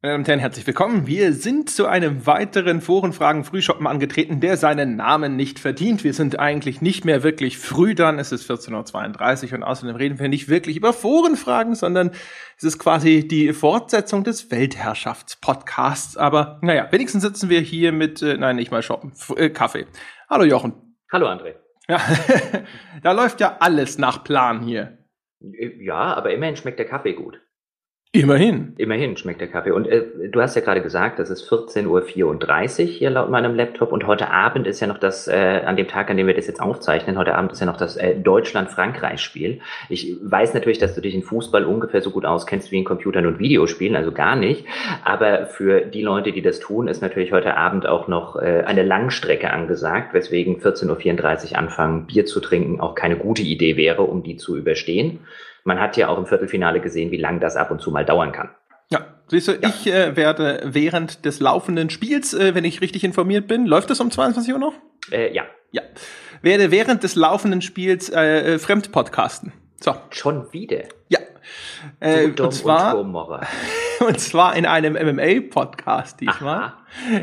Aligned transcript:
Meine 0.00 0.12
Damen 0.12 0.20
und 0.20 0.28
Herren, 0.28 0.38
herzlich 0.38 0.64
willkommen. 0.64 1.08
Wir 1.08 1.32
sind 1.32 1.70
zu 1.70 1.86
einem 1.86 2.24
weiteren 2.24 2.80
Forenfragen 2.80 3.42
Frühschoppen 3.42 3.88
angetreten, 3.88 4.38
der 4.38 4.56
seinen 4.56 4.94
Namen 4.94 5.34
nicht 5.34 5.58
verdient. 5.58 6.04
Wir 6.04 6.14
sind 6.14 6.38
eigentlich 6.38 6.80
nicht 6.80 7.04
mehr 7.04 7.24
wirklich 7.24 7.58
früh 7.58 7.96
dran. 7.96 8.20
Es 8.20 8.30
ist 8.30 8.48
14.32 8.48 9.46
Uhr 9.46 9.54
und 9.54 9.64
außerdem 9.64 9.96
reden 9.96 10.20
wir 10.20 10.28
nicht 10.28 10.48
wirklich 10.48 10.76
über 10.76 10.92
Forenfragen, 10.92 11.74
sondern 11.74 12.12
es 12.56 12.62
ist 12.62 12.78
quasi 12.78 13.26
die 13.26 13.52
Fortsetzung 13.52 14.22
des 14.22 14.52
Weltherrschaftspodcasts. 14.52 16.16
Aber 16.16 16.60
naja, 16.62 16.86
wenigstens 16.92 17.24
sitzen 17.24 17.50
wir 17.50 17.60
hier 17.60 17.90
mit, 17.90 18.22
äh, 18.22 18.36
nein, 18.36 18.54
nicht 18.54 18.70
mal 18.70 18.82
shoppen, 18.82 19.10
F 19.10 19.34
äh, 19.36 19.50
Kaffee. 19.50 19.86
Hallo 20.30 20.44
Jochen. 20.44 20.74
Hallo 21.10 21.26
André. 21.26 21.56
Ja, 21.88 22.00
da 23.02 23.10
läuft 23.10 23.40
ja 23.40 23.56
alles 23.58 23.98
nach 23.98 24.22
Plan 24.22 24.60
hier. 24.60 24.98
Ja, 25.40 26.14
aber 26.14 26.30
immerhin 26.32 26.54
schmeckt 26.54 26.78
der 26.78 26.86
Kaffee 26.86 27.14
gut. 27.14 27.40
Immerhin. 28.12 28.72
Immerhin 28.78 29.18
schmeckt 29.18 29.42
der 29.42 29.48
Kaffee. 29.48 29.70
Und 29.70 29.86
äh, 29.86 30.30
du 30.30 30.40
hast 30.40 30.54
ja 30.54 30.62
gerade 30.62 30.80
gesagt, 30.80 31.18
das 31.18 31.28
ist 31.28 31.46
14.34 31.46 31.86
Uhr 31.86 32.86
hier 32.86 33.10
laut 33.10 33.28
meinem 33.28 33.54
Laptop. 33.54 33.92
Und 33.92 34.06
heute 34.06 34.30
Abend 34.30 34.66
ist 34.66 34.80
ja 34.80 34.86
noch 34.86 34.96
das, 34.96 35.28
äh, 35.28 35.60
an 35.66 35.76
dem 35.76 35.88
Tag, 35.88 36.08
an 36.08 36.16
dem 36.16 36.26
wir 36.26 36.32
das 36.32 36.46
jetzt 36.46 36.62
aufzeichnen, 36.62 37.18
heute 37.18 37.34
Abend 37.34 37.52
ist 37.52 37.60
ja 37.60 37.66
noch 37.66 37.76
das 37.76 37.98
äh, 37.98 38.16
Deutschland-Frankreich-Spiel. 38.16 39.60
Ich 39.90 40.16
weiß 40.22 40.54
natürlich, 40.54 40.78
dass 40.78 40.94
du 40.94 41.02
dich 41.02 41.14
in 41.14 41.22
Fußball 41.22 41.66
ungefähr 41.66 42.00
so 42.00 42.10
gut 42.10 42.24
auskennst 42.24 42.72
wie 42.72 42.78
in 42.78 42.84
Computern 42.84 43.26
und 43.26 43.40
Videospielen, 43.40 43.94
also 43.94 44.10
gar 44.10 44.36
nicht. 44.36 44.64
Aber 45.04 45.44
für 45.44 45.82
die 45.82 46.02
Leute, 46.02 46.32
die 46.32 46.40
das 46.40 46.60
tun, 46.60 46.88
ist 46.88 47.02
natürlich 47.02 47.32
heute 47.32 47.58
Abend 47.58 47.86
auch 47.86 48.08
noch 48.08 48.36
äh, 48.36 48.64
eine 48.64 48.84
Langstrecke 48.84 49.50
angesagt, 49.50 50.14
weswegen 50.14 50.60
14.34 50.60 51.50
Uhr 51.52 51.58
anfangen, 51.58 52.06
Bier 52.06 52.24
zu 52.24 52.40
trinken 52.40 52.80
auch 52.80 52.94
keine 52.94 53.16
gute 53.16 53.42
Idee 53.42 53.76
wäre, 53.76 54.04
um 54.04 54.22
die 54.22 54.38
zu 54.38 54.56
überstehen. 54.56 55.20
Man 55.68 55.80
hat 55.80 55.98
ja 55.98 56.08
auch 56.08 56.16
im 56.16 56.24
Viertelfinale 56.24 56.80
gesehen, 56.80 57.10
wie 57.10 57.18
lange 57.18 57.40
das 57.40 57.54
ab 57.54 57.70
und 57.70 57.82
zu 57.82 57.90
mal 57.90 58.02
dauern 58.02 58.32
kann. 58.32 58.48
Ja, 58.88 59.04
siehst 59.26 59.48
du, 59.48 59.52
ja. 59.52 59.68
ich 59.68 59.86
äh, 59.86 60.16
werde 60.16 60.62
während 60.64 61.26
des 61.26 61.40
laufenden 61.40 61.90
Spiels, 61.90 62.32
äh, 62.32 62.54
wenn 62.54 62.64
ich 62.64 62.80
richtig 62.80 63.04
informiert 63.04 63.46
bin, 63.46 63.66
läuft 63.66 63.90
es 63.90 64.00
um 64.00 64.10
22 64.10 64.54
Uhr 64.54 64.58
noch? 64.58 64.72
Äh, 65.12 65.30
ja. 65.34 65.44
Ja. 65.70 65.82
Werde 66.40 66.70
während 66.70 67.02
des 67.02 67.16
laufenden 67.16 67.60
Spiels 67.60 68.08
äh, 68.08 68.54
äh 68.54 68.58
Fremdpodcasten. 68.58 69.52
So. 69.78 69.94
Schon 70.08 70.50
wieder? 70.54 70.84
Ja. 71.08 71.18
Äh, 72.00 72.26
und 72.26 72.52
zwar, 72.52 72.98
und, 72.98 73.14
und 74.06 74.20
zwar 74.20 74.56
in 74.56 74.66
einem 74.66 74.94
MMA-Podcast 74.94 76.20
diesmal. 76.20 76.74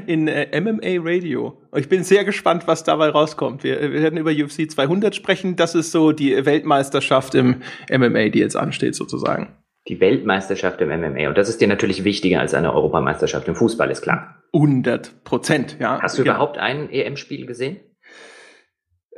In 0.06 0.28
äh, 0.28 0.60
MMA 0.60 1.02
Radio. 1.02 1.62
Ich 1.76 1.90
bin 1.90 2.04
sehr 2.04 2.24
gespannt, 2.24 2.68
was 2.68 2.84
dabei 2.84 3.10
rauskommt. 3.10 3.64
Wir, 3.64 3.82
wir 3.82 4.02
werden 4.02 4.18
über 4.18 4.32
UFC 4.32 4.70
200 4.70 5.16
sprechen. 5.16 5.56
Das 5.56 5.76
ist 5.76 5.92
so 5.92 6.12
die 6.12 6.46
Weltmeisterschaft 6.46 7.36
im 7.36 7.62
MMA, 7.90 8.30
die 8.30 8.40
jetzt 8.40 8.56
ansteht, 8.56 8.96
sozusagen. 8.96 9.56
Die 9.88 10.00
Weltmeisterschaft 10.00 10.82
im 10.82 10.90
MMA. 10.90 11.28
Und 11.28 11.38
das 11.38 11.50
ist 11.50 11.62
dir 11.62 11.68
natürlich 11.68 12.04
wichtiger 12.04 12.40
als 12.40 12.54
eine 12.54 12.74
Europameisterschaft 12.74 13.48
im 13.48 13.56
Fußball, 13.56 13.92
ist 13.92 14.02
klar. 14.02 14.44
100 14.54 15.24
Prozent, 15.24 15.78
ja. 15.80 16.00
Hast 16.02 16.18
du 16.18 16.24
ja. 16.24 16.34
überhaupt 16.34 16.58
ein 16.58 16.90
EM-Spiel 16.90 17.46
gesehen? 17.46 17.80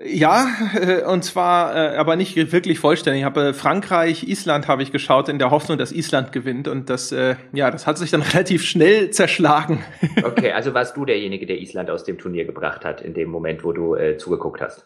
Ja, 0.03 0.47
äh, 0.75 1.03
und 1.07 1.23
zwar 1.23 1.75
äh, 1.75 1.97
aber 1.97 2.15
nicht 2.15 2.35
wirklich 2.51 2.79
vollständig. 2.79 3.21
Ich 3.21 3.25
habe 3.25 3.47
äh, 3.47 3.53
Frankreich, 3.53 4.27
Island 4.27 4.67
habe 4.67 4.83
ich 4.83 4.91
geschaut 4.91 5.27
in 5.27 5.39
der 5.39 5.49
Hoffnung, 5.49 5.77
dass 5.77 5.91
Island 5.91 6.31
gewinnt 6.31 6.67
und 6.67 6.89
das 6.89 7.11
äh, 7.11 7.35
ja, 7.51 7.71
das 7.71 7.87
hat 7.87 7.97
sich 7.97 8.11
dann 8.11 8.21
relativ 8.33 8.63
schnell 8.63 9.09
zerschlagen. 9.11 9.83
Okay, 10.23 10.51
also 10.51 10.73
warst 10.73 10.97
du 10.97 11.05
derjenige, 11.05 11.45
der 11.45 11.59
Island 11.59 11.89
aus 11.89 12.03
dem 12.03 12.17
Turnier 12.17 12.45
gebracht 12.45 12.83
hat 12.83 13.01
in 13.01 13.13
dem 13.13 13.29
Moment, 13.29 13.63
wo 13.63 13.71
du 13.71 13.95
äh, 13.95 14.17
zugeguckt 14.17 14.61
hast? 14.61 14.85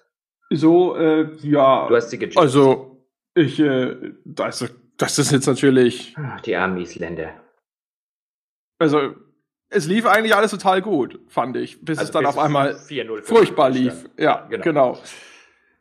So 0.50 0.96
äh, 0.96 1.30
ja. 1.42 1.88
Du 1.88 1.96
hast 1.96 2.10
sie 2.10 2.18
gejinxt. 2.18 2.38
Also 2.38 3.06
ich 3.34 3.60
äh, 3.60 3.96
das, 4.26 4.72
das 4.98 5.20
ist 5.20 5.32
jetzt 5.32 5.48
natürlich 5.48 6.16
die 6.46 6.56
armen 6.56 6.78
Isländer. 6.78 7.32
Also 8.78 9.16
es 9.72 9.88
lief 9.88 10.06
eigentlich 10.06 10.36
alles 10.36 10.52
total 10.52 10.82
gut, 10.82 11.20
fand 11.28 11.58
ich, 11.58 11.84
bis 11.84 11.98
also 11.98 12.10
es 12.10 12.12
dann 12.12 12.26
bis 12.26 12.36
auf 12.36 12.38
einmal 12.38 12.76
furchtbar 13.24 13.70
lief. 13.70 14.06
Ja, 14.18 14.46
genau. 14.50 14.64
genau. 14.64 14.98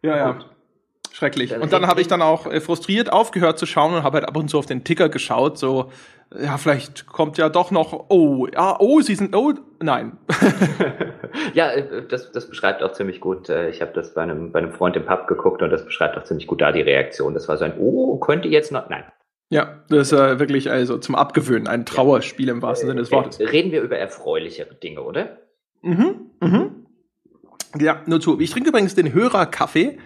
Ja, 0.02 0.16
ja. 0.16 0.32
Gut. 0.32 0.46
Schrecklich. 1.12 1.54
Und 1.54 1.72
dann 1.72 1.86
habe 1.88 2.00
ich 2.00 2.06
dann 2.06 2.22
auch 2.22 2.46
äh, 2.46 2.60
frustriert 2.60 3.12
aufgehört 3.12 3.58
zu 3.58 3.66
schauen 3.66 3.94
und 3.94 4.04
habe 4.04 4.18
halt 4.18 4.28
ab 4.28 4.36
und 4.36 4.48
zu 4.48 4.58
auf 4.58 4.66
den 4.66 4.84
Ticker 4.84 5.08
geschaut, 5.08 5.58
so, 5.58 5.90
ja, 6.40 6.56
vielleicht 6.56 7.06
kommt 7.06 7.36
ja 7.36 7.48
doch 7.48 7.72
noch, 7.72 8.06
oh, 8.08 8.46
ja, 8.46 8.76
oh, 8.78 9.00
sie 9.00 9.16
sind, 9.16 9.34
oh, 9.34 9.52
nein. 9.80 10.16
ja, 11.54 11.72
äh, 11.72 12.06
das, 12.06 12.30
das 12.30 12.48
beschreibt 12.48 12.82
auch 12.84 12.92
ziemlich 12.92 13.20
gut. 13.20 13.48
Äh, 13.48 13.70
ich 13.70 13.82
habe 13.82 13.92
das 13.92 14.14
bei 14.14 14.22
einem, 14.22 14.52
bei 14.52 14.60
einem 14.60 14.72
Freund 14.72 14.94
im 14.96 15.04
Pub 15.04 15.26
geguckt 15.26 15.62
und 15.62 15.70
das 15.70 15.84
beschreibt 15.84 16.16
auch 16.16 16.22
ziemlich 16.22 16.46
gut 16.46 16.60
da 16.60 16.70
die 16.70 16.80
Reaktion. 16.80 17.34
Das 17.34 17.48
war 17.48 17.58
so 17.58 17.64
ein, 17.64 17.74
oh, 17.78 18.16
könnte 18.18 18.46
jetzt 18.46 18.70
noch, 18.70 18.88
nein. 18.88 19.04
Ja, 19.50 19.82
das 19.88 20.12
ist 20.12 20.18
äh, 20.18 20.38
wirklich 20.38 20.70
also 20.70 20.96
zum 20.98 21.16
Abgewöhnen 21.16 21.66
ein 21.66 21.84
Trauerspiel 21.84 22.48
im 22.48 22.62
wahrsten 22.62 22.88
Sinne 22.88 23.00
des 23.00 23.10
Wortes. 23.10 23.40
Reden 23.40 23.72
wir 23.72 23.82
über 23.82 23.96
erfreulichere 23.98 24.74
Dinge, 24.76 25.02
oder? 25.02 25.38
Mhm, 25.82 26.30
mhm. 26.40 26.86
Ja, 27.78 28.02
nur 28.06 28.20
zu. 28.20 28.38
Ich 28.40 28.50
trinke 28.50 28.68
übrigens 28.68 28.94
den 28.94 29.12
Hörerkaffee. 29.12 29.98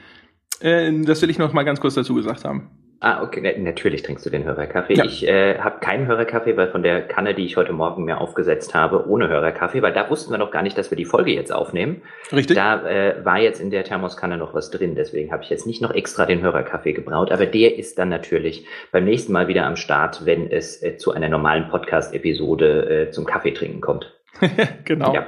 Äh, 0.60 1.02
das 1.02 1.20
will 1.20 1.28
ich 1.28 1.38
noch 1.38 1.52
mal 1.52 1.64
ganz 1.64 1.80
kurz 1.80 1.94
dazu 1.94 2.14
gesagt 2.14 2.44
haben. 2.44 2.70
Ah, 3.04 3.22
okay, 3.22 3.54
natürlich 3.58 4.02
trinkst 4.02 4.24
du 4.24 4.30
den 4.30 4.44
Hörerkaffee. 4.44 4.94
Ja. 4.94 5.04
Ich 5.04 5.28
äh, 5.28 5.58
habe 5.58 5.80
keinen 5.80 6.06
Hörerkaffee, 6.06 6.56
weil 6.56 6.68
von 6.68 6.82
der 6.82 7.02
Kanne, 7.06 7.34
die 7.34 7.44
ich 7.44 7.58
heute 7.58 7.74
Morgen 7.74 8.04
mir 8.04 8.18
aufgesetzt 8.18 8.72
habe, 8.72 9.06
ohne 9.06 9.28
Hörerkaffee, 9.28 9.82
weil 9.82 9.92
da 9.92 10.08
wussten 10.08 10.32
wir 10.32 10.38
noch 10.38 10.50
gar 10.50 10.62
nicht, 10.62 10.78
dass 10.78 10.90
wir 10.90 10.96
die 10.96 11.04
Folge 11.04 11.30
jetzt 11.30 11.52
aufnehmen. 11.52 12.00
Richtig. 12.32 12.56
Da 12.56 12.82
äh, 12.88 13.22
war 13.22 13.38
jetzt 13.38 13.60
in 13.60 13.70
der 13.70 13.84
Thermoskanne 13.84 14.38
noch 14.38 14.54
was 14.54 14.70
drin, 14.70 14.94
deswegen 14.94 15.32
habe 15.32 15.42
ich 15.42 15.50
jetzt 15.50 15.66
nicht 15.66 15.82
noch 15.82 15.90
extra 15.90 16.24
den 16.24 16.40
Hörerkaffee 16.40 16.94
gebraut, 16.94 17.30
aber 17.30 17.44
der 17.44 17.76
ist 17.76 17.98
dann 17.98 18.08
natürlich 18.08 18.66
beim 18.90 19.04
nächsten 19.04 19.34
Mal 19.34 19.48
wieder 19.48 19.66
am 19.66 19.76
Start, 19.76 20.24
wenn 20.24 20.50
es 20.50 20.82
äh, 20.82 20.96
zu 20.96 21.12
einer 21.12 21.28
normalen 21.28 21.68
Podcast-Episode 21.68 23.08
äh, 23.08 23.10
zum 23.10 23.26
Kaffee 23.26 23.52
trinken 23.52 23.82
kommt. 23.82 24.14
genau. 24.86 25.12
Ja. 25.12 25.26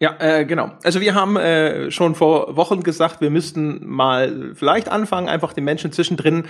Ja, 0.00 0.14
äh, 0.20 0.44
genau. 0.44 0.70
Also 0.84 1.00
wir 1.00 1.14
haben 1.16 1.36
äh, 1.36 1.90
schon 1.90 2.14
vor 2.14 2.56
Wochen 2.56 2.84
gesagt, 2.84 3.20
wir 3.20 3.30
müssten 3.30 3.84
mal 3.84 4.52
vielleicht 4.54 4.88
anfangen, 4.88 5.28
einfach 5.28 5.52
den 5.52 5.64
Menschen 5.64 5.90
zwischendrin 5.90 6.44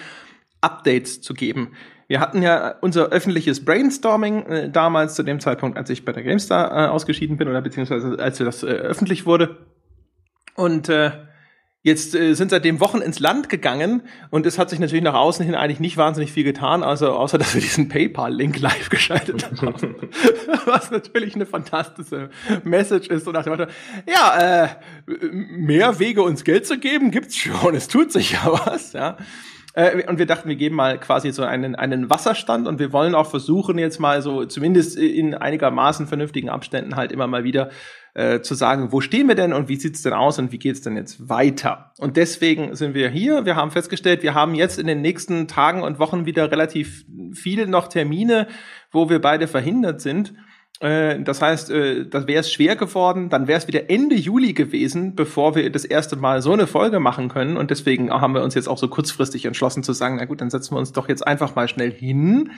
Updates 0.61 1.21
zu 1.21 1.35
geben. 1.35 1.73
Wir 2.09 2.21
hatten 2.21 2.43
ja 2.43 2.75
unser 2.81 3.09
öffentliches 3.09 3.65
Brainstorming 3.65 4.47
äh, 4.47 4.71
damals 4.71 5.15
zu 5.15 5.23
dem 5.23 5.41
Zeitpunkt, 5.41 5.77
als 5.77 5.91
ich 5.91 6.07
bei 6.07 6.13
der 6.13 6.23
GameStar 6.23 6.87
äh, 6.87 6.89
ausgeschieden 6.89 7.37
bin 7.37 7.49
oder 7.49 7.61
beziehungsweise 7.61 8.19
als 8.19 8.39
das 8.39 8.63
äh, 8.63 8.67
öffentlich 8.67 9.27
wurde. 9.27 9.59
Und 10.55 10.89
äh, 10.89 11.13
jetzt 11.83 12.15
äh, 12.15 12.33
sind 12.33 12.51
seitdem 12.51 12.81
Wochen 12.81 13.03
ins 13.03 13.21
Land 13.21 13.51
gegangen 13.51 14.03
und 14.31 14.47
es 14.47 14.59
hat 14.59 14.71
sich 14.71 14.79
natürlich 14.79 15.05
nach 15.05 15.15
außen 15.15 15.45
hin 15.45 15.55
eigentlich 15.55 15.81
nicht 15.81 15.99
wahnsinnig 15.99 16.33
viel 16.33 16.45
getan, 16.45 16.83
also 16.83 17.13
außer 17.13 17.37
dass 17.37 17.55
wir 17.55 17.61
diesen 17.61 17.91
PayPal-Link 17.91 18.59
live 18.59 18.89
geschaltet 18.91 19.45
haben. 19.45 19.97
Was 20.65 20.91
natürlich 20.91 21.35
eine 21.35 21.45
fantastische 21.45 22.31
Message 22.65 23.09
ist. 23.09 23.27
Und 23.27 23.35
nach 23.35 23.45
dem 23.45 23.53
Motto, 23.53 23.67
ja, 24.07 24.65
äh, 24.65 24.69
mehr 25.31 25.99
Wege 25.99 26.23
uns 26.23 26.43
Geld 26.43 26.67
zu 26.67 26.79
geben, 26.79 27.11
gibt's 27.11 27.37
schon. 27.37 27.75
Es 27.75 27.87
tut 27.87 28.13
sich 28.13 28.33
ja 28.33 28.51
was, 28.51 28.95
ja. 28.95 29.19
Äh, 29.79 30.09
und 30.09 30.19
wir 30.19 30.27
dachten, 30.27 30.49
wir 30.49 30.57
geben 30.57 30.75
mal 30.75 30.99
quasi 30.99 31.31
so 31.31 31.45
einen, 31.45 31.77
einen 31.77 32.11
Wasserstand 32.11 32.67
und 32.67 32.81
wir 32.81 32.93
wollen 32.93 33.15
auch 33.15 33.31
versuchen, 33.31 33.79
jetzt 33.79 34.01
mal 34.01 34.23
so 34.23 34.45
zumindest 34.45 34.99
in 34.99 35.35
einigermaßen 35.35 36.09
vernünftigen 36.09 36.49
Abständen 36.49 36.97
halt 36.97 37.13
immer 37.13 37.29
mal 37.29 37.45
wieder 37.45 37.71
äh, 38.15 38.41
zu 38.41 38.57
sagen, 38.57 38.91
wo 38.91 39.01
stehen 39.01 39.29
wir 39.29 39.37
denn 39.37 39.53
und 39.53 39.69
wie 39.69 39.77
sieht's 39.77 40.03
denn 40.03 40.15
aus 40.15 40.41
und 40.41 40.51
wie 40.51 40.59
geht's 40.59 40.81
denn 40.81 40.97
jetzt 40.97 41.29
weiter? 41.29 41.93
Und 41.99 42.17
deswegen 42.17 42.75
sind 42.75 42.95
wir 42.95 43.09
hier. 43.09 43.45
Wir 43.45 43.55
haben 43.55 43.71
festgestellt, 43.71 44.25
wir 44.25 44.35
haben 44.35 44.57
jetzt 44.57 44.81
in 44.81 44.89
den 44.89 45.01
nächsten 45.01 45.47
Tagen 45.47 45.83
und 45.83 46.01
Wochen 46.01 46.27
wieder 46.27 46.51
relativ 46.51 47.05
viele 47.33 47.69
noch 47.69 47.87
Termine, 47.87 48.49
wo 48.91 49.09
wir 49.09 49.21
beide 49.21 49.47
verhindert 49.47 50.01
sind. 50.01 50.35
Äh, 50.81 51.21
das 51.21 51.43
heißt, 51.43 51.71
äh, 51.71 52.07
das 52.09 52.27
wäre 52.27 52.41
es 52.41 52.53
schwer 52.53 52.77
geworden, 52.77 53.29
dann 53.29 53.49
wäre 53.49 53.59
es 53.59 53.67
wieder 53.67 53.91
Ende 53.91 54.15
Juli 54.15 54.53
gewesen, 54.53 55.15
bevor 55.15 55.55
wir 55.55 55.71
das 55.71 55.85
erste 55.85 56.17
Mal 56.17 56.43
so 56.43 56.53
eine 56.53 56.67
Folge 56.67 57.01
machen 57.01 57.29
können. 57.29 57.57
Und 57.57 57.71
deswegen 57.71 58.11
haben 58.11 58.35
wir 58.35 58.43
uns 58.43 58.55
jetzt 58.55 58.69
auch 58.69 58.79
so 58.79 58.89
kurzfristig 58.89 59.45
entschlossen 59.45 59.83
zu 59.83 59.93
sagen, 59.93 60.17
na 60.17 60.25
gut, 60.25 60.41
dann 60.41 60.51
setzen 60.51 60.75
wir 60.75 60.79
uns 60.79 60.93
doch 60.93 61.09
jetzt 61.09 61.27
einfach 61.27 61.55
mal 61.55 61.69
schnell 61.69 61.91
hin 61.91 62.53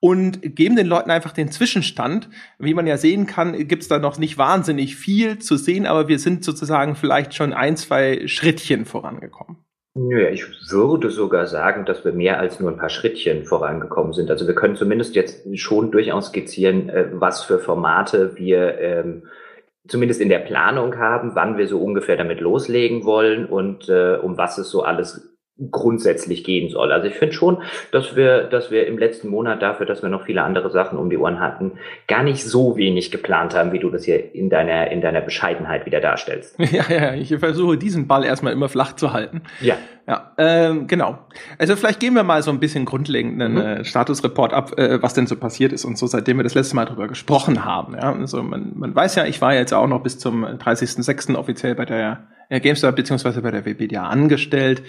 und 0.00 0.40
geben 0.56 0.74
den 0.74 0.88
Leuten 0.88 1.10
einfach 1.10 1.32
den 1.32 1.50
Zwischenstand. 1.50 2.28
Wie 2.58 2.74
man 2.74 2.86
ja 2.86 2.98
sehen 2.98 3.26
kann, 3.26 3.68
gibt's 3.68 3.88
da 3.88 3.98
noch 3.98 4.18
nicht 4.18 4.36
wahnsinnig 4.36 4.96
viel 4.96 5.38
zu 5.38 5.56
sehen, 5.56 5.86
aber 5.86 6.08
wir 6.08 6.18
sind 6.18 6.44
sozusagen 6.44 6.96
vielleicht 6.96 7.34
schon 7.34 7.52
ein, 7.52 7.76
zwei 7.76 8.26
Schrittchen 8.26 8.84
vorangekommen. 8.84 9.58
Ja, 9.94 10.30
ich 10.30 10.46
würde 10.70 11.10
sogar 11.10 11.46
sagen, 11.46 11.84
dass 11.84 12.02
wir 12.02 12.12
mehr 12.12 12.38
als 12.40 12.58
nur 12.58 12.70
ein 12.70 12.78
paar 12.78 12.88
Schrittchen 12.88 13.44
vorangekommen 13.44 14.14
sind. 14.14 14.30
Also 14.30 14.46
wir 14.46 14.54
können 14.54 14.74
zumindest 14.74 15.14
jetzt 15.14 15.46
schon 15.58 15.90
durchaus 15.90 16.28
skizzieren, 16.28 16.88
äh, 16.88 17.08
was 17.12 17.44
für 17.44 17.58
Formate 17.58 18.36
wir 18.36 18.78
ähm, 18.78 19.24
zumindest 19.86 20.22
in 20.22 20.30
der 20.30 20.38
Planung 20.38 20.96
haben, 20.96 21.34
wann 21.34 21.58
wir 21.58 21.66
so 21.68 21.78
ungefähr 21.78 22.16
damit 22.16 22.40
loslegen 22.40 23.04
wollen 23.04 23.44
und 23.44 23.90
äh, 23.90 24.16
um 24.16 24.38
was 24.38 24.56
es 24.56 24.70
so 24.70 24.82
alles 24.82 25.31
grundsätzlich 25.70 26.44
gehen 26.44 26.70
soll. 26.70 26.92
Also 26.92 27.06
ich 27.06 27.14
finde 27.14 27.34
schon, 27.34 27.58
dass 27.92 28.16
wir, 28.16 28.44
dass 28.44 28.70
wir 28.70 28.86
im 28.86 28.98
letzten 28.98 29.28
Monat 29.28 29.62
dafür, 29.62 29.86
dass 29.86 30.02
wir 30.02 30.08
noch 30.08 30.24
viele 30.24 30.42
andere 30.42 30.70
Sachen 30.70 30.98
um 30.98 31.10
die 31.10 31.18
Ohren 31.18 31.40
hatten, 31.40 31.72
gar 32.08 32.22
nicht 32.22 32.42
so 32.42 32.76
wenig 32.76 33.10
geplant 33.10 33.54
haben, 33.54 33.72
wie 33.72 33.78
du 33.78 33.90
das 33.90 34.04
hier 34.04 34.34
in 34.34 34.48
deiner, 34.48 34.90
in 34.90 35.00
deiner 35.00 35.20
Bescheidenheit 35.20 35.86
wieder 35.86 36.00
darstellst. 36.00 36.58
Ja, 36.72 36.84
ja, 36.88 37.12
ich 37.12 37.36
versuche 37.36 37.76
diesen 37.76 38.06
Ball 38.06 38.24
erstmal 38.24 38.54
immer 38.54 38.70
flach 38.70 38.96
zu 38.96 39.12
halten. 39.12 39.42
Ja. 39.60 39.76
Ja, 40.08 40.32
ähm, 40.38 40.86
genau. 40.86 41.18
Also 41.58 41.76
vielleicht 41.76 42.00
gehen 42.00 42.14
wir 42.14 42.22
mal 42.22 42.42
so 42.42 42.50
ein 42.50 42.58
bisschen 42.58 42.86
grundlegend 42.86 43.40
einen 43.40 43.54
mhm. 43.54 43.60
äh, 43.60 43.84
Statusreport 43.84 44.52
ab, 44.54 44.78
äh, 44.78 45.02
was 45.02 45.12
denn 45.12 45.26
so 45.26 45.36
passiert 45.36 45.72
ist 45.72 45.84
und 45.84 45.98
so, 45.98 46.06
seitdem 46.06 46.38
wir 46.38 46.44
das 46.44 46.54
letzte 46.54 46.74
Mal 46.74 46.86
drüber 46.86 47.08
gesprochen 47.08 47.64
haben. 47.64 47.94
Ja, 47.94 48.12
also 48.12 48.42
man, 48.42 48.72
man 48.74 48.94
weiß 48.94 49.16
ja, 49.16 49.26
ich 49.26 49.40
war 49.42 49.54
jetzt 49.54 49.72
auch 49.72 49.86
noch 49.86 50.02
bis 50.02 50.18
zum 50.18 50.44
30.06. 50.44 51.36
offiziell 51.36 51.74
bei 51.74 51.84
der 51.84 52.26
äh, 52.52 52.60
GameStop 52.60 52.94
beziehungsweise 52.94 53.40
bei 53.40 53.50
der 53.50 53.64
Webedia 53.64 54.02
angestellt. 54.02 54.82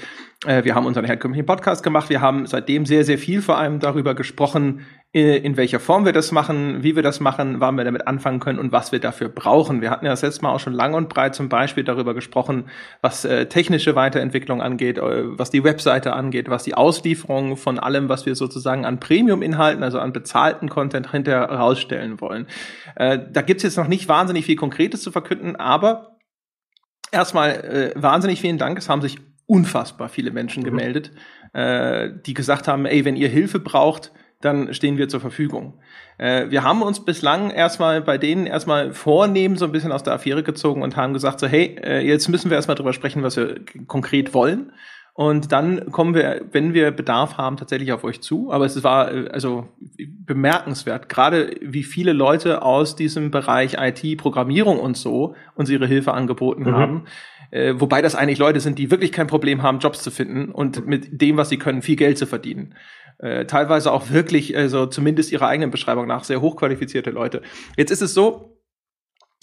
Äh, 0.45 0.65
wir 0.65 0.75
haben 0.75 0.85
unseren 0.85 1.05
herkömmlichen 1.05 1.45
Podcast 1.45 1.81
gemacht. 1.81 2.09
Wir 2.09 2.19
haben 2.19 2.45
seitdem 2.45 2.85
sehr, 2.85 3.05
sehr 3.05 3.17
viel 3.17 3.41
vor 3.41 3.57
allem 3.57 3.79
darüber 3.79 4.15
gesprochen, 4.15 4.85
äh, 5.13 5.37
in 5.37 5.55
welcher 5.55 5.79
Form 5.79 6.03
wir 6.03 6.11
das 6.11 6.33
machen, 6.33 6.83
wie 6.83 6.97
wir 6.97 7.03
das 7.03 7.21
machen, 7.21 7.61
wann 7.61 7.75
wir 7.75 7.85
damit 7.85 8.05
anfangen 8.05 8.41
können 8.41 8.59
und 8.59 8.73
was 8.73 8.91
wir 8.91 8.99
dafür 8.99 9.29
brauchen. 9.29 9.81
Wir 9.81 9.91
hatten 9.91 10.05
ja 10.05 10.11
das 10.11 10.23
letzte 10.23 10.43
Mal 10.43 10.51
auch 10.51 10.59
schon 10.59 10.73
lang 10.73 10.93
und 10.93 11.07
breit 11.07 11.35
zum 11.35 11.47
Beispiel 11.47 11.85
darüber 11.85 12.13
gesprochen, 12.13 12.65
was 13.01 13.23
äh, 13.23 13.45
technische 13.45 13.95
Weiterentwicklung 13.95 14.61
angeht, 14.61 14.97
äh, 14.97 15.37
was 15.37 15.49
die 15.49 15.63
Webseite 15.63 16.13
angeht, 16.13 16.49
was 16.49 16.63
die 16.63 16.73
Auslieferung 16.73 17.55
von 17.55 17.79
allem, 17.79 18.09
was 18.09 18.25
wir 18.25 18.35
sozusagen 18.35 18.83
an 18.83 18.99
Premium-Inhalten, 18.99 19.83
also 19.83 19.99
an 19.99 20.11
bezahlten 20.11 20.67
Content 20.67 21.11
hinterher 21.11 21.45
rausstellen 21.45 22.19
wollen. 22.19 22.47
Äh, 22.95 23.19
da 23.31 23.41
gibt's 23.41 23.63
jetzt 23.63 23.77
noch 23.77 23.87
nicht 23.87 24.09
wahnsinnig 24.09 24.45
viel 24.45 24.57
Konkretes 24.57 25.01
zu 25.01 25.11
verkünden, 25.11 25.55
aber 25.55 26.12
erstmal 27.13 27.51
äh, 27.51 27.91
wahnsinnig 27.95 28.41
vielen 28.41 28.57
Dank. 28.57 28.77
Es 28.77 28.89
haben 28.89 29.01
sich 29.01 29.17
unfassbar 29.45 30.09
viele 30.09 30.31
Menschen 30.31 30.63
mhm. 30.63 30.67
gemeldet, 30.67 31.11
äh, 31.53 32.09
die 32.25 32.33
gesagt 32.33 32.67
haben, 32.67 32.85
ey, 32.85 33.05
wenn 33.05 33.15
ihr 33.15 33.29
Hilfe 33.29 33.59
braucht, 33.59 34.11
dann 34.41 34.73
stehen 34.73 34.97
wir 34.97 35.07
zur 35.07 35.21
Verfügung. 35.21 35.79
Äh, 36.17 36.49
wir 36.49 36.63
haben 36.63 36.81
uns 36.81 37.05
bislang 37.05 37.49
erstmal 37.49 38.01
bei 38.01 38.17
denen 38.17 38.45
erstmal 38.45 38.93
vornehmen 38.93 39.55
so 39.55 39.65
ein 39.65 39.71
bisschen 39.71 39.91
aus 39.91 40.03
der 40.03 40.13
Affäre 40.13 40.43
gezogen 40.43 40.81
und 40.81 40.97
haben 40.97 41.13
gesagt 41.13 41.39
so, 41.39 41.47
hey, 41.47 41.77
äh, 41.81 42.05
jetzt 42.05 42.27
müssen 42.27 42.49
wir 42.49 42.55
erstmal 42.55 42.75
drüber 42.75 42.93
sprechen, 42.93 43.23
was 43.23 43.37
wir 43.37 43.61
konkret 43.87 44.33
wollen. 44.33 44.73
Und 45.15 45.51
dann 45.51 45.91
kommen 45.91 46.15
wir, 46.15 46.41
wenn 46.51 46.73
wir 46.73 46.89
Bedarf 46.89 47.37
haben, 47.37 47.57
tatsächlich 47.57 47.91
auf 47.91 48.03
euch 48.03 48.21
zu. 48.21 48.51
Aber 48.51 48.65
es 48.65 48.83
war 48.83 49.13
äh, 49.13 49.29
also 49.29 49.67
bemerkenswert, 49.97 51.07
gerade 51.07 51.55
wie 51.61 51.83
viele 51.83 52.13
Leute 52.13 52.63
aus 52.63 52.95
diesem 52.95 53.29
Bereich 53.29 53.75
IT, 53.79 54.17
Programmierung 54.17 54.79
und 54.79 54.97
so 54.97 55.35
uns 55.55 55.69
ihre 55.69 55.85
Hilfe 55.85 56.13
angeboten 56.13 56.63
mhm. 56.63 56.75
haben. 56.75 57.05
Äh, 57.51 57.75
wobei 57.77 58.01
das 58.01 58.15
eigentlich 58.15 58.39
Leute 58.39 58.59
sind, 58.59 58.79
die 58.79 58.89
wirklich 58.89 59.11
kein 59.11 59.27
Problem 59.27 59.61
haben, 59.61 59.77
Jobs 59.77 60.01
zu 60.01 60.09
finden 60.09 60.51
und 60.51 60.87
mit 60.87 61.21
dem, 61.21 61.37
was 61.37 61.49
sie 61.49 61.57
können, 61.57 61.83
viel 61.83 61.95
Geld 61.95 62.17
zu 62.17 62.25
verdienen. 62.25 62.73
Äh, 63.19 63.45
teilweise 63.45 63.91
auch 63.91 64.09
wirklich, 64.09 64.57
also 64.57 64.87
zumindest 64.87 65.31
ihrer 65.31 65.47
eigenen 65.47 65.69
Beschreibung 65.69 66.07
nach, 66.07 66.23
sehr 66.23 66.41
hochqualifizierte 66.41 67.11
Leute. 67.11 67.43
Jetzt 67.77 67.91
ist 67.91 68.01
es 68.01 68.15
so, 68.15 68.57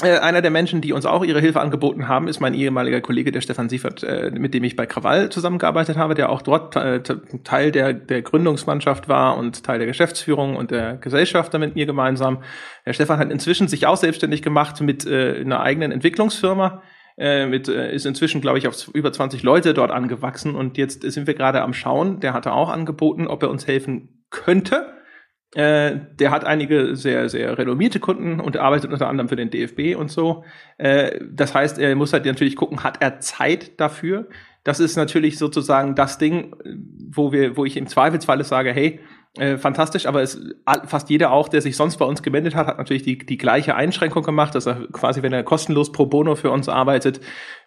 äh, 0.02 0.18
einer 0.18 0.42
der 0.42 0.50
Menschen, 0.50 0.80
die 0.80 0.92
uns 0.92 1.06
auch 1.06 1.24
ihre 1.24 1.40
Hilfe 1.40 1.60
angeboten 1.60 2.08
haben, 2.08 2.28
ist 2.28 2.40
mein 2.40 2.54
ehemaliger 2.54 3.00
Kollege, 3.00 3.32
der 3.32 3.40
Stefan 3.40 3.68
Siefert, 3.68 4.02
äh, 4.02 4.30
mit 4.30 4.54
dem 4.54 4.64
ich 4.64 4.76
bei 4.76 4.86
Krawall 4.86 5.30
zusammengearbeitet 5.30 5.96
habe, 5.96 6.14
der 6.14 6.30
auch 6.30 6.42
dort 6.42 6.76
äh, 6.76 7.02
Teil 7.44 7.70
der, 7.70 7.92
der 7.92 8.22
Gründungsmannschaft 8.22 9.08
war 9.08 9.36
und 9.36 9.64
Teil 9.64 9.78
der 9.78 9.86
Geschäftsführung 9.86 10.56
und 10.56 10.70
der 10.70 10.96
Gesellschafter 10.96 11.58
mit 11.58 11.74
mir 11.74 11.86
gemeinsam. 11.86 12.42
Der 12.86 12.92
Stefan 12.92 13.18
hat 13.18 13.30
inzwischen 13.30 13.68
sich 13.68 13.86
auch 13.86 13.96
selbstständig 13.96 14.42
gemacht 14.42 14.80
mit 14.80 15.06
einer 15.06 15.60
eigenen 15.60 15.92
Entwicklungsfirma, 15.92 16.82
mit, 17.16 17.68
ist 17.68 18.06
inzwischen, 18.06 18.40
glaube 18.40 18.58
ich, 18.58 18.66
auf 18.66 18.88
über 18.94 19.12
20 19.12 19.42
Leute 19.42 19.74
dort 19.74 19.90
angewachsen 19.90 20.54
und 20.54 20.78
jetzt 20.78 21.02
sind 21.02 21.26
wir 21.26 21.34
gerade 21.34 21.62
am 21.62 21.74
Schauen. 21.74 22.20
Der 22.20 22.32
hatte 22.32 22.52
auch 22.52 22.70
angeboten, 22.70 23.26
ob 23.26 23.42
er 23.42 23.50
uns 23.50 23.66
helfen 23.66 24.24
könnte 24.30 24.86
äh, 25.54 25.98
der 26.12 26.30
hat 26.30 26.44
einige 26.44 26.94
sehr, 26.94 27.28
sehr 27.28 27.58
renommierte 27.58 27.98
Kunden 27.98 28.38
und 28.38 28.56
arbeitet 28.56 28.92
unter 28.92 29.08
anderem 29.08 29.28
für 29.28 29.36
den 29.36 29.50
DFB 29.50 29.96
und 29.96 30.10
so. 30.10 30.44
Äh, 30.78 31.20
das 31.30 31.54
heißt, 31.54 31.78
er 31.78 31.94
muss 31.96 32.12
halt 32.12 32.24
natürlich 32.24 32.56
gucken, 32.56 32.84
hat 32.84 33.02
er 33.02 33.18
Zeit 33.18 33.80
dafür? 33.80 34.28
Das 34.62 34.78
ist 34.78 34.96
natürlich 34.96 35.38
sozusagen 35.38 35.94
das 35.94 36.18
Ding, 36.18 36.54
wo 37.10 37.32
wir, 37.32 37.56
wo 37.56 37.64
ich 37.64 37.76
im 37.76 37.88
Zweifelsfalle 37.88 38.44
sage, 38.44 38.72
hey, 38.72 39.00
äh, 39.36 39.58
fantastisch, 39.58 40.06
aber 40.06 40.22
es, 40.22 40.40
fast 40.86 41.08
jeder 41.08 41.30
auch, 41.30 41.48
der 41.48 41.62
sich 41.62 41.76
sonst 41.76 41.98
bei 41.98 42.04
uns 42.04 42.22
gemeldet 42.22 42.54
hat, 42.56 42.66
hat 42.66 42.78
natürlich 42.78 43.04
die, 43.04 43.18
die 43.18 43.38
gleiche 43.38 43.76
Einschränkung 43.76 44.24
gemacht, 44.24 44.54
dass 44.54 44.66
er 44.66 44.88
quasi, 44.92 45.22
wenn 45.22 45.32
er 45.32 45.44
kostenlos 45.44 45.92
pro 45.92 46.06
bono 46.06 46.34
für 46.34 46.50
uns 46.50 46.68
arbeitet, 46.68 47.20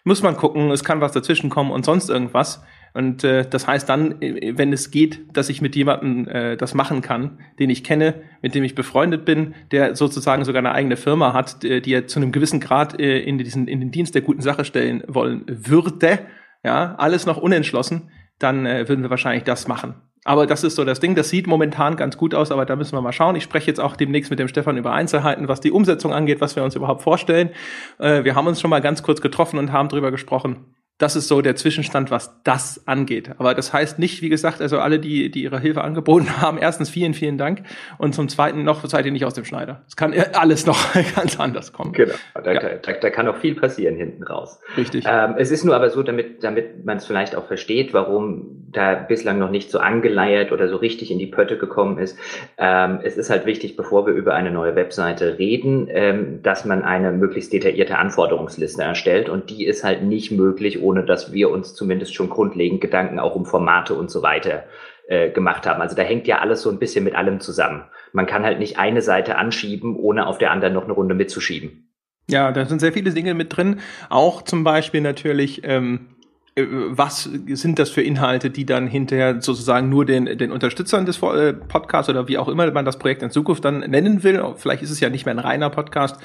muss 0.04 0.22
man 0.22 0.36
gucken, 0.36 0.70
es 0.70 0.84
kann 0.84 1.00
was 1.00 1.12
dazwischen 1.12 1.48
kommen 1.50 1.70
und 1.70 1.84
sonst 1.84 2.10
irgendwas. 2.10 2.62
Und 2.94 3.24
äh, 3.24 3.44
das 3.48 3.66
heißt 3.66 3.88
dann, 3.88 4.22
äh, 4.22 4.56
wenn 4.56 4.72
es 4.72 4.92
geht, 4.92 5.36
dass 5.36 5.48
ich 5.48 5.60
mit 5.60 5.74
jemandem 5.74 6.28
äh, 6.28 6.56
das 6.56 6.74
machen 6.74 7.02
kann, 7.02 7.40
den 7.58 7.68
ich 7.68 7.82
kenne, 7.82 8.14
mit 8.40 8.54
dem 8.54 8.62
ich 8.62 8.76
befreundet 8.76 9.24
bin, 9.24 9.54
der 9.72 9.96
sozusagen 9.96 10.44
sogar 10.44 10.60
eine 10.60 10.72
eigene 10.72 10.96
Firma 10.96 11.32
hat, 11.32 11.64
die, 11.64 11.82
die 11.82 11.92
er 11.92 12.06
zu 12.06 12.20
einem 12.20 12.30
gewissen 12.30 12.60
Grad 12.60 12.98
äh, 13.00 13.18
in, 13.18 13.36
diesen, 13.36 13.66
in 13.66 13.80
den 13.80 13.90
Dienst 13.90 14.14
der 14.14 14.22
guten 14.22 14.42
Sache 14.42 14.64
stellen 14.64 15.02
wollen 15.08 15.42
würde, 15.46 16.20
ja, 16.62 16.94
alles 16.94 17.26
noch 17.26 17.36
unentschlossen, 17.36 18.10
dann 18.38 18.64
äh, 18.64 18.88
würden 18.88 19.02
wir 19.02 19.10
wahrscheinlich 19.10 19.42
das 19.42 19.66
machen. 19.66 19.96
Aber 20.26 20.46
das 20.46 20.64
ist 20.64 20.76
so 20.76 20.84
das 20.84 21.00
Ding. 21.00 21.14
Das 21.16 21.28
sieht 21.28 21.46
momentan 21.46 21.96
ganz 21.96 22.16
gut 22.16 22.34
aus, 22.34 22.50
aber 22.50 22.64
da 22.64 22.76
müssen 22.76 22.96
wir 22.96 23.02
mal 23.02 23.12
schauen. 23.12 23.36
Ich 23.36 23.42
spreche 23.42 23.66
jetzt 23.66 23.80
auch 23.80 23.94
demnächst 23.94 24.30
mit 24.30 24.38
dem 24.38 24.48
Stefan 24.48 24.78
über 24.78 24.92
Einzelheiten, 24.92 25.48
was 25.48 25.60
die 25.60 25.70
Umsetzung 25.70 26.14
angeht, 26.14 26.40
was 26.40 26.56
wir 26.56 26.62
uns 26.62 26.76
überhaupt 26.76 27.02
vorstellen. 27.02 27.50
Äh, 27.98 28.24
wir 28.24 28.36
haben 28.36 28.46
uns 28.46 28.60
schon 28.60 28.70
mal 28.70 28.80
ganz 28.80 29.02
kurz 29.02 29.20
getroffen 29.20 29.58
und 29.58 29.72
haben 29.72 29.88
drüber 29.88 30.12
gesprochen 30.12 30.74
das 30.98 31.16
ist 31.16 31.26
so 31.26 31.42
der 31.42 31.56
Zwischenstand, 31.56 32.10
was 32.12 32.40
das 32.44 32.86
angeht. 32.86 33.30
Aber 33.38 33.54
das 33.54 33.72
heißt 33.72 33.98
nicht, 33.98 34.22
wie 34.22 34.28
gesagt, 34.28 34.60
also 34.60 34.78
alle, 34.78 35.00
die, 35.00 35.30
die 35.30 35.42
ihre 35.42 35.58
Hilfe 35.58 35.82
angeboten 35.82 36.28
haben, 36.40 36.58
erstens 36.58 36.88
vielen, 36.88 37.14
vielen 37.14 37.36
Dank 37.36 37.62
und 37.98 38.14
zum 38.14 38.28
Zweiten 38.28 38.62
noch 38.62 38.84
seid 38.84 39.04
ihr 39.04 39.12
nicht 39.12 39.24
aus 39.24 39.34
dem 39.34 39.44
Schneider. 39.44 39.82
Es 39.88 39.96
kann 39.96 40.14
alles 40.34 40.66
noch 40.66 40.78
ganz 41.16 41.38
anders 41.40 41.72
kommen. 41.72 41.92
Genau, 41.92 42.14
da, 42.34 42.52
ja. 42.52 42.60
da, 42.60 42.92
da, 42.92 43.10
kann 43.10 43.26
auch 43.28 43.36
viel 43.36 43.54
passieren 43.54 43.96
hinten 43.96 44.22
raus. 44.22 44.60
Richtig. 44.76 45.04
Ähm, 45.08 45.34
es 45.36 45.50
ist 45.50 45.64
nur 45.64 45.74
aber 45.74 45.90
so, 45.90 46.02
damit, 46.02 46.44
damit 46.44 46.84
man 46.84 46.98
es 46.98 47.06
vielleicht 47.06 47.34
auch 47.34 47.46
versteht, 47.46 47.92
warum 47.92 48.64
da 48.74 48.94
bislang 48.94 49.38
noch 49.38 49.50
nicht 49.50 49.70
so 49.70 49.78
angeleiert 49.78 50.52
oder 50.52 50.68
so 50.68 50.76
richtig 50.76 51.10
in 51.10 51.18
die 51.18 51.26
Pötte 51.26 51.56
gekommen 51.56 51.98
ist. 51.98 52.18
Ähm, 52.58 53.00
es 53.02 53.16
ist 53.16 53.30
halt 53.30 53.46
wichtig, 53.46 53.76
bevor 53.76 54.06
wir 54.06 54.12
über 54.12 54.34
eine 54.34 54.50
neue 54.50 54.74
Webseite 54.76 55.38
reden, 55.38 55.88
ähm, 55.90 56.42
dass 56.42 56.64
man 56.64 56.82
eine 56.82 57.12
möglichst 57.12 57.52
detaillierte 57.52 57.98
Anforderungsliste 57.98 58.82
erstellt 58.82 59.28
und 59.28 59.50
die 59.50 59.64
ist 59.64 59.84
halt 59.84 60.02
nicht 60.02 60.32
möglich, 60.32 60.82
ohne 60.82 60.93
dass 61.02 61.32
wir 61.32 61.50
uns 61.50 61.74
zumindest 61.74 62.14
schon 62.14 62.30
grundlegend 62.30 62.80
Gedanken 62.80 63.18
auch 63.18 63.34
um 63.34 63.44
Formate 63.44 63.94
und 63.94 64.10
so 64.10 64.22
weiter 64.22 64.64
äh, 65.06 65.30
gemacht 65.30 65.66
haben. 65.66 65.82
Also 65.82 65.94
da 65.94 66.02
hängt 66.02 66.26
ja 66.26 66.38
alles 66.38 66.62
so 66.62 66.70
ein 66.70 66.78
bisschen 66.78 67.04
mit 67.04 67.14
allem 67.14 67.40
zusammen. 67.40 67.84
Man 68.12 68.26
kann 68.26 68.44
halt 68.44 68.58
nicht 68.58 68.78
eine 68.78 69.02
Seite 69.02 69.36
anschieben, 69.36 69.96
ohne 69.96 70.26
auf 70.26 70.38
der 70.38 70.50
anderen 70.50 70.72
noch 70.72 70.84
eine 70.84 70.92
Runde 70.92 71.14
mitzuschieben. 71.14 71.90
Ja, 72.28 72.52
da 72.52 72.64
sind 72.64 72.80
sehr 72.80 72.92
viele 72.92 73.10
Dinge 73.10 73.34
mit 73.34 73.54
drin. 73.54 73.80
Auch 74.08 74.42
zum 74.42 74.64
Beispiel 74.64 75.02
natürlich, 75.02 75.62
ähm, 75.64 76.16
äh, 76.54 76.64
was 76.68 77.24
sind 77.24 77.78
das 77.78 77.90
für 77.90 78.02
Inhalte, 78.02 78.48
die 78.50 78.64
dann 78.64 78.86
hinterher 78.86 79.42
sozusagen 79.42 79.90
nur 79.90 80.06
den, 80.06 80.24
den 80.38 80.50
Unterstützern 80.50 81.04
des 81.04 81.22
äh, 81.22 81.52
Podcasts 81.52 82.08
oder 82.08 82.26
wie 82.28 82.38
auch 82.38 82.48
immer 82.48 82.70
man 82.70 82.86
das 82.86 82.98
Projekt 82.98 83.22
in 83.22 83.30
Zukunft 83.30 83.64
dann 83.64 83.80
nennen 83.80 84.22
will. 84.22 84.42
Vielleicht 84.56 84.82
ist 84.82 84.90
es 84.90 85.00
ja 85.00 85.10
nicht 85.10 85.26
mehr 85.26 85.34
ein 85.34 85.38
reiner 85.38 85.68
Podcast. 85.68 86.18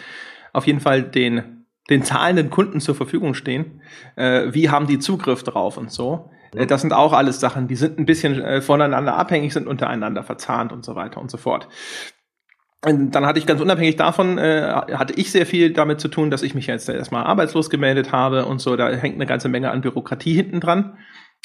Auf 0.53 0.67
jeden 0.67 0.79
Fall 0.79 1.03
den 1.03 1.58
den 1.89 2.03
zahlenden 2.03 2.49
Kunden 2.49 2.79
zur 2.79 2.95
Verfügung 2.95 3.33
stehen. 3.33 3.81
Äh, 4.15 4.47
wie 4.51 4.69
haben 4.69 4.87
die 4.87 4.99
Zugriff 4.99 5.43
drauf 5.43 5.77
und 5.77 5.91
so. 5.91 6.29
Äh, 6.55 6.67
das 6.67 6.81
sind 6.81 6.93
auch 6.93 7.13
alles 7.13 7.39
Sachen, 7.39 7.67
die 7.67 7.75
sind 7.75 7.99
ein 7.99 8.05
bisschen 8.05 8.41
äh, 8.41 8.61
voneinander 8.61 9.15
abhängig, 9.15 9.53
sind 9.53 9.67
untereinander 9.67 10.23
verzahnt 10.23 10.71
und 10.71 10.85
so 10.85 10.95
weiter 10.95 11.21
und 11.21 11.31
so 11.31 11.37
fort. 11.37 11.67
Und 12.85 13.11
dann 13.11 13.25
hatte 13.25 13.39
ich 13.39 13.45
ganz 13.45 13.59
unabhängig 13.59 13.97
davon, 13.97 14.37
äh, 14.37 14.71
hatte 14.93 15.13
ich 15.13 15.31
sehr 15.31 15.45
viel 15.45 15.73
damit 15.73 15.99
zu 15.99 16.07
tun, 16.07 16.31
dass 16.31 16.43
ich 16.43 16.55
mich 16.55 16.67
jetzt 16.67 16.87
erstmal 16.87 17.25
arbeitslos 17.25 17.69
gemeldet 17.69 18.13
habe 18.13 18.45
und 18.45 18.59
so. 18.59 18.77
Da 18.77 18.89
hängt 18.89 19.15
eine 19.15 19.25
ganze 19.25 19.49
Menge 19.49 19.71
an 19.71 19.81
Bürokratie 19.81 20.33
hinten 20.33 20.61
dran. 20.61 20.97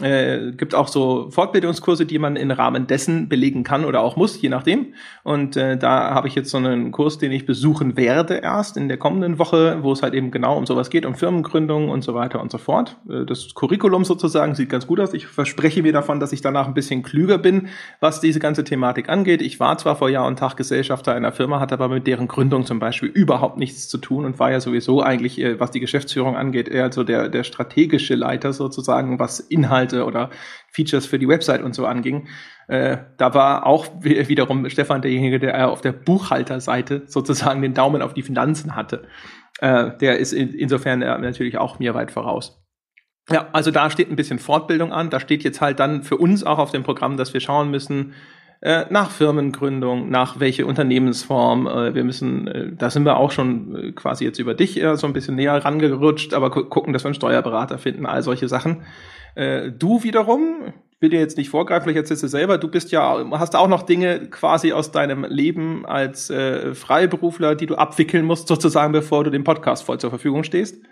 Äh, 0.02 0.50
gibt 0.56 0.74
auch 0.74 0.88
so 0.88 1.30
Fortbildungskurse, 1.30 2.04
die 2.04 2.18
man 2.18 2.34
im 2.34 2.50
Rahmen 2.50 2.88
dessen 2.88 3.28
belegen 3.28 3.62
kann 3.62 3.84
oder 3.84 4.00
auch 4.00 4.16
muss, 4.16 4.42
je 4.42 4.48
nachdem. 4.48 4.94
Und 5.22 5.56
äh, 5.56 5.78
da 5.78 6.12
habe 6.12 6.26
ich 6.26 6.34
jetzt 6.34 6.50
so 6.50 6.56
einen 6.56 6.90
Kurs, 6.90 7.18
den 7.18 7.30
ich 7.30 7.46
besuchen 7.46 7.96
werde 7.96 8.34
erst 8.38 8.76
in 8.76 8.88
der 8.88 8.96
kommenden 8.96 9.38
Woche, 9.38 9.78
wo 9.82 9.92
es 9.92 10.02
halt 10.02 10.14
eben 10.14 10.32
genau 10.32 10.58
um 10.58 10.66
sowas 10.66 10.90
geht, 10.90 11.06
um 11.06 11.14
Firmengründung 11.14 11.90
und 11.90 12.02
so 12.02 12.12
weiter 12.12 12.42
und 12.42 12.50
so 12.50 12.58
fort. 12.58 12.96
Äh, 13.08 13.24
das 13.24 13.54
Curriculum 13.54 14.04
sozusagen 14.04 14.56
sieht 14.56 14.68
ganz 14.68 14.88
gut 14.88 14.98
aus. 14.98 15.14
Ich 15.14 15.28
verspreche 15.28 15.80
mir 15.84 15.92
davon, 15.92 16.18
dass 16.18 16.32
ich 16.32 16.40
danach 16.40 16.66
ein 16.66 16.74
bisschen 16.74 17.04
klüger 17.04 17.38
bin, 17.38 17.68
was 18.00 18.20
diese 18.20 18.40
ganze 18.40 18.64
Thematik 18.64 19.08
angeht. 19.08 19.42
Ich 19.42 19.60
war 19.60 19.78
zwar 19.78 19.94
vor 19.94 20.10
Jahr 20.10 20.26
und 20.26 20.40
Tag 20.40 20.56
Gesellschafter 20.56 21.14
einer 21.14 21.30
Firma, 21.30 21.60
hatte 21.60 21.74
aber 21.74 21.88
mit 21.88 22.08
deren 22.08 22.26
Gründung 22.26 22.66
zum 22.66 22.80
Beispiel 22.80 23.10
überhaupt 23.10 23.58
nichts 23.58 23.86
zu 23.86 23.98
tun 23.98 24.24
und 24.24 24.40
war 24.40 24.50
ja 24.50 24.58
sowieso 24.58 25.04
eigentlich, 25.04 25.40
äh, 25.40 25.60
was 25.60 25.70
die 25.70 25.78
Geschäftsführung 25.78 26.34
angeht, 26.34 26.68
eher 26.68 26.92
so 26.92 27.04
der, 27.04 27.28
der 27.28 27.44
strategische 27.44 28.16
Leiter 28.16 28.52
sozusagen, 28.52 29.20
was 29.20 29.38
Inhalt 29.38 29.83
Inhalte 29.84 30.04
oder 30.04 30.30
Features 30.70 31.06
für 31.06 31.18
die 31.18 31.28
Website 31.28 31.62
und 31.62 31.74
so 31.74 31.86
anging. 31.86 32.28
Äh, 32.68 32.98
da 33.18 33.34
war 33.34 33.66
auch 33.66 33.86
wiederum 34.00 34.68
Stefan 34.70 35.02
derjenige, 35.02 35.38
der 35.38 35.70
auf 35.70 35.80
der 35.80 35.92
Buchhalterseite 35.92 37.02
sozusagen 37.06 37.62
den 37.62 37.74
Daumen 37.74 38.02
auf 38.02 38.14
die 38.14 38.22
Finanzen 38.22 38.74
hatte. 38.74 39.06
Äh, 39.60 39.96
der 40.00 40.18
ist 40.18 40.32
in, 40.32 40.54
insofern 40.54 41.00
natürlich 41.00 41.58
auch 41.58 41.78
mir 41.78 41.94
weit 41.94 42.10
voraus. 42.10 42.60
Ja, 43.30 43.48
also 43.52 43.70
da 43.70 43.88
steht 43.88 44.10
ein 44.10 44.16
bisschen 44.16 44.38
Fortbildung 44.38 44.92
an. 44.92 45.10
Da 45.10 45.20
steht 45.20 45.44
jetzt 45.44 45.60
halt 45.60 45.80
dann 45.80 46.02
für 46.02 46.16
uns 46.16 46.44
auch 46.44 46.58
auf 46.58 46.72
dem 46.72 46.82
Programm, 46.82 47.16
dass 47.16 47.32
wir 47.32 47.40
schauen 47.40 47.70
müssen, 47.70 48.14
äh, 48.60 48.86
nach 48.90 49.10
Firmengründung, 49.10 50.10
nach 50.10 50.40
welche 50.40 50.66
Unternehmensform. 50.66 51.66
Äh, 51.66 51.94
wir 51.94 52.04
müssen, 52.04 52.46
äh, 52.46 52.72
da 52.74 52.90
sind 52.90 53.04
wir 53.04 53.16
auch 53.16 53.30
schon 53.30 53.76
äh, 53.76 53.92
quasi 53.92 54.24
jetzt 54.24 54.38
über 54.38 54.54
dich 54.54 54.82
äh, 54.82 54.96
so 54.96 55.06
ein 55.06 55.12
bisschen 55.12 55.36
näher 55.36 55.62
rangerutscht, 55.62 56.34
aber 56.34 56.50
gu 56.50 56.64
gucken, 56.64 56.92
dass 56.92 57.04
wir 57.04 57.08
einen 57.08 57.14
Steuerberater 57.14 57.78
finden, 57.78 58.06
all 58.06 58.22
solche 58.22 58.48
Sachen. 58.48 58.82
Äh, 59.34 59.70
du 59.72 60.02
wiederum, 60.02 60.72
will 61.00 61.10
dir 61.10 61.20
jetzt 61.20 61.36
nicht 61.36 61.50
vorgreifen, 61.50 61.84
vielleicht 61.84 61.98
erzählst 61.98 62.22
du 62.22 62.28
selber, 62.28 62.58
du 62.58 62.68
bist 62.68 62.92
ja, 62.92 63.24
hast 63.32 63.56
auch 63.56 63.68
noch 63.68 63.82
Dinge 63.82 64.28
quasi 64.30 64.72
aus 64.72 64.90
deinem 64.90 65.24
Leben 65.24 65.84
als 65.86 66.30
äh, 66.30 66.74
Freiberufler, 66.74 67.54
die 67.54 67.66
du 67.66 67.74
abwickeln 67.74 68.24
musst, 68.24 68.48
sozusagen, 68.48 68.92
bevor 68.92 69.24
du 69.24 69.30
dem 69.30 69.44
Podcast 69.44 69.84
voll 69.84 69.98
zur 69.98 70.10
Verfügung 70.10 70.44
stehst. 70.44 70.82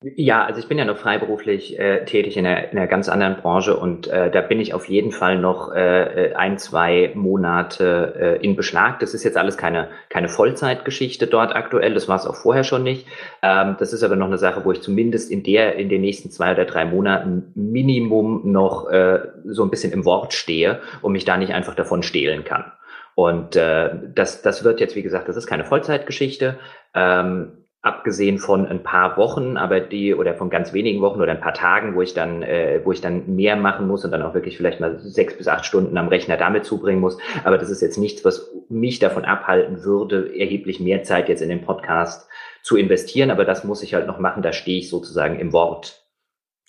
Ja, 0.00 0.44
also 0.44 0.60
ich 0.60 0.68
bin 0.68 0.78
ja 0.78 0.84
noch 0.84 0.96
freiberuflich 0.96 1.76
äh, 1.76 2.04
tätig 2.04 2.36
in 2.36 2.46
einer, 2.46 2.70
in 2.70 2.78
einer 2.78 2.86
ganz 2.86 3.08
anderen 3.08 3.34
Branche 3.34 3.76
und 3.76 4.06
äh, 4.06 4.30
da 4.30 4.42
bin 4.42 4.60
ich 4.60 4.72
auf 4.72 4.88
jeden 4.88 5.10
Fall 5.10 5.40
noch 5.40 5.74
äh, 5.74 6.34
ein, 6.36 6.56
zwei 6.56 7.10
Monate 7.16 8.14
äh, 8.16 8.44
in 8.44 8.54
Beschlag. 8.54 9.00
Das 9.00 9.12
ist 9.12 9.24
jetzt 9.24 9.36
alles 9.36 9.56
keine, 9.56 9.88
keine 10.08 10.28
Vollzeitgeschichte 10.28 11.26
dort 11.26 11.52
aktuell, 11.52 11.94
das 11.94 12.06
war 12.06 12.14
es 12.14 12.26
auch 12.26 12.36
vorher 12.36 12.62
schon 12.62 12.84
nicht. 12.84 13.08
Ähm, 13.42 13.74
das 13.80 13.92
ist 13.92 14.04
aber 14.04 14.14
noch 14.14 14.28
eine 14.28 14.38
Sache, 14.38 14.64
wo 14.64 14.70
ich 14.70 14.82
zumindest 14.82 15.32
in 15.32 15.42
der, 15.42 15.74
in 15.74 15.88
den 15.88 16.02
nächsten 16.02 16.30
zwei 16.30 16.52
oder 16.52 16.64
drei 16.64 16.84
Monaten 16.84 17.50
Minimum 17.56 18.52
noch 18.52 18.88
äh, 18.88 19.18
so 19.46 19.64
ein 19.64 19.70
bisschen 19.70 19.92
im 19.92 20.04
Wort 20.04 20.32
stehe 20.32 20.80
und 21.02 21.10
mich 21.10 21.24
da 21.24 21.36
nicht 21.36 21.54
einfach 21.54 21.74
davon 21.74 22.04
stehlen 22.04 22.44
kann. 22.44 22.70
Und 23.16 23.56
äh, 23.56 23.90
das, 24.14 24.42
das 24.42 24.62
wird 24.62 24.78
jetzt, 24.78 24.94
wie 24.94 25.02
gesagt, 25.02 25.28
das 25.28 25.36
ist 25.36 25.48
keine 25.48 25.64
Vollzeitgeschichte. 25.64 26.56
Ähm, 26.94 27.57
abgesehen 27.80 28.38
von 28.38 28.66
ein 28.66 28.82
paar 28.82 29.16
Wochen, 29.16 29.56
aber 29.56 29.78
die 29.78 30.12
oder 30.14 30.34
von 30.34 30.50
ganz 30.50 30.72
wenigen 30.72 31.00
Wochen 31.00 31.20
oder 31.20 31.30
ein 31.30 31.40
paar 31.40 31.54
Tagen, 31.54 31.94
wo 31.94 32.02
ich 32.02 32.12
dann, 32.12 32.42
äh, 32.42 32.80
wo 32.84 32.90
ich 32.90 33.00
dann 33.00 33.36
mehr 33.36 33.54
machen 33.54 33.86
muss 33.86 34.04
und 34.04 34.10
dann 34.10 34.22
auch 34.22 34.34
wirklich 34.34 34.56
vielleicht 34.56 34.80
mal 34.80 34.98
sechs 34.98 35.36
bis 35.36 35.46
acht 35.46 35.64
Stunden 35.64 35.96
am 35.96 36.08
Rechner 36.08 36.36
damit 36.36 36.64
zubringen 36.64 37.00
muss. 37.00 37.18
Aber 37.44 37.56
das 37.56 37.70
ist 37.70 37.80
jetzt 37.80 37.96
nichts, 37.96 38.24
was 38.24 38.52
mich 38.68 38.98
davon 38.98 39.24
abhalten 39.24 39.84
würde, 39.84 40.36
erheblich 40.36 40.80
mehr 40.80 41.04
Zeit 41.04 41.28
jetzt 41.28 41.40
in 41.40 41.48
den 41.48 41.62
Podcast 41.62 42.28
zu 42.62 42.76
investieren. 42.76 43.30
Aber 43.30 43.44
das 43.44 43.62
muss 43.62 43.84
ich 43.84 43.94
halt 43.94 44.08
noch 44.08 44.18
machen. 44.18 44.42
Da 44.42 44.52
stehe 44.52 44.78
ich 44.78 44.90
sozusagen 44.90 45.38
im 45.38 45.52
Wort. 45.52 46.04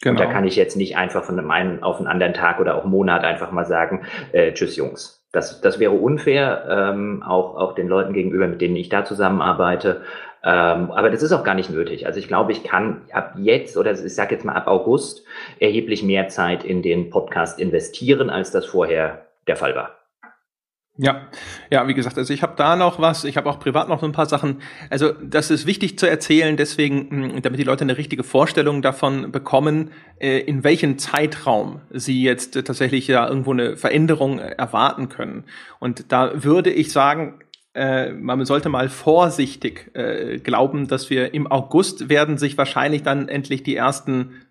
Genau. 0.01 0.11
Und 0.11 0.19
da 0.19 0.25
genau. 0.25 0.35
kann 0.35 0.47
ich 0.47 0.55
jetzt 0.55 0.77
nicht 0.77 0.95
einfach 0.95 1.23
von 1.23 1.39
einem 1.39 1.51
einen 1.51 1.83
auf 1.83 1.97
einen 1.97 2.07
anderen 2.07 2.33
Tag 2.33 2.59
oder 2.59 2.75
auch 2.75 2.85
Monat 2.85 3.23
einfach 3.23 3.51
mal 3.51 3.65
sagen, 3.65 4.05
äh, 4.31 4.53
tschüss 4.53 4.75
Jungs. 4.75 5.25
Das, 5.31 5.61
das 5.61 5.79
wäre 5.79 5.91
unfair, 5.91 6.65
ähm, 6.69 7.21
auch, 7.21 7.55
auch 7.55 7.75
den 7.75 7.87
Leuten 7.87 8.13
gegenüber, 8.13 8.47
mit 8.47 8.61
denen 8.61 8.75
ich 8.75 8.89
da 8.89 9.05
zusammenarbeite. 9.05 10.01
Ähm, 10.43 10.91
aber 10.91 11.09
das 11.09 11.21
ist 11.21 11.31
auch 11.31 11.43
gar 11.43 11.55
nicht 11.55 11.69
nötig. 11.69 12.05
Also 12.05 12.19
ich 12.19 12.27
glaube, 12.27 12.51
ich 12.51 12.63
kann 12.63 13.01
ab 13.11 13.33
jetzt 13.37 13.75
oder 13.75 13.91
ich 13.91 14.15
sage 14.15 14.35
jetzt 14.35 14.45
mal 14.45 14.53
ab 14.53 14.67
August 14.67 15.23
erheblich 15.59 16.03
mehr 16.03 16.29
Zeit 16.29 16.63
in 16.63 16.81
den 16.81 17.09
Podcast 17.09 17.59
investieren, 17.59 18.29
als 18.29 18.51
das 18.51 18.65
vorher 18.65 19.25
der 19.47 19.57
Fall 19.57 19.75
war. 19.75 19.99
Ja, 21.01 21.29
ja, 21.71 21.87
wie 21.87 21.93
gesagt, 21.93 22.17
also 22.17 22.33
ich 22.33 22.43
habe 22.43 22.55
da 22.57 22.75
noch 22.75 22.99
was, 22.99 23.23
ich 23.23 23.37
habe 23.37 23.49
auch 23.49 23.57
privat 23.57 23.87
noch 23.87 24.01
so 24.01 24.05
ein 24.05 24.11
paar 24.11 24.25
Sachen. 24.25 24.61
Also 24.89 25.13
das 25.13 25.49
ist 25.49 25.65
wichtig 25.65 25.97
zu 25.97 26.09
erzählen, 26.09 26.57
deswegen, 26.57 27.09
hm, 27.09 27.41
damit 27.41 27.57
die 27.57 27.63
Leute 27.63 27.85
eine 27.85 27.97
richtige 27.97 28.23
Vorstellung 28.23 28.81
davon 28.81 29.31
bekommen, 29.31 29.91
äh, 30.19 30.39
in 30.39 30.65
welchem 30.65 30.97
Zeitraum 30.97 31.79
sie 31.89 32.21
jetzt 32.21 32.53
tatsächlich 32.65 33.07
ja 33.07 33.25
irgendwo 33.29 33.53
eine 33.53 33.77
Veränderung 33.77 34.39
erwarten 34.39 35.07
können. 35.07 35.45
Und 35.79 36.11
da 36.11 36.43
würde 36.43 36.69
ich 36.69 36.91
sagen, 36.91 37.39
äh, 37.73 38.11
man 38.11 38.43
sollte 38.45 38.69
mal 38.69 38.89
vorsichtig 38.89 39.91
äh, 39.95 40.39
glauben, 40.39 40.87
dass 40.87 41.09
wir 41.09 41.33
im 41.33 41.47
August 41.47 42.09
werden 42.09 42.37
sich 42.37 42.57
wahrscheinlich 42.57 43.03
dann 43.03 43.29
endlich 43.29 43.63
die 43.63 43.75
ersten 43.75 44.45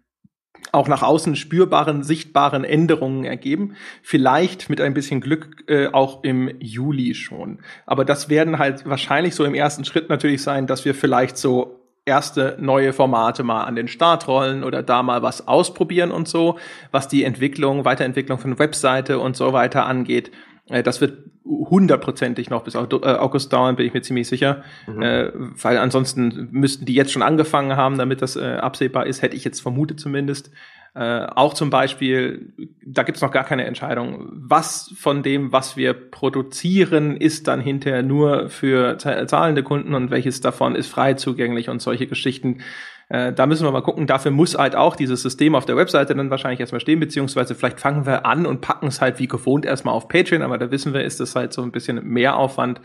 auch 0.73 0.89
nach 0.89 1.03
außen 1.03 1.37
spürbaren, 1.37 2.03
sichtbaren 2.03 2.65
Änderungen 2.65 3.25
ergeben. 3.25 3.77
Vielleicht 4.03 4.69
mit 4.69 4.81
ein 4.81 4.95
bisschen 4.95 5.21
Glück 5.21 5.65
äh, 5.67 5.89
auch 5.89 6.25
im 6.25 6.51
Juli 6.61 7.15
schon. 7.15 7.61
Aber 7.87 8.05
das 8.05 8.29
werden 8.29 8.59
halt 8.59 8.87
wahrscheinlich 8.87 9.35
so 9.35 9.45
im 9.45 9.55
ersten 9.55 9.85
Schritt 9.85 10.09
natürlich 10.09 10.43
sein, 10.43 10.67
dass 10.67 10.85
wir 10.85 10.95
vielleicht 10.95 11.39
so 11.39 11.79
erste 12.05 12.57
neue 12.59 12.93
Formate 12.93 13.43
mal 13.43 13.65
an 13.65 13.77
den 13.77 13.89
Start 13.89 14.27
rollen 14.29 14.65
oder 14.65 14.83
da 14.83 15.03
mal 15.03 15.23
was 15.23 15.47
ausprobieren 15.47 16.11
und 16.11 16.27
so, 16.27 16.59
was 16.91 17.07
die 17.07 17.23
Entwicklung, 17.25 17.85
Weiterentwicklung 17.85 18.39
von 18.39 18.59
Webseite 18.59 19.19
und 19.19 19.37
so 19.37 19.53
weiter 19.53 19.87
angeht. 19.87 20.31
Äh, 20.69 20.83
das 20.83 21.01
wird 21.01 21.19
hundertprozentig 21.45 22.51
noch 22.51 22.65
bis 22.65 22.75
äh, 22.75 22.79
August 22.79 23.53
dauern, 23.53 23.77
bin 23.77 23.87
ich 23.87 23.95
mir 23.95 24.03
ziemlich 24.03 24.29
sicher. 24.29 24.63
Mhm. 24.87 25.03
Äh, 25.03 25.33
weil 25.35 25.79
ansonsten 25.79 26.49
müssten 26.51 26.85
die 26.85 26.95
jetzt 26.95 27.13
schon 27.13 27.23
angefangen 27.23 27.77
haben, 27.77 27.99
damit 27.99 28.23
das 28.23 28.37
absehbar 28.37 29.07
ist, 29.07 29.23
hätte 29.23 29.37
ich 29.37 29.45
jetzt 29.45 29.61
vermutet 29.61 30.01
zumindest. 30.01 30.51
Auch 30.95 31.55
zum 31.55 31.71
Beispiel, 31.71 32.53
da 32.85 33.05
gibt's 33.05 33.21
noch 33.21 33.31
gar 33.31 33.45
keine 33.45 33.65
Entscheidung. 33.67 34.31
Was 34.33 34.93
von 34.97 35.23
dem, 35.23 35.53
was 35.53 35.77
wir 35.77 35.93
produzieren, 35.93 37.17
ist 37.17 37.47
dann 37.47 37.61
hinterher 37.61 38.03
nur 38.03 38.49
für 38.49 38.99
zahlende 38.99 39.63
Kunden 39.63 39.95
und 39.95 40.11
welches 40.11 40.41
davon 40.41 40.75
ist 40.75 40.89
frei 40.89 41.15
zugänglich 41.15 41.69
und 41.69 41.81
solche 41.81 42.09
Geschichten 42.09 42.63
äh, 43.09 43.33
da 43.33 43.47
müssen 43.47 43.67
wir 43.67 43.73
mal 43.73 43.83
gucken. 43.83 44.07
Dafür 44.07 44.31
muss 44.31 44.57
halt 44.57 44.77
auch 44.77 44.95
dieses 44.97 45.23
System 45.23 45.55
auf 45.55 45.65
der 45.65 45.77
Webseite 45.77 46.15
dann 46.15 46.31
wahrscheinlich 46.31 46.61
erstmal 46.61 46.81
stehen, 46.81 47.01
beziehungsweise 47.01 47.55
vielleicht 47.55 47.81
fangen 47.81 48.07
wir 48.07 48.27
an 48.27 48.47
und 48.47 48.61
packen 48.61 48.89
es 48.89 49.01
halt 49.01 49.19
wie 49.19 49.29
gewohnt 49.29 49.65
erstmal 49.65 49.95
auf 49.95 50.09
Patreon, 50.09 50.43
aber 50.43 50.59
da 50.59 50.71
wissen 50.71 50.93
wir, 50.93 51.03
ist 51.03 51.21
das 51.21 51.35
halt 51.35 51.53
so 51.53 51.63
ein 51.63 51.73
bisschen 51.73 52.05
mehr 52.07 52.37
Aufwand. 52.37 52.81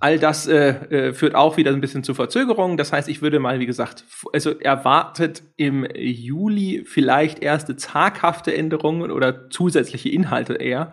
All 0.00 0.18
das 0.18 0.48
äh, 0.48 0.70
äh, 0.90 1.12
führt 1.12 1.36
auch 1.36 1.56
wieder 1.56 1.70
ein 1.70 1.80
bisschen 1.80 2.02
zu 2.02 2.14
Verzögerungen. 2.14 2.76
Das 2.76 2.92
heißt, 2.92 3.08
ich 3.08 3.22
würde 3.22 3.38
mal, 3.38 3.60
wie 3.60 3.66
gesagt, 3.66 4.04
also 4.32 4.50
erwartet 4.58 5.44
im 5.56 5.86
Juli 5.94 6.84
vielleicht 6.84 7.38
erste 7.38 7.76
zaghafte 7.76 8.54
Änderungen 8.54 9.12
oder 9.12 9.48
zusätzliche 9.50 10.08
Inhalte 10.08 10.54
eher. 10.54 10.92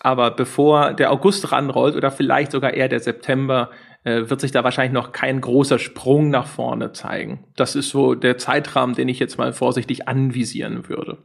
Aber 0.00 0.30
bevor 0.30 0.92
der 0.92 1.10
August 1.10 1.50
ranrollt 1.50 1.96
oder 1.96 2.10
vielleicht 2.10 2.52
sogar 2.52 2.74
eher 2.74 2.88
der 2.88 3.00
September, 3.00 3.70
äh, 4.06 4.30
wird 4.30 4.40
sich 4.40 4.52
da 4.52 4.62
wahrscheinlich 4.62 4.92
noch 4.92 5.10
kein 5.10 5.40
großer 5.40 5.80
Sprung 5.80 6.30
nach 6.30 6.46
vorne 6.46 6.92
zeigen. 6.92 7.44
Das 7.56 7.74
ist 7.74 7.90
so 7.90 8.14
der 8.14 8.38
Zeitrahmen, 8.38 8.94
den 8.94 9.08
ich 9.08 9.18
jetzt 9.18 9.36
mal 9.36 9.52
vorsichtig 9.52 10.06
anvisieren 10.06 10.88
würde. 10.88 11.18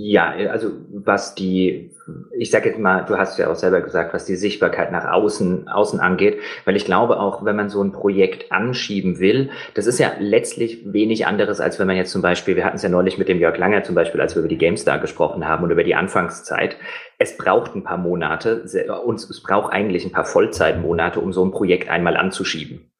Ja, 0.00 0.30
also 0.48 0.70
was 0.90 1.34
die, 1.34 1.90
ich 2.38 2.52
sage 2.52 2.68
jetzt 2.68 2.78
mal, 2.78 3.04
du 3.04 3.18
hast 3.18 3.36
ja 3.36 3.50
auch 3.50 3.56
selber 3.56 3.80
gesagt, 3.80 4.14
was 4.14 4.26
die 4.26 4.36
Sichtbarkeit 4.36 4.92
nach 4.92 5.10
außen, 5.10 5.66
außen 5.66 5.98
angeht, 5.98 6.38
weil 6.64 6.76
ich 6.76 6.84
glaube 6.84 7.18
auch, 7.18 7.44
wenn 7.44 7.56
man 7.56 7.68
so 7.68 7.82
ein 7.82 7.90
Projekt 7.90 8.52
anschieben 8.52 9.18
will, 9.18 9.50
das 9.74 9.86
ist 9.88 9.98
ja 9.98 10.12
letztlich 10.20 10.92
wenig 10.92 11.26
anderes, 11.26 11.60
als 11.60 11.80
wenn 11.80 11.88
man 11.88 11.96
jetzt 11.96 12.12
zum 12.12 12.22
Beispiel, 12.22 12.54
wir 12.54 12.64
hatten 12.64 12.76
es 12.76 12.84
ja 12.84 12.88
neulich 12.88 13.18
mit 13.18 13.28
dem 13.28 13.40
Jörg 13.40 13.58
Langer 13.58 13.82
zum 13.82 13.96
Beispiel, 13.96 14.20
als 14.20 14.36
wir 14.36 14.40
über 14.40 14.48
die 14.48 14.58
GameStar 14.58 15.00
gesprochen 15.00 15.48
haben 15.48 15.64
und 15.64 15.72
über 15.72 15.82
die 15.82 15.96
Anfangszeit. 15.96 16.76
Es 17.18 17.36
braucht 17.36 17.74
ein 17.74 17.82
paar 17.82 17.98
Monate 17.98 18.62
und 19.04 19.16
es 19.16 19.42
braucht 19.42 19.72
eigentlich 19.72 20.04
ein 20.04 20.12
paar 20.12 20.24
Vollzeitmonate, 20.24 21.20
um 21.20 21.32
so 21.32 21.44
ein 21.44 21.50
Projekt 21.50 21.88
einmal 21.88 22.16
anzuschieben. 22.16 22.90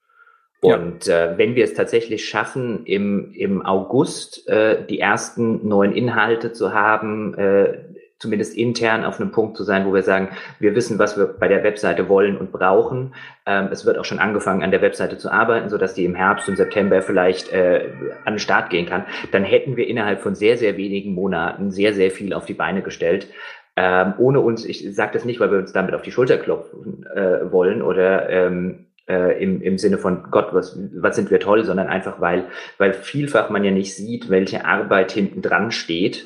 Und 0.60 1.06
ja. 1.06 1.26
äh, 1.26 1.38
wenn 1.38 1.54
wir 1.54 1.64
es 1.64 1.74
tatsächlich 1.74 2.28
schaffen, 2.28 2.84
im, 2.84 3.32
im 3.32 3.64
August 3.64 4.48
äh, 4.48 4.84
die 4.84 4.98
ersten 4.98 5.68
neuen 5.68 5.92
Inhalte 5.92 6.52
zu 6.52 6.74
haben, 6.74 7.34
äh, 7.34 7.78
zumindest 8.18 8.56
intern 8.56 9.04
auf 9.04 9.20
einem 9.20 9.30
Punkt 9.30 9.56
zu 9.56 9.62
sein, 9.62 9.86
wo 9.86 9.94
wir 9.94 10.02
sagen, 10.02 10.30
wir 10.58 10.74
wissen, 10.74 10.98
was 10.98 11.16
wir 11.16 11.26
bei 11.26 11.46
der 11.46 11.62
Webseite 11.62 12.08
wollen 12.08 12.36
und 12.36 12.50
brauchen. 12.50 13.14
Ähm, 13.46 13.68
es 13.70 13.86
wird 13.86 13.96
auch 13.96 14.04
schon 14.04 14.18
angefangen, 14.18 14.64
an 14.64 14.72
der 14.72 14.82
Webseite 14.82 15.18
zu 15.18 15.30
arbeiten, 15.30 15.68
so 15.68 15.78
dass 15.78 15.94
die 15.94 16.04
im 16.04 16.16
Herbst 16.16 16.48
und 16.48 16.56
September 16.56 17.00
vielleicht 17.00 17.52
äh, 17.52 17.90
an 18.24 18.34
den 18.34 18.38
Start 18.40 18.70
gehen 18.70 18.86
kann. 18.86 19.04
Dann 19.30 19.44
hätten 19.44 19.76
wir 19.76 19.86
innerhalb 19.86 20.20
von 20.20 20.34
sehr, 20.34 20.56
sehr 20.56 20.76
wenigen 20.76 21.14
Monaten 21.14 21.70
sehr, 21.70 21.94
sehr 21.94 22.10
viel 22.10 22.34
auf 22.34 22.46
die 22.46 22.54
Beine 22.54 22.82
gestellt. 22.82 23.28
Ähm, 23.80 24.14
ohne 24.18 24.40
uns, 24.40 24.64
ich 24.64 24.92
sage 24.92 25.12
das 25.12 25.24
nicht, 25.24 25.38
weil 25.38 25.52
wir 25.52 25.58
uns 25.58 25.72
damit 25.72 25.94
auf 25.94 26.02
die 26.02 26.10
Schulter 26.10 26.36
klopfen 26.36 27.06
äh, 27.14 27.52
wollen 27.52 27.80
oder 27.80 28.28
ähm, 28.28 28.86
äh, 29.08 29.40
im, 29.40 29.62
im 29.62 29.78
Sinne 29.78 29.98
von 29.98 30.24
Gott, 30.32 30.48
was, 30.50 30.76
was 30.96 31.14
sind 31.14 31.30
wir 31.30 31.38
toll, 31.38 31.64
sondern 31.64 31.86
einfach, 31.86 32.20
weil, 32.20 32.46
weil 32.78 32.92
vielfach 32.92 33.50
man 33.50 33.62
ja 33.62 33.70
nicht 33.70 33.94
sieht, 33.94 34.30
welche 34.30 34.64
Arbeit 34.64 35.12
hinten 35.12 35.42
dran 35.42 35.70
steht, 35.70 36.24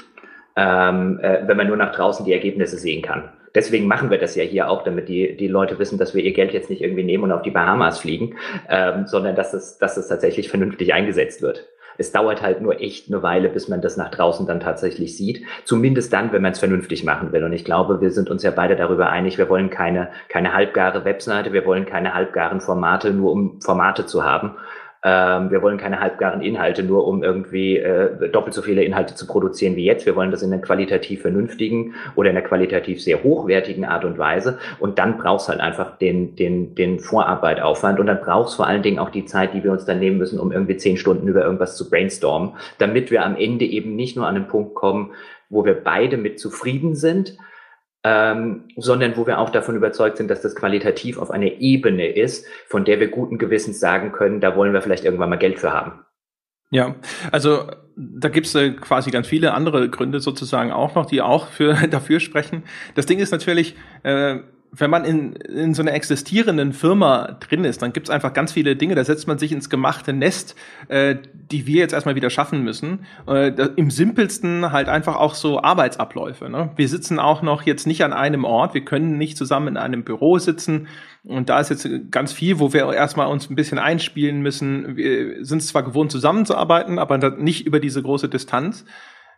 ähm, 0.57 1.21
äh, 1.21 1.47
wenn 1.47 1.59
man 1.59 1.67
nur 1.67 1.77
nach 1.77 1.95
draußen 1.95 2.25
die 2.25 2.33
Ergebnisse 2.33 2.79
sehen 2.79 3.03
kann. 3.03 3.25
Deswegen 3.55 3.87
machen 3.87 4.09
wir 4.09 4.17
das 4.17 4.35
ja 4.35 4.45
hier 4.45 4.71
auch, 4.71 4.83
damit 4.83 5.11
die, 5.11 5.37
die 5.37 5.49
Leute 5.49 5.79
wissen, 5.79 5.99
dass 5.99 6.15
wir 6.15 6.25
ihr 6.25 6.33
Geld 6.33 6.55
jetzt 6.55 6.71
nicht 6.71 6.81
irgendwie 6.81 7.05
nehmen 7.05 7.25
und 7.25 7.33
auf 7.33 7.43
die 7.43 7.51
Bahamas 7.51 7.99
fliegen, 7.99 8.37
ähm, 8.71 9.07
sondern 9.07 9.37
dass 9.37 9.53
es, 9.53 9.77
dass 9.77 9.99
es 9.99 10.09
tatsächlich 10.09 10.49
vernünftig 10.49 10.95
eingesetzt 10.95 11.43
wird. 11.43 11.69
Es 11.99 12.13
dauert 12.13 12.43
halt 12.43 12.61
nur 12.61 12.81
echt 12.81 13.09
eine 13.09 13.23
Weile, 13.23 13.49
bis 13.49 13.69
man 13.69 13.81
das 13.81 13.97
nach 13.97 14.11
draußen 14.11 14.47
dann 14.47 14.61
tatsächlich 14.61 15.17
sieht. 15.17 15.45
Zumindest 15.65 16.13
dann, 16.13 16.33
wenn 16.33 16.43
man 16.43 16.53
es 16.53 16.59
vernünftig 16.59 17.05
machen 17.05 17.33
will. 17.33 17.45
Und 17.45 17.53
ich 17.53 17.65
glaube, 17.65 18.01
wir 18.01 18.11
sind 18.11 18.31
uns 18.31 18.43
ja 18.43 18.51
beide 18.51 18.77
darüber 18.77 19.11
einig, 19.11 19.39
wir 19.39 19.49
wollen 19.49 19.71
keine, 19.71 20.09
keine 20.29 20.55
halbgare 20.55 21.05
Webseite, 21.05 21.53
wir 21.53 21.65
wollen 21.65 21.87
keine 21.87 22.15
halbgaren 22.15 22.61
Formate, 22.61 23.13
nur 23.13 23.33
um 23.33 23.61
Formate 23.61 24.07
zu 24.07 24.25
haben. 24.25 24.57
Ähm, 25.05 25.51
wir 25.51 25.63
wollen 25.63 25.79
keine 25.79 25.99
halbgaren 25.99 26.43
Inhalte, 26.43 26.85
nur 26.85 27.09
um 27.09 27.25
irgendwie 27.25 27.77
äh, 27.77 28.29
doppelt 28.31 28.55
so 28.55 28.63
viele 28.63 28.85
Inhalte 28.85 29.17
zu 29.17 29.27
produzieren 29.27 29.75
wie 29.75 29.85
jetzt. 29.85 30.07
Wir 30.07 30.15
wollen 30.15 30.31
das 30.31 30.43
in 30.43 30.53
einer 30.53 30.63
qualitativ 30.63 31.23
vernünftigen 31.23 31.95
oder 32.15 32.31
in 32.31 32.37
einer 32.37 32.47
qualitativ 32.47 33.03
sehr 33.03 33.25
hochwertigen 33.25 33.85
Art 33.85 34.05
und 34.05 34.17
Weise. 34.17 34.59
Und 34.79 35.01
dann 35.01 35.19
brauchst 35.19 35.49
halt 35.49 35.59
einfach 35.59 35.99
den, 35.99 36.37
den, 36.37 36.77
den 36.77 37.01
Vorarbeitaufwand 37.01 37.99
und 37.99 38.07
dann 38.07 38.21
brauchst 38.21 38.55
vor 38.55 38.69
allen 38.69 38.83
Dingen 38.83 39.01
auch 39.01 39.11
die 39.11 39.25
Zeit, 39.25 39.55
die 39.55 39.65
wir 39.65 39.73
uns 39.73 39.85
dann 39.85 39.99
nehmen 39.99 40.19
müssen, 40.19 40.39
um 40.39 40.53
irgendwie 40.53 40.77
zehn 40.77 40.97
Stunden 40.97 41.27
über 41.27 41.43
irgendwas 41.43 41.77
zu 41.77 41.91
brainstormen, 41.91 42.53
damit 42.79 43.11
wir 43.11 43.25
am 43.25 43.35
Ende 43.35 43.65
eben 43.65 43.97
nicht 43.97 44.17
nur 44.17 44.29
an 44.29 44.37
den 44.37 44.47
Punkt 44.47 44.75
kommen, 44.75 45.11
wo 45.51 45.65
wir 45.65 45.75
beide 45.75 46.17
mit 46.17 46.39
zufrieden 46.39 46.95
sind, 46.95 47.37
ähm, 48.05 48.65
sondern 48.77 49.17
wo 49.17 49.27
wir 49.27 49.39
auch 49.39 49.51
davon 49.51 49.77
überzeugt 49.77 50.17
sind, 50.17 50.29
dass 50.29 50.43
das 50.43 50.57
qualitativ 50.57 51.19
auf 51.19 51.31
einer 51.31 51.61
Ebene 51.61 52.09
ist, 52.09 52.47
von 52.67 52.85
der 52.85 53.01
wir 53.01 53.09
guten 53.09 53.39
Gewissens 53.39 53.79
sagen 53.79 54.13
können, 54.13 54.41
da 54.41 54.57
wollen 54.57 54.73
wir 54.73 54.83
vielleicht 54.83 55.05
irgendwann 55.05 55.31
mal 55.31 55.37
Geld 55.37 55.59
für 55.61 55.73
haben. 55.73 56.01
Ja, 56.71 56.95
also 57.31 57.71
da 57.97 58.29
gibt's 58.29 58.55
äh, 58.55 58.71
quasi 58.71 59.11
ganz 59.11 59.29
viele 59.29 59.53
andere 59.53 59.89
Gründe 59.91 60.21
sozusagen 60.21 60.73
auch 60.73 60.95
noch, 60.95 61.07
die 61.07 61.21
auch 61.21 61.49
für 61.49 61.75
dafür 61.91 62.19
sprechen. 62.19 62.65
Das 62.95 63.07
Ding 63.07 63.19
ist 63.19 63.31
natürlich, 63.31 63.77
äh, 64.03 64.39
wenn 64.75 64.89
man 64.89 65.05
in, 65.05 65.35
in 65.35 65.75
so 65.75 65.83
einer 65.83 65.93
existierenden 65.93 66.73
Firma 66.73 67.37
drin 67.41 67.65
ist, 67.65 67.83
dann 67.83 67.93
gibt's 67.93 68.09
einfach 68.09 68.33
ganz 68.33 68.53
viele 68.53 68.75
Dinge, 68.75 68.95
da 68.95 69.05
setzt 69.05 69.29
man 69.29 69.39
sich 69.39 69.53
ins 69.53 69.69
gemachte 69.69 70.15
Nest, 70.15 70.55
äh, 70.89 71.17
die 71.51 71.67
wir 71.67 71.81
jetzt 71.81 71.93
erstmal 71.93 72.15
wieder 72.15 72.31
schaffen 72.31 72.65
müssen. 72.65 73.05
Äh, 73.29 73.53
Im 73.77 73.91
simpelsten 73.91 74.73
halt 74.73 74.89
einfach 74.89 75.17
auch 75.17 75.35
so 75.35 75.63
Arbeitsabläufe. 75.63 76.49
Ne? 76.49 76.71
Wir 76.77 76.89
sitzen 76.89 77.19
auch 77.19 77.43
noch 77.43 77.63
jetzt 77.63 77.87
nicht 77.87 78.03
an 78.03 78.15
einem 78.15 78.45
Ort, 78.45 78.73
wir 78.73 78.85
können 78.85 79.19
nicht 79.19 79.37
zusammen 79.37 79.69
in 79.69 79.77
einem 79.77 80.05
Büro 80.05 80.39
sitzen. 80.39 80.89
Und 81.25 81.51
da 81.51 81.61
ist 81.61 81.69
jetzt 81.69 81.87
ganz 82.11 82.33
viel, 82.33 82.59
wo 82.59 82.73
wir 82.73 82.91
erstmal 82.95 83.27
uns 83.27 83.51
ein 83.51 83.55
bisschen 83.55 83.79
einspielen 83.79 84.41
müssen. 84.41 84.97
Wir 84.97 85.45
sind 85.45 85.63
zwar 85.63 85.83
gewohnt 85.83 86.11
zusammenzuarbeiten, 86.11 86.99
aber 86.99 87.19
nicht 87.37 87.67
über 87.67 87.79
diese 87.79 88.03
große 88.03 88.31
Distanz. 88.31 88.87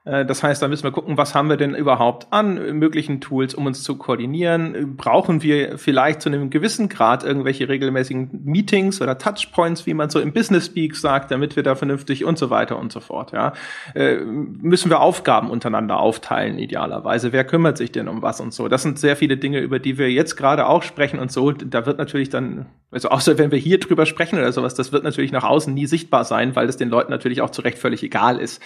Äh, 0.04 0.24
das 0.24 0.42
heißt, 0.42 0.62
da 0.62 0.68
müssen 0.68 0.84
wir 0.84 0.92
gucken, 0.92 1.16
was 1.16 1.34
haben 1.34 1.48
wir 1.48 1.56
denn 1.56 1.74
überhaupt 1.74 2.26
an 2.30 2.78
möglichen 2.78 3.20
Tools, 3.20 3.54
um 3.54 3.66
uns 3.66 3.82
zu 3.82 3.96
koordinieren? 3.96 4.96
Brauchen 4.96 5.42
wir 5.42 5.78
vielleicht 5.78 6.22
zu 6.22 6.28
einem 6.28 6.50
gewissen 6.50 6.88
Grad 6.88 7.24
irgendwelche 7.24 7.68
regelmäßigen 7.68 8.42
Meetings 8.44 9.00
oder 9.00 9.18
Touchpoints, 9.18 9.86
wie 9.86 9.94
man 9.94 10.10
so 10.10 10.20
im 10.20 10.32
Business 10.32 10.66
Speak 10.66 10.96
sagt, 10.96 11.30
damit 11.30 11.56
wir 11.56 11.62
da 11.62 11.74
vernünftig 11.74 12.24
und 12.24 12.38
so 12.38 12.50
weiter 12.50 12.78
und 12.78 12.92
so 12.92 13.00
fort, 13.00 13.32
ja? 13.32 13.54
Äh, 13.94 14.16
müssen 14.16 14.90
wir 14.90 15.00
Aufgaben 15.00 15.50
untereinander 15.50 15.98
aufteilen, 15.98 16.58
idealerweise? 16.58 17.32
Wer 17.32 17.44
kümmert 17.44 17.78
sich 17.78 17.92
denn 17.92 18.08
um 18.08 18.22
was 18.22 18.40
und 18.40 18.52
so? 18.52 18.68
Das 18.68 18.82
sind 18.82 18.98
sehr 18.98 19.16
viele 19.16 19.36
Dinge, 19.36 19.60
über 19.60 19.78
die 19.78 19.98
wir 19.98 20.10
jetzt 20.10 20.36
gerade 20.36 20.66
auch 20.66 20.82
sprechen 20.82 21.18
und 21.18 21.32
so. 21.32 21.52
Da 21.52 21.86
wird 21.86 21.98
natürlich 21.98 22.28
dann, 22.28 22.66
also 22.90 23.08
außer 23.08 23.38
wenn 23.38 23.50
wir 23.50 23.58
hier 23.58 23.80
drüber 23.80 24.06
sprechen 24.06 24.38
oder 24.38 24.52
sowas, 24.52 24.74
das 24.74 24.92
wird 24.92 25.04
natürlich 25.04 25.32
nach 25.32 25.44
außen 25.44 25.72
nie 25.72 25.86
sichtbar 25.86 26.24
sein, 26.24 26.54
weil 26.56 26.68
es 26.68 26.76
den 26.76 26.90
Leuten 26.90 27.10
natürlich 27.10 27.40
auch 27.40 27.50
zu 27.50 27.62
Recht 27.62 27.78
völlig 27.78 28.02
egal 28.02 28.38
ist. 28.38 28.62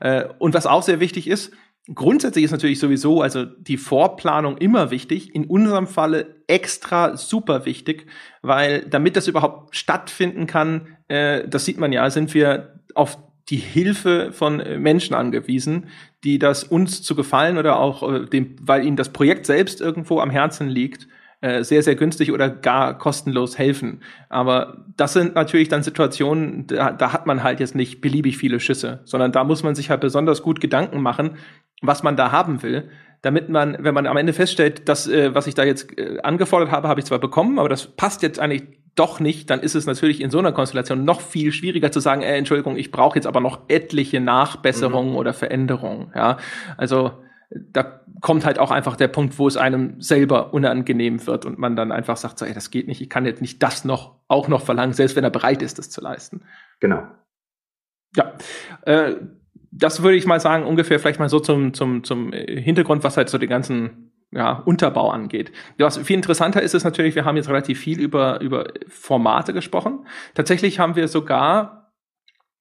Äh, 0.00 0.24
und 0.38 0.54
was 0.54 0.66
auch 0.66 0.82
sehr 0.82 1.00
wichtig 1.00 1.28
ist, 1.28 1.52
grundsätzlich 1.94 2.44
ist 2.44 2.50
natürlich 2.50 2.80
sowieso, 2.80 3.22
also 3.22 3.44
die 3.44 3.76
Vorplanung 3.76 4.58
immer 4.58 4.90
wichtig, 4.90 5.34
in 5.34 5.44
unserem 5.44 5.86
Falle 5.86 6.36
extra 6.46 7.16
super 7.16 7.64
wichtig, 7.64 8.06
weil 8.42 8.82
damit 8.82 9.16
das 9.16 9.28
überhaupt 9.28 9.76
stattfinden 9.76 10.46
kann, 10.46 10.96
äh, 11.08 11.46
das 11.48 11.64
sieht 11.64 11.78
man 11.78 11.92
ja, 11.92 12.10
sind 12.10 12.34
wir 12.34 12.80
auf 12.94 13.18
die 13.48 13.56
Hilfe 13.56 14.32
von 14.32 14.56
Menschen 14.78 15.14
angewiesen, 15.14 15.86
die 16.24 16.38
das 16.38 16.64
uns 16.64 17.02
zu 17.02 17.14
gefallen 17.14 17.58
oder 17.58 17.78
auch 17.78 18.02
äh, 18.10 18.26
dem, 18.26 18.56
weil 18.60 18.84
ihnen 18.84 18.96
das 18.96 19.12
Projekt 19.12 19.46
selbst 19.46 19.80
irgendwo 19.80 20.18
am 20.18 20.30
Herzen 20.30 20.68
liegt, 20.68 21.06
äh, 21.46 21.62
sehr, 21.62 21.82
sehr 21.82 21.94
günstig 21.94 22.32
oder 22.32 22.50
gar 22.50 22.98
kostenlos 22.98 23.56
helfen. 23.56 24.00
Aber 24.28 24.84
das 24.96 25.12
sind 25.12 25.36
natürlich 25.36 25.68
dann 25.68 25.84
Situationen, 25.84 26.66
da, 26.66 26.90
da 26.90 27.12
hat 27.12 27.26
man 27.26 27.44
halt 27.44 27.60
jetzt 27.60 27.76
nicht 27.76 28.00
beliebig 28.00 28.36
viele 28.36 28.58
Schüsse, 28.58 29.00
sondern 29.04 29.30
da 29.30 29.44
muss 29.44 29.62
man 29.62 29.76
sich 29.76 29.88
halt 29.88 30.00
besonders 30.00 30.42
gut 30.42 30.60
Gedanken 30.60 31.00
machen, 31.00 31.36
was 31.82 32.02
man 32.02 32.16
da 32.16 32.32
haben 32.32 32.64
will, 32.64 32.88
damit 33.22 33.48
man, 33.48 33.76
wenn 33.78 33.94
man 33.94 34.08
am 34.08 34.16
Ende 34.16 34.32
feststellt, 34.32 34.88
dass 34.88 35.06
äh, 35.06 35.36
was 35.36 35.46
ich 35.46 35.54
da 35.54 35.62
jetzt 35.62 35.96
äh, 35.96 36.18
angefordert 36.20 36.72
habe, 36.72 36.88
habe 36.88 36.98
ich 36.98 37.06
zwar 37.06 37.20
bekommen, 37.20 37.60
aber 37.60 37.68
das 37.68 37.86
passt 37.86 38.22
jetzt 38.22 38.40
eigentlich 38.40 38.64
doch 38.96 39.20
nicht, 39.20 39.48
dann 39.50 39.60
ist 39.60 39.76
es 39.76 39.86
natürlich 39.86 40.20
in 40.22 40.30
so 40.30 40.40
einer 40.40 40.52
Konstellation 40.52 41.04
noch 41.04 41.20
viel 41.20 41.52
schwieriger 41.52 41.92
zu 41.92 42.00
sagen, 42.00 42.22
äh, 42.22 42.36
Entschuldigung, 42.36 42.76
ich 42.76 42.90
brauche 42.90 43.16
jetzt 43.16 43.26
aber 43.26 43.40
noch 43.40 43.60
etliche 43.68 44.20
Nachbesserungen 44.20 45.12
mhm. 45.12 45.16
oder 45.16 45.32
Veränderungen. 45.32 46.10
Ja, 46.12 46.38
also 46.76 47.12
da 47.50 48.00
kommt 48.20 48.44
halt 48.44 48.58
auch 48.58 48.70
einfach 48.70 48.96
der 48.96 49.08
Punkt, 49.08 49.38
wo 49.38 49.46
es 49.46 49.56
einem 49.56 50.00
selber 50.00 50.52
unangenehm 50.52 51.26
wird 51.26 51.44
und 51.44 51.58
man 51.58 51.76
dann 51.76 51.92
einfach 51.92 52.16
sagt, 52.16 52.38
so, 52.38 52.44
ey, 52.44 52.54
das 52.54 52.70
geht 52.70 52.88
nicht, 52.88 53.00
ich 53.00 53.10
kann 53.10 53.26
jetzt 53.26 53.40
nicht 53.40 53.62
das 53.62 53.84
noch 53.84 54.16
auch 54.28 54.48
noch 54.48 54.62
verlangen, 54.62 54.92
selbst 54.92 55.16
wenn 55.16 55.24
er 55.24 55.30
bereit 55.30 55.62
ist, 55.62 55.78
das 55.78 55.90
zu 55.90 56.00
leisten. 56.00 56.42
Genau. 56.80 57.06
Ja, 58.16 58.32
äh, 58.82 59.16
das 59.70 60.02
würde 60.02 60.16
ich 60.16 60.26
mal 60.26 60.40
sagen, 60.40 60.64
ungefähr 60.64 60.98
vielleicht 60.98 61.20
mal 61.20 61.28
so 61.28 61.38
zum, 61.38 61.74
zum, 61.74 62.02
zum 62.02 62.32
Hintergrund, 62.32 63.04
was 63.04 63.16
halt 63.16 63.28
so 63.28 63.38
den 63.38 63.50
ganzen 63.50 64.12
ja, 64.32 64.52
Unterbau 64.52 65.10
angeht. 65.10 65.52
Was 65.78 65.98
viel 65.98 66.16
interessanter 66.16 66.62
ist, 66.62 66.74
ist 66.74 66.84
natürlich, 66.84 67.14
wir 67.14 67.24
haben 67.24 67.36
jetzt 67.36 67.48
relativ 67.48 67.78
viel 67.78 68.00
über, 68.00 68.40
über 68.40 68.72
Formate 68.88 69.52
gesprochen. 69.52 70.06
Tatsächlich 70.34 70.78
haben 70.78 70.96
wir 70.96 71.08
sogar 71.08 71.85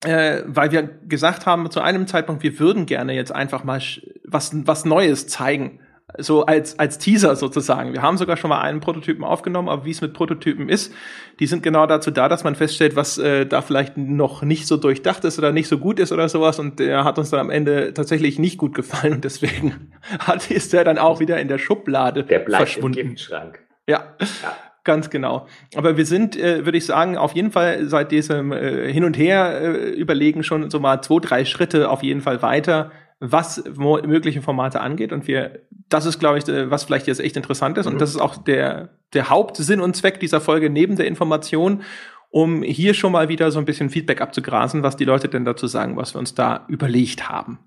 äh, 0.05 0.43
weil 0.45 0.71
wir 0.71 0.83
gesagt 0.83 1.45
haben 1.45 1.69
zu 1.71 1.81
einem 1.81 2.07
Zeitpunkt, 2.07 2.43
wir 2.43 2.59
würden 2.59 2.85
gerne 2.85 3.13
jetzt 3.13 3.33
einfach 3.33 3.63
mal 3.63 3.81
was, 4.23 4.51
was 4.53 4.85
Neues 4.85 5.27
zeigen. 5.27 5.79
So 6.17 6.45
als, 6.45 6.79
als 6.79 6.97
Teaser 6.97 7.35
sozusagen. 7.35 7.91
Wir 7.91 8.01
haben 8.01 8.17
sogar 8.17 8.37
schon 8.37 8.49
mal 8.49 8.61
einen 8.61 8.79
Prototypen 8.79 9.23
aufgenommen, 9.23 9.67
aber 9.67 9.85
wie 9.85 9.91
es 9.91 10.01
mit 10.01 10.13
Prototypen 10.13 10.69
ist, 10.69 10.93
die 11.39 11.47
sind 11.47 11.63
genau 11.63 11.87
dazu 11.87 12.11
da, 12.11 12.29
dass 12.29 12.43
man 12.43 12.55
feststellt, 12.55 12.95
was 12.95 13.17
äh, 13.17 13.45
da 13.45 13.61
vielleicht 13.61 13.97
noch 13.97 14.43
nicht 14.43 14.67
so 14.67 14.77
durchdacht 14.77 15.25
ist 15.25 15.39
oder 15.39 15.51
nicht 15.51 15.67
so 15.67 15.77
gut 15.77 15.99
ist 15.99 16.11
oder 16.11 16.29
sowas. 16.29 16.59
Und 16.59 16.79
der 16.79 17.03
hat 17.03 17.17
uns 17.17 17.31
dann 17.31 17.39
am 17.39 17.49
Ende 17.49 17.93
tatsächlich 17.93 18.39
nicht 18.39 18.57
gut 18.57 18.75
gefallen 18.75 19.15
und 19.15 19.23
deswegen 19.25 19.91
hat, 20.19 20.51
ist 20.51 20.73
er 20.73 20.83
dann 20.83 20.99
auch 20.99 21.19
wieder 21.19 21.39
in 21.41 21.47
der 21.47 21.57
Schublade 21.57 22.23
der 22.23 22.39
bleibt 22.39 22.69
verschwunden. 22.69 22.99
Im 22.99 23.07
Giftschrank. 23.09 23.59
Ja. 23.87 24.15
ja. 24.19 24.55
Ganz 24.85 25.09
genau. 25.09 25.47
Aber 25.75 25.97
wir 25.97 26.05
sind, 26.05 26.37
äh, 26.37 26.63
würde 26.63 26.77
ich 26.77 26.85
sagen, 26.85 27.17
auf 27.17 27.33
jeden 27.33 27.51
Fall 27.51 27.89
seit 27.89 28.11
diesem 28.11 28.51
äh, 28.51 28.93
Hin 28.93 29.03
und 29.03 29.17
Her 29.17 29.59
äh, 29.59 29.89
überlegen 29.89 30.43
schon 30.43 30.69
so 30.69 30.79
mal 30.79 31.01
zwei, 31.01 31.19
drei 31.19 31.43
Schritte 31.43 31.89
auf 31.89 32.03
jeden 32.03 32.21
Fall 32.21 32.43
weiter, 32.43 32.91
was 33.19 33.63
mögliche 33.75 34.43
Formate 34.43 34.81
angeht. 34.81 35.11
Und 35.11 35.27
wir, 35.27 35.61
das 35.89 36.05
ist, 36.05 36.19
glaube 36.19 36.37
ich, 36.37 36.47
äh, 36.47 36.69
was 36.69 36.83
vielleicht 36.83 37.07
jetzt 37.07 37.19
echt 37.19 37.35
interessant 37.35 37.79
ist. 37.79 37.87
Mhm. 37.87 37.93
Und 37.93 38.01
das 38.01 38.11
ist 38.11 38.21
auch 38.21 38.37
der, 38.37 38.89
der 39.13 39.29
Hauptsinn 39.31 39.81
und 39.81 39.95
Zweck 39.95 40.19
dieser 40.19 40.39
Folge 40.39 40.69
neben 40.69 40.95
der 40.97 41.07
Information, 41.07 41.81
um 42.29 42.61
hier 42.61 42.93
schon 42.93 43.11
mal 43.11 43.27
wieder 43.27 43.49
so 43.49 43.57
ein 43.57 43.65
bisschen 43.65 43.89
Feedback 43.89 44.21
abzugrasen, 44.21 44.83
was 44.83 44.97
die 44.97 45.05
Leute 45.05 45.29
denn 45.29 45.45
dazu 45.45 45.65
sagen, 45.65 45.97
was 45.97 46.13
wir 46.13 46.19
uns 46.19 46.35
da 46.35 46.65
überlegt 46.67 47.27
haben. 47.27 47.57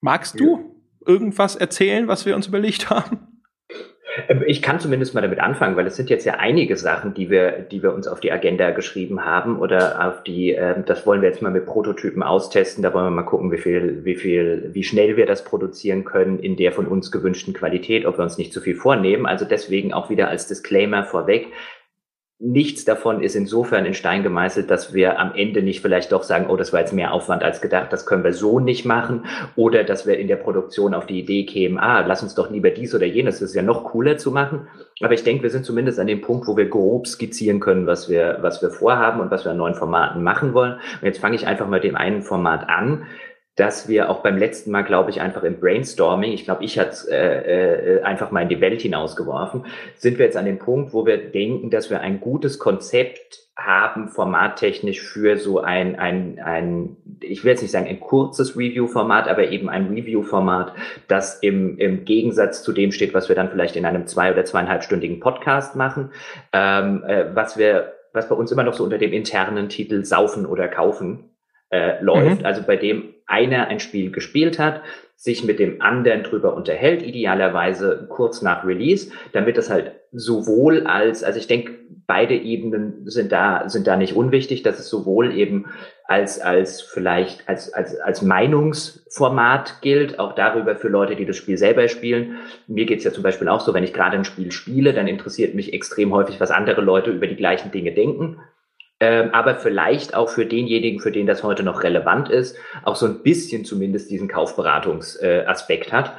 Magst 0.00 0.38
du 0.38 0.58
ja. 0.58 1.12
irgendwas 1.12 1.56
erzählen, 1.56 2.06
was 2.06 2.24
wir 2.24 2.36
uns 2.36 2.46
überlegt 2.46 2.88
haben? 2.88 3.29
Ähm, 4.28 4.42
ich 4.46 4.62
kann 4.62 4.80
zumindest 4.80 5.14
mal 5.14 5.20
damit 5.20 5.40
anfangen, 5.40 5.76
weil 5.76 5.86
es 5.86 5.96
sind 5.96 6.10
jetzt 6.10 6.24
ja 6.24 6.34
einige 6.34 6.76
Sachen, 6.76 7.14
die 7.14 7.30
wir, 7.30 7.52
die 7.60 7.82
wir 7.82 7.94
uns 7.94 8.08
auf 8.08 8.20
die 8.20 8.32
Agenda 8.32 8.70
geschrieben 8.70 9.24
haben 9.24 9.58
oder 9.58 10.08
auf 10.08 10.22
die, 10.22 10.54
äh, 10.54 10.82
das 10.84 11.06
wollen 11.06 11.22
wir 11.22 11.28
jetzt 11.28 11.42
mal 11.42 11.50
mit 11.50 11.66
Prototypen 11.66 12.22
austesten. 12.22 12.82
Da 12.82 12.92
wollen 12.92 13.06
wir 13.06 13.10
mal 13.10 13.22
gucken, 13.22 13.52
wie 13.52 13.58
viel, 13.58 14.04
wie 14.04 14.16
viel, 14.16 14.70
wie 14.72 14.84
schnell 14.84 15.16
wir 15.16 15.26
das 15.26 15.44
produzieren 15.44 16.04
können 16.04 16.38
in 16.38 16.56
der 16.56 16.72
von 16.72 16.86
uns 16.86 17.10
gewünschten 17.10 17.54
Qualität, 17.54 18.06
ob 18.06 18.18
wir 18.18 18.22
uns 18.22 18.38
nicht 18.38 18.52
zu 18.52 18.60
viel 18.60 18.74
vornehmen. 18.74 19.26
Also 19.26 19.44
deswegen 19.44 19.92
auch 19.92 20.10
wieder 20.10 20.28
als 20.28 20.46
Disclaimer 20.46 21.04
vorweg 21.04 21.48
nichts 22.42 22.86
davon 22.86 23.22
ist 23.22 23.36
insofern 23.36 23.84
in 23.84 23.92
Stein 23.92 24.22
gemeißelt, 24.22 24.70
dass 24.70 24.94
wir 24.94 25.20
am 25.20 25.34
Ende 25.34 25.62
nicht 25.62 25.82
vielleicht 25.82 26.10
doch 26.10 26.22
sagen, 26.22 26.46
oh, 26.48 26.56
das 26.56 26.72
war 26.72 26.80
jetzt 26.80 26.94
mehr 26.94 27.12
Aufwand 27.12 27.42
als 27.42 27.60
gedacht, 27.60 27.92
das 27.92 28.06
können 28.06 28.24
wir 28.24 28.32
so 28.32 28.60
nicht 28.60 28.86
machen. 28.86 29.26
Oder 29.56 29.84
dass 29.84 30.06
wir 30.06 30.18
in 30.18 30.26
der 30.26 30.36
Produktion 30.36 30.94
auf 30.94 31.04
die 31.04 31.20
Idee 31.20 31.44
kämen, 31.44 31.78
ah, 31.78 32.00
lass 32.00 32.22
uns 32.22 32.34
doch 32.34 32.50
lieber 32.50 32.70
dies 32.70 32.94
oder 32.94 33.04
jenes, 33.04 33.40
das 33.40 33.50
ist 33.50 33.54
ja 33.54 33.62
noch 33.62 33.84
cooler 33.84 34.16
zu 34.16 34.30
machen. 34.30 34.68
Aber 35.02 35.12
ich 35.12 35.22
denke, 35.22 35.42
wir 35.42 35.50
sind 35.50 35.66
zumindest 35.66 36.00
an 36.00 36.06
dem 36.06 36.22
Punkt, 36.22 36.46
wo 36.48 36.56
wir 36.56 36.66
grob 36.66 37.06
skizzieren 37.06 37.60
können, 37.60 37.86
was 37.86 38.08
wir, 38.08 38.38
was 38.40 38.62
wir 38.62 38.70
vorhaben 38.70 39.20
und 39.20 39.30
was 39.30 39.44
wir 39.44 39.52
an 39.52 39.58
neuen 39.58 39.74
Formaten 39.74 40.22
machen 40.22 40.54
wollen. 40.54 40.74
Und 40.74 41.02
jetzt 41.02 41.20
fange 41.20 41.36
ich 41.36 41.46
einfach 41.46 41.68
mal 41.68 41.80
dem 41.80 41.94
einen 41.94 42.22
Format 42.22 42.70
an 42.70 43.06
dass 43.60 43.88
wir 43.88 44.08
auch 44.08 44.20
beim 44.20 44.38
letzten 44.38 44.70
Mal, 44.70 44.84
glaube 44.84 45.10
ich, 45.10 45.20
einfach 45.20 45.42
im 45.42 45.60
Brainstorming, 45.60 46.32
ich 46.32 46.44
glaube, 46.44 46.64
ich 46.64 46.78
hatte 46.78 47.10
äh, 47.10 47.96
äh, 47.96 48.02
einfach 48.02 48.30
mal 48.30 48.40
in 48.40 48.48
die 48.48 48.62
Welt 48.62 48.80
hinausgeworfen, 48.80 49.66
sind 49.96 50.18
wir 50.18 50.24
jetzt 50.24 50.38
an 50.38 50.46
dem 50.46 50.58
Punkt, 50.58 50.94
wo 50.94 51.04
wir 51.04 51.18
denken, 51.18 51.68
dass 51.68 51.90
wir 51.90 52.00
ein 52.00 52.20
gutes 52.20 52.58
Konzept 52.58 53.40
haben, 53.54 54.08
formattechnisch 54.08 55.02
für 55.02 55.36
so 55.36 55.60
ein, 55.60 55.98
ein, 55.98 56.38
ein 56.42 56.96
ich 57.20 57.44
will 57.44 57.50
jetzt 57.50 57.60
nicht 57.60 57.72
sagen 57.72 57.86
ein 57.86 58.00
kurzes 58.00 58.56
Review-Format, 58.56 59.28
aber 59.28 59.48
eben 59.50 59.68
ein 59.68 59.88
Review-Format, 59.88 60.72
das 61.06 61.40
im, 61.40 61.76
im 61.76 62.06
Gegensatz 62.06 62.62
zu 62.62 62.72
dem 62.72 62.92
steht, 62.92 63.12
was 63.12 63.28
wir 63.28 63.36
dann 63.36 63.50
vielleicht 63.50 63.76
in 63.76 63.84
einem 63.84 64.06
zwei- 64.06 64.32
oder 64.32 64.46
zweieinhalbstündigen 64.46 65.20
Podcast 65.20 65.76
machen, 65.76 66.12
ähm, 66.54 67.04
äh, 67.06 67.26
was 67.34 67.58
wir 67.58 67.92
was 68.12 68.28
bei 68.28 68.34
uns 68.34 68.50
immer 68.50 68.64
noch 68.64 68.74
so 68.74 68.82
unter 68.82 68.98
dem 68.98 69.12
internen 69.12 69.68
Titel 69.68 70.04
Saufen 70.04 70.44
oder 70.44 70.66
Kaufen 70.66 71.29
äh, 71.70 72.02
läuft, 72.02 72.40
mhm. 72.40 72.46
also 72.46 72.62
bei 72.62 72.76
dem 72.76 73.14
einer 73.26 73.68
ein 73.68 73.80
Spiel 73.80 74.10
gespielt 74.10 74.58
hat, 74.58 74.82
sich 75.16 75.44
mit 75.44 75.58
dem 75.58 75.82
anderen 75.82 76.22
drüber 76.22 76.54
unterhält, 76.54 77.02
idealerweise 77.02 78.06
kurz 78.08 78.42
nach 78.42 78.64
Release, 78.64 79.12
damit 79.32 79.58
es 79.58 79.70
halt 79.70 79.92
sowohl 80.12 80.86
als, 80.86 81.22
also 81.22 81.38
ich 81.38 81.46
denke, 81.46 81.72
beide 82.06 82.34
Ebenen 82.34 83.08
sind 83.08 83.30
da, 83.30 83.68
sind 83.68 83.86
da 83.86 83.96
nicht 83.96 84.16
unwichtig, 84.16 84.62
dass 84.62 84.80
es 84.80 84.88
sowohl 84.88 85.32
eben 85.32 85.66
als, 86.04 86.40
als 86.40 86.80
vielleicht 86.80 87.48
als, 87.48 87.72
als, 87.72 88.00
als 88.00 88.22
Meinungsformat 88.22 89.80
gilt, 89.82 90.18
auch 90.18 90.34
darüber 90.34 90.74
für 90.74 90.88
Leute, 90.88 91.14
die 91.14 91.26
das 91.26 91.36
Spiel 91.36 91.56
selber 91.56 91.86
spielen. 91.86 92.38
Mir 92.66 92.86
geht's 92.86 93.04
ja 93.04 93.12
zum 93.12 93.22
Beispiel 93.22 93.48
auch 93.48 93.60
so, 93.60 93.74
wenn 93.74 93.84
ich 93.84 93.92
gerade 93.92 94.16
ein 94.16 94.24
Spiel 94.24 94.50
spiele, 94.50 94.92
dann 94.92 95.06
interessiert 95.06 95.54
mich 95.54 95.72
extrem 95.72 96.12
häufig, 96.12 96.40
was 96.40 96.50
andere 96.50 96.80
Leute 96.80 97.10
über 97.10 97.28
die 97.28 97.36
gleichen 97.36 97.70
Dinge 97.70 97.92
denken 97.92 98.38
ähm, 99.00 99.30
aber 99.32 99.54
vielleicht 99.54 100.14
auch 100.14 100.28
für 100.28 100.44
denjenigen, 100.44 101.00
für 101.00 101.10
den 101.10 101.26
das 101.26 101.42
heute 101.42 101.62
noch 101.62 101.82
relevant 101.82 102.28
ist, 102.28 102.56
auch 102.84 102.96
so 102.96 103.06
ein 103.06 103.22
bisschen 103.22 103.64
zumindest 103.64 104.10
diesen 104.10 104.28
Kaufberatungsaspekt 104.28 105.88
äh, 105.88 105.92
hat. 105.92 106.12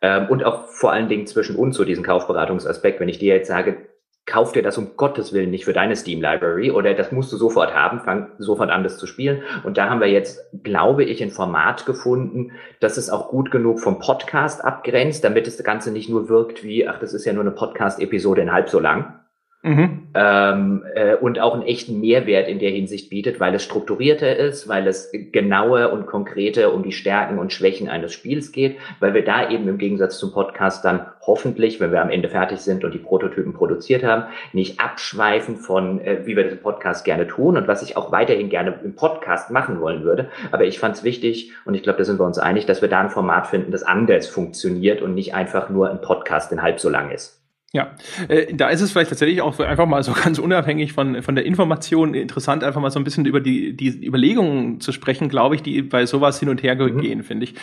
Ähm, 0.00 0.26
und 0.28 0.44
auch 0.44 0.68
vor 0.68 0.92
allen 0.92 1.08
Dingen 1.08 1.26
zwischen 1.26 1.56
uns 1.56 1.76
so 1.76 1.84
diesen 1.84 2.04
Kaufberatungsaspekt, 2.04 3.00
wenn 3.00 3.08
ich 3.08 3.18
dir 3.18 3.34
jetzt 3.34 3.48
sage, 3.48 3.88
kauf 4.24 4.52
dir 4.52 4.62
das 4.62 4.78
um 4.78 4.96
Gottes 4.96 5.32
Willen 5.32 5.50
nicht 5.50 5.64
für 5.64 5.72
deine 5.72 5.96
Steam 5.96 6.20
Library 6.20 6.70
oder 6.70 6.94
das 6.94 7.10
musst 7.10 7.32
du 7.32 7.36
sofort 7.36 7.74
haben, 7.74 8.00
fang 8.00 8.28
sofort 8.38 8.70
an, 8.70 8.84
das 8.84 8.98
zu 8.98 9.06
spielen. 9.06 9.42
Und 9.64 9.78
da 9.78 9.88
haben 9.88 10.00
wir 10.00 10.08
jetzt, 10.08 10.38
glaube 10.62 11.02
ich, 11.02 11.22
ein 11.22 11.30
Format 11.30 11.86
gefunden, 11.86 12.52
das 12.78 12.98
es 12.98 13.10
auch 13.10 13.30
gut 13.30 13.50
genug 13.50 13.80
vom 13.80 13.98
Podcast 13.98 14.62
abgrenzt, 14.62 15.24
damit 15.24 15.46
das 15.46 15.64
Ganze 15.64 15.90
nicht 15.90 16.10
nur 16.10 16.28
wirkt 16.28 16.62
wie, 16.62 16.86
ach, 16.86 17.00
das 17.00 17.14
ist 17.14 17.24
ja 17.24 17.32
nur 17.32 17.42
eine 17.42 17.52
Podcast-Episode 17.52 18.42
in 18.42 18.52
halb 18.52 18.68
so 18.68 18.78
lang, 18.78 19.18
Mhm. 19.62 20.08
Ähm, 20.14 20.84
äh, 20.94 21.16
und 21.16 21.40
auch 21.40 21.52
einen 21.52 21.64
echten 21.64 21.98
Mehrwert 21.98 22.48
in 22.48 22.60
der 22.60 22.70
Hinsicht 22.70 23.10
bietet, 23.10 23.40
weil 23.40 23.52
es 23.56 23.64
strukturierter 23.64 24.36
ist, 24.36 24.68
weil 24.68 24.86
es 24.86 25.10
genauer 25.12 25.92
und 25.92 26.06
konkreter 26.06 26.72
um 26.72 26.84
die 26.84 26.92
Stärken 26.92 27.40
und 27.40 27.52
Schwächen 27.52 27.88
eines 27.88 28.12
Spiels 28.12 28.52
geht, 28.52 28.76
weil 29.00 29.14
wir 29.14 29.24
da 29.24 29.50
eben 29.50 29.66
im 29.66 29.76
Gegensatz 29.76 30.16
zum 30.18 30.32
Podcast 30.32 30.84
dann 30.84 31.06
hoffentlich, 31.22 31.80
wenn 31.80 31.90
wir 31.90 32.00
am 32.00 32.10
Ende 32.10 32.28
fertig 32.28 32.60
sind 32.60 32.84
und 32.84 32.94
die 32.94 32.98
Prototypen 32.98 33.52
produziert 33.52 34.04
haben, 34.04 34.24
nicht 34.52 34.78
abschweifen 34.78 35.56
von, 35.56 36.00
äh, 36.02 36.24
wie 36.24 36.36
wir 36.36 36.44
das 36.44 36.52
im 36.52 36.60
Podcast 36.60 37.04
gerne 37.04 37.26
tun 37.26 37.56
und 37.56 37.66
was 37.66 37.82
ich 37.82 37.96
auch 37.96 38.12
weiterhin 38.12 38.50
gerne 38.50 38.78
im 38.84 38.94
Podcast 38.94 39.50
machen 39.50 39.80
wollen 39.80 40.04
würde. 40.04 40.28
Aber 40.52 40.66
ich 40.66 40.78
fand 40.78 40.94
es 40.94 41.02
wichtig 41.02 41.52
und 41.64 41.74
ich 41.74 41.82
glaube, 41.82 41.98
da 41.98 42.04
sind 42.04 42.20
wir 42.20 42.26
uns 42.26 42.38
einig, 42.38 42.66
dass 42.66 42.80
wir 42.80 42.88
da 42.88 43.00
ein 43.00 43.10
Format 43.10 43.48
finden, 43.48 43.72
das 43.72 43.82
anders 43.82 44.28
funktioniert 44.28 45.02
und 45.02 45.14
nicht 45.14 45.34
einfach 45.34 45.68
nur 45.68 45.90
ein 45.90 46.00
Podcast, 46.00 46.52
der 46.52 46.62
halb 46.62 46.78
so 46.78 46.88
lang 46.88 47.10
ist. 47.10 47.37
Ja, 47.74 47.94
äh, 48.28 48.54
da 48.54 48.68
ist 48.70 48.80
es 48.80 48.92
vielleicht 48.92 49.10
tatsächlich 49.10 49.42
auch 49.42 49.58
einfach 49.60 49.86
mal 49.86 50.02
so 50.02 50.12
ganz 50.24 50.38
unabhängig 50.38 50.94
von, 50.94 51.22
von 51.22 51.34
der 51.34 51.44
Information 51.44 52.14
interessant, 52.14 52.64
einfach 52.64 52.80
mal 52.80 52.90
so 52.90 52.98
ein 52.98 53.04
bisschen 53.04 53.26
über 53.26 53.40
die, 53.40 53.76
die 53.76 54.06
Überlegungen 54.06 54.80
zu 54.80 54.92
sprechen, 54.92 55.28
glaube 55.28 55.54
ich, 55.54 55.62
die 55.62 55.82
bei 55.82 56.06
sowas 56.06 56.40
hin 56.40 56.48
und 56.48 56.62
her 56.62 56.76
mhm. 56.76 57.00
gehen, 57.00 57.22
finde 57.22 57.44
ich. 57.44 57.54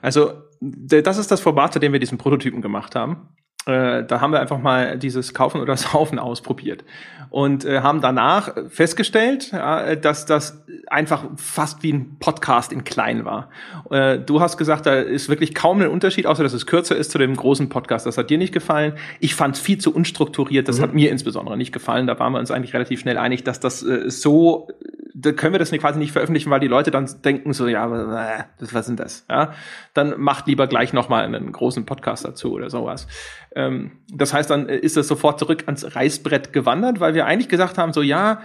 Also, 0.00 0.32
das 0.60 1.18
ist 1.18 1.30
das 1.30 1.40
Format, 1.40 1.72
zu 1.72 1.78
dem 1.78 1.92
wir 1.92 2.00
diesen 2.00 2.18
Prototypen 2.18 2.60
gemacht 2.60 2.94
haben 2.96 3.28
äh, 3.66 4.04
da 4.04 4.20
haben 4.20 4.32
wir 4.32 4.40
einfach 4.40 4.58
mal 4.58 4.98
dieses 4.98 5.34
Kaufen 5.34 5.60
oder 5.60 5.76
Saufen 5.76 6.18
ausprobiert 6.18 6.84
und 7.30 7.64
äh, 7.64 7.80
haben 7.80 8.00
danach 8.00 8.52
festgestellt, 8.68 9.52
dass 9.52 10.26
das 10.26 10.64
einfach 10.88 11.24
fast 11.36 11.82
wie 11.82 11.92
ein 11.92 12.18
Podcast 12.18 12.72
in 12.72 12.84
klein 12.84 13.24
war. 13.24 13.48
Äh, 13.90 14.18
du 14.18 14.40
hast 14.40 14.56
gesagt, 14.56 14.86
da 14.86 14.94
ist 14.94 15.28
wirklich 15.28 15.54
kaum 15.54 15.80
ein 15.80 15.88
Unterschied, 15.88 16.26
außer 16.26 16.42
dass 16.42 16.52
es 16.52 16.66
kürzer 16.66 16.96
ist 16.96 17.10
zu 17.10 17.18
dem 17.18 17.36
großen 17.36 17.68
Podcast. 17.68 18.06
Das 18.06 18.18
hat 18.18 18.30
dir 18.30 18.38
nicht 18.38 18.52
gefallen. 18.52 18.94
Ich 19.20 19.34
fand 19.34 19.56
es 19.56 19.60
viel 19.60 19.78
zu 19.78 19.94
unstrukturiert. 19.94 20.68
Das 20.68 20.78
mhm. 20.78 20.82
hat 20.82 20.94
mir 20.94 21.10
insbesondere 21.10 21.56
nicht 21.56 21.72
gefallen. 21.72 22.06
Da 22.06 22.18
waren 22.18 22.32
wir 22.32 22.38
uns 22.38 22.50
eigentlich 22.50 22.74
relativ 22.74 23.00
schnell 23.00 23.18
einig, 23.18 23.44
dass 23.44 23.60
das 23.60 23.82
äh, 23.82 24.10
so 24.10 24.68
da 25.14 25.32
können 25.32 25.52
wir 25.52 25.58
das 25.58 25.70
quasi 25.70 25.98
nicht 25.98 26.12
veröffentlichen, 26.12 26.50
weil 26.50 26.60
die 26.60 26.68
Leute 26.68 26.90
dann 26.90 27.08
denken 27.22 27.52
so, 27.52 27.68
ja, 27.68 27.86
äh, 27.86 28.44
was 28.58 28.86
sind 28.86 28.98
das? 28.98 29.26
Ja, 29.28 29.52
dann 29.94 30.18
macht 30.20 30.46
lieber 30.46 30.66
gleich 30.66 30.92
noch 30.92 31.08
mal 31.08 31.24
einen 31.24 31.52
großen 31.52 31.84
Podcast 31.84 32.24
dazu 32.24 32.52
oder 32.52 32.70
sowas. 32.70 33.06
Ähm, 33.54 33.92
das 34.12 34.32
heißt, 34.32 34.50
dann 34.50 34.68
ist 34.68 34.96
das 34.96 35.08
sofort 35.08 35.38
zurück 35.38 35.64
ans 35.66 35.94
Reißbrett 35.94 36.52
gewandert, 36.52 37.00
weil 37.00 37.14
wir 37.14 37.26
eigentlich 37.26 37.48
gesagt 37.48 37.78
haben, 37.78 37.92
so 37.92 38.02
ja, 38.02 38.40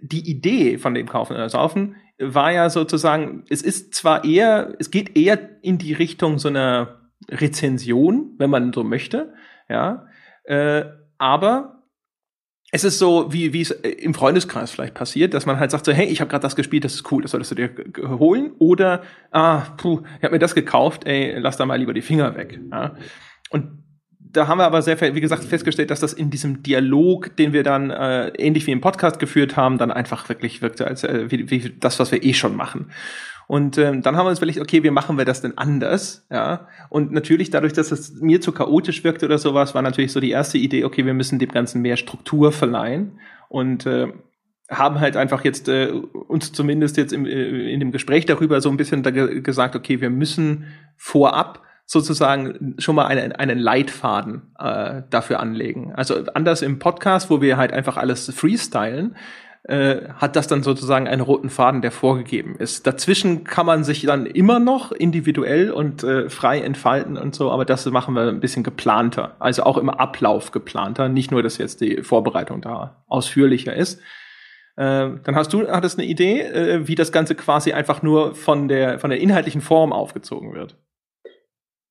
die 0.00 0.28
Idee 0.30 0.78
von 0.78 0.94
dem 0.94 1.08
Kaufen 1.08 1.34
oder 1.34 1.48
Saufen 1.48 1.96
war 2.18 2.52
ja 2.52 2.70
sozusagen, 2.70 3.44
es 3.50 3.62
ist 3.62 3.94
zwar 3.94 4.24
eher, 4.24 4.74
es 4.78 4.90
geht 4.90 5.16
eher 5.16 5.62
in 5.62 5.78
die 5.78 5.92
Richtung 5.92 6.38
so 6.38 6.48
einer 6.48 7.10
Rezension, 7.30 8.34
wenn 8.38 8.50
man 8.50 8.72
so 8.72 8.84
möchte, 8.84 9.34
ja, 9.68 10.06
äh, 10.44 10.84
aber 11.18 11.76
es 12.72 12.84
ist 12.84 12.98
so, 12.98 13.32
wie, 13.32 13.60
es 13.60 13.70
im 13.70 14.12
Freundeskreis 14.12 14.70
vielleicht 14.70 14.94
passiert, 14.94 15.34
dass 15.34 15.46
man 15.46 15.58
halt 15.58 15.70
sagt 15.70 15.84
so, 15.84 15.92
hey, 15.92 16.06
ich 16.06 16.20
habe 16.20 16.28
gerade 16.28 16.42
das 16.42 16.56
gespielt, 16.56 16.84
das 16.84 16.94
ist 16.94 17.10
cool, 17.12 17.22
das 17.22 17.30
solltest 17.30 17.52
du 17.52 17.54
dir 17.54 17.70
holen. 18.18 18.52
Oder, 18.58 19.02
ah, 19.30 19.60
puh, 19.76 20.02
ich 20.18 20.24
habe 20.24 20.34
mir 20.34 20.40
das 20.40 20.54
gekauft, 20.54 21.06
ey, 21.06 21.38
lass 21.38 21.56
da 21.56 21.64
mal 21.64 21.78
lieber 21.78 21.94
die 21.94 22.02
Finger 22.02 22.34
weg. 22.36 22.58
Ja? 22.72 22.96
Und 23.50 23.85
da 24.36 24.48
haben 24.48 24.58
wir 24.58 24.64
aber 24.64 24.82
sehr, 24.82 25.00
wie 25.14 25.20
gesagt, 25.20 25.44
festgestellt, 25.44 25.90
dass 25.90 26.00
das 26.00 26.12
in 26.12 26.30
diesem 26.30 26.62
Dialog, 26.62 27.34
den 27.36 27.52
wir 27.52 27.62
dann 27.62 27.90
äh, 27.90 28.28
ähnlich 28.36 28.66
wie 28.66 28.72
im 28.72 28.80
Podcast 28.80 29.18
geführt 29.18 29.56
haben, 29.56 29.78
dann 29.78 29.90
einfach 29.90 30.28
wirklich 30.28 30.62
wirkte 30.62 30.86
als 30.86 31.04
äh, 31.04 31.30
wie, 31.30 31.50
wie 31.50 31.74
das, 31.80 31.98
was 31.98 32.12
wir 32.12 32.22
eh 32.22 32.34
schon 32.34 32.54
machen. 32.54 32.90
Und 33.48 33.78
ähm, 33.78 34.02
dann 34.02 34.16
haben 34.16 34.26
wir 34.26 34.30
uns 34.30 34.40
überlegt, 34.40 34.60
okay, 34.60 34.82
wie 34.82 34.90
machen 34.90 35.16
wir 35.18 35.24
das 35.24 35.40
denn 35.40 35.56
anders? 35.56 36.26
Ja. 36.30 36.68
Und 36.90 37.12
natürlich 37.12 37.50
dadurch, 37.50 37.72
dass 37.72 37.92
es 37.92 38.20
mir 38.20 38.40
zu 38.40 38.52
chaotisch 38.52 39.04
wirkte 39.04 39.26
oder 39.26 39.38
sowas, 39.38 39.74
war 39.74 39.82
natürlich 39.82 40.12
so 40.12 40.20
die 40.20 40.30
erste 40.30 40.58
Idee, 40.58 40.84
okay, 40.84 41.06
wir 41.06 41.14
müssen 41.14 41.38
dem 41.38 41.50
Ganzen 41.50 41.80
mehr 41.80 41.96
Struktur 41.96 42.52
verleihen. 42.52 43.20
Und 43.48 43.86
äh, 43.86 44.08
haben 44.68 44.98
halt 44.98 45.16
einfach 45.16 45.44
jetzt 45.44 45.68
äh, 45.68 45.90
uns 45.90 46.52
zumindest 46.52 46.96
jetzt 46.96 47.12
im, 47.12 47.24
äh, 47.24 47.72
in 47.72 47.78
dem 47.78 47.92
Gespräch 47.92 48.26
darüber 48.26 48.60
so 48.60 48.68
ein 48.68 48.76
bisschen 48.76 49.02
da 49.04 49.10
ge 49.10 49.40
gesagt, 49.40 49.76
okay, 49.76 50.00
wir 50.00 50.10
müssen 50.10 50.66
vorab 50.96 51.62
sozusagen 51.86 52.74
schon 52.78 52.96
mal 52.96 53.06
einen, 53.06 53.32
einen 53.32 53.58
Leitfaden 53.58 54.54
äh, 54.58 55.02
dafür 55.08 55.38
anlegen. 55.40 55.94
Also 55.94 56.16
anders 56.34 56.62
im 56.62 56.80
Podcast, 56.80 57.30
wo 57.30 57.40
wir 57.40 57.56
halt 57.56 57.72
einfach 57.72 57.96
alles 57.96 58.28
freestylen, 58.34 59.16
äh, 59.62 60.08
hat 60.14 60.34
das 60.34 60.48
dann 60.48 60.64
sozusagen 60.64 61.06
einen 61.06 61.20
roten 61.20 61.48
Faden, 61.48 61.82
der 61.82 61.92
vorgegeben 61.92 62.56
ist. 62.56 62.88
Dazwischen 62.88 63.44
kann 63.44 63.66
man 63.66 63.84
sich 63.84 64.02
dann 64.02 64.26
immer 64.26 64.58
noch 64.58 64.90
individuell 64.90 65.70
und 65.70 66.02
äh, 66.02 66.28
frei 66.28 66.60
entfalten 66.60 67.16
und 67.16 67.36
so, 67.36 67.52
aber 67.52 67.64
das 67.64 67.86
machen 67.86 68.14
wir 68.14 68.28
ein 68.28 68.40
bisschen 68.40 68.64
geplanter, 68.64 69.36
also 69.38 69.62
auch 69.62 69.78
im 69.78 69.88
Ablauf 69.88 70.50
geplanter, 70.50 71.08
nicht 71.08 71.30
nur, 71.30 71.42
dass 71.42 71.58
jetzt 71.58 71.80
die 71.80 72.02
Vorbereitung 72.02 72.60
da 72.60 73.04
ausführlicher 73.06 73.74
ist. 73.74 74.00
Äh, 74.76 75.10
dann 75.22 75.34
hast 75.34 75.52
du 75.52 75.68
hattest 75.68 75.98
eine 75.98 76.06
Idee, 76.06 76.42
äh, 76.42 76.88
wie 76.88 76.96
das 76.96 77.12
Ganze 77.12 77.36
quasi 77.36 77.72
einfach 77.72 78.02
nur 78.02 78.34
von 78.34 78.68
der 78.68 78.98
von 78.98 79.10
der 79.10 79.20
inhaltlichen 79.20 79.62
Form 79.62 79.92
aufgezogen 79.92 80.52
wird 80.52 80.76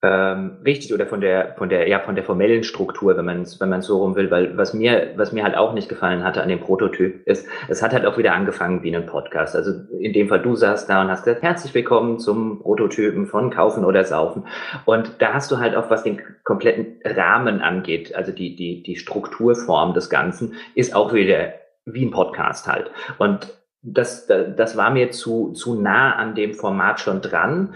ähm, 0.05 0.57
richtig 0.63 0.93
oder 0.93 1.07
von 1.07 1.19
der 1.19 1.55
von 1.57 1.69
der 1.69 1.87
ja 1.87 1.99
von 1.99 2.13
der 2.15 2.23
formellen 2.23 2.63
Struktur, 2.63 3.17
wenn 3.17 3.25
man 3.25 3.41
es 3.41 3.59
wenn 3.59 3.69
man 3.69 3.81
so 3.81 3.97
rum 3.97 4.15
will, 4.15 4.29
weil 4.29 4.55
was 4.55 4.73
mir 4.73 5.13
was 5.15 5.31
mir 5.31 5.43
halt 5.43 5.57
auch 5.57 5.73
nicht 5.73 5.89
gefallen 5.89 6.23
hatte 6.23 6.43
an 6.43 6.49
dem 6.49 6.59
Prototyp 6.59 7.25
ist, 7.25 7.47
es 7.67 7.81
hat 7.81 7.93
halt 7.93 8.05
auch 8.05 8.17
wieder 8.17 8.33
angefangen 8.33 8.83
wie 8.83 8.95
ein 8.95 9.07
Podcast. 9.07 9.55
Also 9.55 9.71
in 9.99 10.13
dem 10.13 10.29
Fall 10.29 10.41
du 10.41 10.55
saßt 10.55 10.87
da 10.89 11.01
und 11.01 11.09
hast 11.09 11.23
gesagt 11.23 11.41
herzlich 11.41 11.73
willkommen 11.73 12.19
zum 12.19 12.59
Prototypen 12.59 13.25
von 13.25 13.49
Kaufen 13.49 13.83
oder 13.83 14.03
Saufen 14.03 14.45
und 14.85 15.13
da 15.19 15.33
hast 15.33 15.51
du 15.51 15.57
halt 15.57 15.75
auch 15.75 15.89
was 15.89 16.03
den 16.03 16.21
kompletten 16.43 16.99
Rahmen 17.03 17.61
angeht, 17.61 18.13
also 18.13 18.31
die 18.31 18.55
die 18.55 18.83
die 18.83 18.97
Strukturform 18.97 19.95
des 19.95 20.11
Ganzen 20.11 20.53
ist 20.75 20.95
auch 20.95 21.13
wieder 21.13 21.53
wie 21.85 22.05
ein 22.05 22.11
Podcast 22.11 22.67
halt 22.67 22.91
und 23.17 23.55
das, 23.87 24.25
das 24.27 24.77
war 24.77 24.89
mir 24.89 25.11
zu, 25.11 25.51
zu 25.51 25.79
nah 25.79 26.15
an 26.15 26.33
dem 26.33 26.55
Format 26.55 26.99
schon 26.99 27.21
dran. 27.21 27.75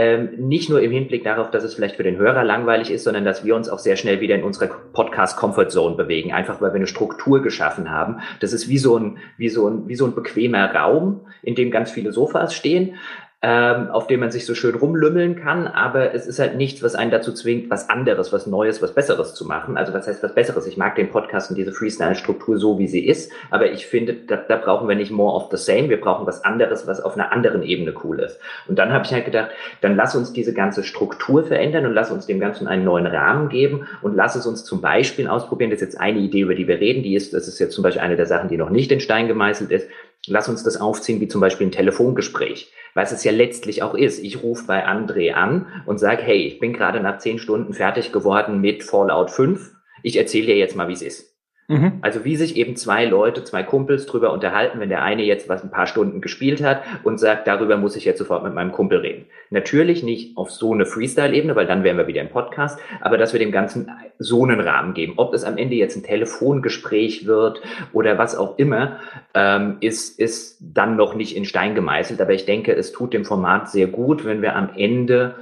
Ähm, 0.00 0.28
nicht 0.36 0.70
nur 0.70 0.80
im 0.80 0.92
Hinblick 0.92 1.24
darauf, 1.24 1.50
dass 1.50 1.64
es 1.64 1.74
vielleicht 1.74 1.96
für 1.96 2.04
den 2.04 2.18
Hörer 2.18 2.44
langweilig 2.44 2.88
ist, 2.92 3.02
sondern 3.02 3.24
dass 3.24 3.44
wir 3.44 3.56
uns 3.56 3.68
auch 3.68 3.80
sehr 3.80 3.96
schnell 3.96 4.20
wieder 4.20 4.36
in 4.36 4.44
unserer 4.44 4.68
Podcast-Comfort-Zone 4.68 5.96
bewegen, 5.96 6.32
einfach 6.32 6.60
weil 6.60 6.70
wir 6.70 6.76
eine 6.76 6.86
Struktur 6.86 7.42
geschaffen 7.42 7.90
haben. 7.90 8.20
Das 8.38 8.52
ist 8.52 8.68
wie 8.68 8.78
so 8.78 8.96
ein, 8.96 9.18
wie 9.38 9.48
so 9.48 9.68
ein, 9.68 9.88
wie 9.88 9.96
so 9.96 10.06
ein 10.06 10.14
bequemer 10.14 10.72
Raum, 10.72 11.22
in 11.42 11.56
dem 11.56 11.72
ganz 11.72 11.90
viele 11.90 12.12
Sofas 12.12 12.54
stehen 12.54 12.94
ähm, 13.40 13.88
auf 13.92 14.08
dem 14.08 14.18
man 14.18 14.32
sich 14.32 14.46
so 14.46 14.56
schön 14.56 14.74
rumlümmeln 14.74 15.36
kann, 15.36 15.68
aber 15.68 16.12
es 16.12 16.26
ist 16.26 16.40
halt 16.40 16.56
nichts, 16.56 16.82
was 16.82 16.96
einen 16.96 17.12
dazu 17.12 17.32
zwingt, 17.32 17.70
was 17.70 17.88
anderes, 17.88 18.32
was 18.32 18.48
Neues, 18.48 18.82
was 18.82 18.94
Besseres 18.94 19.34
zu 19.34 19.44
machen. 19.46 19.76
Also 19.76 19.94
was 19.94 20.08
heißt 20.08 20.24
was 20.24 20.34
Besseres? 20.34 20.66
Ich 20.66 20.76
mag 20.76 20.96
den 20.96 21.08
Podcast 21.08 21.48
und 21.48 21.56
diese 21.56 21.70
Freestyle-Struktur 21.70 22.58
so, 22.58 22.80
wie 22.80 22.88
sie 22.88 23.06
ist, 23.06 23.30
aber 23.50 23.70
ich 23.70 23.86
finde, 23.86 24.14
da, 24.14 24.36
da 24.36 24.56
brauchen 24.56 24.88
wir 24.88 24.96
nicht 24.96 25.12
more 25.12 25.36
of 25.36 25.50
the 25.52 25.56
same, 25.56 25.88
wir 25.88 26.00
brauchen 26.00 26.26
was 26.26 26.42
anderes, 26.44 26.88
was 26.88 27.00
auf 27.00 27.14
einer 27.14 27.30
anderen 27.30 27.62
Ebene 27.62 27.94
cool 28.02 28.18
ist. 28.18 28.40
Und 28.66 28.76
dann 28.76 28.92
habe 28.92 29.04
ich 29.04 29.12
halt 29.12 29.26
gedacht, 29.26 29.50
dann 29.82 29.94
lass 29.94 30.16
uns 30.16 30.32
diese 30.32 30.52
ganze 30.52 30.82
Struktur 30.82 31.44
verändern 31.44 31.86
und 31.86 31.94
lass 31.94 32.10
uns 32.10 32.26
dem 32.26 32.40
Ganzen 32.40 32.66
einen 32.66 32.82
neuen 32.82 33.06
Rahmen 33.06 33.50
geben 33.50 33.86
und 34.02 34.16
lass 34.16 34.34
es 34.34 34.46
uns 34.46 34.64
zum 34.64 34.80
Beispiel 34.80 35.28
ausprobieren. 35.28 35.70
Das 35.70 35.80
ist 35.80 35.92
jetzt 35.92 36.00
eine 36.00 36.18
Idee, 36.18 36.40
über 36.40 36.56
die 36.56 36.66
wir 36.66 36.80
reden, 36.80 37.04
die 37.04 37.14
ist, 37.14 37.32
das 37.34 37.46
ist 37.46 37.60
jetzt 37.60 37.74
zum 37.74 37.84
Beispiel 37.84 38.02
eine 38.02 38.16
der 38.16 38.26
Sachen, 38.26 38.48
die 38.48 38.56
noch 38.56 38.70
nicht 38.70 38.90
in 38.90 38.98
Stein 38.98 39.28
gemeißelt 39.28 39.70
ist. 39.70 39.88
Lass 40.26 40.48
uns 40.48 40.62
das 40.64 40.78
aufziehen 40.78 41.20
wie 41.20 41.28
zum 41.28 41.40
Beispiel 41.40 41.68
ein 41.68 41.72
Telefongespräch 41.72 42.72
was 42.98 43.12
es 43.12 43.22
ja 43.22 43.30
letztlich 43.30 43.82
auch 43.82 43.94
ist. 43.94 44.22
Ich 44.22 44.42
rufe 44.42 44.66
bei 44.66 44.86
André 44.86 45.32
an 45.32 45.66
und 45.86 45.98
sage, 45.98 46.22
hey, 46.22 46.46
ich 46.46 46.58
bin 46.58 46.72
gerade 46.72 47.00
nach 47.00 47.18
zehn 47.18 47.38
Stunden 47.38 47.72
fertig 47.72 48.12
geworden 48.12 48.60
mit 48.60 48.82
Fallout 48.82 49.30
5. 49.30 49.72
Ich 50.02 50.16
erzähle 50.16 50.46
dir 50.46 50.56
jetzt 50.56 50.74
mal, 50.74 50.88
wie 50.88 50.94
es 50.94 51.02
ist. 51.02 51.27
Mhm. 51.70 51.98
Also 52.00 52.24
wie 52.24 52.36
sich 52.36 52.56
eben 52.56 52.76
zwei 52.76 53.04
Leute, 53.04 53.44
zwei 53.44 53.62
Kumpels 53.62 54.06
drüber 54.06 54.32
unterhalten, 54.32 54.80
wenn 54.80 54.88
der 54.88 55.02
eine 55.02 55.22
jetzt 55.22 55.50
was 55.50 55.62
ein 55.62 55.70
paar 55.70 55.86
Stunden 55.86 56.22
gespielt 56.22 56.62
hat 56.62 56.82
und 57.04 57.20
sagt, 57.20 57.46
darüber 57.46 57.76
muss 57.76 57.94
ich 57.94 58.06
jetzt 58.06 58.18
sofort 58.18 58.42
mit 58.42 58.54
meinem 58.54 58.72
Kumpel 58.72 59.00
reden. 59.00 59.26
Natürlich 59.50 60.02
nicht 60.02 60.38
auf 60.38 60.50
so 60.50 60.72
eine 60.72 60.86
Freestyle-Ebene, 60.86 61.54
weil 61.56 61.66
dann 61.66 61.84
wären 61.84 61.98
wir 61.98 62.06
wieder 62.06 62.22
im 62.22 62.30
Podcast, 62.30 62.80
aber 63.02 63.18
dass 63.18 63.34
wir 63.34 63.38
dem 63.38 63.52
Ganzen 63.52 63.90
so 64.18 64.44
einen 64.44 64.60
Rahmen 64.60 64.94
geben. 64.94 65.12
Ob 65.18 65.34
es 65.34 65.44
am 65.44 65.58
Ende 65.58 65.74
jetzt 65.74 65.94
ein 65.94 66.02
Telefongespräch 66.02 67.26
wird 67.26 67.60
oder 67.92 68.16
was 68.16 68.34
auch 68.34 68.58
immer, 68.58 69.00
ähm, 69.34 69.76
ist, 69.80 70.18
ist 70.18 70.56
dann 70.60 70.96
noch 70.96 71.14
nicht 71.14 71.36
in 71.36 71.44
Stein 71.44 71.74
gemeißelt. 71.74 72.18
Aber 72.22 72.32
ich 72.32 72.46
denke, 72.46 72.74
es 72.74 72.92
tut 72.92 73.12
dem 73.12 73.26
Format 73.26 73.70
sehr 73.70 73.88
gut, 73.88 74.24
wenn 74.24 74.40
wir 74.40 74.56
am 74.56 74.70
Ende 74.74 75.34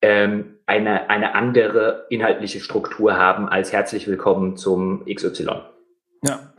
ähm, 0.00 0.55
eine, 0.66 1.08
eine 1.08 1.34
andere 1.34 2.06
inhaltliche 2.10 2.60
Struktur 2.60 3.16
haben 3.16 3.48
als 3.48 3.72
herzlich 3.72 4.06
willkommen 4.08 4.56
zum 4.56 5.04
XY. 5.06 5.62
Ja, 6.22 6.52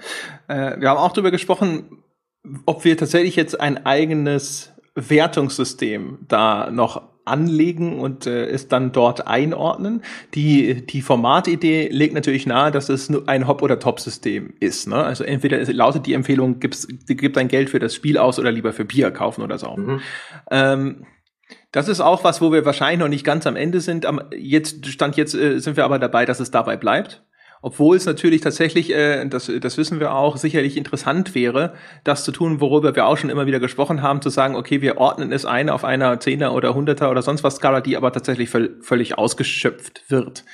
äh, 0.48 0.80
wir 0.80 0.90
haben 0.90 0.98
auch 0.98 1.12
darüber 1.12 1.32
gesprochen, 1.32 2.04
ob 2.66 2.86
wir 2.86 2.98
tatsächlich 2.98 3.36
jetzt 3.36 3.60
ein 3.60 3.86
eigenes 3.86 4.74
Wertungssystem 4.96 6.20
da 6.28 6.72
noch 6.72 7.04
anlegen 7.26 8.00
und 8.00 8.26
äh, 8.26 8.46
es 8.46 8.70
dann 8.70 8.94
dort 8.94 9.28
einordnen. 9.28 10.02
Die, 10.34 10.86
die 10.86 11.02
Formatidee 11.02 11.90
legt 11.90 12.14
natürlich 12.14 12.48
nahe, 12.48 12.72
dass 12.72 12.88
es 12.88 13.10
nur 13.10 13.28
ein 13.28 13.48
Hop- 13.48 13.62
oder 13.62 13.80
Top-System 13.80 14.54
ist. 14.62 14.88
Ne? 14.88 14.96
Also 14.96 15.26
entweder 15.26 15.62
lautet 15.74 16.06
die 16.06 16.14
Empfehlung, 16.14 16.62
gib's, 16.62 16.88
gib 17.06 17.34
dein 17.34 17.50
Geld 17.50 17.70
für 17.70 17.80
das 17.80 17.94
Spiel 17.94 18.18
aus 18.18 18.40
oder 18.40 18.52
lieber 18.52 18.72
für 18.72 18.86
Bier 18.86 19.12
kaufen 19.12 19.44
oder 19.44 19.58
so. 19.58 19.76
Mhm. 19.76 20.00
Ähm, 20.50 21.06
das 21.72 21.88
ist 21.88 22.00
auch 22.00 22.24
was, 22.24 22.42
wo 22.42 22.52
wir 22.52 22.66
wahrscheinlich 22.66 23.00
noch 23.00 23.10
nicht 23.10 23.26
ganz 23.26 23.46
am 23.46 23.56
Ende 23.56 23.82
sind. 23.82 24.06
Am, 24.06 24.22
jetzt 24.36 24.86
stand 24.88 25.18
jetzt 25.18 25.36
äh, 25.36 25.60
sind 25.60 25.78
wir 25.78 25.86
aber 25.86 26.00
dabei, 26.00 26.26
dass 26.26 26.40
es 26.40 26.52
dabei 26.52 26.78
bleibt. 26.78 27.24
Obwohl 27.62 27.98
es 27.98 28.06
natürlich 28.06 28.42
tatsächlich, 28.42 28.94
äh, 28.94 29.26
das, 29.28 29.52
das 29.60 29.78
wissen 29.78 30.00
wir 30.00 30.14
auch, 30.14 30.38
sicherlich 30.38 30.78
interessant 30.78 31.34
wäre, 31.34 31.74
das 32.04 32.24
zu 32.24 32.32
tun, 32.32 32.62
worüber 32.62 32.96
wir 32.96 33.08
auch 33.08 33.18
schon 33.18 33.30
immer 33.30 33.48
wieder 33.48 33.60
gesprochen 33.60 34.02
haben, 34.02 34.22
zu 34.22 34.30
sagen, 34.30 34.56
okay, 34.56 34.82
wir 34.82 34.98
ordnen 34.98 35.32
es 35.32 35.46
ein 35.46 35.70
auf 35.70 35.84
einer 35.84 36.20
Zehner 36.20 36.54
oder 36.54 36.76
Hunderter 36.76 37.10
oder 37.10 37.22
sonst 37.22 37.44
was 37.44 37.56
Skala, 37.56 37.82
die 37.82 37.98
aber 37.98 38.12
tatsächlich 38.12 38.50
völlig 38.50 39.18
ausgeschöpft 39.18 40.10
wird. 40.10 40.46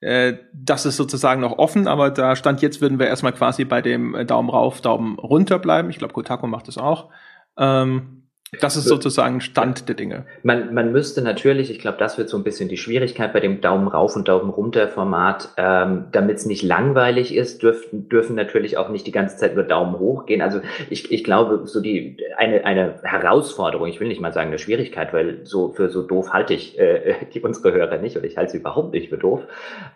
Äh, 0.00 0.34
das 0.54 0.86
ist 0.86 0.96
sozusagen 0.96 1.42
noch 1.42 1.58
offen, 1.58 1.86
aber 1.86 2.10
da 2.10 2.36
stand 2.36 2.62
jetzt, 2.62 2.80
würden 2.80 2.98
wir 2.98 3.06
erstmal 3.06 3.32
quasi 3.32 3.64
bei 3.64 3.82
dem 3.82 4.26
Daumen 4.26 4.48
rauf, 4.48 4.80
Daumen 4.80 5.18
runter 5.18 5.58
bleiben. 5.58 5.90
Ich 5.90 5.98
glaube, 5.98 6.14
Kotaku 6.14 6.46
macht 6.46 6.68
das 6.68 6.78
auch. 6.78 7.10
Ähm, 7.58 8.25
das 8.60 8.76
ist 8.76 8.84
sozusagen 8.84 9.40
Stand 9.40 9.88
der 9.88 9.94
Dinge. 9.94 10.26
Man, 10.42 10.74
man 10.74 10.92
müsste 10.92 11.22
natürlich, 11.22 11.70
ich 11.70 11.78
glaube, 11.78 11.98
das 11.98 12.18
wird 12.18 12.28
so 12.28 12.36
ein 12.36 12.44
bisschen 12.44 12.68
die 12.68 12.76
Schwierigkeit 12.76 13.32
bei 13.32 13.40
dem 13.40 13.60
Daumen 13.60 13.88
rauf 13.88 14.16
und 14.16 14.28
Daumen 14.28 14.50
runter 14.50 14.88
Format, 14.88 15.50
ähm, 15.56 16.06
damit 16.12 16.36
es 16.36 16.46
nicht 16.46 16.62
langweilig 16.62 17.34
ist, 17.34 17.62
dürfen, 17.62 18.08
dürfen 18.08 18.36
natürlich 18.36 18.78
auch 18.78 18.88
nicht 18.88 19.06
die 19.06 19.12
ganze 19.12 19.36
Zeit 19.36 19.54
nur 19.54 19.64
Daumen 19.64 19.98
hoch 19.98 20.26
gehen. 20.26 20.42
Also 20.42 20.60
ich, 20.90 21.10
ich 21.10 21.24
glaube, 21.24 21.62
so 21.64 21.80
die 21.80 22.18
eine, 22.36 22.64
eine 22.64 23.00
Herausforderung, 23.02 23.88
ich 23.88 24.00
will 24.00 24.08
nicht 24.08 24.20
mal 24.20 24.32
sagen 24.32 24.48
eine 24.48 24.58
Schwierigkeit, 24.58 25.12
weil 25.12 25.44
so 25.44 25.72
für 25.72 25.88
so 25.88 26.02
doof 26.02 26.32
halte 26.32 26.54
ich 26.54 26.78
äh, 26.78 27.14
die 27.34 27.40
unsere 27.40 27.72
Hörer 27.72 27.98
nicht 27.98 28.16
oder 28.16 28.26
ich 28.26 28.36
halte 28.36 28.52
sie 28.52 28.58
überhaupt 28.58 28.92
nicht 28.92 29.08
für 29.08 29.18
doof. 29.18 29.42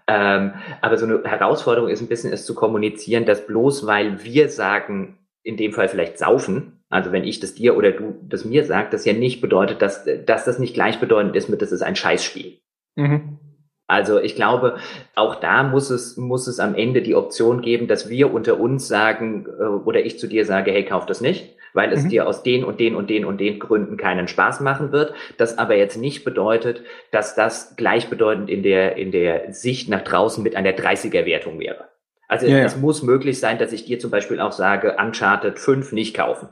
Ähm, 0.06 0.54
aber 0.80 0.96
so 0.98 1.06
eine 1.06 1.22
Herausforderung 1.24 1.88
ist 1.88 2.00
ein 2.00 2.08
bisschen 2.08 2.32
es 2.32 2.44
zu 2.44 2.54
kommunizieren, 2.54 3.24
dass 3.24 3.46
bloß 3.46 3.86
weil 3.86 4.24
wir 4.24 4.48
sagen, 4.48 5.18
in 5.42 5.56
dem 5.56 5.72
Fall 5.72 5.88
vielleicht 5.88 6.18
saufen, 6.18 6.79
also 6.90 7.12
wenn 7.12 7.24
ich 7.24 7.38
das 7.38 7.54
dir 7.54 7.76
oder 7.76 7.92
du 7.92 8.16
das 8.28 8.44
mir 8.44 8.64
sagt, 8.64 8.92
das 8.92 9.04
ja 9.04 9.12
nicht 9.12 9.40
bedeutet, 9.40 9.80
dass, 9.80 10.04
dass 10.26 10.44
das 10.44 10.58
nicht 10.58 10.74
gleichbedeutend 10.74 11.36
ist 11.36 11.48
mit, 11.48 11.62
das 11.62 11.72
ist 11.72 11.82
ein 11.82 11.96
Scheißspiel. 11.96 12.58
Mhm. 12.96 13.38
Also 13.86 14.20
ich 14.20 14.34
glaube, 14.34 14.76
auch 15.14 15.36
da 15.36 15.62
muss 15.62 15.90
es, 15.90 16.16
muss 16.16 16.46
es 16.46 16.60
am 16.60 16.74
Ende 16.74 17.02
die 17.02 17.14
Option 17.14 17.60
geben, 17.60 17.88
dass 17.88 18.08
wir 18.08 18.32
unter 18.32 18.60
uns 18.60 18.86
sagen 18.88 19.46
äh, 19.46 19.64
oder 19.64 20.04
ich 20.04 20.18
zu 20.18 20.26
dir 20.26 20.44
sage, 20.44 20.72
hey, 20.72 20.84
kauf 20.84 21.06
das 21.06 21.20
nicht, 21.20 21.56
weil 21.74 21.92
es 21.92 22.04
mhm. 22.04 22.08
dir 22.08 22.28
aus 22.28 22.42
den 22.42 22.64
und 22.64 22.80
den 22.80 22.96
und 22.96 23.08
den 23.08 23.24
und 23.24 23.38
den 23.38 23.60
Gründen 23.60 23.96
keinen 23.96 24.26
Spaß 24.26 24.60
machen 24.60 24.90
wird. 24.90 25.14
Das 25.38 25.58
aber 25.58 25.76
jetzt 25.76 25.96
nicht 25.96 26.24
bedeutet, 26.24 26.82
dass 27.12 27.36
das 27.36 27.76
gleichbedeutend 27.76 28.50
in 28.50 28.64
der, 28.64 28.96
in 28.96 29.12
der 29.12 29.52
Sicht 29.52 29.88
nach 29.88 30.02
draußen 30.02 30.42
mit 30.42 30.56
einer 30.56 30.70
30er 30.70 31.24
Wertung 31.24 31.60
wäre. 31.60 31.88
Also 32.26 32.46
ja, 32.46 32.58
es 32.58 32.74
ja. 32.74 32.80
muss 32.80 33.02
möglich 33.02 33.40
sein, 33.40 33.58
dass 33.58 33.72
ich 33.72 33.84
dir 33.84 33.98
zum 33.98 34.10
Beispiel 34.10 34.40
auch 34.40 34.52
sage, 34.52 34.96
Uncharted 35.00 35.58
5 35.58 35.92
nicht 35.92 36.14
kaufen. 36.16 36.48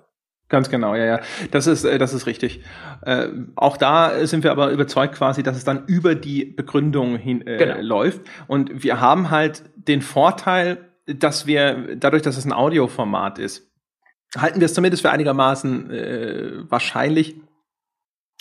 Ganz 0.48 0.70
genau, 0.70 0.94
ja, 0.94 1.04
ja. 1.04 1.20
Das 1.50 1.66
ist, 1.66 1.84
äh, 1.84 1.98
das 1.98 2.14
ist 2.14 2.26
richtig. 2.26 2.62
Äh, 3.02 3.28
auch 3.54 3.76
da 3.76 4.26
sind 4.26 4.44
wir 4.44 4.50
aber 4.50 4.70
überzeugt 4.70 5.14
quasi, 5.14 5.42
dass 5.42 5.56
es 5.56 5.64
dann 5.64 5.84
über 5.86 6.14
die 6.14 6.44
Begründung 6.46 7.16
hin 7.16 7.46
äh, 7.46 7.58
genau. 7.58 7.80
läuft. 7.80 8.22
Und 8.46 8.82
wir 8.82 9.00
haben 9.00 9.30
halt 9.30 9.64
den 9.76 10.00
Vorteil, 10.00 10.88
dass 11.06 11.46
wir, 11.46 11.96
dadurch, 11.96 12.22
dass 12.22 12.36
es 12.36 12.46
ein 12.46 12.52
Audioformat 12.52 13.38
ist, 13.38 13.70
halten 14.36 14.60
wir 14.60 14.66
es 14.66 14.74
zumindest 14.74 15.02
für 15.02 15.10
einigermaßen 15.10 15.90
äh, 15.90 16.52
wahrscheinlich, 16.70 17.36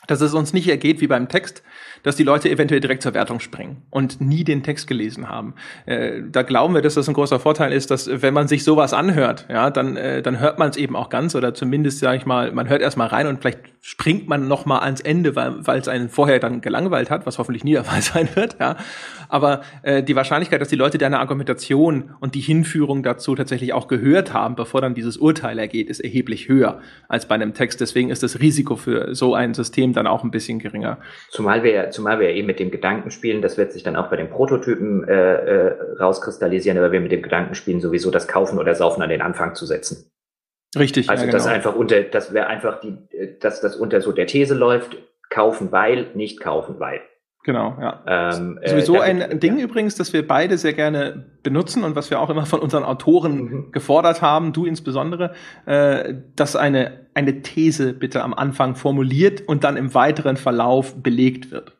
dass 0.07 0.21
es 0.21 0.33
uns 0.33 0.53
nicht 0.53 0.67
ergeht 0.67 1.01
wie 1.01 1.07
beim 1.07 1.27
Text, 1.27 1.63
dass 2.07 2.15
die 2.15 2.23
Leute 2.23 2.49
eventuell 2.49 2.79
direkt 2.79 3.03
zur 3.03 3.13
Wertung 3.13 3.41
springen 3.41 3.83
und 3.89 4.21
nie 4.21 4.45
den 4.45 4.63
Text 4.63 4.87
gelesen 4.87 5.27
haben. 5.27 5.55
Äh, 5.85 6.21
da 6.31 6.41
glauben 6.41 6.73
wir, 6.73 6.81
dass 6.81 6.93
das 6.93 7.09
ein 7.09 7.13
großer 7.13 7.37
Vorteil 7.37 7.73
ist, 7.73 7.91
dass 7.91 8.09
wenn 8.09 8.33
man 8.33 8.47
sich 8.47 8.63
sowas 8.63 8.93
anhört, 8.93 9.45
ja, 9.49 9.69
dann, 9.69 9.97
äh, 9.97 10.21
dann 10.21 10.39
hört 10.39 10.57
man 10.57 10.69
es 10.69 10.77
eben 10.77 10.95
auch 10.95 11.09
ganz 11.09 11.35
oder 11.35 11.53
zumindest, 11.53 11.99
sage 11.99 12.17
ich 12.17 12.25
mal, 12.25 12.53
man 12.53 12.69
hört 12.69 12.81
erstmal 12.81 13.07
rein 13.09 13.27
und 13.27 13.41
vielleicht 13.41 13.59
springt 13.81 14.27
man 14.27 14.47
noch 14.49 14.65
mal 14.65 14.79
ans 14.79 14.99
Ende, 14.99 15.35
weil 15.35 15.79
es 15.79 15.87
einen 15.87 16.09
vorher 16.09 16.39
dann 16.39 16.59
gelangweilt 16.59 17.09
hat, 17.09 17.25
was 17.25 17.37
hoffentlich 17.37 17.63
nie 17.63 17.71
der 17.71 17.83
Fall 17.85 18.01
sein 18.01 18.27
wird. 18.35 18.57
Ja. 18.59 18.75
Aber 19.29 19.61
äh, 19.81 20.03
die 20.03 20.15
Wahrscheinlichkeit, 20.15 20.61
dass 20.61 20.67
die 20.67 20.75
Leute 20.75 20.97
deine 20.97 21.19
Argumentation 21.19 22.15
und 22.19 22.35
die 22.35 22.41
Hinführung 22.41 23.03
dazu 23.03 23.35
tatsächlich 23.35 23.73
auch 23.73 23.87
gehört 23.87 24.33
haben, 24.33 24.55
bevor 24.55 24.81
dann 24.81 24.93
dieses 24.93 25.17
Urteil 25.17 25.59
ergeht, 25.59 25.89
ist 25.89 25.99
erheblich 25.99 26.47
höher 26.47 26.81
als 27.07 27.27
bei 27.27 27.35
einem 27.35 27.53
Text. 27.53 27.79
Deswegen 27.79 28.09
ist 28.09 28.23
das 28.23 28.39
Risiko 28.39 28.75
für 28.75 29.15
so 29.15 29.35
ein 29.35 29.53
System 29.53 29.93
dann 29.93 30.07
auch 30.07 30.23
ein 30.23 30.31
bisschen 30.31 30.59
geringer. 30.59 30.97
Zumal 31.29 31.63
wir, 31.63 31.89
zumal 31.97 32.19
wir 32.19 32.29
eben 32.29 32.47
mit 32.47 32.59
dem 32.59 32.71
Gedanken 32.71 33.11
spielen, 33.11 33.41
das 33.41 33.57
wird 33.57 33.73
sich 33.73 33.83
dann 33.83 33.95
auch 33.95 34.09
bei 34.09 34.15
den 34.15 34.29
Prototypen 34.29 35.05
äh, 35.07 35.13
äh, 35.13 35.75
rauskristallisieren, 35.99 36.77
aber 36.77 36.91
wir 36.91 37.01
mit 37.01 37.11
dem 37.11 37.23
Gedanken 37.23 37.55
spielen, 37.55 37.81
sowieso 37.81 38.11
das 38.11 38.27
Kaufen 38.27 38.59
oder 38.59 38.75
Saufen 38.75 39.01
an 39.01 39.09
den 39.09 39.21
Anfang 39.21 39.55
zu 39.55 39.65
setzen. 39.65 40.09
Richtig. 40.77 41.09
Also 41.09 41.23
ja, 41.23 41.31
genau. 41.31 41.37
das 41.37 41.47
einfach 41.47 41.75
unter, 41.75 42.03
das 42.03 42.33
wäre 42.33 42.47
einfach 42.47 42.79
die, 42.79 42.97
dass 43.39 43.61
das 43.61 43.75
unter 43.75 43.99
so 43.99 44.11
der 44.11 44.27
These 44.27 44.53
läuft, 44.53 44.95
kaufen 45.29 45.71
weil, 45.71 46.07
nicht 46.13 46.39
kaufen 46.39 46.79
weil. 46.79 47.01
Genau, 47.43 47.77
ja. 47.79 48.03
Ähm, 48.05 48.59
äh, 48.61 48.69
Sowieso 48.69 48.99
ein 48.99 49.21
ich, 49.21 49.39
Ding 49.39 49.57
ja. 49.57 49.63
übrigens, 49.63 49.95
das 49.95 50.11
wir 50.11 50.27
beide 50.27 50.57
sehr 50.57 50.73
gerne 50.73 51.25
benutzen 51.43 51.83
und 51.83 51.95
was 51.95 52.09
wir 52.09 52.19
auch 52.19 52.29
immer 52.29 52.45
von 52.45 52.59
unseren 52.59 52.83
Autoren 52.83 53.35
mhm. 53.37 53.71
gefordert 53.71 54.21
haben, 54.21 54.53
du 54.53 54.65
insbesondere, 54.65 55.33
äh, 55.65 56.13
dass 56.35 56.55
eine, 56.55 57.07
eine 57.13 57.41
These 57.41 57.93
bitte 57.93 58.21
am 58.21 58.33
Anfang 58.33 58.75
formuliert 58.75 59.47
und 59.47 59.63
dann 59.63 59.77
im 59.77 59.93
weiteren 59.93 60.37
Verlauf 60.37 61.01
belegt 61.01 61.49
wird. 61.49 61.76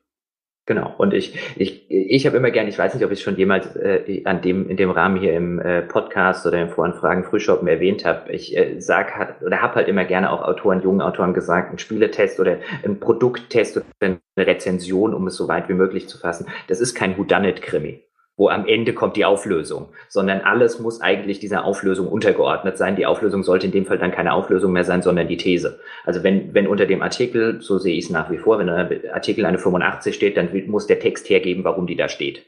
Genau. 0.68 0.94
Und 0.98 1.14
ich, 1.14 1.40
ich, 1.56 1.90
ich 1.90 2.26
habe 2.28 2.36
immer 2.36 2.52
gern, 2.52 2.68
ich 2.68 2.78
weiß 2.78 2.94
nicht, 2.94 3.06
ob 3.06 3.12
ich 3.12 3.22
schon 3.22 3.38
jemals 3.38 3.74
äh, 3.78 4.22
an 4.26 4.42
dem, 4.42 4.70
in 4.70 4.76
dem 4.76 4.92
Rahmen 4.92 5.18
hier 5.18 5.34
im 5.34 5.60
äh, 5.60 5.82
Podcast 5.82 6.46
oder 6.46 6.62
im 6.62 6.70
Voranfragen 6.70 7.24
Frühschoppen 7.24 7.70
erwähnt 7.70 8.04
habe. 8.04 8.30
Ich 8.34 8.56
äh, 8.56 8.80
sag 8.82 9.42
oder 9.42 9.62
habe 9.62 9.76
halt 9.76 9.88
immer 9.88 10.04
gerne 10.04 10.30
auch 10.30 10.42
Autoren, 10.42 10.82
jungen 10.82 11.02
Autoren 11.02 11.34
gesagt, 11.34 11.72
ein 11.72 11.80
Spieletest 11.80 12.42
oder 12.42 12.58
ein 12.84 13.00
Produkttest 13.00 13.78
oder 13.78 13.86
eine 14.02 14.20
Rezension, 14.38 15.14
um 15.14 15.28
es 15.28 15.38
so 15.38 15.48
weit 15.48 15.70
wie 15.70 15.74
möglich 15.74 16.10
zu 16.10 16.18
fassen. 16.18 16.48
Das 16.68 16.82
ist 16.82 16.96
kein 16.96 17.18
Whodunit-Krimi 17.18 18.07
wo 18.38 18.50
am 18.50 18.68
Ende 18.68 18.94
kommt 18.94 19.16
die 19.18 19.26
Auflösung, 19.26 19.90
sondern 20.08 20.42
alles 20.42 20.80
muss 20.80 21.02
eigentlich 21.02 21.40
dieser 21.40 21.66
Auflösung 21.66 22.08
untergeordnet 22.08 22.78
sein. 22.78 22.96
Die 22.96 23.08
Auflösung 23.08 23.44
sollte 23.44 23.66
in 23.66 23.72
dem 23.72 23.86
Fall 23.86 23.98
dann 23.98 24.12
keine 24.12 24.34
Auflösung 24.34 24.72
mehr 24.72 24.84
sein, 24.84 25.02
sondern 25.02 25.28
die 25.28 25.38
These. 25.38 25.80
Also 26.06 26.24
wenn, 26.24 26.54
wenn 26.54 26.68
unter 26.68 26.86
dem 26.86 27.02
Artikel, 27.02 27.62
so 27.62 27.80
sehe 27.80 27.98
ich 27.98 28.06
es 28.06 28.12
nach 28.12 28.30
wie 28.30 28.38
vor, 28.38 28.60
wenn 28.60 28.68
der 28.68 29.14
Artikel 29.14 29.46
eine 29.46 29.58
85 29.58 30.16
steht, 30.16 30.38
dann 30.38 30.50
muss 30.68 30.86
der 30.86 31.00
Text 31.00 31.30
hergeben, 31.30 31.64
warum 31.64 31.88
die 31.88 31.96
da 31.96 32.08
steht. 32.08 32.46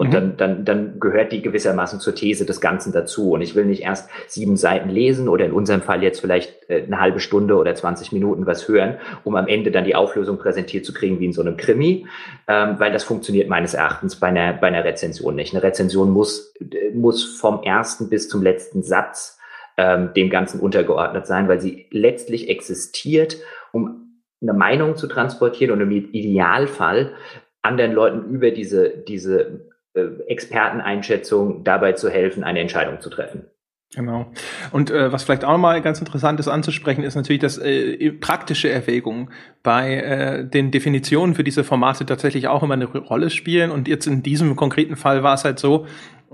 Und 0.00 0.08
mhm. 0.08 0.12
dann, 0.12 0.36
dann, 0.38 0.64
dann 0.64 0.98
gehört 0.98 1.30
die 1.30 1.42
gewissermaßen 1.42 2.00
zur 2.00 2.14
These 2.14 2.46
des 2.46 2.62
Ganzen 2.62 2.90
dazu. 2.90 3.32
Und 3.32 3.42
ich 3.42 3.54
will 3.54 3.66
nicht 3.66 3.82
erst 3.82 4.08
sieben 4.28 4.56
Seiten 4.56 4.88
lesen 4.88 5.28
oder 5.28 5.44
in 5.44 5.52
unserem 5.52 5.82
Fall 5.82 6.02
jetzt 6.02 6.20
vielleicht 6.20 6.70
äh, 6.70 6.84
eine 6.84 6.98
halbe 6.98 7.20
Stunde 7.20 7.56
oder 7.56 7.74
20 7.74 8.10
Minuten 8.10 8.46
was 8.46 8.66
hören, 8.66 8.96
um 9.24 9.36
am 9.36 9.46
Ende 9.46 9.70
dann 9.70 9.84
die 9.84 9.94
Auflösung 9.94 10.38
präsentiert 10.38 10.86
zu 10.86 10.94
kriegen 10.94 11.20
wie 11.20 11.26
in 11.26 11.34
so 11.34 11.42
einem 11.42 11.58
Krimi, 11.58 12.06
ähm, 12.48 12.76
weil 12.78 12.92
das 12.92 13.04
funktioniert 13.04 13.50
meines 13.50 13.74
Erachtens 13.74 14.16
bei 14.16 14.28
einer, 14.28 14.54
bei 14.54 14.68
einer 14.68 14.84
Rezension 14.84 15.34
nicht. 15.34 15.52
Eine 15.52 15.62
Rezension 15.62 16.12
muss, 16.12 16.54
muss 16.94 17.36
vom 17.38 17.62
ersten 17.62 18.08
bis 18.08 18.30
zum 18.30 18.42
letzten 18.42 18.82
Satz 18.82 19.38
ähm, 19.76 20.14
dem 20.16 20.30
Ganzen 20.30 20.60
untergeordnet 20.60 21.26
sein, 21.26 21.46
weil 21.46 21.60
sie 21.60 21.88
letztlich 21.90 22.48
existiert, 22.48 23.36
um 23.70 24.22
eine 24.40 24.54
Meinung 24.54 24.96
zu 24.96 25.08
transportieren 25.08 25.72
und 25.72 25.82
im 25.82 25.90
Idealfall 25.90 27.12
anderen 27.60 27.92
Leuten 27.92 28.30
über 28.30 28.50
diese, 28.50 28.88
diese 28.88 29.69
Experteneinschätzung 29.94 31.64
dabei 31.64 31.92
zu 31.92 32.08
helfen, 32.08 32.44
eine 32.44 32.60
Entscheidung 32.60 33.00
zu 33.00 33.10
treffen. 33.10 33.46
Genau. 33.92 34.30
Und 34.70 34.90
äh, 34.90 35.12
was 35.12 35.24
vielleicht 35.24 35.44
auch 35.44 35.50
nochmal 35.50 35.82
ganz 35.82 35.98
interessant 35.98 36.38
ist 36.38 36.46
anzusprechen, 36.46 37.02
ist 37.02 37.16
natürlich, 37.16 37.40
dass 37.40 37.58
äh, 37.58 38.12
praktische 38.12 38.70
Erwägungen 38.70 39.30
bei 39.64 39.96
äh, 39.96 40.44
den 40.48 40.70
Definitionen 40.70 41.34
für 41.34 41.42
diese 41.42 41.64
Formate 41.64 42.06
tatsächlich 42.06 42.46
auch 42.46 42.62
immer 42.62 42.74
eine 42.74 42.84
Rolle 42.84 43.30
spielen. 43.30 43.72
Und 43.72 43.88
jetzt 43.88 44.06
in 44.06 44.22
diesem 44.22 44.54
konkreten 44.54 44.94
Fall 44.94 45.24
war 45.24 45.34
es 45.34 45.44
halt 45.44 45.58
so, 45.58 45.86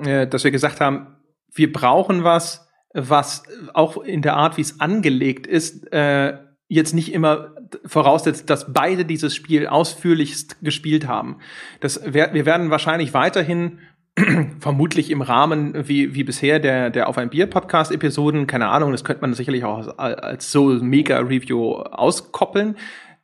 äh, 0.04 0.26
dass 0.26 0.44
wir 0.44 0.50
gesagt 0.50 0.82
haben, 0.82 1.16
wir 1.54 1.72
brauchen 1.72 2.24
was, 2.24 2.68
was 2.92 3.42
auch 3.72 3.96
in 4.02 4.20
der 4.20 4.36
Art, 4.36 4.58
wie 4.58 4.62
es 4.62 4.78
angelegt 4.80 5.46
ist, 5.46 5.90
äh, 5.94 6.34
jetzt 6.68 6.92
nicht 6.92 7.12
immer 7.12 7.54
voraussetzt, 7.84 8.50
dass 8.50 8.72
beide 8.72 9.04
dieses 9.04 9.34
Spiel 9.34 9.66
ausführlichst 9.66 10.56
gespielt 10.62 11.06
haben. 11.06 11.36
Das, 11.80 12.00
wir, 12.04 12.32
werden 12.46 12.70
wahrscheinlich 12.70 13.14
weiterhin 13.14 13.78
vermutlich 14.60 15.10
im 15.10 15.22
Rahmen 15.22 15.88
wie, 15.88 16.14
wie 16.14 16.24
bisher 16.24 16.58
der, 16.58 16.90
der 16.90 17.08
Auf 17.08 17.18
ein 17.18 17.30
Bier 17.30 17.46
Podcast 17.46 17.92
Episoden, 17.92 18.46
keine 18.46 18.68
Ahnung, 18.68 18.92
das 18.92 19.04
könnte 19.04 19.22
man 19.22 19.34
sicherlich 19.34 19.64
auch 19.64 19.78
als, 19.78 19.98
als 19.98 20.52
so 20.52 20.68
mega 20.68 21.18
Review 21.18 21.74
auskoppeln. 21.74 22.76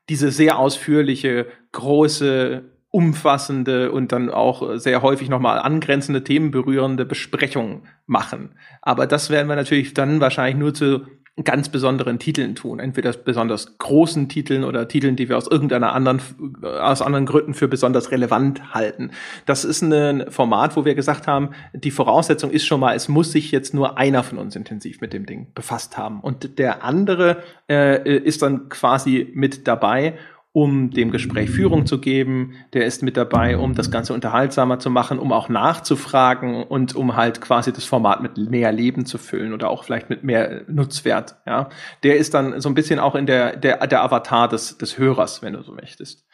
Diese 0.08 0.30
sehr 0.30 0.58
ausführliche, 0.58 1.46
große, 1.70 2.64
umfassende 2.92 3.90
und 3.90 4.12
dann 4.12 4.28
auch 4.28 4.76
sehr 4.76 5.00
häufig 5.00 5.30
nochmal 5.30 5.58
angrenzende 5.58 6.24
Themen 6.24 6.50
berührende 6.50 7.06
Besprechung 7.06 7.84
machen. 8.06 8.54
Aber 8.82 9.06
das 9.06 9.30
werden 9.30 9.48
wir 9.48 9.56
natürlich 9.56 9.94
dann 9.94 10.20
wahrscheinlich 10.20 10.58
nur 10.58 10.74
zu 10.74 11.06
ganz 11.44 11.70
besonderen 11.70 12.18
Titeln 12.18 12.54
tun. 12.54 12.78
Entweder 12.78 13.10
besonders 13.12 13.78
großen 13.78 14.28
Titeln 14.28 14.64
oder 14.64 14.86
Titeln, 14.86 15.16
die 15.16 15.30
wir 15.30 15.38
aus 15.38 15.46
irgendeiner 15.46 15.94
anderen, 15.94 16.20
aus 16.62 17.00
anderen 17.00 17.24
Gründen 17.24 17.54
für 17.54 17.68
besonders 17.68 18.10
relevant 18.10 18.74
halten. 18.74 19.12
Das 19.46 19.64
ist 19.64 19.80
ein 19.80 20.30
Format, 20.30 20.76
wo 20.76 20.84
wir 20.84 20.94
gesagt 20.94 21.26
haben, 21.26 21.50
die 21.72 21.90
Voraussetzung 21.90 22.50
ist 22.50 22.66
schon 22.66 22.80
mal, 22.80 22.94
es 22.94 23.08
muss 23.08 23.32
sich 23.32 23.50
jetzt 23.50 23.72
nur 23.72 23.96
einer 23.96 24.22
von 24.22 24.36
uns 24.36 24.56
intensiv 24.56 25.00
mit 25.00 25.14
dem 25.14 25.24
Ding 25.24 25.46
befasst 25.54 25.96
haben. 25.96 26.20
Und 26.20 26.58
der 26.58 26.84
andere 26.84 27.42
äh, 27.66 28.18
ist 28.18 28.42
dann 28.42 28.68
quasi 28.68 29.30
mit 29.32 29.66
dabei 29.66 30.18
um 30.52 30.90
dem 30.90 31.10
Gespräch 31.10 31.50
Führung 31.50 31.86
zu 31.86 31.98
geben. 31.98 32.52
Der 32.74 32.84
ist 32.84 33.02
mit 33.02 33.16
dabei, 33.16 33.56
um 33.56 33.74
das 33.74 33.90
Ganze 33.90 34.12
unterhaltsamer 34.12 34.78
zu 34.78 34.90
machen, 34.90 35.18
um 35.18 35.32
auch 35.32 35.48
nachzufragen 35.48 36.62
und 36.62 36.94
um 36.94 37.16
halt 37.16 37.40
quasi 37.40 37.72
das 37.72 37.84
Format 37.84 38.22
mit 38.22 38.36
mehr 38.36 38.70
Leben 38.70 39.06
zu 39.06 39.16
füllen 39.16 39.54
oder 39.54 39.70
auch 39.70 39.84
vielleicht 39.84 40.10
mit 40.10 40.24
mehr 40.24 40.62
Nutzwert. 40.68 41.36
Ja, 41.46 41.70
der 42.02 42.16
ist 42.18 42.34
dann 42.34 42.60
so 42.60 42.68
ein 42.68 42.74
bisschen 42.74 42.98
auch 42.98 43.14
in 43.14 43.26
der 43.26 43.56
der 43.56 43.86
der 43.86 44.02
Avatar 44.02 44.48
des 44.48 44.76
des 44.76 44.98
Hörers, 44.98 45.42
wenn 45.42 45.54
du 45.54 45.62
so 45.62 45.72
möchtest. 45.72 46.26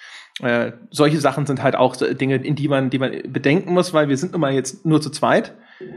Äh, 0.43 0.73
solche 0.91 1.19
Sachen 1.19 1.47
sind 1.47 1.63
halt 1.63 1.77
auch 1.77 1.97
Dinge, 1.97 2.37
in 2.37 2.55
die 2.55 2.69
man 2.69 2.91
die 2.91 2.99
man 2.99 3.13
bedenken 3.29 3.73
muss, 3.73 3.93
weil 3.93 4.09
wir 4.09 4.17
sind 4.17 4.33
nun 4.33 4.41
mal 4.41 4.53
jetzt 4.53 4.87
nur 4.87 5.01
zu 5.01 5.11
zweit. 5.11 5.55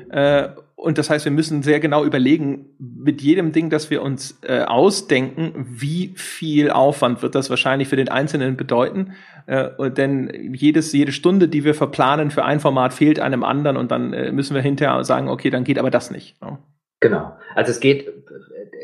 Äh, 0.10 0.50
und 0.76 0.98
das 0.98 1.12
heißt, 1.12 1.26
wir 1.26 1.32
müssen 1.32 1.62
sehr 1.62 1.80
genau 1.80 2.04
überlegen, 2.04 2.66
mit 2.80 3.22
jedem 3.22 3.52
Ding, 3.52 3.70
das 3.70 3.92
wir 3.92 4.02
uns 4.02 4.40
äh, 4.42 4.62
ausdenken, 4.62 5.68
wie 5.70 6.14
viel 6.16 6.72
Aufwand 6.72 7.22
wird 7.22 7.36
das 7.36 7.52
wahrscheinlich 7.52 7.88
für 7.88 7.98
den 7.98 8.10
Einzelnen 8.10 8.58
bedeuten. 8.58 9.14
Äh, 9.46 9.92
denn 9.92 10.54
jedes, 10.56 10.92
jede 10.92 11.12
Stunde, 11.12 11.48
die 11.48 11.64
wir 11.64 11.76
verplanen 11.76 12.32
für 12.32 12.46
ein 12.46 12.60
Format, 12.60 12.96
fehlt 12.96 13.20
einem 13.20 13.44
anderen 13.44 13.78
und 13.78 13.92
dann 13.92 14.12
äh, 14.14 14.32
müssen 14.32 14.56
wir 14.56 14.64
hinterher 14.64 15.04
sagen, 15.04 15.30
okay, 15.30 15.52
dann 15.52 15.64
geht 15.64 15.78
aber 15.78 15.92
das 15.92 16.10
nicht. 16.10 16.36
Genau. 17.00 17.32
Also 17.54 17.72
es 17.72 17.80
geht 17.80 18.08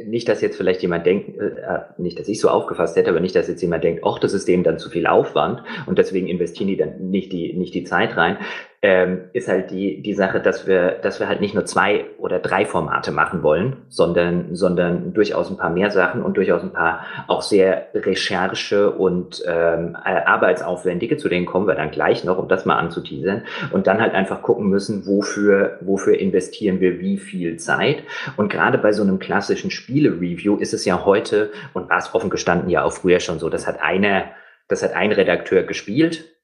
nicht, 0.05 0.27
dass 0.29 0.41
jetzt 0.41 0.57
vielleicht 0.57 0.81
jemand 0.81 1.05
denkt, 1.05 1.39
äh, 1.39 1.45
äh, 1.45 1.79
nicht, 1.97 2.19
dass 2.19 2.27
ich 2.27 2.39
so 2.39 2.49
aufgefasst 2.49 2.95
hätte, 2.95 3.10
aber 3.10 3.19
nicht, 3.19 3.36
dass 3.36 3.47
jetzt 3.47 3.62
jemand 3.62 3.83
denkt, 3.83 4.03
ach, 4.05 4.19
das 4.19 4.33
ist 4.33 4.47
dem 4.47 4.63
dann 4.63 4.79
zu 4.79 4.89
viel 4.89 5.07
Aufwand 5.07 5.63
und 5.86 5.97
deswegen 5.97 6.27
investieren 6.27 6.67
die 6.67 6.77
dann 6.77 7.10
nicht 7.10 7.31
die, 7.31 7.53
nicht 7.53 7.73
die 7.73 7.83
Zeit 7.83 8.17
rein 8.17 8.38
ähm, 8.88 9.26
ist 9.34 9.50
halt 9.50 9.69
die, 9.69 10.02
die 10.02 10.13
Sache, 10.13 10.39
dass 10.39 10.65
wir, 10.65 10.91
dass 11.02 11.19
wir 11.19 11.28
halt 11.28 11.41
nicht 11.41 11.54
nur 11.54 11.65
zwei 11.65 12.06
oder 12.19 12.39
drei 12.39 12.63
Formate 12.63 13.12
machen 13.12 13.43
wollen, 13.43 13.76
sondern, 13.89 14.56
sondern 14.56 15.13
durchaus 15.13 15.50
ein 15.50 15.58
paar 15.58 15.71
mehr 15.71 15.91
Sachen 15.91 16.23
und 16.23 16.38
durchaus 16.38 16.63
ein 16.63 16.71
paar 16.71 17.06
auch 17.28 17.41
sehr 17.41 17.88
Recherche 17.93 18.89
und 18.91 19.43
ähm, 19.45 19.97
äh, 20.06 20.21
arbeitsaufwendige, 20.23 21.17
zu 21.17 21.28
denen 21.28 21.45
kommen 21.45 21.67
wir 21.67 21.76
dann 21.76 21.91
gleich 21.91 22.23
noch, 22.23 22.38
um 22.38 22.47
das 22.47 22.63
mal 22.63 22.78
anzuteasern 22.78 23.43
und 23.71 23.88
dann 23.88 24.00
halt 24.00 24.13
einfach 24.13 24.41
gucken 24.41 24.69
müssen, 24.69 25.06
wofür, 25.06 25.80
wofür 25.82 26.17
investieren 26.17 26.80
wir 26.80 27.02
wie 27.02 27.17
viel 27.17 27.58
Zeit. 27.58 28.04
Und 28.38 28.50
gerade 28.50 28.78
bei 28.78 28.93
so 28.93 29.04
einem 29.04 29.19
klassischen 29.19 29.69
Spiele-Review 29.69 30.56
ist 30.56 30.73
es 30.73 30.86
ja 30.86 31.04
heute, 31.04 31.52
und 31.73 31.89
war 31.89 31.97
es 31.97 32.15
offen 32.15 32.30
gestanden 32.30 32.69
ja 32.69 32.84
auch 32.84 32.93
früher 32.93 33.19
schon 33.19 33.38
so, 33.38 33.50
das 33.50 33.67
hat 33.67 33.82
eine, 33.82 34.30
das 34.69 34.82
hat 34.82 34.93
ein 34.93 35.12
Redakteur 35.12 35.63
gespielt 35.63 36.37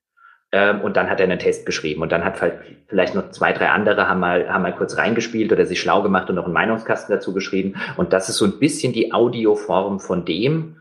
ähm, 0.53 0.81
und 0.81 0.95
dann 0.95 1.09
hat 1.09 1.19
er 1.19 1.23
einen 1.23 1.39
Test 1.39 1.65
geschrieben 1.65 2.03
und 2.03 2.11
dann 2.11 2.23
hat 2.23 2.39
vielleicht 2.87 3.15
noch 3.15 3.31
zwei, 3.31 3.53
drei 3.53 3.69
andere 3.69 4.07
haben 4.07 4.19
mal, 4.19 4.47
haben 4.47 4.61
mal 4.61 4.75
kurz 4.75 4.97
reingespielt 4.97 5.51
oder 5.51 5.65
sich 5.65 5.81
schlau 5.81 6.03
gemacht 6.03 6.29
und 6.29 6.35
noch 6.35 6.45
einen 6.45 6.53
Meinungskasten 6.53 7.13
dazu 7.13 7.33
geschrieben. 7.33 7.73
Und 7.97 8.13
das 8.13 8.29
ist 8.29 8.37
so 8.37 8.45
ein 8.45 8.59
bisschen 8.59 8.93
die 8.93 9.11
Audioform 9.11 9.99
von 9.99 10.25
dem, 10.25 10.77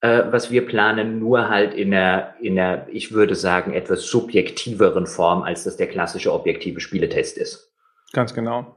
äh, 0.00 0.22
was 0.30 0.52
wir 0.52 0.64
planen, 0.64 1.18
nur 1.18 1.48
halt 1.48 1.74
in 1.74 1.92
einer, 1.92 2.34
in 2.40 2.56
einer, 2.56 2.86
ich 2.88 3.12
würde 3.12 3.34
sagen, 3.34 3.74
etwas 3.74 4.06
subjektiveren 4.06 5.08
Form, 5.08 5.42
als 5.42 5.64
das 5.64 5.76
der 5.76 5.88
klassische 5.88 6.32
objektive 6.32 6.78
Spieletest 6.78 7.36
ist. 7.36 7.72
Ganz 8.12 8.32
genau. 8.32 8.76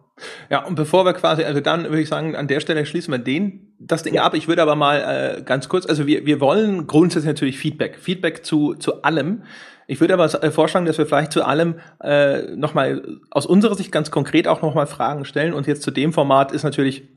Ja, 0.49 0.65
und 0.65 0.73
bevor 0.73 1.05
wir 1.05 1.13
quasi, 1.13 1.43
also 1.43 1.61
dann 1.61 1.83
würde 1.83 2.01
ich 2.01 2.09
sagen, 2.09 2.35
an 2.35 2.47
der 2.47 2.59
Stelle 2.59 2.87
schließen 2.87 3.13
wir 3.13 3.19
den, 3.19 3.75
das 3.79 4.01
Ding 4.01 4.15
ja. 4.15 4.23
ab. 4.23 4.33
Ich 4.33 4.47
würde 4.47 4.63
aber 4.63 4.75
mal 4.75 5.37
äh, 5.37 5.41
ganz 5.43 5.69
kurz, 5.69 5.85
also 5.85 6.07
wir, 6.07 6.25
wir 6.25 6.41
wollen 6.41 6.87
grundsätzlich 6.87 7.27
natürlich 7.27 7.59
Feedback. 7.59 7.99
Feedback 7.99 8.43
zu, 8.43 8.73
zu 8.73 9.03
allem. 9.03 9.43
Ich 9.89 9.99
würde 9.99 10.13
aber 10.13 10.43
äh, 10.43 10.51
vorschlagen, 10.51 10.85
dass 10.85 10.99
wir 10.99 11.07
vielleicht 11.07 11.31
zu 11.31 11.43
allem 11.43 11.79
äh, 11.99 12.55
nochmal 12.55 13.17
aus 13.31 13.47
unserer 13.47 13.73
Sicht 13.73 13.91
ganz 13.91 14.11
konkret 14.11 14.47
auch 14.47 14.61
nochmal 14.61 14.85
Fragen 14.85 15.25
stellen. 15.25 15.51
Und 15.51 15.65
jetzt 15.65 15.81
zu 15.81 15.89
dem 15.89 16.13
Format 16.13 16.51
ist 16.51 16.61
natürlich 16.61 17.09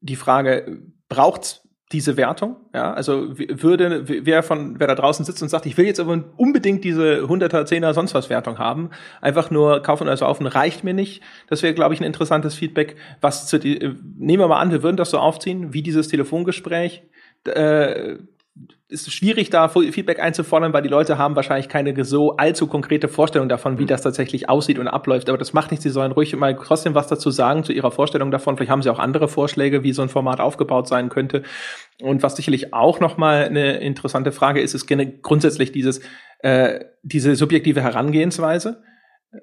die 0.00 0.14
Frage, 0.14 0.82
braucht's 1.08 1.66
diese 1.90 2.18
Wertung. 2.18 2.56
Ja, 2.74 2.92
also 2.92 3.30
würde 3.38 4.02
wer 4.26 4.42
von 4.42 4.78
wer 4.78 4.86
da 4.88 4.94
draußen 4.94 5.24
sitzt 5.24 5.42
und 5.42 5.48
sagt, 5.48 5.64
ich 5.64 5.78
will 5.78 5.86
jetzt 5.86 6.00
aber 6.00 6.22
unbedingt 6.36 6.84
diese 6.84 7.22
100er, 7.22 7.66
10er, 7.66 7.94
sonst 7.94 8.12
was 8.12 8.28
Wertung 8.28 8.58
haben, 8.58 8.90
einfach 9.22 9.50
nur 9.50 9.82
kaufen 9.82 10.02
oder 10.02 10.18
saufen 10.18 10.46
reicht 10.46 10.84
mir 10.84 10.92
nicht. 10.92 11.22
Das 11.48 11.62
wäre, 11.62 11.72
glaube 11.72 11.94
ich, 11.94 12.00
ein 12.00 12.04
interessantes 12.04 12.54
Feedback. 12.54 12.96
Was 13.22 13.46
zu 13.46 13.58
die, 13.58 13.80
äh, 13.80 13.94
nehmen 14.18 14.42
wir 14.42 14.48
mal 14.48 14.60
an, 14.60 14.70
wir 14.70 14.82
würden 14.82 14.98
das 14.98 15.08
so 15.08 15.18
aufziehen, 15.18 15.72
wie 15.72 15.82
dieses 15.82 16.08
Telefongespräch. 16.08 17.04
Äh, 17.46 18.16
ist 18.90 19.12
schwierig, 19.12 19.50
da 19.50 19.68
Feedback 19.68 20.18
einzufordern, 20.18 20.72
weil 20.72 20.80
die 20.80 20.88
Leute 20.88 21.18
haben 21.18 21.36
wahrscheinlich 21.36 21.68
keine 21.68 22.04
so 22.04 22.36
allzu 22.36 22.66
konkrete 22.66 23.08
Vorstellung 23.08 23.48
davon, 23.48 23.78
wie 23.78 23.82
mhm. 23.82 23.88
das 23.88 24.00
tatsächlich 24.00 24.48
aussieht 24.48 24.78
und 24.78 24.88
abläuft. 24.88 25.28
Aber 25.28 25.36
das 25.36 25.52
macht 25.52 25.70
nichts. 25.70 25.82
Sie 25.82 25.90
sollen 25.90 26.12
ruhig 26.12 26.34
mal 26.36 26.56
trotzdem 26.56 26.94
was 26.94 27.06
dazu 27.06 27.30
sagen 27.30 27.64
zu 27.64 27.72
ihrer 27.72 27.90
Vorstellung 27.90 28.30
davon. 28.30 28.56
Vielleicht 28.56 28.70
haben 28.70 28.82
sie 28.82 28.88
auch 28.88 28.98
andere 28.98 29.28
Vorschläge, 29.28 29.82
wie 29.82 29.92
so 29.92 30.00
ein 30.00 30.08
Format 30.08 30.40
aufgebaut 30.40 30.88
sein 30.88 31.10
könnte. 31.10 31.42
Und 32.00 32.22
was 32.22 32.36
sicherlich 32.36 32.72
auch 32.72 32.98
nochmal 32.98 33.44
eine 33.44 33.78
interessante 33.78 34.32
Frage 34.32 34.62
ist, 34.62 34.74
ist 34.74 34.86
grundsätzlich 35.22 35.70
dieses, 35.70 36.00
äh, 36.38 36.80
diese 37.02 37.36
subjektive 37.36 37.82
Herangehensweise 37.82 38.82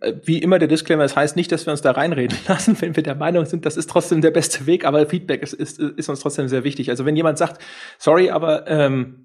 äh, 0.02 0.14
wie 0.24 0.40
immer 0.40 0.58
der 0.58 0.68
Disclaimer, 0.68 1.04
es 1.04 1.12
das 1.12 1.18
heißt 1.18 1.36
nicht, 1.36 1.52
dass 1.52 1.68
wir 1.68 1.72
uns 1.72 1.82
da 1.82 1.92
reinreden 1.92 2.38
lassen, 2.48 2.82
wenn 2.82 2.96
wir 2.96 3.04
der 3.04 3.16
Meinung 3.16 3.46
sind, 3.46 3.68
das 3.68 3.78
ist 3.78 3.92
trotzdem 3.92 4.22
der 4.22 4.32
beste 4.32 4.66
Weg, 4.66 4.86
aber 4.86 5.06
Feedback 5.06 5.44
ist, 5.44 5.54
ist, 5.54 5.80
ist 5.80 6.10
uns 6.10 6.22
trotzdem 6.22 6.48
sehr 6.48 6.64
wichtig. 6.64 6.90
Also 6.90 7.06
wenn 7.06 7.16
jemand 7.16 7.38
sagt, 7.38 7.62
sorry, 8.00 8.32
aber 8.32 8.68
ähm, 8.68 9.25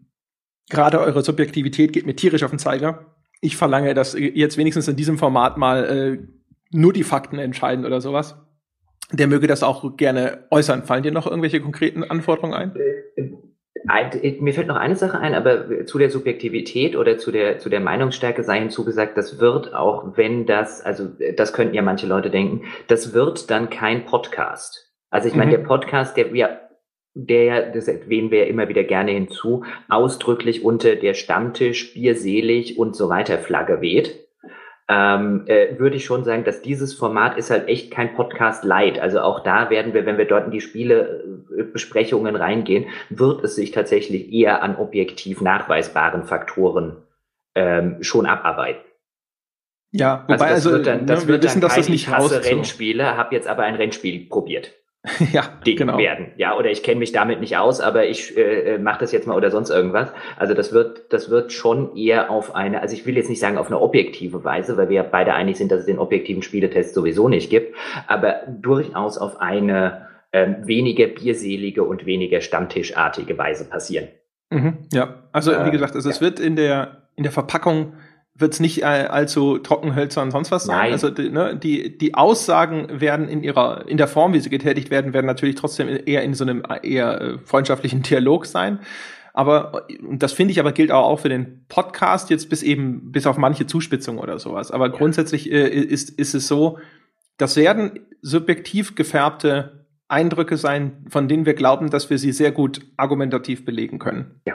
gerade 0.71 1.01
eure 1.01 1.23
Subjektivität 1.23 1.93
geht 1.93 2.07
mir 2.07 2.17
tierisch 2.17 2.43
auf 2.43 2.51
den 2.51 2.59
Zeiger. 2.59 3.17
Ich 3.41 3.57
verlange, 3.57 3.95
dass 3.95 4.17
jetzt 4.19 4.57
wenigstens 4.57 4.89
in 4.89 4.97
diesem 4.97 5.19
Format 5.19 5.59
mal 5.59 5.85
äh, 5.85 6.19
nur 6.71 6.93
die 6.93 7.05
Fakten 7.05 7.39
entscheiden 7.39 7.85
oder 7.85 8.01
sowas. 8.01 8.37
Der 9.13 9.27
möge 9.27 9.47
das 9.47 9.63
auch 9.63 9.97
gerne 9.97 10.47
äußern. 10.51 10.85
Fallen 10.85 11.03
dir 11.03 11.13
noch 11.13 11.27
irgendwelche 11.27 11.61
konkreten 11.61 12.05
Anforderungen 12.05 12.55
ein? 12.55 12.77
Äh, 12.77 14.41
mir 14.41 14.55
fällt 14.55 14.69
noch 14.69 14.77
eine 14.77 14.95
Sache 14.95 15.19
ein, 15.19 15.35
aber 15.35 15.87
zu 15.87 15.99
der 15.99 16.11
Subjektivität 16.11 16.97
oder 16.97 17.19
zu 17.19 17.33
der, 17.33 17.59
zu 17.59 17.69
der 17.71 17.81
Meinungsstärke 17.81 18.45
sei 18.45 18.61
hinzugesagt, 18.61 19.17
das 19.17 19.41
wird 19.41 19.75
auch, 19.75 20.17
wenn 20.17 20.47
das, 20.47 20.81
also 20.83 21.09
das 21.37 21.53
könnten 21.53 21.75
ja 21.75 21.83
manche 21.83 22.07
Leute 22.07 22.31
denken, 22.31 22.67
das 22.89 23.15
wird 23.15 23.51
dann 23.51 23.71
kein 23.71 24.05
Podcast. 24.05 24.93
Also 25.09 25.29
ich 25.29 25.35
meine, 25.35 25.51
mhm. 25.51 25.63
der 25.63 25.65
Podcast, 25.65 26.17
der 26.17 26.35
ja 26.37 26.51
der, 27.15 27.73
das 27.73 27.89
erwähnen 27.89 28.31
wir 28.31 28.41
ja 28.41 28.45
immer 28.47 28.69
wieder 28.69 28.85
gerne 28.85 29.13
hinzu, 29.13 29.65
ausdrücklich 29.89 30.65
unter 30.65 30.97
der 30.97 31.15
Stammtisch, 31.15 31.95
bierselig 31.95 32.79
und 32.79 32.95
so 32.95 33.09
weiter 33.09 33.39
Flagge 33.39 33.81
weht, 33.81 34.29
ähm, 34.89 35.45
äh, 35.47 35.79
würde 35.79 35.97
ich 35.97 36.05
schon 36.05 36.25
sagen, 36.25 36.43
dass 36.43 36.63
dieses 36.63 36.95
Format 36.95 37.39
ist 37.39 37.51
halt 37.51 37.69
echt 37.69 37.93
kein 37.93 38.15
Podcast 38.15 38.65
light. 38.65 38.99
Also 38.99 39.21
auch 39.21 39.41
da 39.41 39.71
werden 39.71 39.95
wir, 39.95 40.05
wenn 40.05 40.19
wir 40.19 40.25
dort 40.25 40.47
in 40.47 40.51
die 40.51 40.61
Spielebesprechungen 40.61 42.35
reingehen, 42.35 42.87
wird 43.09 43.45
es 43.45 43.55
sich 43.55 43.71
tatsächlich 43.71 44.33
eher 44.33 44.63
an 44.65 44.77
objektiv 44.77 45.41
nachweisbaren 45.43 46.25
Faktoren 46.25 46.97
ähm, 47.55 48.03
schon 48.03 48.27
abarbeiten. 48.27 48.83
Ja, 49.93 50.25
wobei 50.29 50.49
also, 50.49 50.49
das 50.49 50.53
also, 50.55 50.71
wird 50.73 50.87
dann, 50.87 51.07
das 51.07 51.23
ne, 51.23 51.29
wird 51.29 51.45
wissen, 51.45 51.61
dann 51.61 51.69
dass 51.69 51.77
das 51.77 51.89
nicht 51.89 52.11
raus 52.11 52.33
Rennspiele, 52.33 53.17
habe 53.17 53.35
jetzt 53.35 53.47
aber 53.47 53.63
ein 53.63 53.75
Rennspiel 53.77 54.29
probiert. 54.29 54.73
ja, 55.33 55.45
genau. 55.65 55.97
werden. 55.97 56.33
Ja, 56.37 56.59
oder 56.59 56.71
ich 56.71 56.83
kenne 56.83 56.99
mich 56.99 57.13
damit 57.13 57.41
nicht 57.41 57.57
aus, 57.57 57.81
aber 57.81 58.07
ich 58.07 58.37
äh, 58.37 58.77
mache 58.79 59.01
das 59.01 59.13
jetzt 59.13 59.27
mal 59.27 59.35
oder 59.35 59.51
sonst 59.51 59.71
irgendwas. 59.71 60.13
Also 60.37 60.53
das 60.53 60.73
wird, 60.73 61.11
das 61.11 61.31
wird 61.31 61.53
schon 61.53 61.97
eher 61.97 62.31
auf 62.31 62.55
eine, 62.55 62.83
also 62.83 62.95
ich 62.95 63.07
will 63.07 63.17
jetzt 63.17 63.31
nicht 63.31 63.41
sagen 63.41 63.57
auf 63.57 63.69
eine 63.69 63.81
objektive 63.81 64.45
Weise, 64.45 64.77
weil 64.77 64.91
wir 64.91 65.03
beide 65.05 65.33
einig 65.33 65.57
sind, 65.57 65.73
dass 65.73 65.81
es 65.81 65.87
den 65.87 65.99
objektiven 65.99 66.43
Spieletest 66.43 66.95
sowieso 66.95 67.29
nicht 67.31 67.49
gibt, 67.49 67.75
aber 68.09 68.43
durchaus 68.47 69.17
auf 69.17 69.41
eine 69.41 70.09
ähm, 70.33 70.57
weniger 70.65 71.07
bierselige 71.07 71.83
und 71.83 72.05
weniger 72.05 72.43
stammtischartige 72.43 73.39
Weise 73.39 73.69
passieren. 73.69 74.09
Mhm, 74.51 74.79
ja, 74.93 75.23
also 75.33 75.53
wie 75.53 75.69
äh, 75.69 75.71
gesagt, 75.71 75.95
also 75.95 76.09
ja. 76.09 76.15
es 76.15 76.21
wird 76.21 76.41
in 76.41 76.57
der 76.57 77.01
in 77.17 77.23
der 77.23 77.33
Verpackung 77.33 77.95
wird 78.35 78.55
es 78.55 78.61
nicht 78.61 78.83
äh, 78.83 78.85
allzu 78.85 79.59
trocken, 79.59 79.95
hölzern 79.95 80.31
sonst 80.31 80.51
was 80.51 80.65
sein. 80.65 80.79
Nein. 80.79 80.93
Also 80.93 81.11
die, 81.11 81.31
ne, 81.31 81.57
die, 81.57 81.99
die 81.99 82.15
Aussagen 82.15 83.01
werden 83.01 83.29
in 83.29 83.43
ihrer, 83.43 83.87
in 83.89 83.97
der 83.97 84.09
Form, 84.09 84.33
wie 84.33 84.41
sie 84.41 84.51
getätigt 84.51 84.91
werden, 84.91 85.13
werden 85.13 85.27
natürlich 85.27 85.57
trotzdem 85.57 85.89
eher 85.89 86.23
in 86.23 86.35
so 86.35 86.45
einem 86.45 86.63
eher 86.83 87.21
äh, 87.21 87.39
freundschaftlichen 87.45 88.03
Dialog 88.03 88.47
sein. 88.47 88.81
Aber, 89.33 89.87
und 90.01 90.23
das 90.23 90.33
finde 90.33 90.53
ich 90.53 90.61
aber 90.61 90.73
gilt 90.73 90.91
auch 90.91 91.21
für 91.21 91.29
den 91.29 91.65
Podcast 91.69 92.31
jetzt 92.31 92.49
bis 92.51 92.63
eben, 92.63 93.13
bis 93.13 93.27
auf 93.27 93.37
manche 93.37 93.67
Zuspitzungen 93.67 94.21
oder 94.21 94.39
sowas. 94.39 94.71
Aber 94.71 94.87
ja. 94.87 94.93
grundsätzlich 94.93 95.51
äh, 95.51 95.69
ist, 95.69 96.11
ist 96.11 96.35
es 96.35 96.49
so, 96.49 96.79
das 97.37 97.57
werden 97.57 98.01
subjektiv 98.23 98.95
gefärbte 98.97 99.87
Eindrücke 100.09 100.57
sein, 100.57 101.07
von 101.09 101.29
denen 101.29 101.47
wir 101.47 101.55
glauben, 101.55 101.91
dass 101.91 102.11
wir 102.11 102.19
sie 102.19 102.33
sehr 102.33 102.51
gut 102.51 102.81
argumentativ 102.97 103.65
belegen 103.65 103.99
können. 103.99 104.41
Ja. 104.47 104.55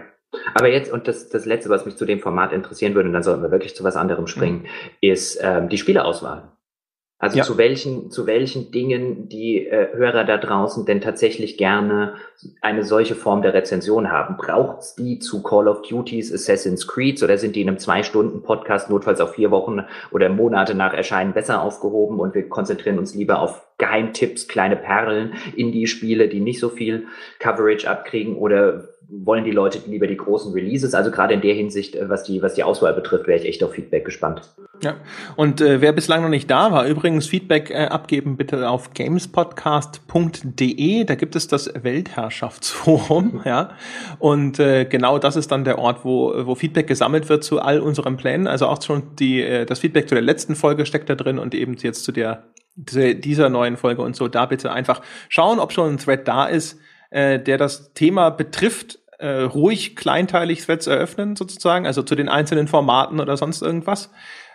Aber 0.54 0.68
jetzt, 0.68 0.92
und 0.92 1.08
das, 1.08 1.30
das 1.30 1.46
Letzte, 1.46 1.70
was 1.70 1.86
mich 1.86 1.96
zu 1.96 2.06
dem 2.06 2.20
Format 2.20 2.54
interessieren 2.54 2.94
würde, 2.96 3.08
und 3.08 3.14
dann 3.14 3.24
sollten 3.24 3.42
wir 3.42 3.52
wirklich 3.52 3.76
zu 3.76 3.84
was 3.84 3.96
anderem 3.96 4.28
springen, 4.28 4.62
mhm. 4.62 4.68
ist 5.02 5.40
ähm, 5.42 5.70
die 5.70 5.78
Spieleauswahl. 5.78 6.52
Also 7.18 7.38
ja. 7.38 7.44
zu 7.44 7.58
welchen, 7.58 8.12
zu 8.12 8.28
welchen 8.28 8.72
Dingen 8.72 9.30
die 9.30 9.66
äh, 9.66 9.88
Hörer 9.96 10.26
da 10.26 10.38
draußen 10.38 10.86
denn 10.86 11.00
tatsächlich 11.00 11.58
gerne 11.58 12.16
eine 12.62 12.84
solche 12.84 13.16
Form 13.16 13.42
der 13.42 13.54
Rezension 13.54 14.12
haben. 14.12 14.36
Braucht's 14.36 14.96
die 14.96 15.20
zu 15.20 15.42
Call 15.42 15.70
of 15.70 15.82
Duties, 15.84 16.34
Assassin's 16.34 16.88
Creed 16.88 17.24
oder 17.24 17.38
sind 17.38 17.56
die 17.56 17.62
in 17.62 17.70
einem 17.70 17.78
Zwei-Stunden-Podcast 17.78 18.90
notfalls 18.90 19.22
auf 19.22 19.34
vier 19.36 19.50
Wochen 19.50 19.86
oder 20.12 20.28
Monate 20.28 20.76
nach 20.76 20.94
Erscheinen 20.94 21.34
besser 21.34 21.62
aufgehoben 21.62 22.20
und 22.20 22.36
wir 22.36 22.50
konzentrieren 22.50 23.00
uns 23.00 23.16
lieber 23.16 23.40
auf 23.40 23.66
Geheimtipps, 23.78 24.50
kleine 24.50 24.76
Perlen, 24.76 25.36
Indie-Spiele, 25.56 26.28
die 26.28 26.42
nicht 26.42 26.60
so 26.60 26.68
viel 26.68 27.08
Coverage 27.40 27.90
abkriegen 27.90 28.36
oder 28.36 28.90
wollen 29.10 29.44
die 29.44 29.52
Leute 29.52 29.80
lieber 29.88 30.08
die 30.08 30.16
großen 30.18 30.54
Releases? 30.54 30.94
Also 30.94 31.12
gerade 31.12 31.34
in 31.34 31.42
der 31.42 31.54
Hinsicht, 31.54 31.96
äh, 31.96 32.10
was 32.10 32.24
die, 32.24 32.42
was 32.42 32.54
die 32.56 32.64
Auswahl 32.64 32.94
betrifft, 32.94 33.28
wäre 33.28 33.40
ich 33.40 33.46
echt 33.46 33.62
auf 33.64 33.74
Feedback 33.74 34.06
gespannt. 34.06 34.42
Ja, 34.82 34.96
und 35.36 35.62
äh, 35.62 35.82
wer 35.82 35.94
bislang 35.94 36.22
noch 36.22 36.30
nicht 36.30 36.52
da 36.52 36.72
war, 36.72 36.86
übrigens 36.86 37.28
Feedback 37.28 37.70
äh, 37.70 37.86
abgeben 37.86 38.38
bitte 38.38 38.70
auf 38.70 38.94
gamespodcast.de. 38.94 41.04
Da 41.06 41.16
gibt 41.16 41.36
es 41.36 41.48
das 41.48 41.74
Weltherrschaftsforum, 41.82 43.42
ja. 43.46 43.72
Und 44.20 44.60
äh, 44.60 44.86
genau 44.86 45.18
das 45.20 45.36
ist 45.36 45.52
dann 45.52 45.64
der 45.64 45.80
Ort, 45.80 46.04
wo, 46.04 46.34
wo 46.46 46.56
Feedback 46.56 46.88
gesammelt 46.88 47.30
wird 47.30 47.44
zu 47.44 47.62
all 47.62 47.80
unseren 47.80 48.18
Plänen. 48.18 48.48
Also 48.48 48.68
auch 48.68 48.82
schon 48.82 49.16
die, 49.18 49.42
äh, 49.42 49.66
das 49.66 49.80
Feedback 49.80 50.10
zu 50.10 50.16
der 50.16 50.24
letzten 50.24 50.56
Folge 50.56 50.86
steckt 50.86 51.10
da 51.10 51.16
drin 51.16 51.40
und 51.40 51.56
eben 51.56 51.76
jetzt 51.76 52.04
zu 52.04 52.12
der 52.12 52.44
dieser 52.78 53.50
neuen 53.50 53.78
Folge 53.78 54.02
und 54.02 54.18
so. 54.18 54.28
Da 54.28 54.46
bitte 54.46 54.70
einfach 54.72 55.02
schauen, 55.30 55.60
ob 55.60 55.72
schon 55.72 55.94
ein 55.94 55.98
Thread 55.98 56.28
da 56.28 56.46
ist 56.46 56.78
äh, 57.10 57.40
der 57.40 57.58
das 57.58 57.94
Thema 57.94 58.30
betrifft, 58.30 59.00
äh, 59.20 59.42
ruhig 59.42 59.96
kleinteilig 59.96 60.66
Threads 60.66 60.88
eröffnen, 60.88 61.36
sozusagen, 61.36 61.86
also 61.86 62.04
zu 62.04 62.16
den 62.16 62.30
einzelnen 62.30 62.68
Formaten 62.68 63.20
oder 63.20 63.38
sonst 63.38 63.62
irgendwas. 63.62 64.12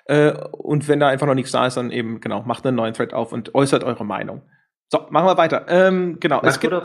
Äh, 0.07 0.33
und 0.33 0.89
wenn 0.89 1.01
da 1.01 1.09
einfach 1.09 1.27
noch 1.27 1.35
nichts 1.35 1.53
da 1.53 1.67
ist, 1.67 1.77
dann 1.77 1.91
eben, 1.91 2.21
genau, 2.21 2.43
macht 2.43 2.67
einen 2.67 2.77
neuen 2.77 2.95
Thread 2.95 3.15
auf 3.15 3.33
und 3.33 3.55
äußert 3.55 3.85
eure 3.85 4.05
Meinung. 4.05 4.43
So, 4.93 5.07
machen 5.11 5.27
wir 5.27 5.37
weiter. 5.37 5.67
Ähm, 5.69 6.19
genau, 6.19 6.41
Mach 6.43 6.51
es 6.51 6.59
gibt 6.59 6.73
doch, 6.73 6.85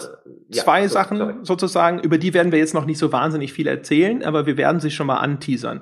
ja, 0.49 0.63
zwei 0.63 0.87
so, 0.87 0.93
Sachen 0.93 1.17
sorry. 1.17 1.33
sozusagen, 1.41 1.99
über 1.99 2.19
die 2.19 2.35
werden 2.35 2.51
wir 2.51 2.59
jetzt 2.59 2.75
noch 2.75 2.85
nicht 2.85 2.99
so 2.99 3.11
wahnsinnig 3.11 3.51
viel 3.51 3.67
erzählen, 3.67 4.23
aber 4.23 4.45
wir 4.45 4.57
werden 4.57 4.79
sie 4.79 4.91
schon 4.91 5.07
mal 5.07 5.17
anteasern. 5.17 5.81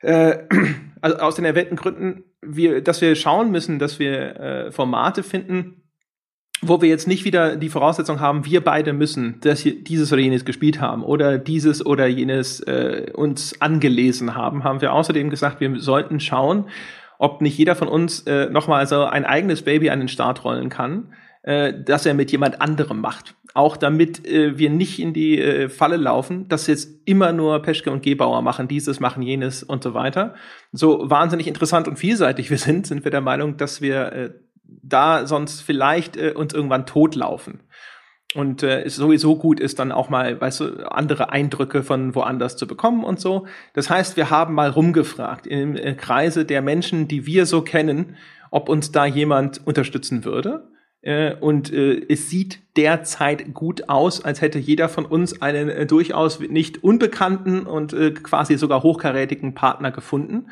Äh, 0.00 0.44
also 1.00 1.16
aus 1.18 1.34
den 1.34 1.44
erwähnten 1.44 1.74
Gründen, 1.74 2.24
wir, 2.42 2.80
dass 2.80 3.00
wir 3.00 3.16
schauen 3.16 3.50
müssen, 3.50 3.80
dass 3.80 3.98
wir 3.98 4.36
äh, 4.36 4.70
Formate 4.70 5.24
finden, 5.24 5.81
wo 6.62 6.80
wir 6.80 6.88
jetzt 6.88 7.08
nicht 7.08 7.24
wieder 7.24 7.56
die 7.56 7.68
Voraussetzung 7.68 8.20
haben, 8.20 8.46
wir 8.46 8.62
beide 8.62 8.92
müssen 8.92 9.38
das 9.40 9.64
dieses 9.64 10.12
oder 10.12 10.22
jenes 10.22 10.44
gespielt 10.44 10.80
haben 10.80 11.02
oder 11.02 11.36
dieses 11.36 11.84
oder 11.84 12.06
jenes 12.06 12.60
äh, 12.60 13.10
uns 13.14 13.60
angelesen 13.60 14.36
haben, 14.36 14.62
haben 14.62 14.80
wir 14.80 14.92
außerdem 14.92 15.28
gesagt, 15.28 15.60
wir 15.60 15.80
sollten 15.80 16.20
schauen, 16.20 16.66
ob 17.18 17.40
nicht 17.40 17.58
jeder 17.58 17.74
von 17.74 17.88
uns 17.88 18.22
äh, 18.22 18.46
nochmal 18.48 18.86
so 18.86 19.04
ein 19.04 19.24
eigenes 19.24 19.62
Baby 19.62 19.90
an 19.90 19.98
den 19.98 20.08
Start 20.08 20.44
rollen 20.44 20.68
kann, 20.68 21.12
äh, 21.42 21.74
das 21.84 22.06
er 22.06 22.14
mit 22.14 22.30
jemand 22.30 22.60
anderem 22.60 23.00
macht. 23.00 23.34
Auch 23.54 23.76
damit 23.76 24.24
äh, 24.26 24.56
wir 24.56 24.70
nicht 24.70 25.00
in 25.00 25.12
die 25.12 25.40
äh, 25.40 25.68
Falle 25.68 25.96
laufen, 25.96 26.48
dass 26.48 26.68
jetzt 26.68 26.90
immer 27.06 27.32
nur 27.32 27.60
Peschke 27.60 27.90
und 27.90 28.02
Gebauer 28.02 28.40
machen, 28.40 28.68
dieses 28.68 29.00
machen 29.00 29.22
jenes 29.22 29.64
und 29.64 29.82
so 29.82 29.94
weiter. 29.94 30.34
So 30.70 31.10
wahnsinnig 31.10 31.48
interessant 31.48 31.88
und 31.88 31.98
vielseitig 31.98 32.50
wir 32.50 32.58
sind, 32.58 32.86
sind 32.86 33.04
wir 33.04 33.10
der 33.10 33.20
Meinung, 33.20 33.56
dass 33.56 33.82
wir 33.82 34.12
äh, 34.12 34.30
da 34.82 35.26
sonst 35.26 35.60
vielleicht 35.62 36.16
äh, 36.16 36.32
uns 36.32 36.54
irgendwann 36.54 36.86
totlaufen. 36.86 37.60
Und 38.34 38.62
äh, 38.62 38.82
es 38.82 38.96
sowieso 38.96 39.36
gut 39.36 39.60
ist, 39.60 39.78
dann 39.78 39.92
auch 39.92 40.08
mal, 40.08 40.40
weißt 40.40 40.60
du, 40.60 40.90
andere 40.90 41.30
Eindrücke 41.30 41.82
von 41.82 42.14
woanders 42.14 42.56
zu 42.56 42.66
bekommen 42.66 43.04
und 43.04 43.20
so. 43.20 43.46
Das 43.74 43.90
heißt, 43.90 44.16
wir 44.16 44.30
haben 44.30 44.54
mal 44.54 44.70
rumgefragt 44.70 45.46
im 45.46 45.76
äh, 45.76 45.94
Kreise 45.94 46.44
der 46.44 46.62
Menschen, 46.62 47.08
die 47.08 47.26
wir 47.26 47.46
so 47.46 47.62
kennen, 47.62 48.16
ob 48.50 48.68
uns 48.68 48.92
da 48.92 49.04
jemand 49.04 49.66
unterstützen 49.66 50.24
würde. 50.24 50.68
Äh, 51.02 51.34
und 51.34 51.72
äh, 51.72 52.06
es 52.08 52.30
sieht 52.30 52.60
derzeit 52.76 53.52
gut 53.52 53.88
aus, 53.88 54.24
als 54.24 54.40
hätte 54.40 54.58
jeder 54.58 54.88
von 54.88 55.04
uns 55.04 55.42
einen 55.42 55.68
äh, 55.68 55.84
durchaus 55.84 56.40
nicht 56.40 56.82
unbekannten 56.82 57.66
und 57.66 57.92
äh, 57.92 58.12
quasi 58.12 58.56
sogar 58.56 58.82
hochkarätigen 58.82 59.54
Partner 59.54 59.90
gefunden. 59.90 60.46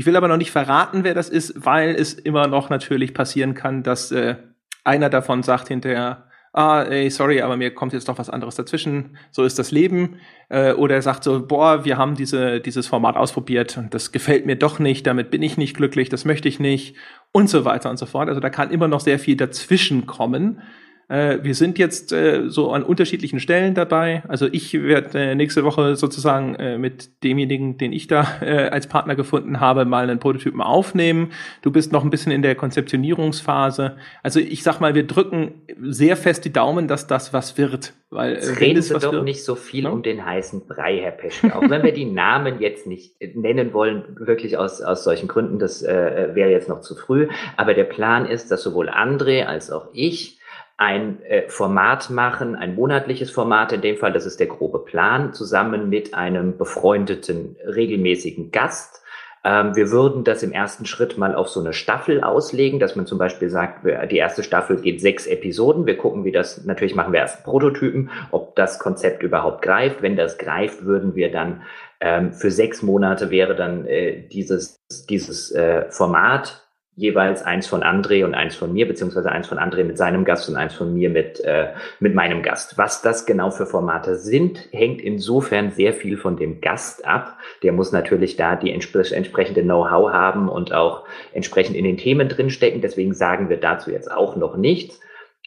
Ich 0.00 0.06
will 0.06 0.16
aber 0.16 0.28
noch 0.28 0.38
nicht 0.38 0.50
verraten, 0.50 1.04
wer 1.04 1.12
das 1.12 1.28
ist, 1.28 1.52
weil 1.62 1.94
es 1.94 2.14
immer 2.14 2.46
noch 2.46 2.70
natürlich 2.70 3.12
passieren 3.12 3.52
kann, 3.52 3.82
dass 3.82 4.10
äh, 4.10 4.36
einer 4.82 5.10
davon 5.10 5.42
sagt 5.42 5.68
hinterher, 5.68 6.24
ah, 6.54 6.84
ey, 6.84 7.10
sorry, 7.10 7.42
aber 7.42 7.58
mir 7.58 7.74
kommt 7.74 7.92
jetzt 7.92 8.08
doch 8.08 8.16
was 8.16 8.30
anderes 8.30 8.54
dazwischen, 8.54 9.18
so 9.30 9.44
ist 9.44 9.58
das 9.58 9.72
Leben. 9.72 10.16
Äh, 10.48 10.72
oder 10.72 10.94
er 10.94 11.02
sagt 11.02 11.22
so, 11.22 11.46
boah, 11.46 11.84
wir 11.84 11.98
haben 11.98 12.14
diese, 12.14 12.62
dieses 12.62 12.86
Format 12.86 13.16
ausprobiert 13.16 13.76
und 13.76 13.92
das 13.92 14.10
gefällt 14.10 14.46
mir 14.46 14.56
doch 14.56 14.78
nicht, 14.78 15.06
damit 15.06 15.30
bin 15.30 15.42
ich 15.42 15.58
nicht 15.58 15.76
glücklich, 15.76 16.08
das 16.08 16.24
möchte 16.24 16.48
ich 16.48 16.60
nicht 16.60 16.96
und 17.30 17.50
so 17.50 17.66
weiter 17.66 17.90
und 17.90 17.98
so 17.98 18.06
fort. 18.06 18.30
Also 18.30 18.40
da 18.40 18.48
kann 18.48 18.70
immer 18.70 18.88
noch 18.88 19.00
sehr 19.00 19.18
viel 19.18 19.36
dazwischen 19.36 20.06
kommen. 20.06 20.62
Äh, 21.10 21.42
wir 21.42 21.56
sind 21.56 21.76
jetzt 21.78 22.12
äh, 22.12 22.48
so 22.48 22.70
an 22.70 22.84
unterschiedlichen 22.84 23.40
Stellen 23.40 23.74
dabei. 23.74 24.22
Also 24.28 24.46
ich 24.46 24.72
werde 24.74 25.18
äh, 25.18 25.34
nächste 25.34 25.64
Woche 25.64 25.96
sozusagen 25.96 26.54
äh, 26.54 26.78
mit 26.78 27.24
demjenigen, 27.24 27.78
den 27.78 27.92
ich 27.92 28.06
da 28.06 28.40
äh, 28.40 28.68
als 28.68 28.86
Partner 28.86 29.16
gefunden 29.16 29.58
habe, 29.58 29.84
mal 29.84 30.08
einen 30.08 30.20
Prototypen 30.20 30.60
aufnehmen. 30.60 31.32
Du 31.62 31.72
bist 31.72 31.90
noch 31.90 32.04
ein 32.04 32.10
bisschen 32.10 32.30
in 32.30 32.42
der 32.42 32.54
Konzeptionierungsphase. 32.54 33.96
Also 34.22 34.38
ich 34.38 34.62
sag 34.62 34.78
mal, 34.78 34.94
wir 34.94 35.04
drücken 35.04 35.62
sehr 35.82 36.16
fest 36.16 36.44
die 36.44 36.52
Daumen, 36.52 36.86
dass 36.86 37.08
das 37.08 37.32
was 37.32 37.58
wird. 37.58 37.92
Weil 38.10 38.36
äh, 38.36 38.46
reden 38.60 38.80
Sie 38.80 38.94
doch 38.94 39.12
wird, 39.12 39.24
nicht 39.24 39.44
so 39.44 39.56
viel 39.56 39.84
no? 39.84 39.92
um 39.92 40.02
den 40.04 40.24
heißen 40.24 40.66
Brei, 40.68 40.98
Herr 40.98 41.12
Peschke. 41.12 41.54
Auch 41.56 41.68
wenn 41.68 41.82
wir 41.82 41.92
die 41.92 42.04
Namen 42.12 42.60
jetzt 42.60 42.86
nicht 42.86 43.14
nennen 43.34 43.72
wollen, 43.72 44.04
wirklich 44.16 44.58
aus, 44.58 44.80
aus 44.80 45.02
solchen 45.02 45.26
Gründen, 45.26 45.58
das 45.58 45.82
äh, 45.82 46.30
wäre 46.34 46.50
jetzt 46.50 46.68
noch 46.68 46.82
zu 46.82 46.94
früh. 46.94 47.28
Aber 47.56 47.74
der 47.74 47.84
Plan 47.84 48.26
ist, 48.26 48.52
dass 48.52 48.62
sowohl 48.62 48.88
André 48.88 49.44
als 49.44 49.72
auch 49.72 49.88
ich 49.92 50.39
ein 50.80 51.22
äh, 51.24 51.46
Format 51.48 52.08
machen, 52.08 52.56
ein 52.56 52.74
monatliches 52.74 53.30
Format 53.30 53.70
in 53.72 53.82
dem 53.82 53.98
Fall, 53.98 54.14
das 54.14 54.24
ist 54.24 54.40
der 54.40 54.46
grobe 54.46 54.78
Plan, 54.78 55.34
zusammen 55.34 55.90
mit 55.90 56.14
einem 56.14 56.56
befreundeten 56.56 57.56
regelmäßigen 57.66 58.50
Gast. 58.50 59.02
Ähm, 59.44 59.76
wir 59.76 59.90
würden 59.90 60.24
das 60.24 60.42
im 60.42 60.52
ersten 60.52 60.86
Schritt 60.86 61.18
mal 61.18 61.34
auf 61.34 61.50
so 61.50 61.60
eine 61.60 61.74
Staffel 61.74 62.22
auslegen, 62.22 62.80
dass 62.80 62.96
man 62.96 63.04
zum 63.04 63.18
Beispiel 63.18 63.50
sagt, 63.50 63.84
die 64.10 64.16
erste 64.16 64.42
Staffel 64.42 64.80
geht 64.80 65.02
sechs 65.02 65.26
Episoden. 65.26 65.84
Wir 65.84 65.98
gucken, 65.98 66.24
wie 66.24 66.32
das, 66.32 66.64
natürlich 66.64 66.94
machen 66.94 67.12
wir 67.12 67.20
erst 67.20 67.44
Prototypen, 67.44 68.08
ob 68.30 68.56
das 68.56 68.78
Konzept 68.78 69.22
überhaupt 69.22 69.60
greift. 69.60 70.00
Wenn 70.00 70.16
das 70.16 70.38
greift, 70.38 70.86
würden 70.86 71.14
wir 71.14 71.30
dann 71.30 71.60
ähm, 72.00 72.32
für 72.32 72.50
sechs 72.50 72.80
Monate 72.80 73.30
wäre 73.30 73.54
dann 73.54 73.84
äh, 73.84 74.26
dieses, 74.28 74.80
dieses 75.10 75.52
äh, 75.52 75.90
Format 75.90 76.69
jeweils 76.96 77.42
eins 77.42 77.66
von 77.66 77.82
André 77.82 78.24
und 78.24 78.34
eins 78.34 78.56
von 78.56 78.72
mir, 78.72 78.86
beziehungsweise 78.86 79.30
eins 79.32 79.46
von 79.46 79.58
André 79.58 79.84
mit 79.84 79.96
seinem 79.96 80.24
Gast 80.24 80.48
und 80.48 80.56
eins 80.56 80.74
von 80.74 80.92
mir 80.92 81.08
mit, 81.08 81.40
äh, 81.40 81.68
mit 81.98 82.14
meinem 82.14 82.42
Gast. 82.42 82.76
Was 82.76 83.00
das 83.00 83.26
genau 83.26 83.50
für 83.50 83.66
Formate 83.66 84.16
sind, 84.16 84.68
hängt 84.72 85.00
insofern 85.00 85.70
sehr 85.70 85.94
viel 85.94 86.16
von 86.16 86.36
dem 86.36 86.60
Gast 86.60 87.06
ab. 87.06 87.38
Der 87.62 87.72
muss 87.72 87.92
natürlich 87.92 88.36
da 88.36 88.56
die 88.56 88.72
entspre 88.72 89.00
entsprechende 89.14 89.62
Know-how 89.62 90.12
haben 90.12 90.48
und 90.48 90.74
auch 90.74 91.04
entsprechend 91.32 91.76
in 91.76 91.84
den 91.84 91.96
Themen 91.96 92.28
drinstecken. 92.28 92.82
Deswegen 92.82 93.14
sagen 93.14 93.48
wir 93.48 93.56
dazu 93.56 93.90
jetzt 93.90 94.10
auch 94.10 94.36
noch 94.36 94.56
nichts. 94.56 95.00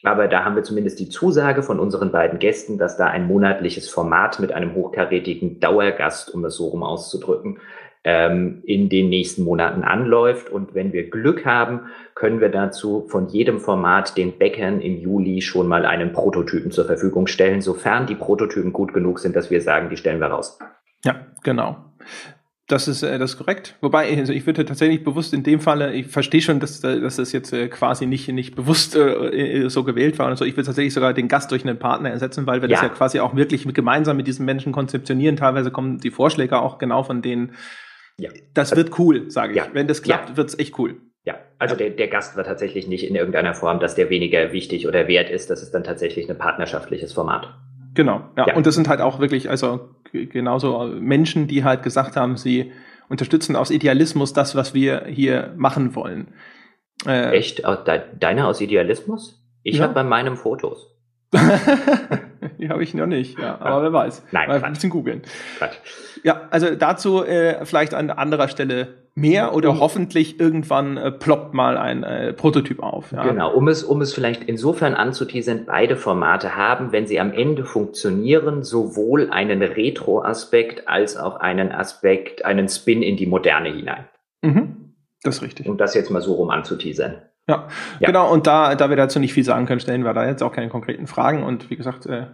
Aber 0.04 0.28
da 0.28 0.44
haben 0.44 0.56
wir 0.56 0.64
zumindest 0.64 1.00
die 1.00 1.08
Zusage 1.08 1.64
von 1.64 1.80
unseren 1.80 2.12
beiden 2.12 2.38
Gästen, 2.38 2.78
dass 2.78 2.98
da 2.98 3.08
ein 3.08 3.26
monatliches 3.26 3.90
Format 3.90 4.40
mit 4.40 4.52
einem 4.52 4.76
hochkarätigen 4.76 5.62
Dauergast, 5.62 6.34
um 6.34 6.44
es 6.44 6.56
so 6.56 6.68
rum 6.68 6.84
auszudrücken, 6.84 7.60
ähm, 8.04 8.62
in 8.66 8.90
den 8.90 9.10
nächsten 9.10 9.44
Monaten 9.44 9.84
anläuft. 9.84 10.50
Und 10.50 10.76
wenn 10.76 10.92
wir 10.94 11.10
Glück 11.10 11.46
haben, 11.46 11.82
können 12.16 12.42
wir 12.42 12.50
dazu 12.50 13.08
von 13.08 13.28
jedem 13.28 13.60
Format 13.60 14.18
den 14.18 14.38
Bäckern 14.38 14.82
im 14.82 14.98
Juli 14.98 15.42
schon 15.42 15.68
mal 15.68 15.86
einen 15.86 16.14
Prototypen 16.14 16.72
zur 16.72 16.86
Verfügung 16.86 17.28
stellen, 17.28 17.62
sofern 17.62 18.06
die 18.06 18.16
Prototypen 18.16 18.74
gut 18.74 18.94
genug 18.94 19.20
sind, 19.20 19.36
dass 19.36 19.52
wir 19.52 19.62
sagen, 19.62 19.90
die 19.90 19.98
stellen 19.98 20.20
wir 20.20 20.28
raus. 20.28 20.60
Ja, 21.06 21.28
genau. 21.44 21.78
Das 22.68 22.88
ist, 22.88 23.04
äh, 23.04 23.20
das 23.20 23.32
ist 23.32 23.38
korrekt. 23.38 23.76
Wobei, 23.82 24.18
also 24.18 24.32
ich 24.32 24.46
würde 24.46 24.64
tatsächlich 24.64 25.04
bewusst 25.04 25.34
in 25.34 25.44
dem 25.44 25.60
Falle, 25.60 25.94
ich 25.94 26.08
verstehe 26.08 26.42
schon, 26.42 26.62
dass, 26.62 26.82
äh, 26.84 27.02
dass 27.02 27.18
das 27.18 27.34
jetzt 27.34 27.52
äh, 27.52 27.68
quasi 27.68 28.06
nicht, 28.06 28.30
nicht 28.30 28.56
bewusst 28.56 28.96
äh, 28.96 29.68
so 29.70 29.84
gewählt 29.84 30.18
war 30.18 30.30
und 30.30 30.38
so. 30.38 30.46
Ich 30.46 30.54
würde 30.54 30.68
tatsächlich 30.68 30.94
sogar 30.94 31.14
den 31.14 31.28
Gast 31.28 31.52
durch 31.52 31.66
einen 31.66 31.78
Partner 31.78 32.10
ersetzen, 32.10 32.48
weil 32.48 32.62
wir 32.62 32.70
ja. 32.70 32.76
das 32.76 32.84
ja 32.84 32.90
quasi 32.90 33.20
auch 33.20 33.36
wirklich 33.36 33.66
mit, 33.66 33.76
gemeinsam 33.76 34.16
mit 34.16 34.28
diesen 34.28 34.46
Menschen 34.46 34.72
konzeptionieren. 34.72 35.36
Teilweise 35.36 35.72
kommen 35.72 36.00
die 36.00 36.12
Vorschläge 36.12 36.62
auch 36.62 36.78
genau 36.78 37.04
von 37.04 37.22
denen, 37.22 37.52
ja. 38.18 38.30
das 38.54 38.72
also, 38.72 38.84
wird 38.84 39.00
cool, 39.00 39.30
sage 39.30 39.54
ich. 39.54 39.58
Ja. 39.58 39.68
Wenn 39.74 39.88
das 39.88 40.02
klappt, 40.02 40.30
ja. 40.30 40.38
wird's 40.38 40.58
echt 40.58 40.78
cool. 40.80 40.98
Ja, 41.26 41.36
also 41.58 41.76
der, 41.76 41.92
der 41.92 42.10
Gast 42.10 42.36
war 42.36 42.44
tatsächlich 42.44 42.88
nicht 42.88 43.08
in 43.08 43.16
irgendeiner 43.16 43.54
Form, 43.54 43.80
dass 43.80 43.96
der 43.96 44.10
weniger 44.10 44.52
wichtig 44.52 44.88
oder 44.88 45.08
wert 45.08 45.30
ist. 45.30 45.50
Das 45.50 45.64
ist 45.64 45.72
dann 45.72 45.86
tatsächlich 45.86 46.30
ein 46.30 46.38
partnerschaftliches 46.38 47.14
Format. 47.14 47.48
Genau, 47.94 48.30
ja. 48.38 48.48
ja. 48.48 48.56
Und 48.56 48.66
das 48.66 48.76
sind 48.76 48.90
halt 48.90 49.00
auch 49.00 49.20
wirklich, 49.20 49.50
also 49.50 49.90
genauso 50.12 50.86
Menschen, 51.00 51.48
die 51.48 51.64
halt 51.64 51.84
gesagt 51.84 52.16
haben, 52.18 52.36
sie 52.36 52.72
unterstützen 53.08 53.56
aus 53.56 53.72
Idealismus 53.72 54.34
das, 54.34 54.56
was 54.56 54.74
wir 54.74 55.06
hier 55.06 55.54
machen 55.56 55.96
wollen. 55.96 56.34
Äh, 57.06 57.38
Echt? 57.38 57.64
Deiner 58.20 58.48
aus 58.48 58.60
Idealismus? 58.60 59.46
Ich 59.64 59.78
ja. 59.78 59.84
habe 59.84 59.94
bei 59.94 60.04
meinem 60.04 60.36
Fotos. 60.36 60.93
die 62.60 62.70
habe 62.70 62.84
ich 62.84 62.94
noch 62.94 63.08
nicht, 63.08 63.40
ja. 63.40 63.60
Aber 63.60 63.84
wer 63.84 63.94
weiß. 63.94 64.24
Nein, 64.32 64.48
Mal 64.48 64.64
ein 64.64 64.74
bisschen 64.74 64.90
googeln. 64.90 65.22
Ja, 66.24 66.48
also 66.52 66.76
dazu 66.76 67.24
äh, 67.24 67.66
vielleicht 67.66 67.94
an 67.94 68.10
anderer 68.10 68.48
Stelle 68.48 69.04
mehr 69.16 69.54
oder 69.54 69.74
mhm. 69.74 69.80
hoffentlich 69.80 70.40
irgendwann 70.40 70.98
äh, 70.98 71.12
ploppt 71.12 71.54
mal 71.54 71.78
ein 71.78 72.04
äh, 72.04 72.34
Prototyp 72.34 72.82
auf. 72.82 73.12
Ja. 73.12 73.24
Genau, 73.24 73.54
um 73.54 73.68
es, 73.68 73.84
um 73.84 74.02
es 74.02 74.14
vielleicht 74.14 74.44
insofern 74.44 74.96
anzuteasern, 74.96 75.66
beide 75.66 75.96
Formate 75.96 76.56
haben, 76.56 76.92
wenn 76.92 77.06
sie 77.06 77.20
am 77.20 77.32
Ende 77.32 77.64
funktionieren, 77.66 78.64
sowohl 78.64 79.30
einen 79.30 79.62
Retro-Aspekt 79.62 80.88
als 80.88 81.18
auch 81.18 81.38
einen 81.38 81.72
Aspekt, 81.72 82.46
einen 82.46 82.70
Spin 82.70 83.04
in 83.04 83.18
die 83.18 83.28
Moderne 83.28 83.70
hinein. 83.70 84.06
Mhm. 84.42 84.96
Das 85.22 85.38
ist 85.38 85.42
richtig. 85.44 85.68
Um 85.68 85.78
das 85.78 85.94
jetzt 85.94 86.10
mal 86.10 86.22
so 86.22 86.34
rum 86.34 86.50
anzuteasern. 86.50 87.22
Ja, 87.48 87.68
ja, 88.00 88.08
genau. 88.08 88.32
Und 88.32 88.48
da, 88.48 88.76
da 88.76 88.90
wir 88.90 88.96
dazu 88.96 89.20
nicht 89.20 89.34
viel 89.34 89.44
sagen 89.44 89.66
können, 89.66 89.82
stellen 89.82 90.06
wir 90.06 90.14
da 90.14 90.26
jetzt 90.26 90.42
auch 90.42 90.54
keine 90.54 90.70
konkreten 90.70 91.08
Fragen. 91.08 91.44
Und 91.44 91.70
wie 91.70 91.76
gesagt, 91.76 92.06
äh, 92.06 92.28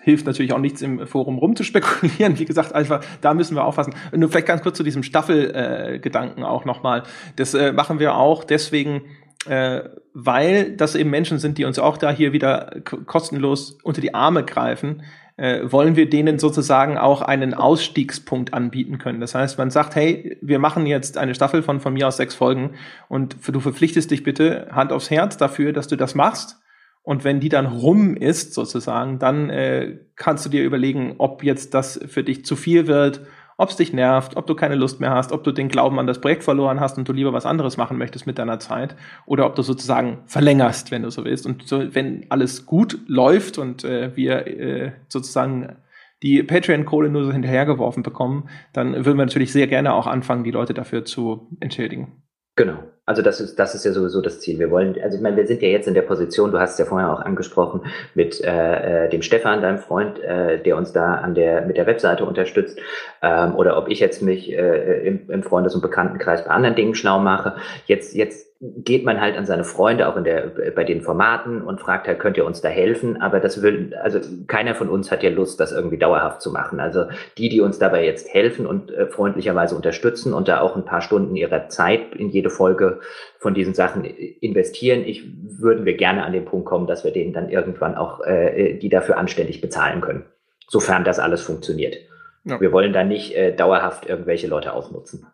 hilft 0.00 0.26
natürlich 0.26 0.52
auch 0.52 0.58
nichts 0.58 0.82
im 0.82 1.06
Forum 1.06 1.38
rumzuspekulieren. 1.38 2.38
Wie 2.38 2.44
gesagt, 2.44 2.74
einfach 2.74 3.04
da 3.20 3.34
müssen 3.34 3.54
wir 3.54 3.64
aufpassen. 3.64 3.94
Nur 4.12 4.28
vielleicht 4.28 4.46
ganz 4.46 4.62
kurz 4.62 4.76
zu 4.76 4.82
diesem 4.82 5.02
Staffelgedanken 5.02 6.42
äh, 6.42 6.46
auch 6.46 6.64
nochmal. 6.64 7.04
Das 7.36 7.54
äh, 7.54 7.72
machen 7.72 7.98
wir 7.98 8.14
auch 8.14 8.42
deswegen, 8.44 9.02
äh, 9.46 9.82
weil 10.14 10.76
das 10.76 10.94
eben 10.94 11.10
Menschen 11.10 11.38
sind, 11.38 11.58
die 11.58 11.64
uns 11.64 11.78
auch 11.78 11.96
da 11.96 12.10
hier 12.10 12.32
wieder 12.32 12.76
kostenlos 13.06 13.78
unter 13.82 14.00
die 14.00 14.14
Arme 14.14 14.44
greifen, 14.44 15.02
äh, 15.02 15.04
wollen 15.40 15.96
wir 15.96 16.10
denen 16.10 16.38
sozusagen 16.38 16.98
auch 16.98 17.22
einen 17.22 17.54
Ausstiegspunkt 17.54 18.52
anbieten 18.52 18.98
können. 18.98 19.20
Das 19.20 19.34
heißt, 19.34 19.56
man 19.56 19.70
sagt, 19.70 19.94
hey, 19.94 20.36
wir 20.42 20.58
machen 20.58 20.84
jetzt 20.86 21.16
eine 21.16 21.34
Staffel 21.34 21.62
von 21.62 21.80
von 21.80 21.94
mir 21.94 22.08
aus 22.08 22.18
sechs 22.18 22.34
Folgen 22.34 22.74
und 23.08 23.36
du 23.48 23.60
verpflichtest 23.60 24.10
dich 24.10 24.22
bitte 24.22 24.68
Hand 24.70 24.92
aufs 24.92 25.10
Herz 25.10 25.36
dafür, 25.36 25.72
dass 25.72 25.88
du 25.88 25.96
das 25.96 26.14
machst. 26.14 26.60
Und 27.02 27.24
wenn 27.24 27.40
die 27.40 27.48
dann 27.48 27.66
rum 27.66 28.14
ist, 28.14 28.52
sozusagen, 28.52 29.18
dann 29.18 29.48
äh, 29.48 29.98
kannst 30.16 30.44
du 30.44 30.50
dir 30.50 30.62
überlegen, 30.62 31.14
ob 31.16 31.42
jetzt 31.42 31.72
das 31.72 31.98
für 32.06 32.22
dich 32.22 32.44
zu 32.44 32.56
viel 32.56 32.86
wird 32.86 33.22
ob 33.60 33.68
es 33.68 33.76
dich 33.76 33.92
nervt, 33.92 34.36
ob 34.36 34.46
du 34.46 34.54
keine 34.54 34.74
Lust 34.74 35.00
mehr 35.00 35.10
hast, 35.10 35.32
ob 35.32 35.44
du 35.44 35.52
den 35.52 35.68
Glauben 35.68 35.98
an 35.98 36.06
das 36.06 36.20
Projekt 36.20 36.44
verloren 36.44 36.80
hast 36.80 36.96
und 36.96 37.06
du 37.06 37.12
lieber 37.12 37.34
was 37.34 37.44
anderes 37.44 37.76
machen 37.76 37.98
möchtest 37.98 38.26
mit 38.26 38.38
deiner 38.38 38.58
Zeit 38.58 38.96
oder 39.26 39.44
ob 39.44 39.54
du 39.54 39.60
sozusagen 39.60 40.22
verlängerst, 40.24 40.90
wenn 40.90 41.02
du 41.02 41.10
so 41.10 41.26
willst. 41.26 41.44
Und 41.44 41.68
so, 41.68 41.94
wenn 41.94 42.24
alles 42.30 42.64
gut 42.64 42.98
läuft 43.06 43.58
und 43.58 43.84
äh, 43.84 44.16
wir 44.16 44.46
äh, 44.46 44.92
sozusagen 45.08 45.76
die 46.22 46.42
Patreon-Kohle 46.42 47.10
nur 47.10 47.24
so 47.24 47.32
hinterhergeworfen 47.32 48.02
bekommen, 48.02 48.48
dann 48.72 48.94
würden 48.94 49.18
wir 49.18 49.26
natürlich 49.26 49.52
sehr 49.52 49.66
gerne 49.66 49.92
auch 49.92 50.06
anfangen, 50.06 50.44
die 50.44 50.50
Leute 50.50 50.72
dafür 50.72 51.04
zu 51.04 51.48
entschädigen. 51.60 52.22
Genau. 52.56 52.78
Also 53.10 53.22
das 53.22 53.40
ist, 53.40 53.58
das 53.58 53.74
ist 53.74 53.84
ja 53.84 53.90
sowieso 53.90 54.20
das 54.20 54.38
Ziel. 54.38 54.60
Wir 54.60 54.70
wollen, 54.70 54.96
also 55.02 55.16
ich 55.16 55.20
meine, 55.20 55.36
wir 55.36 55.44
sind 55.44 55.60
ja 55.62 55.68
jetzt 55.68 55.88
in 55.88 55.94
der 55.94 56.02
Position, 56.02 56.52
du 56.52 56.60
hast 56.60 56.74
es 56.74 56.78
ja 56.78 56.84
vorher 56.84 57.12
auch 57.12 57.18
angesprochen, 57.18 57.80
mit 58.14 58.40
äh, 58.40 59.06
äh, 59.06 59.08
dem 59.08 59.22
Stefan, 59.22 59.62
deinem 59.62 59.78
Freund, 59.78 60.22
äh, 60.22 60.62
der 60.62 60.76
uns 60.76 60.92
da 60.92 61.14
an 61.14 61.34
der, 61.34 61.62
mit 61.62 61.76
der 61.76 61.86
Webseite 61.86 62.24
unterstützt, 62.24 62.78
ähm, 63.20 63.56
oder 63.56 63.76
ob 63.76 63.88
ich 63.88 63.98
jetzt 63.98 64.22
mich 64.22 64.52
äh, 64.52 65.08
im, 65.08 65.28
im 65.28 65.42
Freundes- 65.42 65.74
und 65.74 65.80
Bekanntenkreis 65.80 66.44
bei 66.44 66.52
anderen 66.52 66.76
Dingen 66.76 66.94
schlau 66.94 67.18
mache. 67.18 67.56
Jetzt, 67.86 68.14
jetzt 68.14 68.49
geht 68.60 69.06
man 69.06 69.22
halt 69.22 69.38
an 69.38 69.46
seine 69.46 69.64
Freunde, 69.64 70.06
auch 70.06 70.16
in 70.16 70.24
der, 70.24 70.52
bei 70.74 70.84
den 70.84 71.00
Formaten 71.00 71.62
und 71.62 71.80
fragt 71.80 72.06
halt, 72.06 72.18
könnt 72.18 72.36
ihr 72.36 72.44
uns 72.44 72.60
da 72.60 72.68
helfen? 72.68 73.22
Aber 73.22 73.40
das 73.40 73.62
will, 73.62 73.94
also 74.02 74.20
keiner 74.48 74.74
von 74.74 74.90
uns 74.90 75.10
hat 75.10 75.22
ja 75.22 75.30
Lust, 75.30 75.60
das 75.60 75.72
irgendwie 75.72 75.96
dauerhaft 75.96 76.42
zu 76.42 76.50
machen. 76.52 76.78
Also 76.78 77.06
die, 77.38 77.48
die 77.48 77.62
uns 77.62 77.78
dabei 77.78 78.04
jetzt 78.04 78.28
helfen 78.28 78.66
und 78.66 78.90
äh, 78.90 79.06
freundlicherweise 79.06 79.74
unterstützen 79.74 80.34
und 80.34 80.46
da 80.46 80.60
auch 80.60 80.76
ein 80.76 80.84
paar 80.84 81.00
Stunden 81.00 81.36
ihrer 81.36 81.68
Zeit 81.70 82.14
in 82.14 82.28
jede 82.28 82.50
Folge 82.50 83.00
von 83.38 83.54
diesen 83.54 83.72
Sachen 83.72 84.04
investieren, 84.04 85.04
ich 85.06 85.24
würden 85.42 85.86
wir 85.86 85.96
gerne 85.96 86.24
an 86.24 86.34
den 86.34 86.44
Punkt 86.44 86.66
kommen, 86.66 86.86
dass 86.86 87.02
wir 87.02 87.12
denen 87.12 87.32
dann 87.32 87.48
irgendwann 87.48 87.94
auch 87.94 88.20
äh, 88.26 88.74
die 88.74 88.90
dafür 88.90 89.16
anständig 89.16 89.62
bezahlen 89.62 90.02
können. 90.02 90.24
Sofern 90.68 91.04
das 91.04 91.18
alles 91.18 91.40
funktioniert. 91.40 91.96
Ja. 92.44 92.60
Wir 92.60 92.72
wollen 92.72 92.92
da 92.92 93.04
nicht 93.04 93.34
äh, 93.34 93.56
dauerhaft 93.56 94.06
irgendwelche 94.06 94.48
Leute 94.48 94.74
ausnutzen. 94.74 95.26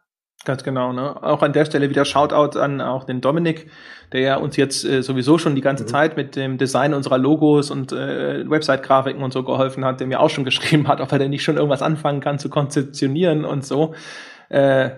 Ganz 0.47 0.63
genau, 0.63 0.93
ne? 0.93 1.21
Auch 1.25 1.43
an 1.43 1.53
der 1.53 1.65
Stelle 1.65 1.91
wieder 1.91 2.05
Shoutout 2.05 2.57
an 2.57 2.81
auch 2.81 3.03
den 3.03 3.21
Dominik, 3.21 3.69
der 4.13 4.21
ja 4.21 4.37
uns 4.37 4.57
jetzt 4.57 4.85
äh, 4.85 5.03
sowieso 5.03 5.39
schon 5.39 5.57
die 5.57 5.61
ganze 5.61 5.83
mhm. 5.83 5.89
Zeit 5.89 6.17
mit 6.17 6.37
dem 6.37 6.57
Design 6.57 6.95
unserer 6.95 7.19
Logos 7.19 7.73
und 7.73 7.91
äh, 7.91 8.49
Website-Grafiken 8.49 9.25
und 9.25 9.33
so 9.33 9.43
geholfen 9.43 9.85
hat, 9.85 9.99
der 9.99 10.07
mir 10.07 10.21
auch 10.21 10.31
schon 10.31 10.45
geschrieben 10.45 10.87
hat, 10.87 11.01
ob 11.01 11.11
er 11.11 11.19
denn 11.19 11.31
nicht 11.31 11.43
schon 11.43 11.57
irgendwas 11.57 11.83
anfangen 11.83 12.21
kann 12.21 12.39
zu 12.39 12.49
konzeptionieren 12.49 13.45
und 13.45 13.67
so. 13.67 13.97
Äh, 14.49 14.91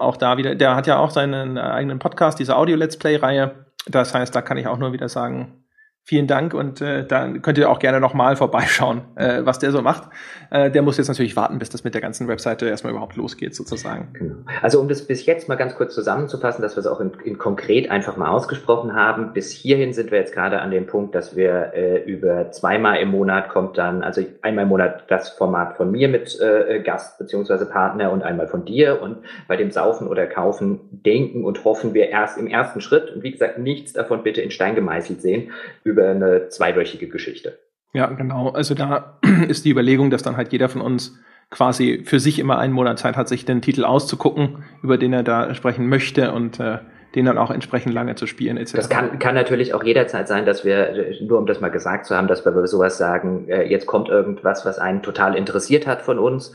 auch 0.00 0.16
da 0.16 0.36
wieder, 0.38 0.56
der 0.56 0.74
hat 0.74 0.88
ja 0.88 0.98
auch 0.98 1.10
seinen 1.10 1.56
eigenen 1.56 2.00
Podcast, 2.00 2.40
diese 2.40 2.56
Audio-Let's 2.56 2.96
Play-Reihe. 2.96 3.66
Das 3.86 4.12
heißt, 4.12 4.34
da 4.34 4.42
kann 4.42 4.56
ich 4.56 4.66
auch 4.66 4.78
nur 4.78 4.92
wieder 4.92 5.08
sagen, 5.08 5.59
Vielen 6.02 6.26
Dank 6.26 6.54
und 6.54 6.80
äh, 6.80 7.06
dann 7.06 7.40
könnt 7.40 7.58
ihr 7.58 7.70
auch 7.70 7.78
gerne 7.78 8.00
nochmal 8.00 8.34
vorbeischauen, 8.34 9.02
äh, 9.16 9.42
was 9.44 9.58
der 9.58 9.70
so 9.70 9.80
macht. 9.82 10.08
Äh, 10.50 10.70
der 10.70 10.82
muss 10.82 10.96
jetzt 10.96 11.08
natürlich 11.08 11.36
warten, 11.36 11.58
bis 11.58 11.68
das 11.68 11.84
mit 11.84 11.94
der 11.94 12.00
ganzen 12.00 12.26
Webseite 12.26 12.66
erstmal 12.66 12.92
überhaupt 12.92 13.16
losgeht, 13.16 13.54
sozusagen. 13.54 14.08
Genau. 14.14 14.34
Also 14.62 14.80
um 14.80 14.88
das 14.88 15.06
bis 15.06 15.24
jetzt 15.26 15.48
mal 15.48 15.54
ganz 15.54 15.76
kurz 15.76 15.94
zusammenzufassen, 15.94 16.62
dass 16.62 16.74
wir 16.74 16.80
es 16.80 16.86
auch 16.86 17.00
in, 17.00 17.12
in 17.24 17.38
konkret 17.38 17.90
einfach 17.90 18.16
mal 18.16 18.28
ausgesprochen 18.28 18.94
haben. 18.96 19.34
Bis 19.34 19.52
hierhin 19.52 19.92
sind 19.92 20.10
wir 20.10 20.18
jetzt 20.18 20.34
gerade 20.34 20.60
an 20.60 20.70
dem 20.70 20.86
Punkt, 20.86 21.14
dass 21.14 21.36
wir 21.36 21.72
äh, 21.74 22.02
über 22.02 22.50
zweimal 22.50 22.96
im 22.98 23.10
Monat 23.10 23.50
kommt 23.50 23.78
dann, 23.78 24.02
also 24.02 24.24
einmal 24.42 24.64
im 24.64 24.70
Monat 24.70 25.04
das 25.08 25.28
Format 25.28 25.76
von 25.76 25.92
mir 25.92 26.08
mit 26.08 26.40
äh, 26.40 26.80
Gast 26.80 27.18
beziehungsweise 27.18 27.66
Partner 27.66 28.10
und 28.10 28.22
einmal 28.22 28.48
von 28.48 28.64
dir. 28.64 29.00
Und 29.00 29.18
bei 29.46 29.56
dem 29.56 29.70
Saufen 29.70 30.08
oder 30.08 30.26
Kaufen 30.26 30.80
denken 30.90 31.44
und 31.44 31.64
hoffen 31.64 31.94
wir 31.94 32.08
erst 32.08 32.38
im 32.38 32.46
ersten 32.46 32.80
Schritt, 32.80 33.14
und 33.14 33.22
wie 33.22 33.30
gesagt, 33.30 33.58
nichts 33.58 33.92
davon 33.92 34.22
bitte 34.24 34.40
in 34.40 34.50
Stein 34.50 34.74
gemeißelt 34.74 35.20
sehen, 35.22 35.52
über 35.90 36.08
eine 36.08 36.48
zweiwöchige 36.48 37.08
Geschichte. 37.08 37.58
Ja, 37.92 38.06
genau. 38.06 38.50
Also 38.50 38.74
da 38.74 39.18
ist 39.48 39.64
die 39.64 39.70
Überlegung, 39.70 40.10
dass 40.10 40.22
dann 40.22 40.36
halt 40.36 40.52
jeder 40.52 40.68
von 40.68 40.80
uns 40.80 41.18
quasi 41.50 42.02
für 42.04 42.20
sich 42.20 42.38
immer 42.38 42.58
einen 42.58 42.72
Monat 42.72 42.98
Zeit 42.98 43.16
hat, 43.16 43.28
sich 43.28 43.44
den 43.44 43.60
Titel 43.60 43.84
auszugucken, 43.84 44.64
über 44.82 44.98
den 44.98 45.12
er 45.12 45.24
da 45.24 45.52
sprechen 45.54 45.88
möchte 45.88 46.32
und 46.32 46.60
äh, 46.60 46.78
den 47.14 47.24
dann 47.24 47.38
auch 47.38 47.50
entsprechend 47.50 47.92
lange 47.92 48.14
zu 48.14 48.26
spielen 48.26 48.56
etc. 48.56 48.74
Das 48.74 48.88
kann, 48.88 49.18
kann 49.18 49.34
natürlich 49.34 49.74
auch 49.74 49.82
jederzeit 49.82 50.28
sein, 50.28 50.46
dass 50.46 50.64
wir, 50.64 51.12
nur 51.20 51.38
um 51.38 51.46
das 51.46 51.60
mal 51.60 51.70
gesagt 51.70 52.06
zu 52.06 52.16
haben, 52.16 52.28
dass 52.28 52.44
wir 52.44 52.66
sowas 52.68 52.98
sagen, 52.98 53.48
äh, 53.48 53.68
jetzt 53.68 53.86
kommt 53.86 54.08
irgendwas, 54.08 54.64
was 54.64 54.78
einen 54.78 55.02
total 55.02 55.34
interessiert 55.34 55.88
hat 55.88 56.02
von 56.02 56.20
uns, 56.20 56.52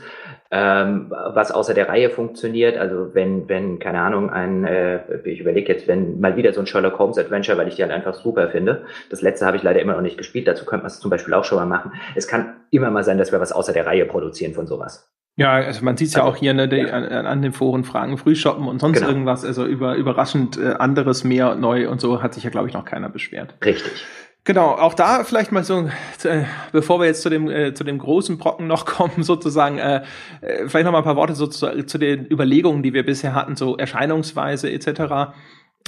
ähm, 0.50 1.06
was 1.10 1.50
außer 1.50 1.74
der 1.74 1.88
Reihe 1.88 2.10
funktioniert. 2.10 2.76
Also 2.76 3.14
wenn, 3.14 3.48
wenn, 3.48 3.78
keine 3.78 4.00
Ahnung, 4.00 4.30
ein, 4.30 4.64
äh, 4.64 5.00
ich 5.24 5.40
überlege 5.40 5.72
jetzt, 5.72 5.88
wenn 5.88 6.20
mal 6.20 6.36
wieder 6.36 6.52
so 6.52 6.60
ein 6.60 6.66
Sherlock 6.66 6.98
Holmes 6.98 7.18
Adventure, 7.18 7.58
weil 7.58 7.68
ich 7.68 7.76
die 7.76 7.82
halt 7.82 7.92
einfach 7.92 8.14
super 8.14 8.48
finde. 8.48 8.84
Das 9.10 9.22
letzte 9.22 9.46
habe 9.46 9.56
ich 9.56 9.62
leider 9.62 9.80
immer 9.80 9.94
noch 9.94 10.02
nicht 10.02 10.18
gespielt, 10.18 10.46
dazu 10.46 10.64
könnte 10.64 10.84
man 10.84 10.90
es 10.90 11.00
zum 11.00 11.10
Beispiel 11.10 11.34
auch 11.34 11.44
schon 11.44 11.58
mal 11.58 11.66
machen. 11.66 11.92
Es 12.14 12.28
kann 12.28 12.54
immer 12.70 12.90
mal 12.90 13.04
sein, 13.04 13.18
dass 13.18 13.32
wir 13.32 13.40
was 13.40 13.52
außer 13.52 13.72
der 13.72 13.86
Reihe 13.86 14.04
produzieren 14.04 14.54
von 14.54 14.66
sowas. 14.66 15.10
Ja, 15.38 15.52
also 15.52 15.84
man 15.84 15.98
sieht 15.98 16.08
es 16.08 16.14
ja 16.14 16.22
also, 16.22 16.32
auch 16.32 16.36
hier 16.36 16.54
ne, 16.54 16.66
die, 16.66 16.76
ja. 16.76 16.94
an, 16.94 17.26
an, 17.26 17.42
den 17.42 17.52
Foren 17.52 17.84
Fragen 17.84 18.16
Frühshoppen 18.16 18.66
und 18.66 18.80
sonst 18.80 18.98
genau. 18.98 19.10
irgendwas. 19.10 19.44
Also 19.44 19.66
über 19.66 19.94
überraschend 19.94 20.56
äh, 20.56 20.72
anderes 20.78 21.24
mehr 21.24 21.54
neu 21.56 21.90
und 21.90 22.00
so 22.00 22.22
hat 22.22 22.32
sich 22.32 22.44
ja, 22.44 22.50
glaube 22.50 22.68
ich, 22.68 22.74
noch 22.74 22.86
keiner 22.86 23.10
beschwert. 23.10 23.54
Richtig. 23.62 24.06
Genau, 24.46 24.68
auch 24.76 24.94
da 24.94 25.24
vielleicht 25.24 25.50
mal 25.50 25.64
so, 25.64 25.90
äh, 26.22 26.44
bevor 26.70 27.00
wir 27.00 27.06
jetzt 27.06 27.22
zu 27.22 27.28
dem 27.28 27.50
äh, 27.50 27.74
zu 27.74 27.82
dem 27.82 27.98
großen 27.98 28.38
Brocken 28.38 28.68
noch 28.68 28.86
kommen, 28.86 29.24
sozusagen, 29.24 29.78
äh, 29.78 30.04
äh, 30.40 30.68
vielleicht 30.68 30.84
noch 30.84 30.92
mal 30.92 30.98
ein 30.98 31.04
paar 31.04 31.16
Worte 31.16 31.34
so 31.34 31.48
zu, 31.48 31.84
zu 31.84 31.98
den 31.98 32.30
Überlegungen, 32.30 32.84
die 32.84 32.94
wir 32.94 33.04
bisher 33.04 33.34
hatten, 33.34 33.56
so 33.56 33.76
Erscheinungsweise 33.76 34.70
etc. 34.70 35.34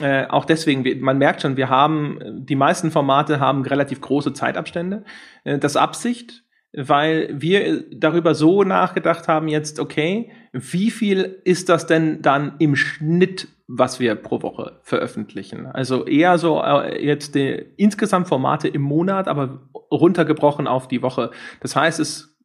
Äh, 0.01 0.27
auch 0.27 0.45
deswegen, 0.45 1.01
man 1.01 1.19
merkt 1.19 1.43
schon, 1.43 1.57
wir 1.57 1.69
haben 1.69 2.19
die 2.25 2.57
meisten 2.57 2.91
Formate 2.91 3.39
haben 3.39 3.63
relativ 3.63 4.01
große 4.01 4.33
Zeitabstände. 4.33 5.05
Äh, 5.45 5.59
das 5.59 5.77
Absicht, 5.77 6.43
weil 6.73 7.31
wir 7.33 7.85
darüber 7.93 8.35
so 8.35 8.65
nachgedacht 8.65 9.29
haben 9.29 9.47
jetzt, 9.47 9.79
okay, 9.79 10.33
wie 10.53 10.91
viel 10.91 11.41
ist 11.45 11.69
das 11.69 11.87
denn 11.87 12.23
dann 12.23 12.57
im 12.59 12.75
Schnitt, 12.75 13.47
was 13.69 14.01
wir 14.01 14.15
pro 14.15 14.43
Woche 14.43 14.81
veröffentlichen? 14.83 15.67
Also 15.67 16.07
eher 16.07 16.39
so 16.39 16.61
äh, 16.63 17.05
jetzt 17.05 17.35
die 17.35 17.51
insgesamt 17.77 18.27
Formate 18.27 18.67
im 18.67 18.81
Monat, 18.81 19.29
aber 19.29 19.69
runtergebrochen 19.93 20.67
auf 20.67 20.89
die 20.89 21.03
Woche. 21.03 21.31
Das 21.61 21.77
heißt, 21.77 22.01
es 22.01 22.39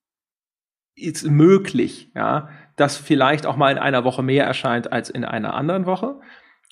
ist 0.96 1.26
möglich, 1.26 2.12
ja, 2.14 2.50
dass 2.76 2.98
vielleicht 2.98 3.46
auch 3.46 3.56
mal 3.56 3.72
in 3.72 3.78
einer 3.78 4.04
Woche 4.04 4.22
mehr 4.22 4.46
erscheint 4.46 4.92
als 4.92 5.10
in 5.10 5.24
einer 5.24 5.54
anderen 5.54 5.86
Woche. 5.86 6.20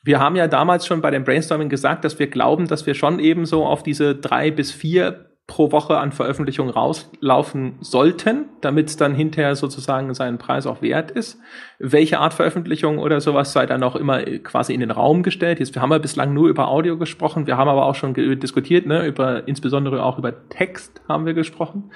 Wir 0.04 0.20
haben 0.20 0.36
ja 0.36 0.48
damals 0.48 0.86
schon 0.86 1.02
bei 1.02 1.12
dem 1.12 1.24
Brainstorming 1.24 1.70
gesagt, 1.70 2.04
dass 2.04 2.20
wir 2.20 2.28
glauben, 2.28 2.68
dass 2.68 2.86
wir 2.86 2.94
schon 2.94 3.20
eben 3.20 3.46
so 3.46 3.66
auf 3.66 3.84
diese 3.84 4.16
drei 4.16 4.52
bis 4.52 4.72
vier 4.72 5.31
pro 5.52 5.74
Woche 5.74 5.98
an 5.98 6.14
Veröffentlichungen 6.14 6.72
rauslaufen 6.72 7.76
sollten, 7.82 8.46
damit 8.62 8.88
es 8.88 8.96
dann 8.96 9.14
hinterher 9.14 9.58
sozusagen 9.58 10.14
seinen 10.14 10.38
Preis 10.38 10.66
auch 10.66 10.82
wert 10.82 11.12
ist. 11.12 11.42
Welche 11.78 12.20
Art 12.20 12.34
Veröffentlichung 12.34 13.00
oder 13.00 13.20
sowas 13.20 13.52
sei 13.52 13.66
dann 13.66 13.84
auch 13.84 13.98
immer 13.98 14.24
quasi 14.24 14.74
in 14.74 14.80
den 14.80 14.92
Raum 14.92 15.24
gestellt. 15.24 15.60
Jetzt, 15.60 15.76
wir 15.76 15.82
haben 15.82 15.92
ja 15.92 15.98
bislang 15.98 16.34
nur 16.34 16.48
über 16.48 16.70
Audio 16.70 16.98
gesprochen, 16.98 17.48
wir 17.48 17.58
haben 17.58 17.68
aber 17.68 17.86
auch 17.86 17.96
schon 17.96 18.14
diskutiert, 18.14 18.86
ne, 18.86 19.06
über 19.06 19.46
insbesondere 19.46 20.06
auch 20.06 20.18
über 20.18 20.48
Text 20.48 21.02
haben 21.10 21.26
wir 21.26 21.34
gesprochen. 21.34 21.92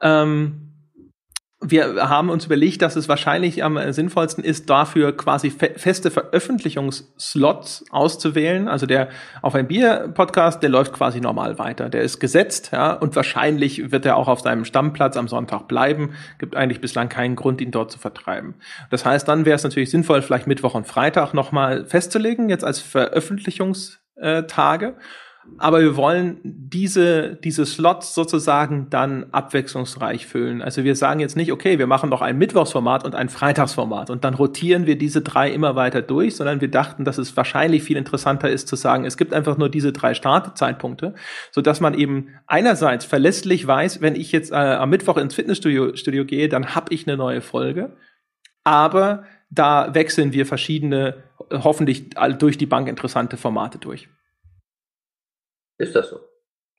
Ähm, 0.00 0.73
wir 1.66 2.08
haben 2.08 2.28
uns 2.28 2.44
überlegt, 2.44 2.82
dass 2.82 2.96
es 2.96 3.08
wahrscheinlich 3.08 3.64
am 3.64 3.78
sinnvollsten 3.92 4.44
ist, 4.44 4.68
dafür 4.68 5.16
quasi 5.16 5.50
fe 5.50 5.72
feste 5.76 6.10
Veröffentlichungsslots 6.10 7.86
auszuwählen. 7.90 8.68
Also 8.68 8.86
der 8.86 9.08
auf 9.40 9.54
ein 9.54 9.66
Bier-Podcast, 9.66 10.62
der 10.62 10.70
läuft 10.70 10.92
quasi 10.92 11.20
normal 11.20 11.58
weiter. 11.58 11.88
Der 11.88 12.02
ist 12.02 12.20
gesetzt, 12.20 12.70
ja, 12.72 12.92
und 12.92 13.16
wahrscheinlich 13.16 13.90
wird 13.90 14.04
er 14.04 14.16
auch 14.16 14.28
auf 14.28 14.40
seinem 14.40 14.64
Stammplatz 14.64 15.16
am 15.16 15.26
Sonntag 15.26 15.66
bleiben. 15.66 16.10
Gibt 16.38 16.54
eigentlich 16.54 16.80
bislang 16.80 17.08
keinen 17.08 17.34
Grund, 17.34 17.60
ihn 17.60 17.70
dort 17.70 17.90
zu 17.90 17.98
vertreiben. 17.98 18.54
Das 18.90 19.06
heißt, 19.06 19.26
dann 19.26 19.46
wäre 19.46 19.56
es 19.56 19.64
natürlich 19.64 19.90
sinnvoll, 19.90 20.22
vielleicht 20.22 20.46
Mittwoch 20.46 20.74
und 20.74 20.86
Freitag 20.86 21.34
nochmal 21.34 21.86
festzulegen, 21.86 22.50
jetzt 22.50 22.64
als 22.64 22.80
Veröffentlichungstage. 22.80 24.94
Aber 25.58 25.80
wir 25.80 25.96
wollen 25.96 26.38
diese, 26.42 27.36
diese 27.36 27.64
Slots 27.64 28.14
sozusagen 28.14 28.88
dann 28.90 29.26
abwechslungsreich 29.30 30.26
füllen. 30.26 30.62
Also 30.62 30.84
wir 30.84 30.96
sagen 30.96 31.20
jetzt 31.20 31.36
nicht, 31.36 31.52
okay, 31.52 31.78
wir 31.78 31.86
machen 31.86 32.10
noch 32.10 32.22
ein 32.22 32.38
Mittwochsformat 32.38 33.04
und 33.04 33.14
ein 33.14 33.28
Freitagsformat 33.28 34.10
und 34.10 34.24
dann 34.24 34.34
rotieren 34.34 34.86
wir 34.86 34.98
diese 34.98 35.20
drei 35.20 35.50
immer 35.50 35.76
weiter 35.76 36.02
durch, 36.02 36.34
sondern 36.36 36.60
wir 36.60 36.70
dachten, 36.70 37.04
dass 37.04 37.18
es 37.18 37.36
wahrscheinlich 37.36 37.84
viel 37.84 37.96
interessanter 37.96 38.50
ist 38.50 38.66
zu 38.68 38.76
sagen, 38.76 39.04
es 39.04 39.16
gibt 39.16 39.32
einfach 39.32 39.56
nur 39.56 39.68
diese 39.68 39.92
drei 39.92 40.14
Startzeitpunkte, 40.14 41.14
so 41.52 41.60
dass 41.60 41.80
man 41.80 41.94
eben 41.94 42.30
einerseits 42.46 43.04
verlässlich 43.04 43.66
weiß, 43.66 44.00
wenn 44.00 44.16
ich 44.16 44.32
jetzt 44.32 44.50
äh, 44.50 44.56
am 44.56 44.90
Mittwoch 44.90 45.16
ins 45.18 45.34
Fitnessstudio 45.34 45.94
Studio 45.94 46.24
gehe, 46.24 46.48
dann 46.48 46.74
habe 46.74 46.92
ich 46.92 47.06
eine 47.06 47.16
neue 47.16 47.40
Folge. 47.40 47.96
Aber 48.64 49.24
da 49.50 49.94
wechseln 49.94 50.32
wir 50.32 50.46
verschiedene, 50.46 51.22
hoffentlich 51.50 52.10
durch 52.38 52.58
die 52.58 52.66
Bank 52.66 52.88
interessante 52.88 53.36
Formate 53.36 53.78
durch. 53.78 54.08
Ist 55.78 55.94
das 55.94 56.10
so? 56.10 56.20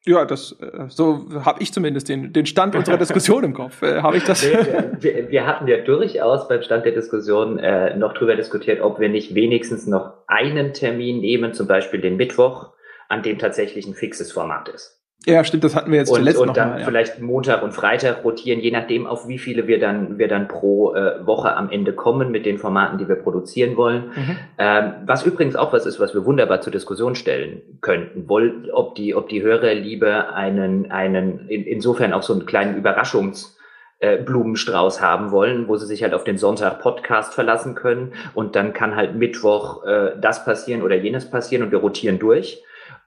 Ja, 0.05 0.23
das 0.25 0.51
äh, 0.61 0.85
so 0.87 1.25
habe 1.43 1.63
ich 1.63 1.73
zumindest 1.73 2.09
den, 2.09 2.31
den 2.31 2.45
Stand 2.45 2.75
unserer 2.75 2.97
Diskussion 2.97 3.43
im 3.43 3.53
Kopf. 3.53 3.81
Äh, 3.81 4.01
habe 4.01 4.17
ich 4.17 4.23
das? 4.23 4.43
wir, 4.43 5.31
wir, 5.31 5.47
hatten 5.47 5.67
ja 5.67 5.77
durchaus 5.77 6.47
beim 6.47 6.61
Stand 6.61 6.85
der 6.85 6.91
Diskussion 6.91 7.57
äh, 7.57 7.97
noch 7.97 8.13
drüber 8.13 8.35
diskutiert, 8.35 8.81
ob 8.81 8.99
wir 8.99 9.09
nicht 9.09 9.33
wenigstens 9.33 9.87
noch 9.87 10.13
einen 10.27 10.73
Termin 10.73 11.21
nehmen, 11.21 11.53
zum 11.53 11.67
Beispiel 11.67 12.01
den 12.01 12.17
Mittwoch, 12.17 12.73
an 13.09 13.23
dem 13.23 13.39
tatsächlich 13.39 13.87
ein 13.87 13.95
fixes 13.95 14.31
Format 14.31 14.69
ist. 14.69 15.04
Ja, 15.25 15.43
stimmt, 15.43 15.63
das 15.63 15.75
hatten 15.75 15.91
wir 15.91 15.97
jetzt 15.97 16.11
und, 16.11 16.17
zuletzt 16.17 16.39
und 16.39 16.55
dann 16.55 16.69
mal, 16.69 16.79
ja. 16.79 16.85
vielleicht 16.85 17.19
Montag 17.19 17.63
und 17.63 17.71
Freitag 17.71 18.23
rotieren, 18.23 18.59
je 18.59 18.69
nachdem, 18.69 19.07
auf 19.07 19.27
wie 19.27 19.39
viele 19.39 19.65
wir 19.65 19.79
dann 19.79 20.19
wir 20.19 20.27
dann 20.27 20.47
pro 20.47 20.93
äh, 20.93 21.25
Woche 21.25 21.55
am 21.55 21.71
Ende 21.71 21.93
kommen 21.93 22.29
mit 22.31 22.45
den 22.45 22.59
Formaten, 22.59 22.99
die 22.99 23.07
wir 23.07 23.15
produzieren 23.15 23.75
wollen. 23.75 24.11
Mhm. 24.15 24.37
Ähm, 24.59 24.93
was 25.05 25.25
übrigens 25.25 25.55
auch 25.55 25.73
was 25.73 25.87
ist, 25.87 25.99
was 25.99 26.13
wir 26.13 26.25
wunderbar 26.25 26.61
zur 26.61 26.71
Diskussion 26.71 27.15
stellen 27.15 27.61
könnten, 27.81 28.29
Woll, 28.29 28.69
ob 28.71 28.93
die 28.95 29.15
ob 29.15 29.27
die 29.29 29.41
Hörer 29.41 29.73
lieber 29.73 30.35
einen 30.35 30.91
einen 30.91 31.47
in, 31.49 31.63
insofern 31.63 32.13
auch 32.13 32.23
so 32.23 32.33
einen 32.33 32.45
kleinen 32.45 32.77
Überraschungs 32.77 33.57
äh, 33.99 34.17
Blumenstrauß 34.17 35.01
haben 35.01 35.31
wollen, 35.31 35.67
wo 35.67 35.75
sie 35.77 35.87
sich 35.87 36.03
halt 36.03 36.13
auf 36.13 36.23
den 36.23 36.37
Sonntag 36.37 36.81
Podcast 36.81 37.33
verlassen 37.33 37.73
können 37.73 38.13
und 38.35 38.55
dann 38.55 38.73
kann 38.73 38.95
halt 38.95 39.15
Mittwoch 39.15 39.85
äh, 39.85 40.11
das 40.21 40.45
passieren 40.45 40.83
oder 40.83 40.95
jenes 40.95 41.31
passieren 41.31 41.63
und 41.63 41.71
wir 41.71 41.79
rotieren 41.79 42.19
durch 42.19 42.61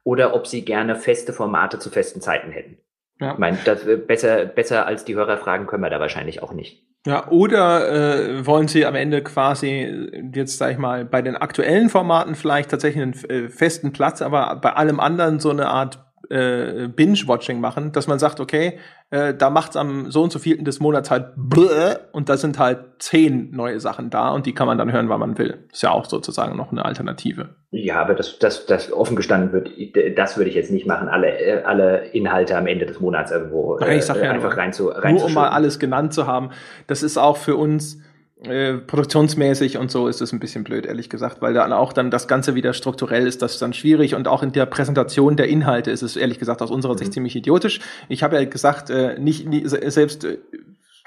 oder 0.05 0.35
ob 0.35 0.47
sie 0.47 0.65
gerne 0.65 0.97
feste 0.97 1.33
Formate 1.33 1.79
zu 1.79 1.91
festen 1.91 2.21
Zeiten 2.21 2.51
hätten. 2.51 2.79
Ja. 3.21 3.33
Ich 3.33 3.39
meine, 3.39 3.59
das, 3.65 3.81
besser, 4.07 4.45
besser 4.47 4.87
als 4.87 5.05
die 5.05 5.15
Hörer 5.15 5.39
fragen 5.39 5.67
können 5.67 5.83
wir 5.83 5.91
da 5.91 6.01
wahrscheinlich 6.01 6.43
auch 6.43 6.53
nicht. 6.53 6.85
Ja, 7.07 7.29
oder 7.29 7.91
äh, 7.91 8.47
wollen 8.47 8.69
Sie 8.69 8.85
am 8.85 8.95
Ende 8.95 9.23
quasi 9.23 10.11
jetzt 10.35 10.59
sag 10.59 10.73
ich 10.73 10.79
mal 10.79 11.05
bei 11.05 11.23
den 11.23 11.37
aktuellen 11.37 11.89
Formaten 11.89 12.35
vielleicht 12.35 12.71
tatsächlich 12.71 13.03
einen 13.03 13.15
äh, 13.31 13.49
festen 13.49 13.93
Platz, 13.93 14.21
aber 14.21 14.57
bei 14.57 14.73
allem 14.73 15.01
anderen 15.01 15.41
so 15.41 15.51
eine 15.51 15.69
Art 15.69 16.08
äh, 16.31 16.89
Binge-Watching 16.89 17.61
machen, 17.61 17.93
dass 17.93 18.07
man 18.07 18.19
sagt, 18.19 18.41
okay, 18.41 18.79
äh, 19.11 19.35
da 19.35 19.51
macht's 19.51 19.77
am 19.77 20.11
so 20.11 20.23
und 20.23 20.33
so 20.33 20.39
vielten 20.39 20.65
des 20.65 20.81
Monats 20.81 21.11
halt 21.11 21.33
bläh, 21.37 21.97
und 22.13 22.29
da 22.29 22.37
sind 22.37 22.59
halt 22.59 22.81
zehn 22.99 23.51
neue 23.51 23.81
Sachen 23.81 24.11
da 24.11 24.31
und 24.31 24.47
die 24.47 24.55
kann 24.55 24.67
man 24.67 24.79
dann 24.79 24.93
hören, 24.93 25.09
wann 25.09 25.21
man 25.21 25.39
will. 25.39 25.67
Ist 25.73 25.83
ja 25.83 25.91
auch 25.91 26.05
sozusagen 26.05 26.57
noch 26.57 26.73
eine 26.73 26.85
Alternative. 26.85 27.51
Ja, 27.71 28.01
aber 28.01 28.15
das, 28.15 28.39
das, 28.39 28.67
das 28.67 28.93
offen 28.93 29.17
gestanden 29.17 29.53
wird, 29.53 29.71
das 30.19 30.37
würde 30.37 30.51
ich 30.51 30.57
jetzt 30.57 30.71
nicht 30.71 30.87
machen, 30.87 31.09
alle, 31.09 31.39
äh, 31.39 31.63
alle 31.63 32.07
Inhalte 32.13 32.57
am 32.57 32.67
Ende 32.67 32.87
des 32.87 33.01
Monats 33.01 33.31
irgendwo 33.31 33.79
äh, 33.79 33.97
ich 33.97 34.05
sag 34.05 34.23
ja 34.23 34.31
einfach 34.31 34.57
rein 34.57 34.73
zu 34.73 34.89
rein 34.89 35.15
Nur 35.15 35.25
um 35.25 35.35
mal 35.35 35.49
alles 35.49 35.79
genannt 35.79 36.13
zu 36.13 36.27
haben. 36.27 36.51
Das 36.87 37.03
ist 37.03 37.19
auch 37.19 37.37
für 37.37 37.57
uns 37.57 37.99
äh, 38.45 38.75
produktionsmäßig 38.75 39.79
und 39.79 39.91
so 39.91 40.07
ist 40.07 40.21
es 40.21 40.33
ein 40.33 40.39
bisschen 40.39 40.63
blöd, 40.63 40.87
ehrlich 40.87 41.11
gesagt, 41.11 41.43
weil 41.43 41.55
dann 41.55 41.73
auch 41.73 41.93
dann 41.93 42.11
das 42.11 42.29
Ganze 42.29 42.55
wieder 42.55 42.73
strukturell 42.73 43.27
ist, 43.27 43.43
das 43.43 43.55
ist 43.55 43.63
dann 43.63 43.73
schwierig 43.73 44.15
und 44.15 44.29
auch 44.29 44.45
in 44.45 44.53
der 44.53 44.67
Präsentation 44.67 45.37
der 45.37 45.49
Inhalte 45.49 45.91
ist 45.91 46.03
es 46.03 46.17
ehrlich 46.17 46.39
gesagt 46.39 46.63
aus 46.63 46.71
unserer 46.71 46.93
mhm. 46.93 46.99
Sicht 46.99 47.13
ziemlich 47.15 47.35
idiotisch. 47.35 47.81
Ich 48.09 48.23
habe 48.23 48.37
ja 48.37 48.45
gesagt, 48.45 48.91
äh, 48.91 49.19
nicht, 49.19 49.49
nie, 49.49 49.67
selbst 49.67 50.25
äh, 50.25 50.39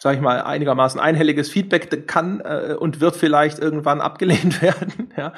sage 0.01 0.15
ich 0.15 0.21
mal, 0.21 0.41
einigermaßen 0.41 0.99
einhelliges 0.99 1.51
Feedback 1.51 2.07
kann 2.07 2.41
äh, 2.41 2.75
und 2.77 3.01
wird 3.01 3.15
vielleicht 3.15 3.59
irgendwann 3.59 4.01
abgelehnt 4.01 4.61
werden. 4.63 5.13
ja? 5.15 5.32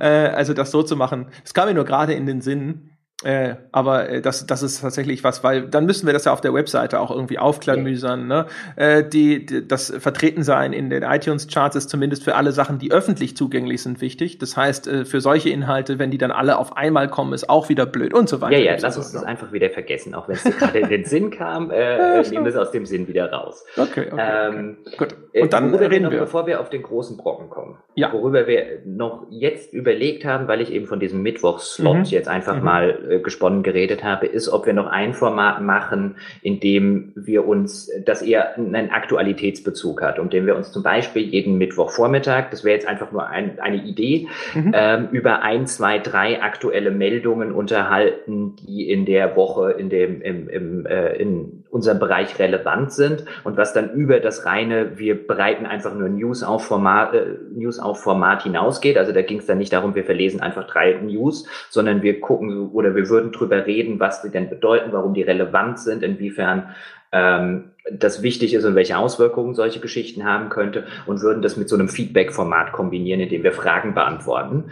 Äh, 0.00 0.30
also 0.30 0.54
das 0.54 0.70
so 0.70 0.82
zu 0.82 0.96
machen, 0.96 1.26
das 1.42 1.52
kam 1.52 1.68
mir 1.68 1.74
nur 1.74 1.84
gerade 1.84 2.14
in 2.14 2.26
den 2.26 2.40
Sinn. 2.40 2.95
Äh, 3.24 3.54
aber 3.72 4.10
äh, 4.10 4.20
das, 4.20 4.46
das 4.46 4.62
ist 4.62 4.82
tatsächlich 4.82 5.24
was, 5.24 5.42
weil 5.42 5.62
dann 5.68 5.86
müssen 5.86 6.04
wir 6.04 6.12
das 6.12 6.26
ja 6.26 6.34
auf 6.34 6.42
der 6.42 6.52
Webseite 6.52 7.00
auch 7.00 7.10
irgendwie 7.10 7.38
aufklamüsern. 7.38 8.26
Ne? 8.26 8.44
Äh, 8.76 9.04
die, 9.08 9.46
die, 9.46 9.66
das 9.66 9.90
Vertretensein 9.98 10.74
in 10.74 10.90
den 10.90 11.02
iTunes-Charts 11.02 11.76
ist 11.76 11.88
zumindest 11.88 12.24
für 12.24 12.34
alle 12.34 12.52
Sachen, 12.52 12.78
die 12.78 12.92
öffentlich 12.92 13.34
zugänglich 13.34 13.82
sind, 13.82 14.02
wichtig. 14.02 14.36
Das 14.36 14.54
heißt, 14.58 14.86
äh, 14.86 15.04
für 15.06 15.22
solche 15.22 15.48
Inhalte, 15.48 15.98
wenn 15.98 16.10
die 16.10 16.18
dann 16.18 16.30
alle 16.30 16.58
auf 16.58 16.76
einmal 16.76 17.08
kommen, 17.08 17.32
ist 17.32 17.48
auch 17.48 17.70
wieder 17.70 17.86
blöd 17.86 18.12
und 18.12 18.28
so 18.28 18.42
weiter. 18.42 18.58
Ja, 18.58 18.72
ja, 18.72 18.76
lass 18.78 18.98
uns 18.98 19.12
das 19.12 19.24
einfach 19.24 19.50
wieder 19.50 19.70
vergessen, 19.70 20.14
auch 20.14 20.28
wenn 20.28 20.36
es 20.36 20.44
gerade 20.44 20.78
in 20.80 20.88
den 20.90 21.04
Sinn 21.06 21.30
kam, 21.30 21.70
äh, 21.70 22.20
ja, 22.22 22.30
nehmen 22.30 22.44
wir 22.44 22.50
es 22.50 22.56
aus 22.56 22.70
dem 22.70 22.84
Sinn 22.84 23.08
wieder 23.08 23.32
raus. 23.32 23.64
Okay, 23.78 24.08
okay, 24.12 24.48
ähm, 24.50 24.76
okay. 24.86 24.96
gut. 24.98 25.16
Und 25.42 25.52
dann 25.54 25.72
worüber 25.72 25.84
reden 25.90 25.92
wir, 25.92 26.00
noch, 26.02 26.10
wir. 26.10 26.20
Bevor 26.20 26.46
wir 26.46 26.60
auf 26.60 26.68
den 26.68 26.82
großen 26.82 27.16
Brocken 27.16 27.48
kommen, 27.48 27.78
Ja. 27.94 28.12
worüber 28.12 28.46
wir 28.46 28.80
noch 28.84 29.26
jetzt 29.30 29.72
überlegt 29.72 30.26
haben, 30.26 30.48
weil 30.48 30.60
ich 30.60 30.70
eben 30.70 30.86
von 30.86 31.00
diesem 31.00 31.22
Mittwochslot 31.22 31.96
Mhm. 31.96 32.04
jetzt 32.04 32.28
einfach 32.28 32.56
Mhm. 32.56 32.62
mal 32.64 33.05
äh, 33.08 33.18
gesponnen 33.20 33.62
geredet 33.62 34.04
habe, 34.04 34.26
ist, 34.26 34.48
ob 34.48 34.66
wir 34.66 34.72
noch 34.72 34.86
ein 34.86 35.14
Format 35.14 35.62
machen, 35.62 36.16
in 36.42 36.60
dem 36.60 37.12
wir 37.14 37.46
uns, 37.46 37.90
das 38.04 38.22
eher 38.22 38.56
einen 38.56 38.90
Aktualitätsbezug 38.90 40.02
hat, 40.02 40.18
um 40.18 40.30
den 40.30 40.46
wir 40.46 40.56
uns 40.56 40.72
zum 40.72 40.82
Beispiel 40.82 41.22
jeden 41.22 41.58
Mittwochvormittag, 41.58 42.50
das 42.50 42.64
wäre 42.64 42.74
jetzt 42.74 42.88
einfach 42.88 43.12
nur 43.12 43.28
ein, 43.28 43.58
eine 43.60 43.82
Idee, 43.84 44.28
Mhm. 44.54 44.72
ähm, 44.74 45.08
über 45.12 45.42
ein, 45.42 45.66
zwei, 45.66 45.98
drei 45.98 46.42
aktuelle 46.42 46.90
Meldungen 46.90 47.52
unterhalten, 47.52 48.56
die 48.56 48.90
in 48.90 49.04
der 49.04 49.36
Woche 49.36 49.72
in 49.72 49.90
dem 49.90 50.22
im, 50.22 50.48
im, 50.48 50.86
äh, 50.86 51.14
in 51.16 51.64
unserem 51.76 51.98
Bereich 51.98 52.38
relevant 52.38 52.92
sind 52.92 53.24
und 53.44 53.56
was 53.56 53.72
dann 53.72 53.92
über 53.92 54.18
das 54.18 54.46
reine, 54.46 54.98
wir 54.98 55.26
bereiten 55.26 55.66
einfach 55.66 55.94
nur 55.94 56.08
News 56.08 56.42
auf 56.42 56.64
Format, 56.64 57.14
äh, 57.14 57.36
News 57.54 57.78
auf 57.78 58.02
Format 58.02 58.42
hinausgeht. 58.42 58.98
Also 58.98 59.12
da 59.12 59.22
ging 59.22 59.38
es 59.38 59.46
dann 59.46 59.58
nicht 59.58 59.72
darum, 59.72 59.94
wir 59.94 60.04
verlesen 60.04 60.40
einfach 60.40 60.66
drei 60.66 60.94
News, 60.94 61.46
sondern 61.70 62.02
wir 62.02 62.20
gucken 62.20 62.70
oder 62.70 62.94
wir 62.96 63.08
würden 63.08 63.30
drüber 63.30 63.66
reden, 63.66 64.00
was 64.00 64.22
sie 64.22 64.30
denn 64.30 64.48
bedeuten, 64.48 64.92
warum 64.92 65.14
die 65.14 65.22
relevant 65.22 65.78
sind, 65.78 66.02
inwiefern 66.02 66.74
ähm, 67.12 67.72
das 67.90 68.22
wichtig 68.22 68.54
ist 68.54 68.64
und 68.64 68.74
welche 68.74 68.98
Auswirkungen 68.98 69.54
solche 69.54 69.80
Geschichten 69.80 70.24
haben 70.24 70.48
könnte 70.48 70.86
und 71.06 71.20
würden 71.22 71.42
das 71.42 71.56
mit 71.56 71.68
so 71.68 71.76
einem 71.76 71.88
Feedback-Format 71.88 72.72
kombinieren, 72.72 73.20
indem 73.20 73.44
wir 73.44 73.52
Fragen 73.52 73.94
beantworten. 73.94 74.70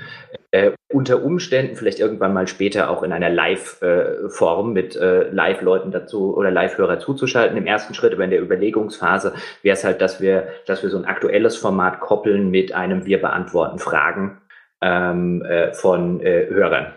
Äh, 0.55 0.71
unter 0.93 1.25
Umständen 1.25 1.75
vielleicht 1.75 1.99
irgendwann 1.99 2.33
mal 2.33 2.47
später 2.47 2.89
auch 2.89 3.03
in 3.03 3.11
einer 3.11 3.29
Live-Form 3.29 4.73
mit 4.73 4.95
äh, 4.95 5.29
Live-Leuten 5.29 5.91
dazu 5.91 6.37
oder 6.37 6.53
Live-Hörer 6.53 7.01
zuzuschalten. 7.01 7.57
Im 7.57 7.67
ersten 7.67 7.93
Schritt, 7.93 8.13
aber 8.13 8.23
in 8.23 8.31
der 8.31 8.41
Überlegungsphase 8.41 9.35
wäre 9.63 9.75
es 9.77 9.83
halt, 9.83 10.01
dass 10.01 10.21
wir, 10.21 10.47
dass 10.67 10.85
wir 10.85 10.91
so 10.91 10.99
ein 10.99 11.07
aktuelles 11.07 11.57
Format 11.57 11.99
koppeln 11.99 12.53
mit 12.53 12.73
einem 12.73 13.05
Wir 13.05 13.21
beantworten 13.21 13.81
Fragen 13.81 14.43
ähm, 14.81 15.43
äh, 15.43 15.73
von 15.73 16.21
äh, 16.21 16.47
Hörern. 16.49 16.93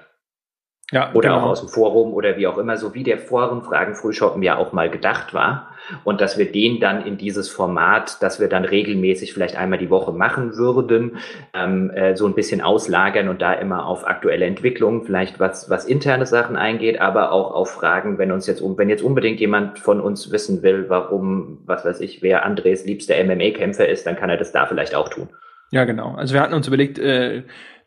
Ja, 0.94 1.12
Oder 1.14 1.30
genau. 1.30 1.42
auch 1.42 1.50
aus 1.50 1.60
dem 1.60 1.68
Forum 1.68 2.14
oder 2.14 2.38
wie 2.38 2.48
auch 2.48 2.58
immer, 2.58 2.78
so 2.78 2.94
wie 2.94 3.04
der 3.04 3.18
Forenfragen 3.18 3.94
Frühschoppen 3.94 4.42
ja 4.42 4.56
auch 4.56 4.72
mal 4.72 4.90
gedacht 4.90 5.34
war. 5.34 5.72
Und 6.06 6.22
dass 6.22 6.38
wir 6.38 6.50
den 6.50 6.80
dann 6.80 7.06
in 7.06 7.18
dieses 7.18 7.50
Format, 7.50 8.24
das 8.24 8.40
wir 8.40 8.48
dann 8.48 8.64
regelmäßig 8.64 9.34
vielleicht 9.34 9.58
einmal 9.58 9.80
die 9.80 9.90
Woche 9.90 10.14
machen 10.14 10.56
würden, 10.56 11.18
ähm, 11.54 11.90
äh, 11.90 12.16
so 12.16 12.26
ein 12.26 12.36
bisschen 12.36 12.62
auslagern 12.62 13.28
und 13.28 13.42
da 13.42 13.52
immer 13.52 13.86
auf 13.86 14.08
aktuelle 14.08 14.46
Entwicklungen, 14.46 15.04
vielleicht 15.04 15.42
was, 15.42 15.70
was 15.70 15.84
interne 15.84 16.26
Sachen 16.26 16.56
eingeht, 16.56 17.02
aber 17.02 17.34
auch 17.34 17.54
auf 17.54 17.70
Fragen, 17.70 18.18
wenn 18.18 18.32
uns 18.32 18.48
jetzt, 18.48 18.62
um, 18.62 18.78
wenn 18.78 18.90
jetzt 18.90 19.04
unbedingt 19.04 19.42
jemand 19.42 19.80
von 19.80 20.00
uns 20.00 20.32
wissen 20.32 20.64
will, 20.64 20.86
warum, 20.88 21.64
was 21.66 21.84
weiß 21.84 22.00
ich, 22.00 22.22
wer 22.22 22.46
Andres 22.46 22.86
liebster 22.86 23.16
MMA-Kämpfer 23.26 23.90
ist, 23.90 24.08
dann 24.08 24.16
kann 24.16 24.30
er 24.30 24.38
das 24.38 24.54
da 24.54 24.66
vielleicht 24.66 24.96
auch 24.96 25.10
tun. 25.10 25.28
Ja, 25.70 25.84
genau. 25.84 26.16
Also 26.16 26.34
wir 26.34 26.40
hatten 26.40 26.54
uns 26.54 26.68
überlegt, 26.68 26.98
äh, 26.98 27.44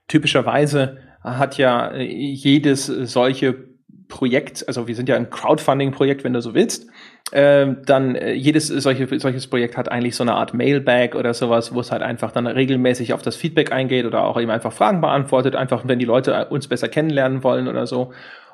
typischerweise 0.06 0.98
hat 1.22 1.58
ja 1.58 1.88
äh, 1.88 2.02
jedes 2.02 2.86
solche 2.86 3.70
Projekt, 4.08 4.66
also 4.66 4.88
wir 4.88 4.94
sind 4.94 5.08
ja 5.08 5.16
ein 5.16 5.30
Crowdfunding-Projekt, 5.30 6.24
wenn 6.24 6.32
du 6.32 6.42
so 6.42 6.52
willst, 6.52 6.88
äh, 7.32 7.66
dann 7.86 8.16
äh, 8.16 8.32
jedes 8.32 8.68
solche, 8.68 9.06
solches 9.18 9.46
Projekt 9.46 9.76
hat 9.76 9.90
eigentlich 9.90 10.16
so 10.16 10.24
eine 10.24 10.34
Art 10.34 10.52
Mailbag 10.52 11.14
oder 11.14 11.32
sowas, 11.32 11.72
wo 11.72 11.80
es 11.80 11.90
halt 11.90 12.02
einfach 12.02 12.32
dann 12.32 12.46
regelmäßig 12.46 13.14
auf 13.14 13.22
das 13.22 13.36
Feedback 13.36 13.72
eingeht 13.72 14.04
oder 14.04 14.24
auch 14.24 14.38
eben 14.38 14.50
einfach 14.50 14.72
Fragen 14.72 15.00
beantwortet, 15.00 15.54
einfach 15.54 15.86
wenn 15.86 15.98
die 15.98 16.04
Leute 16.04 16.46
uns 16.46 16.68
besser 16.68 16.88
kennenlernen 16.88 17.42
wollen 17.42 17.68
oder 17.68 17.86
so. 17.86 18.12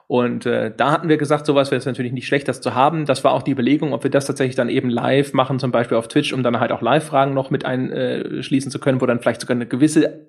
Und 0.09 0.47
äh, 0.47 0.73
da 0.77 0.93
hatten 0.93 1.09
wir 1.09 1.17
gesagt, 1.17 1.47
sowas 1.47 1.73
wäre 1.73 1.81
es 1.81 1.87
natürlich 1.87 2.13
nicht 2.13 2.29
schlecht, 2.29 2.47
das 2.47 2.61
zu 2.61 2.75
haben. 2.75 3.07
Das 3.07 3.25
war 3.25 3.33
auch 3.33 3.43
die 3.43 3.51
Überlegung, 3.51 3.93
ob 3.93 4.05
wir 4.05 4.11
das 4.11 4.27
tatsächlich 4.27 4.55
dann 4.55 4.69
eben 4.69 4.89
live 4.89 5.33
machen, 5.33 5.59
zum 5.59 5.73
Beispiel 5.73 5.97
auf 5.97 6.07
Twitch, 6.07 6.33
um 6.33 6.45
dann 6.45 6.61
halt 6.61 6.71
auch 6.71 6.81
Live-Fragen 6.81 7.35
noch 7.35 7.51
mit 7.51 7.65
einschließen 7.65 8.69
äh, 8.69 8.73
zu 8.73 8.79
können, 8.79 9.01
wo 9.01 9.07
dann 9.07 9.21
vielleicht 9.21 9.41
sogar 9.41 9.57
eine 9.57 9.67
gewisse 9.67 10.29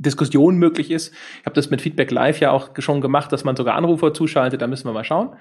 Diskussion 0.00 0.56
möglich 0.56 0.90
ist. 0.90 1.12
Ich 1.40 1.46
habe 1.46 1.54
das 1.54 1.70
mit 1.70 1.82
Feedback 1.82 2.10
Live 2.10 2.40
ja 2.40 2.50
auch 2.50 2.70
schon 2.78 3.00
gemacht, 3.00 3.32
dass 3.32 3.44
man 3.44 3.54
sogar 3.54 3.76
Anrufer 3.76 4.14
zuschaltet, 4.14 4.62
da 4.62 4.66
müssen 4.66 4.88
wir 4.88 4.92
mal 4.92 5.04
schauen. 5.04 5.36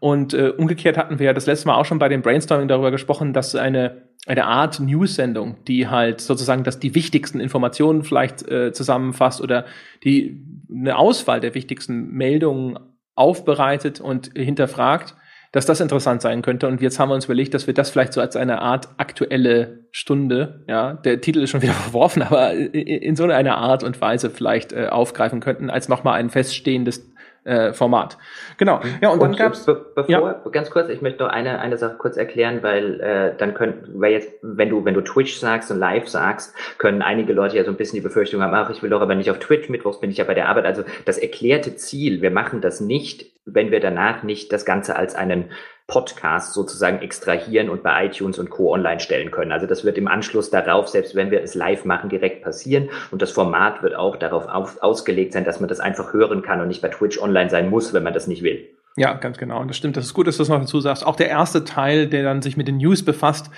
Und 0.00 0.34
äh, 0.34 0.48
umgekehrt 0.50 0.98
hatten 0.98 1.18
wir 1.18 1.26
ja 1.26 1.32
das 1.32 1.46
letzte 1.46 1.68
Mal 1.68 1.76
auch 1.76 1.84
schon 1.84 1.98
bei 1.98 2.08
dem 2.08 2.22
Brainstorming 2.22 2.68
darüber 2.68 2.90
gesprochen, 2.90 3.32
dass 3.32 3.54
eine, 3.54 4.08
eine 4.26 4.46
Art 4.46 4.80
News-Sendung, 4.80 5.64
die 5.66 5.88
halt 5.88 6.20
sozusagen 6.20 6.64
dass 6.64 6.78
die 6.78 6.94
wichtigsten 6.94 7.40
Informationen 7.40 8.02
vielleicht 8.02 8.46
äh, 8.48 8.72
zusammenfasst 8.72 9.40
oder 9.40 9.64
die 10.04 10.44
eine 10.70 10.98
Auswahl 10.98 11.40
der 11.40 11.54
wichtigsten 11.54 12.08
Meldungen 12.08 12.78
aufbereitet 13.14 14.00
und 14.00 14.32
hinterfragt, 14.34 15.14
dass 15.52 15.66
das 15.66 15.80
interessant 15.80 16.22
sein 16.22 16.40
könnte. 16.40 16.66
Und 16.66 16.80
jetzt 16.80 16.98
haben 16.98 17.10
wir 17.10 17.14
uns 17.14 17.26
überlegt, 17.26 17.52
dass 17.52 17.66
wir 17.66 17.74
das 17.74 17.90
vielleicht 17.90 18.14
so 18.14 18.20
als 18.20 18.36
eine 18.36 18.62
Art 18.62 18.88
aktuelle 18.96 19.86
Stunde, 19.90 20.64
ja, 20.66 20.94
der 20.94 21.20
Titel 21.20 21.40
ist 21.40 21.50
schon 21.50 21.60
wieder 21.62 21.72
verworfen, 21.74 22.22
aber 22.22 22.52
in 22.54 23.14
so 23.14 23.24
einer 23.24 23.58
Art 23.58 23.84
und 23.84 24.00
Weise 24.00 24.30
vielleicht 24.30 24.72
äh, 24.72 24.86
aufgreifen 24.86 25.40
könnten, 25.40 25.68
als 25.68 25.88
nochmal 25.88 26.18
ein 26.18 26.30
feststehendes 26.30 27.11
äh, 27.44 27.72
Format. 27.72 28.18
Genau. 28.56 28.80
Ja, 29.00 29.10
und, 29.10 29.20
und 29.20 29.30
dann 29.30 29.36
gab's. 29.36 29.66
Be 29.66 29.84
bevor, 29.94 30.10
ja. 30.10 30.50
ganz 30.50 30.70
kurz, 30.70 30.88
ich 30.88 31.02
möchte 31.02 31.22
noch 31.22 31.30
eine, 31.30 31.58
eine 31.60 31.76
Sache 31.76 31.96
kurz 31.98 32.16
erklären, 32.16 32.62
weil 32.62 33.00
äh, 33.00 33.34
dann 33.36 33.54
können, 33.54 33.84
weil 33.94 34.12
jetzt, 34.12 34.32
wenn 34.42 34.70
du, 34.70 34.84
wenn 34.84 34.94
du 34.94 35.00
Twitch 35.00 35.38
sagst 35.38 35.70
und 35.70 35.78
live 35.78 36.08
sagst, 36.08 36.54
können 36.78 37.02
einige 37.02 37.32
Leute 37.32 37.56
ja 37.56 37.64
so 37.64 37.70
ein 37.70 37.76
bisschen 37.76 37.96
die 37.96 38.02
Befürchtung 38.02 38.42
haben, 38.42 38.54
ach, 38.54 38.70
ich 38.70 38.82
will 38.82 38.90
doch 38.90 39.00
aber 39.00 39.14
nicht 39.14 39.30
auf 39.30 39.38
Twitch, 39.38 39.68
mittwochs 39.68 40.00
bin 40.00 40.10
ich 40.10 40.18
ja 40.18 40.24
bei 40.24 40.34
der 40.34 40.48
Arbeit. 40.48 40.66
Also 40.66 40.84
das 41.04 41.18
erklärte 41.18 41.76
Ziel, 41.76 42.22
wir 42.22 42.30
machen 42.30 42.60
das 42.60 42.80
nicht, 42.80 43.26
wenn 43.44 43.70
wir 43.70 43.80
danach 43.80 44.22
nicht 44.22 44.52
das 44.52 44.64
Ganze 44.64 44.96
als 44.96 45.14
einen 45.14 45.50
Podcast 45.86 46.54
sozusagen 46.54 47.00
extrahieren 47.00 47.68
und 47.68 47.82
bei 47.82 48.06
iTunes 48.06 48.38
und 48.38 48.50
Co. 48.50 48.72
online 48.72 49.00
stellen 49.00 49.30
können. 49.30 49.52
Also 49.52 49.66
das 49.66 49.84
wird 49.84 49.98
im 49.98 50.08
Anschluss 50.08 50.50
darauf, 50.50 50.88
selbst 50.88 51.14
wenn 51.14 51.30
wir 51.30 51.42
es 51.42 51.54
live 51.54 51.84
machen, 51.84 52.08
direkt 52.08 52.42
passieren. 52.42 52.88
Und 53.10 53.22
das 53.22 53.30
Format 53.30 53.82
wird 53.82 53.94
auch 53.94 54.16
darauf 54.16 54.46
auf, 54.46 54.82
ausgelegt 54.82 55.32
sein, 55.32 55.44
dass 55.44 55.60
man 55.60 55.68
das 55.68 55.80
einfach 55.80 56.12
hören 56.12 56.42
kann 56.42 56.60
und 56.60 56.68
nicht 56.68 56.82
bei 56.82 56.88
Twitch 56.88 57.20
online 57.20 57.50
sein 57.50 57.68
muss, 57.68 57.92
wenn 57.92 58.02
man 58.02 58.14
das 58.14 58.26
nicht 58.26 58.42
will. 58.42 58.68
Ja, 58.96 59.14
ganz 59.14 59.38
genau. 59.38 59.60
Und 59.60 59.68
das 59.68 59.76
stimmt. 59.76 59.96
Das 59.96 60.04
ist 60.04 60.14
gut, 60.14 60.26
dass 60.26 60.36
du 60.36 60.42
das 60.42 60.48
noch 60.48 60.60
dazu 60.60 60.80
sagst. 60.80 61.06
Auch 61.06 61.16
der 61.16 61.28
erste 61.28 61.64
Teil, 61.64 62.06
der 62.06 62.22
dann 62.22 62.42
sich 62.42 62.56
mit 62.56 62.68
den 62.68 62.76
News 62.76 63.04
befasst, 63.04 63.50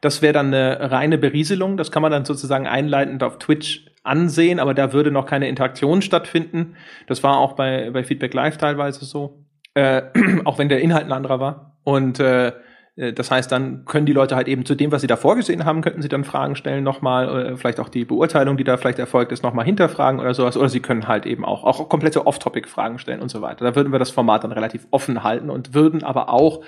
das 0.00 0.22
wäre 0.22 0.32
dann 0.32 0.46
eine 0.46 0.90
reine 0.90 1.18
Berieselung. 1.18 1.76
Das 1.76 1.92
kann 1.92 2.02
man 2.02 2.10
dann 2.10 2.24
sozusagen 2.24 2.66
einleitend 2.66 3.22
auf 3.22 3.38
Twitch 3.38 3.86
ansehen, 4.02 4.58
aber 4.58 4.74
da 4.74 4.92
würde 4.92 5.10
noch 5.10 5.26
keine 5.26 5.48
Interaktion 5.48 6.02
stattfinden. 6.02 6.76
Das 7.06 7.22
war 7.22 7.38
auch 7.38 7.52
bei, 7.52 7.90
bei 7.90 8.02
Feedback 8.02 8.32
Live 8.34 8.56
teilweise 8.56 9.04
so. 9.04 9.44
Äh, 9.74 10.02
auch 10.44 10.58
wenn 10.58 10.68
der 10.68 10.80
Inhalt 10.80 11.04
ein 11.04 11.12
anderer 11.12 11.38
war. 11.38 11.69
Und 11.84 12.20
äh, 12.20 12.52
äh, 13.00 13.12
das 13.12 13.30
heißt, 13.30 13.50
dann 13.50 13.84
können 13.84 14.06
die 14.06 14.12
Leute 14.12 14.36
halt 14.36 14.48
eben 14.48 14.64
zu 14.64 14.74
dem, 14.74 14.92
was 14.92 15.00
sie 15.00 15.06
da 15.06 15.16
vorgesehen 15.16 15.64
haben, 15.64 15.80
könnten 15.80 16.02
sie 16.02 16.08
dann 16.08 16.24
Fragen 16.24 16.56
stellen 16.56 16.84
nochmal, 16.84 17.46
äh, 17.46 17.56
vielleicht 17.56 17.80
auch 17.80 17.88
die 17.88 18.04
Beurteilung, 18.04 18.56
die 18.56 18.64
da 18.64 18.76
vielleicht 18.76 18.98
erfolgt 18.98 19.32
ist, 19.32 19.42
nochmal 19.42 19.64
hinterfragen 19.64 20.20
oder 20.20 20.34
sowas. 20.34 20.56
Oder 20.56 20.68
sie 20.68 20.80
können 20.80 21.08
halt 21.08 21.26
eben 21.26 21.44
auch, 21.44 21.64
auch 21.64 21.88
komplette 21.88 22.26
Off-Topic-Fragen 22.26 22.98
stellen 22.98 23.20
und 23.20 23.30
so 23.30 23.42
weiter. 23.42 23.64
Da 23.64 23.74
würden 23.74 23.92
wir 23.92 23.98
das 23.98 24.10
Format 24.10 24.44
dann 24.44 24.52
relativ 24.52 24.86
offen 24.90 25.22
halten 25.22 25.50
und 25.50 25.74
würden 25.74 26.04
aber 26.04 26.28
auch 26.30 26.62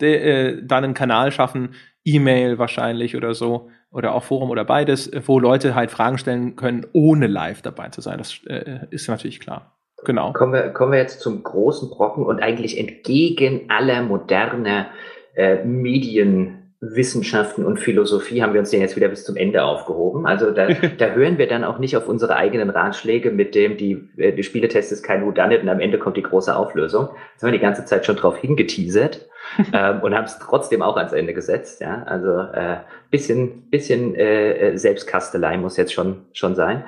de, 0.00 0.14
äh, 0.14 0.62
dann 0.62 0.84
einen 0.84 0.94
Kanal 0.94 1.32
schaffen, 1.32 1.74
E-Mail 2.04 2.58
wahrscheinlich 2.58 3.16
oder 3.16 3.34
so, 3.34 3.70
oder 3.90 4.14
auch 4.14 4.22
Forum 4.22 4.50
oder 4.50 4.64
beides, 4.64 5.10
wo 5.26 5.38
Leute 5.38 5.74
halt 5.74 5.90
Fragen 5.90 6.18
stellen 6.18 6.56
können, 6.56 6.86
ohne 6.92 7.26
live 7.26 7.62
dabei 7.62 7.88
zu 7.88 8.02
sein. 8.02 8.18
Das 8.18 8.40
äh, 8.46 8.86
ist 8.90 9.08
natürlich 9.08 9.40
klar. 9.40 9.77
Genau. 10.04 10.32
Kommen 10.32 10.52
wir, 10.52 10.70
kommen 10.70 10.92
wir 10.92 10.98
jetzt 10.98 11.20
zum 11.20 11.42
großen 11.42 11.90
Brocken 11.90 12.24
und 12.24 12.40
eigentlich 12.40 12.78
entgegen 12.78 13.62
aller 13.68 14.02
moderne 14.02 14.86
äh, 15.34 15.64
Medienwissenschaften 15.64 17.64
und 17.64 17.80
Philosophie 17.80 18.42
haben 18.42 18.52
wir 18.52 18.60
uns 18.60 18.70
den 18.70 18.80
jetzt 18.80 18.94
wieder 18.94 19.08
bis 19.08 19.24
zum 19.24 19.36
Ende 19.36 19.64
aufgehoben. 19.64 20.24
Also 20.24 20.52
da, 20.52 20.68
da 20.98 21.06
hören 21.06 21.38
wir 21.38 21.48
dann 21.48 21.64
auch 21.64 21.78
nicht 21.78 21.96
auf 21.96 22.08
unsere 22.08 22.36
eigenen 22.36 22.70
Ratschläge, 22.70 23.32
mit 23.32 23.56
dem 23.56 23.76
die, 23.76 24.08
äh, 24.16 24.32
die 24.32 24.44
Spieletest 24.44 24.92
ist 24.92 25.02
kein 25.02 25.26
Whodunit 25.26 25.62
und 25.62 25.68
am 25.68 25.80
Ende 25.80 25.98
kommt 25.98 26.16
die 26.16 26.22
große 26.22 26.54
Auflösung. 26.54 27.08
Da 27.08 27.42
haben 27.42 27.52
wir 27.52 27.58
die 27.58 27.64
ganze 27.64 27.84
Zeit 27.84 28.06
schon 28.06 28.16
drauf 28.16 28.36
hingeteasert 28.36 29.28
ähm, 29.72 30.00
und 30.02 30.14
haben 30.14 30.24
es 30.24 30.38
trotzdem 30.38 30.80
auch 30.80 30.96
ans 30.96 31.12
Ende 31.12 31.34
gesetzt. 31.34 31.80
Ja, 31.80 32.04
also 32.04 32.38
äh, 32.38 32.76
bisschen, 33.10 33.68
bisschen 33.70 34.14
äh, 34.14 34.78
Selbstkastelei 34.78 35.56
muss 35.56 35.76
jetzt 35.76 35.92
schon 35.92 36.26
schon 36.32 36.54
sein. 36.54 36.84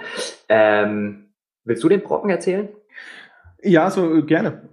Ähm, 0.49 1.33
willst 1.65 1.83
du 1.83 1.89
den 1.89 2.03
Brocken 2.03 2.31
erzählen? 2.31 2.69
Ja, 3.63 3.91
so 3.91 4.15
äh, 4.17 4.23
gerne. 4.23 4.69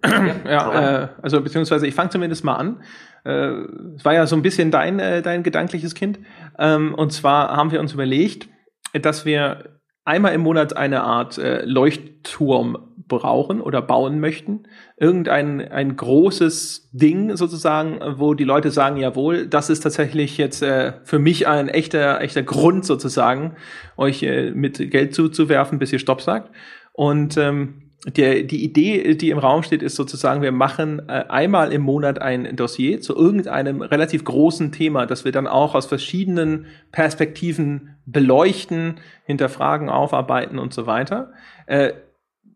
Ja, 0.45 1.03
äh, 1.03 1.07
also 1.21 1.41
beziehungsweise 1.41 1.87
ich 1.87 1.95
fange 1.95 2.09
zumindest 2.09 2.43
mal 2.43 2.55
an. 2.55 2.83
Äh, 3.25 3.51
es 3.95 4.05
war 4.05 4.13
ja 4.13 4.25
so 4.27 4.35
ein 4.35 4.41
bisschen 4.41 4.71
dein, 4.71 4.99
äh, 4.99 5.21
dein 5.21 5.43
gedankliches 5.43 5.95
Kind. 5.95 6.19
Ähm, 6.57 6.93
und 6.93 7.11
zwar 7.11 7.55
haben 7.55 7.71
wir 7.71 7.79
uns 7.79 7.93
überlegt, 7.93 8.47
dass 8.93 9.25
wir 9.25 9.79
einmal 10.05 10.33
im 10.33 10.41
Monat 10.41 10.77
eine 10.77 11.03
Art 11.03 11.37
äh, 11.37 11.65
Leuchtturm 11.65 12.77
brauchen 13.07 13.61
oder 13.61 13.81
bauen 13.81 14.19
möchten. 14.19 14.63
Irgendein 14.97 15.61
ein 15.61 15.95
großes 15.95 16.89
Ding 16.91 17.35
sozusagen, 17.35 17.99
wo 18.17 18.33
die 18.33 18.43
Leute 18.43 18.71
sagen, 18.71 18.97
jawohl, 18.97 19.47
das 19.47 19.69
ist 19.69 19.81
tatsächlich 19.81 20.37
jetzt 20.37 20.61
äh, 20.61 20.93
für 21.03 21.19
mich 21.19 21.47
ein 21.47 21.69
echter, 21.69 22.21
echter 22.21 22.43
Grund 22.43 22.85
sozusagen, 22.85 23.55
euch 23.95 24.23
äh, 24.23 24.51
mit 24.51 24.77
Geld 24.91 25.13
zuzuwerfen, 25.13 25.79
bis 25.79 25.93
ihr 25.93 25.99
Stopp 25.99 26.21
sagt. 26.21 26.51
Und 26.93 27.37
ähm, 27.37 27.86
der, 28.05 28.43
die 28.43 28.63
Idee, 28.63 29.15
die 29.15 29.31
im 29.31 29.39
Raum 29.39 29.63
steht, 29.63 29.81
ist 29.81 29.95
sozusagen, 29.95 30.41
wir 30.41 30.51
machen 30.51 31.01
äh, 31.09 31.25
einmal 31.29 31.73
im 31.73 31.81
Monat 31.81 32.21
ein 32.21 32.55
Dossier 32.55 33.01
zu 33.01 33.15
irgendeinem 33.15 33.81
relativ 33.81 34.23
großen 34.23 34.71
Thema, 34.71 35.07
das 35.07 35.25
wir 35.25 35.31
dann 35.31 35.47
auch 35.47 35.73
aus 35.73 35.87
verschiedenen 35.87 36.67
Perspektiven 36.91 37.97
beleuchten, 38.05 38.99
hinterfragen, 39.25 39.89
aufarbeiten 39.89 40.59
und 40.59 40.73
so 40.73 40.85
weiter. 40.85 41.33
Äh, 41.65 41.93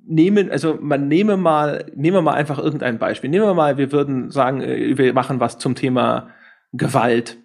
nehmen, 0.06 0.52
also 0.52 0.78
man 0.80 1.08
nehme 1.08 1.38
mal, 1.38 1.86
nehmen 1.96 2.18
wir 2.18 2.22
mal 2.22 2.36
einfach 2.36 2.60
irgendein 2.60 3.00
Beispiel. 3.00 3.30
Nehmen 3.30 3.46
wir 3.46 3.56
mal, 3.56 3.78
wir 3.78 3.92
würden 3.92 4.30
sagen, 4.30 4.62
äh, 4.62 4.98
wir 4.98 5.14
machen 5.14 5.40
was 5.40 5.58
zum 5.58 5.74
Thema 5.74 6.30
Gewalt 6.72 7.38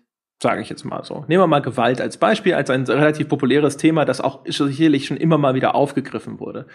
sage 0.43 0.61
ich 0.61 0.69
jetzt 0.69 0.85
mal 0.85 1.03
so. 1.03 1.25
Nehmen 1.29 1.43
wir 1.43 1.47
mal 1.47 1.63
Gewalt 1.63 2.01
als 2.01 2.19
Beispiel, 2.19 2.55
als 2.55 2.69
ein 2.69 2.85
relativ 2.85 3.29
populäres 3.29 3.79
Thema, 3.79 4.05
das 4.05 4.21
auch 4.21 4.45
sicherlich 4.47 5.07
schon 5.07 5.17
immer 5.17 5.39
mal 5.39 5.55
wieder 5.55 5.75
aufgegriffen 5.75 6.41
wurde. 6.41 6.67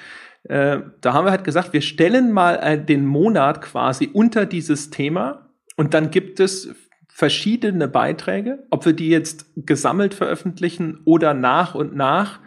Äh, 0.43 0.79
da 1.01 1.13
haben 1.13 1.25
wir 1.25 1.31
halt 1.31 1.43
gesagt, 1.43 1.73
wir 1.73 1.81
stellen 1.81 2.31
mal 2.31 2.55
äh, 2.55 2.83
den 2.83 3.05
Monat 3.05 3.61
quasi 3.61 4.09
unter 4.11 4.45
dieses 4.45 4.89
Thema 4.89 5.49
und 5.75 5.93
dann 5.93 6.11
gibt 6.11 6.39
es 6.39 6.73
verschiedene 7.07 7.87
Beiträge, 7.87 8.63
ob 8.69 8.85
wir 8.85 8.93
die 8.93 9.09
jetzt 9.09 9.45
gesammelt 9.55 10.13
veröffentlichen 10.13 11.01
oder 11.05 11.33
nach 11.33 11.75
und 11.75 11.95
nach. 11.95 12.39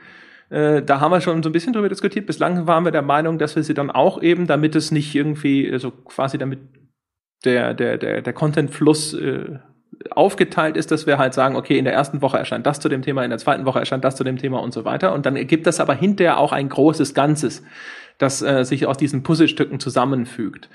Äh, 0.51 0.83
da 0.83 1.01
haben 1.01 1.13
wir 1.13 1.21
schon 1.21 1.43
so 1.43 1.51
ein 1.51 1.53
bisschen 1.53 1.73
drüber 1.73 1.89
diskutiert. 1.89 2.27
Bislang 2.27 2.67
waren 2.67 2.85
wir 2.85 2.91
der 2.91 3.03
Meinung, 3.03 3.39
dass 3.39 3.55
wir 3.55 3.63
sie 3.63 3.75
dann 3.75 3.91
auch 3.91 4.23
eben, 4.23 4.47
damit 4.47 4.75
es 4.75 4.91
nicht 4.91 5.15
irgendwie, 5.15 5.71
also 5.71 5.91
quasi 5.91 6.39
damit 6.39 6.61
der, 7.45 7.75
der, 7.75 7.99
der, 7.99 8.23
der 8.23 8.33
Content-Fluss 8.33 9.15
äh, 9.15 9.59
aufgeteilt 10.11 10.77
ist, 10.77 10.91
dass 10.91 11.07
wir 11.07 11.19
halt 11.19 11.35
sagen, 11.35 11.57
okay, 11.57 11.79
in 11.79 11.85
der 11.85 11.95
ersten 11.95 12.23
Woche 12.23 12.39
erscheint 12.39 12.67
das 12.67 12.81
zu 12.81 12.89
dem 12.89 13.03
Thema, 13.03 13.25
in 13.25 13.31
der 13.31 13.39
zweiten 13.39 13.67
Woche 13.67 13.79
erscheint 13.79 14.05
das 14.05 14.17
zu 14.17 14.25
dem 14.25 14.37
Thema 14.37 14.61
und 14.61 14.73
so 14.73 14.85
weiter. 14.85 15.13
Und 15.13 15.27
dann 15.27 15.37
ergibt 15.37 15.67
das 15.67 15.81
aber 15.81 15.95
hinterher 15.95 16.39
auch 16.39 16.53
ein 16.53 16.69
großes 16.69 17.15
Ganzes, 17.15 17.63
das 18.19 18.43
äh, 18.43 18.65
sich 18.65 18.87
aus 18.87 18.97
diesen 18.97 19.23
Puzzlestücken 19.23 19.81
zusammenfügt. 19.81 20.69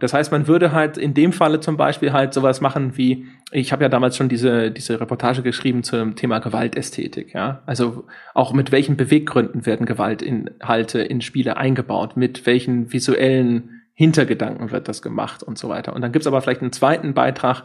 Das 0.00 0.12
heißt, 0.12 0.32
man 0.32 0.46
würde 0.46 0.72
halt 0.72 0.98
in 0.98 1.14
dem 1.14 1.32
Falle 1.32 1.60
zum 1.60 1.76
Beispiel 1.76 2.12
halt 2.12 2.34
sowas 2.34 2.60
machen 2.60 2.96
wie, 2.96 3.26
ich 3.52 3.72
habe 3.72 3.84
ja 3.84 3.88
damals 3.88 4.16
schon 4.16 4.28
diese, 4.28 4.70
diese 4.70 5.00
Reportage 5.00 5.42
geschrieben 5.42 5.82
zum 5.82 6.16
Thema 6.16 6.40
Gewaltästhetik, 6.40 7.32
ja. 7.32 7.62
Also 7.66 8.04
auch 8.34 8.52
mit 8.52 8.72
welchen 8.72 8.96
Beweggründen 8.96 9.66
werden 9.66 9.86
Gewaltinhalte 9.86 11.00
in 11.00 11.20
Spiele 11.20 11.56
eingebaut, 11.56 12.16
mit 12.16 12.44
welchen 12.46 12.92
visuellen 12.92 13.82
Hintergedanken 13.94 14.72
wird 14.72 14.88
das 14.88 15.02
gemacht 15.02 15.42
und 15.42 15.56
so 15.56 15.68
weiter. 15.68 15.94
Und 15.94 16.02
dann 16.02 16.10
gibt's 16.10 16.26
aber 16.26 16.42
vielleicht 16.42 16.62
einen 16.62 16.72
zweiten 16.72 17.14
Beitrag, 17.14 17.62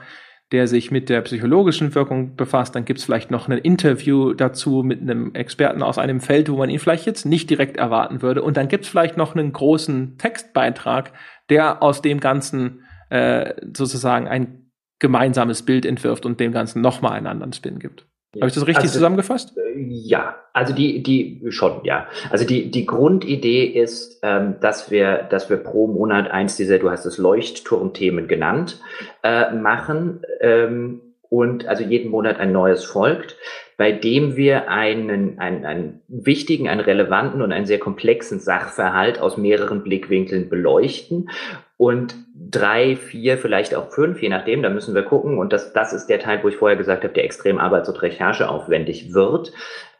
der 0.51 0.67
sich 0.67 0.89
mit 0.89 1.09
der 1.09 1.21
psychologischen 1.21 1.93
Wirkung 1.93 2.35
befasst. 2.35 2.75
Dann 2.75 2.85
gibt 2.85 2.99
es 2.99 3.05
vielleicht 3.05 3.29
noch 3.29 3.47
ein 3.47 3.57
Interview 3.57 4.33
dazu 4.33 4.81
mit 4.83 5.01
einem 5.01 5.35
Experten 5.35 5.83
aus 5.83 5.97
einem 5.97 6.21
Feld, 6.21 6.49
wo 6.49 6.57
man 6.57 6.69
ihn 6.69 6.79
vielleicht 6.79 7.05
jetzt 7.05 7.25
nicht 7.25 7.49
direkt 7.49 7.77
erwarten 7.77 8.21
würde. 8.21 8.41
Und 8.41 8.57
dann 8.57 8.67
gibt 8.67 8.85
es 8.85 8.89
vielleicht 8.89 9.15
noch 9.15 9.35
einen 9.35 9.53
großen 9.53 10.17
Textbeitrag, 10.17 11.13
der 11.49 11.83
aus 11.83 12.01
dem 12.01 12.19
Ganzen 12.19 12.83
äh, 13.09 13.53
sozusagen 13.75 14.27
ein 14.27 14.71
gemeinsames 14.97 15.63
Bild 15.63 15.85
entwirft 15.85 16.25
und 16.25 16.39
dem 16.39 16.51
Ganzen 16.51 16.81
nochmal 16.81 17.13
einen 17.13 17.27
anderen 17.27 17.53
Spin 17.53 17.79
gibt. 17.79 18.08
Ja. 18.35 18.41
Habe 18.41 18.49
ich 18.49 18.53
das 18.53 18.67
richtig 18.67 18.83
also, 18.83 18.93
zusammengefasst? 18.93 19.57
Äh, 19.57 19.79
ja, 19.87 20.35
also 20.53 20.73
die, 20.73 21.01
die 21.01 21.41
schon, 21.49 21.83
ja. 21.83 22.07
Also 22.29 22.45
die, 22.45 22.69
die 22.69 22.85
Grundidee 22.85 23.63
ist, 23.65 24.19
ähm, 24.21 24.55
dass 24.61 24.91
wir, 24.91 25.27
dass 25.29 25.49
wir 25.49 25.57
pro 25.57 25.87
Monat 25.87 26.29
eins 26.29 26.55
dieser, 26.55 26.77
du 26.77 26.91
hast 26.91 27.05
es 27.05 27.17
Leuchtturmthemen 27.17 28.27
genannt, 28.27 28.79
äh, 29.23 29.51
machen 29.51 30.21
ähm, 30.41 31.01
und 31.29 31.67
also 31.67 31.83
jeden 31.83 32.11
Monat 32.11 32.39
ein 32.39 32.51
neues 32.51 32.85
folgt, 32.85 33.35
bei 33.77 33.91
dem 33.91 34.35
wir 34.35 34.69
einen, 34.69 35.39
einen, 35.39 35.65
einen 35.65 36.01
wichtigen, 36.07 36.67
einen 36.67 36.81
relevanten 36.81 37.41
und 37.41 37.51
einen 37.51 37.65
sehr 37.65 37.79
komplexen 37.79 38.39
Sachverhalt 38.39 39.19
aus 39.19 39.37
mehreren 39.37 39.83
Blickwinkeln 39.83 40.49
beleuchten 40.49 41.29
und 41.77 42.15
drei, 42.49 42.95
vier, 42.95 43.37
vielleicht 43.37 43.75
auch 43.75 43.91
fünf, 43.91 44.21
je 44.21 44.29
nachdem, 44.29 44.63
da 44.63 44.69
müssen 44.69 44.95
wir 44.95 45.03
gucken. 45.03 45.37
Und 45.37 45.53
das, 45.53 45.73
das 45.73 45.93
ist 45.93 46.07
der 46.07 46.19
Teil, 46.19 46.43
wo 46.43 46.47
ich 46.47 46.57
vorher 46.57 46.77
gesagt 46.77 47.03
habe, 47.03 47.13
der 47.13 47.23
extrem 47.23 47.59
arbeits- 47.59 47.89
und 47.89 48.01
rechercheaufwendig 48.01 49.13
wird. 49.13 49.51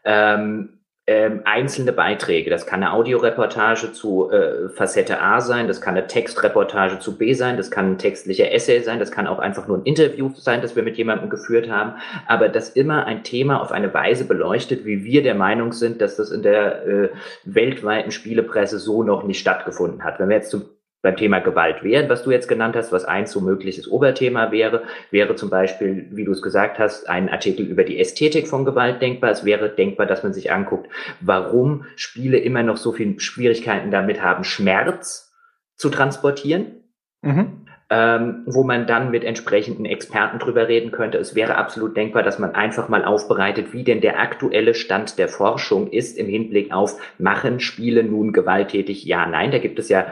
Ähm, 0.04 0.80
ähm, 1.06 1.40
einzelne 1.44 1.92
Beiträge. 1.92 2.50
Das 2.50 2.66
kann 2.66 2.84
eine 2.84 2.92
Audioreportage 2.92 3.92
zu 3.92 4.30
äh, 4.30 4.68
Facette 4.68 5.20
A 5.20 5.40
sein, 5.40 5.66
das 5.66 5.80
kann 5.80 5.96
eine 5.96 6.06
Textreportage 6.06 7.00
zu 7.00 7.18
B 7.18 7.32
sein, 7.32 7.56
das 7.56 7.72
kann 7.72 7.92
ein 7.92 7.98
textlicher 7.98 8.52
Essay 8.52 8.80
sein, 8.80 9.00
das 9.00 9.10
kann 9.10 9.26
auch 9.26 9.40
einfach 9.40 9.66
nur 9.66 9.78
ein 9.78 9.84
Interview 9.84 10.30
sein, 10.36 10.62
das 10.62 10.76
wir 10.76 10.84
mit 10.84 10.96
jemandem 10.98 11.28
geführt 11.28 11.68
haben. 11.68 11.94
Aber 12.28 12.48
das 12.48 12.70
immer 12.70 13.06
ein 13.06 13.24
Thema 13.24 13.60
auf 13.60 13.72
eine 13.72 13.92
Weise 13.92 14.24
beleuchtet, 14.24 14.84
wie 14.84 15.02
wir 15.02 15.24
der 15.24 15.34
Meinung 15.34 15.72
sind, 15.72 16.00
dass 16.00 16.14
das 16.14 16.30
in 16.30 16.42
der 16.42 16.86
äh, 16.86 17.08
weltweiten 17.44 18.12
Spielepresse 18.12 18.78
so 18.78 19.02
noch 19.02 19.24
nicht 19.24 19.40
stattgefunden 19.40 20.04
hat. 20.04 20.20
Wenn 20.20 20.28
wir 20.28 20.36
jetzt 20.36 20.50
zum 20.50 20.62
beim 21.02 21.16
Thema 21.16 21.38
Gewalt 21.38 21.82
wären, 21.82 22.08
was 22.08 22.22
du 22.22 22.30
jetzt 22.30 22.48
genannt 22.48 22.76
hast, 22.76 22.92
was 22.92 23.04
eins 23.04 23.32
so 23.32 23.40
mögliches 23.40 23.90
Oberthema 23.90 24.52
wäre, 24.52 24.82
wäre 25.10 25.34
zum 25.34 25.48
Beispiel, 25.48 26.08
wie 26.10 26.24
du 26.24 26.32
es 26.32 26.42
gesagt 26.42 26.78
hast, 26.78 27.08
ein 27.08 27.30
Artikel 27.30 27.66
über 27.66 27.84
die 27.84 27.98
Ästhetik 27.98 28.48
von 28.48 28.64
Gewalt 28.64 29.00
denkbar. 29.00 29.30
Es 29.30 29.44
wäre 29.44 29.70
denkbar, 29.70 30.06
dass 30.06 30.22
man 30.22 30.34
sich 30.34 30.52
anguckt, 30.52 30.90
warum 31.20 31.86
Spiele 31.96 32.38
immer 32.38 32.62
noch 32.62 32.76
so 32.76 32.92
viele 32.92 33.18
Schwierigkeiten 33.18 33.90
damit 33.90 34.22
haben, 34.22 34.44
Schmerz 34.44 35.32
zu 35.76 35.88
transportieren. 35.88 36.82
Mhm. 37.22 37.66
Ähm, 37.92 38.44
wo 38.46 38.62
man 38.62 38.86
dann 38.86 39.10
mit 39.10 39.24
entsprechenden 39.24 39.84
Experten 39.84 40.38
drüber 40.38 40.68
reden 40.68 40.92
könnte. 40.92 41.18
Es 41.18 41.34
wäre 41.34 41.56
absolut 41.56 41.96
denkbar, 41.96 42.22
dass 42.22 42.38
man 42.38 42.54
einfach 42.54 42.88
mal 42.88 43.04
aufbereitet, 43.04 43.72
wie 43.72 43.82
denn 43.82 44.00
der 44.00 44.20
aktuelle 44.20 44.74
Stand 44.74 45.18
der 45.18 45.26
Forschung 45.26 45.90
ist 45.90 46.16
im 46.16 46.28
Hinblick 46.28 46.72
auf, 46.72 47.00
machen 47.18 47.58
Spiele 47.58 48.04
nun 48.04 48.32
gewalttätig? 48.32 49.04
Ja, 49.04 49.26
nein, 49.26 49.50
da 49.50 49.58
gibt 49.58 49.80
es 49.80 49.88
ja 49.88 50.06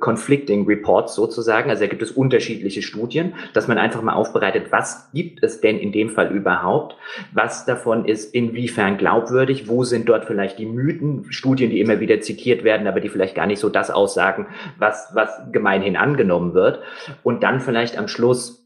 conflicting 0.00 0.66
Reports 0.66 1.14
sozusagen. 1.14 1.70
Also 1.70 1.84
da 1.84 1.88
gibt 1.88 2.02
es 2.02 2.12
unterschiedliche 2.12 2.82
Studien, 2.82 3.34
dass 3.52 3.68
man 3.68 3.78
einfach 3.78 4.02
mal 4.02 4.14
aufbereitet, 4.14 4.70
was 4.70 5.10
gibt 5.12 5.42
es 5.42 5.60
denn 5.60 5.78
in 5.78 5.92
dem 5.92 6.10
Fall 6.10 6.32
überhaupt? 6.34 6.96
Was 7.32 7.66
davon 7.66 8.04
ist 8.04 8.34
inwiefern 8.34 8.98
glaubwürdig? 8.98 9.68
Wo 9.68 9.84
sind 9.84 10.08
dort 10.08 10.24
vielleicht 10.24 10.58
die 10.58 10.66
Mythen? 10.66 11.26
Studien, 11.30 11.70
die 11.70 11.80
immer 11.80 12.00
wieder 12.00 12.20
zitiert 12.20 12.64
werden, 12.64 12.86
aber 12.86 13.00
die 13.00 13.08
vielleicht 13.08 13.34
gar 13.34 13.46
nicht 13.46 13.60
so 13.60 13.68
das 13.68 13.90
aussagen, 13.90 14.46
was, 14.78 15.10
was 15.14 15.30
gemeinhin 15.52 15.96
angenommen 15.96 16.54
wird. 16.54 16.80
Und 17.22 17.42
dann 17.42 17.60
vielleicht 17.60 17.98
am 17.98 18.08
Schluss 18.08 18.65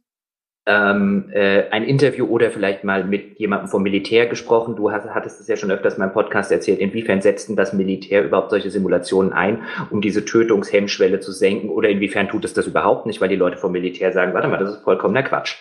ähm, 0.70 1.24
äh, 1.32 1.68
ein 1.70 1.84
Interview 1.84 2.26
oder 2.26 2.50
vielleicht 2.50 2.84
mal 2.84 3.04
mit 3.04 3.38
jemandem 3.38 3.68
vom 3.68 3.82
Militär 3.82 4.26
gesprochen. 4.26 4.76
Du 4.76 4.92
hast, 4.92 5.08
hattest 5.10 5.40
es 5.40 5.48
ja 5.48 5.56
schon 5.56 5.70
öfters 5.70 5.94
in 5.94 6.00
meinem 6.00 6.12
Podcast 6.12 6.52
erzählt. 6.52 6.78
Inwiefern 6.78 7.20
setzten 7.20 7.56
das 7.56 7.72
Militär 7.72 8.24
überhaupt 8.24 8.50
solche 8.50 8.70
Simulationen 8.70 9.32
ein, 9.32 9.62
um 9.90 10.00
diese 10.00 10.24
Tötungshemmschwelle 10.24 11.20
zu 11.20 11.32
senken? 11.32 11.68
Oder 11.70 11.88
inwiefern 11.88 12.28
tut 12.28 12.44
es 12.44 12.54
das 12.54 12.66
überhaupt 12.66 13.06
nicht, 13.06 13.20
weil 13.20 13.28
die 13.28 13.36
Leute 13.36 13.56
vom 13.56 13.72
Militär 13.72 14.12
sagen, 14.12 14.32
warte 14.32 14.48
mal, 14.48 14.58
das 14.58 14.76
ist 14.76 14.84
vollkommener 14.84 15.22
Quatsch. 15.22 15.56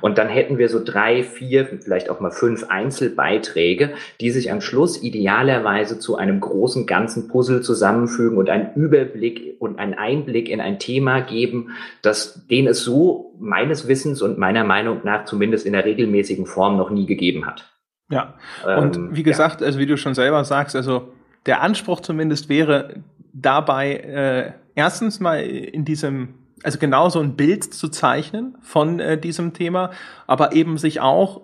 Und 0.00 0.18
dann 0.18 0.28
hätten 0.28 0.58
wir 0.58 0.68
so 0.68 0.82
drei, 0.82 1.22
vier, 1.22 1.66
vielleicht 1.66 2.10
auch 2.10 2.20
mal 2.20 2.30
fünf 2.30 2.66
Einzelbeiträge, 2.68 3.94
die 4.20 4.30
sich 4.30 4.52
am 4.52 4.60
Schluss 4.60 5.02
idealerweise 5.02 5.98
zu 5.98 6.16
einem 6.16 6.40
großen 6.40 6.86
ganzen 6.86 7.28
Puzzle 7.28 7.62
zusammenfügen 7.62 8.38
und 8.38 8.50
einen 8.50 8.74
Überblick 8.74 9.56
und 9.58 9.78
einen 9.78 9.94
Einblick 9.94 10.48
in 10.48 10.60
ein 10.60 10.78
Thema 10.78 11.20
geben, 11.20 11.70
das, 12.02 12.46
den 12.48 12.66
es 12.66 12.82
so 12.82 13.34
meines 13.38 13.88
Wissens 13.88 14.22
und 14.22 14.38
meiner 14.38 14.64
Meinung 14.64 15.00
nach 15.04 15.24
zumindest 15.24 15.66
in 15.66 15.72
der 15.72 15.84
regelmäßigen 15.84 16.46
Form 16.46 16.76
noch 16.76 16.90
nie 16.90 17.06
gegeben 17.06 17.46
hat. 17.46 17.72
Ja. 18.10 18.34
Und 18.76 18.96
ähm, 18.96 19.08
wie 19.12 19.22
gesagt, 19.22 19.60
ja. 19.60 19.66
also 19.66 19.78
wie 19.78 19.86
du 19.86 19.96
schon 19.96 20.14
selber 20.14 20.44
sagst, 20.44 20.76
also 20.76 21.12
der 21.46 21.62
Anspruch 21.62 22.00
zumindest 22.00 22.48
wäre 22.48 23.02
dabei, 23.32 23.94
äh, 23.94 24.52
erstens 24.74 25.20
mal 25.20 25.40
in 25.40 25.84
diesem 25.84 26.34
also 26.62 26.78
genau 26.78 27.08
so 27.08 27.20
ein 27.20 27.36
Bild 27.36 27.64
zu 27.64 27.88
zeichnen 27.88 28.56
von 28.62 29.00
äh, 29.00 29.18
diesem 29.18 29.52
Thema, 29.52 29.90
aber 30.26 30.52
eben 30.52 30.78
sich 30.78 31.00
auch 31.00 31.42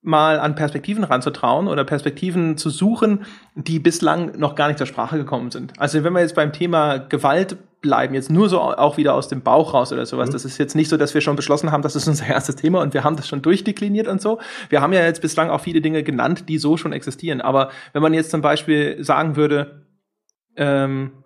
mal 0.00 0.38
an 0.38 0.54
Perspektiven 0.54 1.04
ranzutrauen 1.04 1.66
oder 1.66 1.84
Perspektiven 1.84 2.56
zu 2.56 2.70
suchen, 2.70 3.24
die 3.54 3.78
bislang 3.78 4.38
noch 4.38 4.54
gar 4.54 4.68
nicht 4.68 4.78
zur 4.78 4.86
Sprache 4.86 5.18
gekommen 5.18 5.50
sind. 5.50 5.72
Also 5.78 6.04
wenn 6.04 6.12
wir 6.12 6.20
jetzt 6.20 6.36
beim 6.36 6.52
Thema 6.52 6.98
Gewalt 6.98 7.58
bleiben, 7.80 8.14
jetzt 8.14 8.30
nur 8.30 8.48
so 8.48 8.60
auch 8.60 8.96
wieder 8.96 9.14
aus 9.14 9.28
dem 9.28 9.42
Bauch 9.42 9.74
raus 9.74 9.92
oder 9.92 10.06
sowas, 10.06 10.28
mhm. 10.28 10.32
das 10.32 10.44
ist 10.44 10.58
jetzt 10.58 10.76
nicht 10.76 10.88
so, 10.88 10.96
dass 10.96 11.14
wir 11.14 11.20
schon 11.20 11.36
beschlossen 11.36 11.72
haben, 11.72 11.82
das 11.82 11.96
ist 11.96 12.06
unser 12.06 12.26
erstes 12.28 12.56
Thema 12.56 12.80
und 12.80 12.94
wir 12.94 13.04
haben 13.04 13.16
das 13.16 13.28
schon 13.28 13.42
durchdekliniert 13.42 14.06
und 14.06 14.20
so. 14.20 14.38
Wir 14.68 14.80
haben 14.80 14.92
ja 14.92 15.02
jetzt 15.02 15.20
bislang 15.20 15.50
auch 15.50 15.60
viele 15.60 15.80
Dinge 15.80 16.02
genannt, 16.02 16.48
die 16.48 16.58
so 16.58 16.76
schon 16.76 16.92
existieren. 16.92 17.40
Aber 17.40 17.70
wenn 17.92 18.02
man 18.02 18.14
jetzt 18.14 18.30
zum 18.30 18.40
Beispiel 18.40 19.02
sagen 19.02 19.36
würde, 19.36 19.84
ähm, 20.56 21.24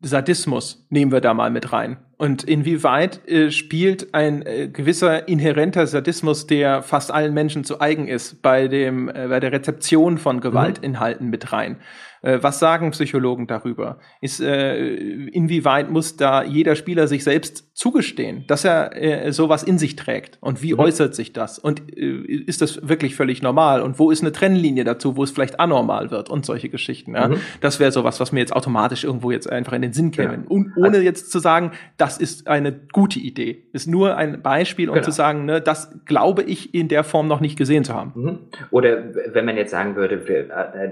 Sadismus 0.00 0.86
nehmen 0.90 1.12
wir 1.12 1.20
da 1.20 1.34
mal 1.34 1.50
mit 1.50 1.72
rein. 1.72 1.98
Und 2.20 2.42
inwieweit 2.42 3.26
äh, 3.30 3.50
spielt 3.50 4.12
ein 4.12 4.44
äh, 4.44 4.68
gewisser 4.68 5.26
inhärenter 5.26 5.86
Sadismus, 5.86 6.46
der 6.46 6.82
fast 6.82 7.10
allen 7.10 7.32
Menschen 7.32 7.64
zu 7.64 7.80
eigen 7.80 8.08
ist, 8.08 8.42
bei 8.42 8.68
dem 8.68 9.08
äh, 9.08 9.28
bei 9.28 9.40
der 9.40 9.52
Rezeption 9.52 10.18
von 10.18 10.42
Gewaltinhalten 10.42 11.24
mhm. 11.24 11.30
mit 11.30 11.50
rein? 11.50 11.76
Äh, 12.22 12.38
was 12.42 12.58
sagen 12.58 12.90
Psychologen 12.90 13.46
darüber? 13.46 13.98
Ist, 14.20 14.40
äh, 14.40 14.94
inwieweit 14.94 15.90
muss 15.90 16.16
da 16.16 16.42
jeder 16.42 16.76
Spieler 16.76 17.08
sich 17.08 17.24
selbst 17.24 17.76
zugestehen, 17.76 18.44
dass 18.46 18.64
er 18.64 18.96
äh, 18.96 19.32
sowas 19.32 19.62
in 19.62 19.78
sich 19.78 19.96
trägt? 19.96 20.38
Und 20.40 20.62
wie 20.62 20.74
mhm. 20.74 20.80
äußert 20.80 21.14
sich 21.14 21.32
das? 21.32 21.58
Und 21.58 21.90
ist 21.90 22.60
das 22.60 22.88
wirklich 22.88 23.16
völlig 23.16 23.42
normal? 23.42 23.80
Und 23.80 23.98
wo 23.98 24.10
ist 24.10 24.22
eine 24.22 24.32
Trennlinie 24.32 24.84
dazu, 24.84 25.16
wo 25.16 25.24
es 25.24 25.30
vielleicht 25.30 25.60
anormal 25.60 26.10
wird 26.10 26.28
und 26.28 26.44
solche 26.44 26.68
Geschichten? 26.68 27.14
Ja? 27.14 27.28
Mhm. 27.28 27.36
Das 27.60 27.80
wäre 27.80 27.92
sowas, 27.92 28.20
was 28.20 28.32
mir 28.32 28.40
jetzt 28.40 28.54
automatisch 28.54 29.04
irgendwo 29.04 29.30
jetzt 29.30 29.50
einfach 29.50 29.72
in 29.72 29.82
den 29.82 29.92
Sinn 29.92 30.10
käme. 30.10 30.34
Ja. 30.34 30.40
Und 30.48 30.76
ohne 30.76 30.88
also, 30.88 31.00
jetzt 31.00 31.30
zu 31.30 31.38
sagen, 31.38 31.72
das 31.96 32.18
ist 32.18 32.48
eine 32.48 32.72
gute 32.92 33.18
Idee. 33.18 33.64
Ist 33.72 33.88
nur 33.88 34.16
ein 34.16 34.42
Beispiel, 34.42 34.88
um 34.88 34.94
genau. 34.94 35.04
zu 35.04 35.10
sagen, 35.10 35.46
ne, 35.46 35.60
das 35.60 36.04
glaube 36.04 36.42
ich 36.42 36.74
in 36.74 36.88
der 36.88 37.04
Form 37.04 37.28
noch 37.28 37.40
nicht 37.40 37.56
gesehen 37.56 37.84
zu 37.84 37.94
haben. 37.94 38.12
Mhm. 38.14 38.38
Oder 38.70 39.14
wenn 39.32 39.44
man 39.44 39.56
jetzt 39.56 39.70
sagen 39.70 39.96
würde, 39.96 40.20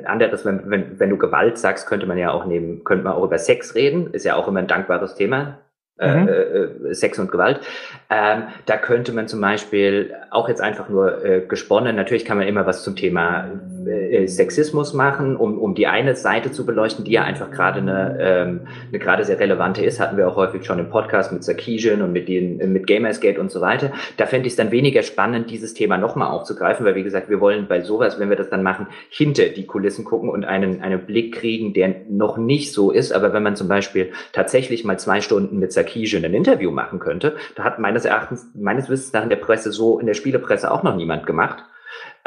anderes, 0.07 0.45
wenn, 0.45 0.71
wenn, 0.71 0.99
wenn 0.99 1.11
du 1.11 1.18
Gewalt 1.19 1.59
sagst, 1.59 1.87
könnte 1.87 2.07
man 2.07 2.19
ja 2.19 2.31
auch 2.31 2.45
nehmen, 2.45 2.85
könnte 2.85 3.05
man 3.05 3.15
auch 3.15 3.25
über 3.25 3.39
Sex 3.39 3.75
reden, 3.75 4.13
ist 4.13 4.25
ja 4.25 4.37
auch 4.37 4.49
immer 4.49 4.61
ein 4.61 4.67
dankbares 4.67 5.15
Thema. 5.15 5.59
Äh, 5.99 6.15
mhm. 6.15 6.29
Äh, 6.29 6.95
Sex 6.95 7.19
und 7.19 7.33
Gewalt. 7.33 7.61
Ähm, 8.09 8.45
da 8.67 8.77
könnte 8.77 9.13
man 9.13 9.27
zum 9.27 9.41
Beispiel 9.41 10.15
auch 10.31 10.49
jetzt 10.49 10.61
einfach 10.61 10.89
nur 10.89 11.25
äh, 11.25 11.41
gesponnen, 11.41 11.97
natürlich 11.97 12.25
kann 12.25 12.39
man 12.39 12.47
immer 12.47 12.67
was 12.67 12.85
zum 12.85 12.95
Thema 12.95 13.47
äh, 13.87 14.27
Sexismus 14.27 14.95
machen, 14.95 15.37
um, 15.37 15.59
um 15.59 15.75
die 15.75 15.87
eine 15.87 16.17
Seite 16.17 16.51
zu 16.51 16.67
beleuchten, 16.67 17.05
die 17.05 17.13
ja 17.13 17.23
einfach 17.23 17.51
gerade 17.51 17.81
eine, 17.81 18.17
ähm, 18.21 18.61
eine 18.89 18.99
gerade 18.99 19.25
sehr 19.25 19.39
relevante 19.39 19.85
ist, 19.85 20.01
hatten 20.01 20.17
wir 20.17 20.29
auch 20.29 20.37
häufig 20.37 20.65
schon 20.65 20.79
im 20.79 20.89
Podcast 20.91 21.33
mit 21.33 21.45
Sarkeesian 21.45 22.03
und 22.03 22.13
mit, 22.13 22.29
den, 22.29 22.73
mit 22.73 22.87
Gamersgate 22.87 23.41
und 23.41 23.51
so 23.51 23.61
weiter. 23.61 23.93
Da 24.17 24.27
fände 24.27 24.47
ich 24.47 24.53
es 24.53 24.57
dann 24.57 24.71
weniger 24.71 25.03
spannend, 25.03 25.51
dieses 25.51 25.75
Thema 25.75 25.99
nochmal 25.99 26.29
aufzugreifen, 26.29 26.85
weil 26.85 26.95
wie 26.95 27.03
gesagt, 27.03 27.29
wir 27.29 27.41
wollen 27.41 27.67
bei 27.69 27.81
sowas, 27.81 28.19
wenn 28.19 28.31
wir 28.31 28.37
das 28.37 28.51
dann 28.51 28.63
machen, 28.63 28.87
hinter 29.11 29.47
die 29.47 29.67
Kulissen 29.67 30.05
gucken 30.05 30.31
und 30.31 30.45
einen, 30.45 30.83
einen 30.83 31.07
Blick 31.07 31.35
kriegen, 31.35 31.73
der 31.73 31.95
noch 32.09 32.37
nicht 32.39 32.73
so 32.73 32.91
ist. 32.91 33.13
Aber 33.13 33.33
wenn 33.33 33.43
man 33.43 33.57
zum 33.57 33.69
Beispiel 33.69 34.13
tatsächlich 34.33 34.85
mal 34.85 34.99
zwei 34.99 35.21
Stunden 35.21 35.59
mit 35.59 35.73
Sarkeesian 35.73 36.25
ein 36.25 36.35
Interview 36.35 36.71
machen 36.71 36.99
könnte, 36.99 37.37
da 37.55 37.65
hat 37.65 37.79
meines 37.79 38.05
Erachtens, 38.05 38.47
meines 38.55 38.89
Wissens 38.89 39.13
nach 39.13 39.23
in 39.23 39.31
der 39.31 39.37
Presse 39.37 39.73
so, 39.73 39.99
in 39.99 40.07
der 40.07 40.15
Spielepresse 40.15 40.71
auch 40.71 40.83
noch 40.83 40.97
niemand 40.97 41.27
gemacht. 41.27 41.65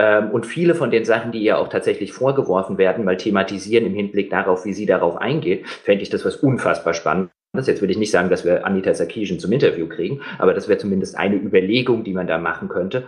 Ähm, 0.02 0.32
und 0.32 0.48
viele 0.48 0.74
von 0.74 0.90
den 0.90 1.06
Sachen, 1.06 1.32
die 1.32 1.44
ihr 1.44 1.60
auch 1.60 1.68
tatsächlich 1.68 2.12
vorgeworfen 2.12 2.80
werden, 2.80 3.06
mal 3.06 3.18
thematisieren 3.18 3.86
im 3.86 3.94
Hinblick 3.94 4.32
darauf, 4.32 4.66
wie 4.66 4.74
sie 4.74 4.88
darauf 4.88 5.18
eingeht, 5.18 5.68
fände 5.68 6.02
ich 6.02 6.10
das 6.10 6.26
was 6.26 6.38
unfassbar 6.38 6.96
spannendes. 6.96 7.32
Jetzt 7.68 7.82
würde 7.82 7.92
ich 7.92 8.00
nicht 8.00 8.10
sagen, 8.10 8.30
dass 8.30 8.44
wir 8.44 8.66
Anita 8.66 8.96
Sarkeesian 8.96 9.38
zum 9.38 9.52
Interview 9.52 9.88
kriegen, 9.88 10.22
aber 10.40 10.56
das 10.56 10.68
wäre 10.68 10.80
zumindest 10.80 11.20
eine 11.20 11.36
Überlegung, 11.36 12.04
die 12.04 12.14
man 12.14 12.26
da 12.26 12.40
machen 12.40 12.68
könnte. 12.68 13.04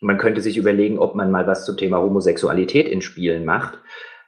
Man 0.00 0.16
könnte 0.16 0.40
sich 0.40 0.56
überlegen, 0.56 0.98
ob 0.98 1.14
man 1.14 1.30
mal 1.30 1.46
was 1.46 1.66
zum 1.66 1.76
Thema 1.76 1.98
Homosexualität 1.98 2.88
in 2.88 3.02
Spielen 3.02 3.44
macht. 3.44 3.78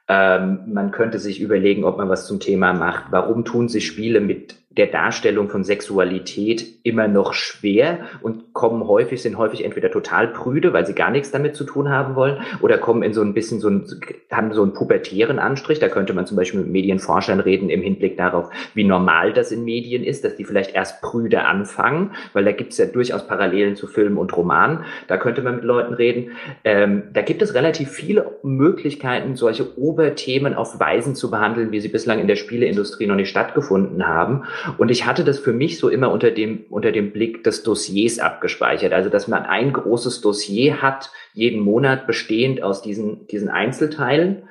Ähm, 0.07 0.65
man 0.67 0.91
könnte 0.91 1.19
sich 1.19 1.41
überlegen, 1.41 1.85
ob 1.85 1.97
man 1.97 2.11
was 2.11 2.27
zum 2.27 2.39
Thema 2.39 2.75
macht. 2.75 3.05
Warum 3.13 3.47
tun 3.47 3.71
sich 3.71 3.87
Spiele 3.87 4.21
mit 4.21 4.57
der 4.71 4.87
Darstellung 4.87 5.49
von 5.49 5.65
Sexualität 5.65 6.65
immer 6.85 7.09
noch 7.09 7.35
schwer 7.35 8.07
und 8.23 8.53
kommen 8.53 8.87
häufig, 8.87 9.21
sind 9.21 9.37
häufig 9.37 9.65
entweder 9.65 9.91
total 9.91 10.29
prüde, 10.29 10.73
weil 10.73 10.87
sie 10.87 10.95
gar 10.95 11.11
nichts 11.11 11.33
damit 11.33 11.57
zu 11.57 11.65
tun 11.65 11.89
haben 11.89 12.15
wollen, 12.15 12.41
oder 12.61 12.79
kommen 12.79 13.03
in 13.03 13.13
so 13.13 13.21
ein 13.21 13.35
bisschen 13.35 13.59
so 13.59 13.69
ein, 13.69 13.85
haben 14.31 14.53
so 14.53 14.63
einen 14.63 14.73
pubertären 14.73 15.41
Anstrich. 15.41 15.81
Da 15.81 15.89
könnte 15.89 16.13
man 16.13 16.27
zum 16.27 16.37
Beispiel 16.37 16.61
mit 16.61 16.71
Medienforschern 16.71 17.41
reden 17.41 17.69
im 17.69 17.83
Hinblick 17.83 18.17
darauf, 18.17 18.49
wie 18.75 18.85
normal 18.85 19.33
das 19.33 19.51
in 19.51 19.65
Medien 19.65 20.05
ist, 20.05 20.25
dass 20.25 20.37
die 20.37 20.45
vielleicht 20.45 20.73
erst 20.73 21.03
prüde 21.03 21.45
anfangen, 21.47 22.13
weil 22.33 22.45
da 22.45 22.53
gibt 22.53 22.71
es 22.71 22.79
ja 22.79 22.87
durchaus 22.87 23.27
Parallelen 23.27 23.75
zu 23.75 23.89
Filmen 23.89 24.19
und 24.19 24.37
Romanen. 24.37 24.85
Da 25.09 25.17
könnte 25.17 25.43
man 25.43 25.57
mit 25.57 25.65
Leuten 25.65 25.95
reden. 25.95 26.31
Ähm, 26.63 27.03
da 27.13 27.23
gibt 27.23 27.43
es 27.43 27.55
relativ 27.55 27.91
viele 27.91 28.39
Möglichkeiten, 28.45 29.35
solche 29.35 29.77
Oberthemen 29.77 30.55
auf 30.55 30.79
Weisen 30.79 31.17
zu 31.17 31.29
behandeln, 31.29 31.73
wie 31.73 31.81
sie 31.81 31.89
bislang 31.89 32.21
in 32.21 32.29
der 32.29 32.37
Spieleindustrie 32.37 33.09
noch 33.09 33.17
nicht 33.17 33.31
stattgefunden 33.31 34.07
haben. 34.07 34.45
Und 34.79 34.91
ich 34.91 35.07
hatte 35.07 35.25
das 35.25 35.39
für 35.39 35.53
mich 35.53 35.79
so 35.79 35.89
immer 35.89 36.11
unter 36.11 36.31
dem, 36.31 36.65
unter 36.71 36.93
dem 36.93 37.13
Blick 37.13 37.45
des 37.45 37.63
Dossiers 37.63 38.19
abgespeichert. 38.19 38.93
Also, 38.93 39.11
dass 39.11 39.29
man 39.29 39.45
ein 39.45 39.73
großes 39.73 40.21
Dossier 40.21 40.83
hat, 40.83 41.11
jeden 41.33 41.61
Monat 41.61 42.07
bestehend 42.07 42.63
aus 42.63 42.83
diesen, 42.83 43.27
diesen 43.29 43.49
Einzelteilen. 43.49 44.45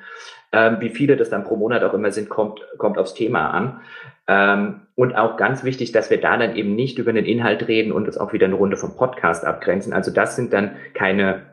Ähm, 0.52 0.78
wie 0.80 0.90
viele 0.90 1.16
das 1.16 1.30
dann 1.30 1.44
pro 1.44 1.56
Monat 1.56 1.84
auch 1.84 1.94
immer 1.94 2.10
sind, 2.10 2.28
kommt, 2.28 2.60
kommt 2.78 2.98
aufs 2.98 3.14
Thema 3.14 3.50
an. 3.50 3.80
Ähm, 4.26 4.80
und 4.96 5.16
auch 5.16 5.36
ganz 5.36 5.64
wichtig, 5.64 5.92
dass 5.92 6.10
wir 6.10 6.20
da 6.20 6.36
dann 6.36 6.56
eben 6.56 6.74
nicht 6.74 6.98
über 6.98 7.12
den 7.12 7.24
Inhalt 7.24 7.68
reden 7.68 7.92
und 7.92 8.06
uns 8.06 8.18
auch 8.18 8.32
wieder 8.32 8.46
eine 8.46 8.56
Runde 8.56 8.76
vom 8.76 8.96
Podcast 8.96 9.44
abgrenzen. 9.44 9.92
Also 9.92 10.10
das 10.10 10.36
sind 10.36 10.52
dann 10.52 10.76
keine 10.94 11.50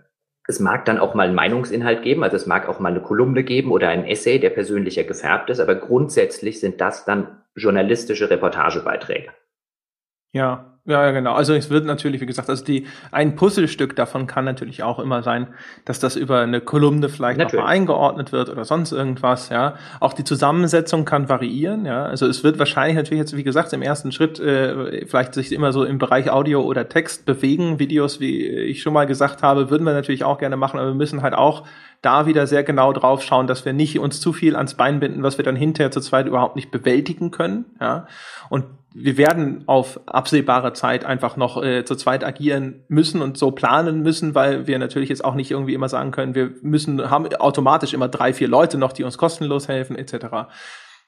es 0.48 0.60
mag 0.62 0.86
dann 0.86 0.98
auch 0.98 1.14
mal 1.14 1.28
einen 1.28 1.36
Meinungsinhalt 1.36 2.02
geben, 2.02 2.24
also 2.24 2.38
es 2.38 2.46
mag 2.46 2.70
auch 2.70 2.80
mal 2.80 2.90
eine 2.90 3.02
Kolumne 3.02 3.44
geben 3.44 3.72
oder 3.72 3.90
ein 3.90 4.06
Essay, 4.06 4.40
der 4.40 4.50
persönlicher 4.50 5.04
gefärbt 5.04 5.50
ist, 5.50 5.60
aber 5.60 5.76
grundsätzlich 5.76 6.62
sind 6.62 6.80
das 6.80 7.04
dann 7.04 7.42
journalistische 7.58 8.30
Reportagebeiträge. 8.30 9.34
Ja, 10.34 10.77
ja, 10.88 11.12
genau. 11.12 11.34
Also 11.34 11.54
es 11.54 11.70
wird 11.70 11.86
natürlich, 11.86 12.22
wie 12.22 12.26
gesagt, 12.26 12.50
also 12.50 12.64
die 12.64 12.88
ein 13.12 13.36
Puzzlestück 13.36 13.94
davon 13.98 14.26
kann 14.26 14.46
natürlich 14.46 14.84
auch 14.84 15.00
immer 15.00 15.22
sein, 15.22 15.48
dass 15.84 16.00
das 16.00 16.16
über 16.16 16.40
eine 16.40 16.62
Kolumne 16.62 17.10
vielleicht 17.10 17.38
nochmal 17.38 17.66
eingeordnet 17.66 18.32
wird 18.32 18.50
oder 18.50 18.64
sonst 18.64 18.94
irgendwas. 18.94 19.50
Ja, 19.50 19.76
auch 20.00 20.14
die 20.14 20.24
Zusammensetzung 20.24 21.04
kann 21.04 21.28
variieren. 21.28 21.86
Ja, 21.86 22.06
also 22.06 22.26
es 22.26 22.46
wird 22.46 22.58
wahrscheinlich 22.58 22.96
natürlich 22.96 23.20
jetzt, 23.20 23.36
wie 23.36 23.44
gesagt, 23.44 23.74
im 23.74 23.82
ersten 23.82 24.14
Schritt 24.14 24.40
äh, 24.40 25.06
vielleicht 25.06 25.34
sich 25.34 25.52
immer 25.52 25.74
so 25.74 25.84
im 25.84 25.98
Bereich 25.98 26.32
Audio 26.32 26.62
oder 26.62 26.88
Text 26.88 27.26
bewegen. 27.26 27.80
Videos, 27.80 28.22
wie 28.22 28.48
ich 28.48 28.82
schon 28.82 28.94
mal 28.94 29.06
gesagt 29.06 29.44
habe, 29.44 29.70
würden 29.70 29.84
wir 29.84 29.94
natürlich 29.94 30.24
auch 30.24 30.38
gerne 30.38 30.56
machen, 30.56 30.80
aber 30.80 30.88
wir 30.88 30.96
müssen 30.96 31.22
halt 31.22 31.34
auch 31.34 31.68
da 32.02 32.28
wieder 32.28 32.48
sehr 32.48 32.64
genau 32.64 32.94
drauf 32.94 33.24
schauen, 33.24 33.48
dass 33.48 33.66
wir 33.66 33.74
nicht 33.74 34.00
uns 34.00 34.22
zu 34.22 34.32
viel 34.32 34.56
ans 34.56 34.76
Bein 34.76 35.02
binden, 35.02 35.22
was 35.22 35.38
wir 35.38 35.44
dann 35.44 35.58
hinterher 35.58 35.92
zu 35.92 36.00
zweit 36.00 36.28
überhaupt 36.28 36.56
nicht 36.56 36.72
bewältigen 36.72 37.32
können. 37.32 37.66
Ja, 37.82 38.08
und 38.50 38.64
wir 39.00 39.18
werden 39.18 39.64
auf 39.68 40.00
absehbare 40.08 40.74
Zeit 40.74 41.06
einfach 41.06 41.38
noch 41.38 41.62
äh, 41.62 41.86
zu 41.86 41.96
zweit 41.96 42.24
agieren 42.24 42.84
müssen 42.88 43.22
und 43.22 43.38
so 43.38 43.52
planen 43.52 44.02
müssen, 44.02 44.34
weil 44.34 44.66
wir 44.66 44.80
natürlich 44.80 45.10
jetzt 45.10 45.24
auch 45.24 45.36
nicht 45.36 45.52
irgendwie 45.52 45.76
immer 45.76 45.88
sagen 45.88 46.10
können, 46.10 46.34
wir 46.34 46.52
müssen, 46.64 47.10
haben 47.10 47.28
automatisch 47.36 47.94
immer 47.94 48.08
drei, 48.08 48.34
vier 48.34 48.48
Leute 48.48 48.80
noch, 48.80 48.94
die 48.94 49.04
uns 49.04 49.20
kostenlos 49.20 49.68
helfen, 49.68 49.96
etc. 49.96 50.50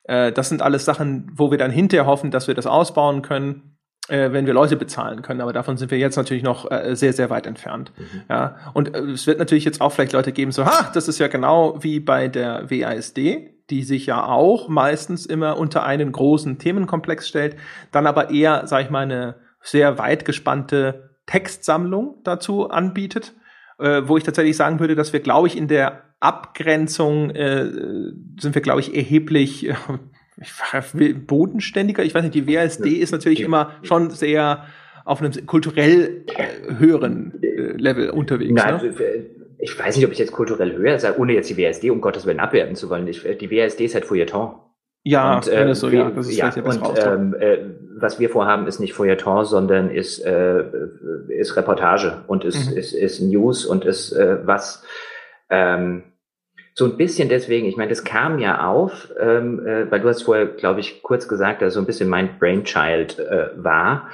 Äh, 0.04 0.32
das 0.32 0.50
sind 0.50 0.62
alles 0.62 0.86
Sachen, 0.86 1.32
wo 1.34 1.50
wir 1.50 1.58
dann 1.58 1.72
hinterher 1.72 2.06
hoffen, 2.06 2.30
dass 2.30 2.48
wir 2.48 2.54
das 2.54 2.68
ausbauen 2.68 3.24
können, 3.24 3.80
äh, 4.08 4.32
wenn 4.32 4.46
wir 4.46 4.54
Leute 4.54 4.76
bezahlen 4.76 5.24
können. 5.24 5.42
Aber 5.42 5.54
davon 5.54 5.78
sind 5.78 5.90
wir 5.90 5.98
jetzt 5.98 6.16
natürlich 6.16 6.44
noch 6.44 6.70
äh, 6.70 6.96
sehr, 6.96 7.14
sehr 7.14 7.32
weit 7.32 7.48
entfernt. 7.48 7.92
Mhm. 7.98 8.22
Ja, 8.30 8.58
und 8.76 8.94
äh, 8.94 9.00
es 9.00 9.26
wird 9.26 9.40
natürlich 9.40 9.66
jetzt 9.66 9.82
auch 9.82 9.92
vielleicht 9.92 10.14
Leute 10.14 10.32
geben, 10.32 10.52
so, 10.52 10.64
ha, 10.64 10.92
das 10.94 11.08
ist 11.08 11.18
ja 11.18 11.28
genau 11.28 11.82
wie 11.82 12.00
bei 12.00 12.28
der 12.28 12.70
WASD 12.70 13.59
die 13.70 13.84
sich 13.84 14.06
ja 14.06 14.26
auch 14.26 14.68
meistens 14.68 15.26
immer 15.26 15.58
unter 15.58 15.84
einen 15.84 16.12
großen 16.12 16.58
Themenkomplex 16.58 17.28
stellt, 17.28 17.56
dann 17.92 18.08
aber 18.08 18.32
eher, 18.32 18.68
sag 18.68 18.84
ich 18.84 18.90
mal, 18.90 19.04
eine 19.04 19.36
sehr 19.62 19.98
weit 19.98 20.26
gespannte 20.26 21.12
Textsammlung 21.26 22.22
dazu 22.24 22.70
anbietet, 22.70 23.34
äh, 23.78 24.02
wo 24.06 24.18
ich 24.18 24.24
tatsächlich 24.24 24.58
sagen 24.58 24.80
würde, 24.80 24.96
dass 24.96 25.14
wir, 25.14 25.20
glaube 25.20 25.48
ich, 25.48 25.58
in 25.58 25.68
der 25.68 26.04
Abgrenzung 26.20 27.30
äh, 27.30 27.66
sind 28.40 28.56
wir, 28.56 28.62
glaube 28.62 28.82
ich, 28.82 28.96
erheblich 28.96 29.70
äh, 29.70 29.76
ich, 30.38 31.28
bodenständiger. 31.28 32.04
Ich 32.04 32.16
weiß 32.16 32.24
nicht, 32.24 32.36
die 32.36 32.48
WSD 32.48 32.90
ist 32.90 33.12
natürlich 33.12 33.42
immer 33.42 33.72
schon 33.84 34.10
sehr 34.10 34.66
auf 35.06 35.22
einem 35.22 35.46
kulturell 35.46 36.26
äh, 36.28 36.76
höheren 36.78 37.42
äh, 37.42 37.74
Level 37.78 38.10
unterwegs. 38.10 38.52
Nein, 38.54 38.76
ne? 38.76 39.39
Ich 39.60 39.78
weiß 39.78 39.96
nicht, 39.98 40.06
ob 40.06 40.12
ich 40.12 40.18
jetzt 40.18 40.32
kulturell 40.32 40.76
höher 40.76 40.98
sage, 41.00 41.20
ohne 41.20 41.34
jetzt 41.34 41.50
die 41.50 41.58
WSD 41.58 41.92
um 41.92 42.02
Gottes 42.02 42.26
Willen 42.26 42.40
abwerten 42.40 42.76
zu 42.76 42.90
wollen. 42.90 43.08
Ich, 43.08 43.24
die 43.24 43.52
WSD 43.52 43.86
ist 43.86 43.94
halt 43.94 44.06
Feuilleton. 44.06 44.56
Ja, 45.04 45.36
und, 45.36 45.48
äh, 45.48 45.76
so, 45.76 45.90
ja, 45.90 46.10
das 46.10 46.28
ist 46.28 46.38
ja, 46.38 46.52
und 46.64 46.82
ähm, 46.98 47.36
äh, 47.40 47.58
was 47.98 48.20
wir 48.20 48.30
vorhaben, 48.30 48.68
ist 48.68 48.80
nicht 48.80 48.94
Feuilleton, 48.94 49.46
sondern 49.46 49.90
ist, 49.90 50.20
äh, 50.20 50.64
ist 51.30 51.56
Reportage 51.56 52.24
und 52.28 52.44
ist, 52.44 52.72
mhm. 52.72 52.78
ist, 52.78 52.94
ist 52.94 53.22
News 53.22 53.66
und 53.66 53.86
ist 53.86 54.12
äh, 54.12 54.46
was 54.46 54.84
ähm, 55.50 56.04
so 56.74 56.86
ein 56.86 56.98
bisschen 56.98 57.28
deswegen, 57.28 57.66
ich 57.66 57.76
meine, 57.76 57.90
das 57.90 58.04
kam 58.04 58.40
ja 58.40 58.66
auf, 58.68 59.12
ähm, 59.20 59.66
äh, 59.66 59.92
weil 59.92 60.00
du 60.00 60.08
hast 60.08 60.24
vorher, 60.24 60.46
glaube 60.46 60.80
ich, 60.80 61.02
kurz 61.04 61.28
gesagt, 61.28 61.62
dass 61.62 61.74
so 61.74 61.80
ein 61.80 61.86
bisschen 61.86 62.08
mein 62.08 62.38
Brainchild 62.40 63.20
äh, 63.20 63.50
war. 63.58 64.10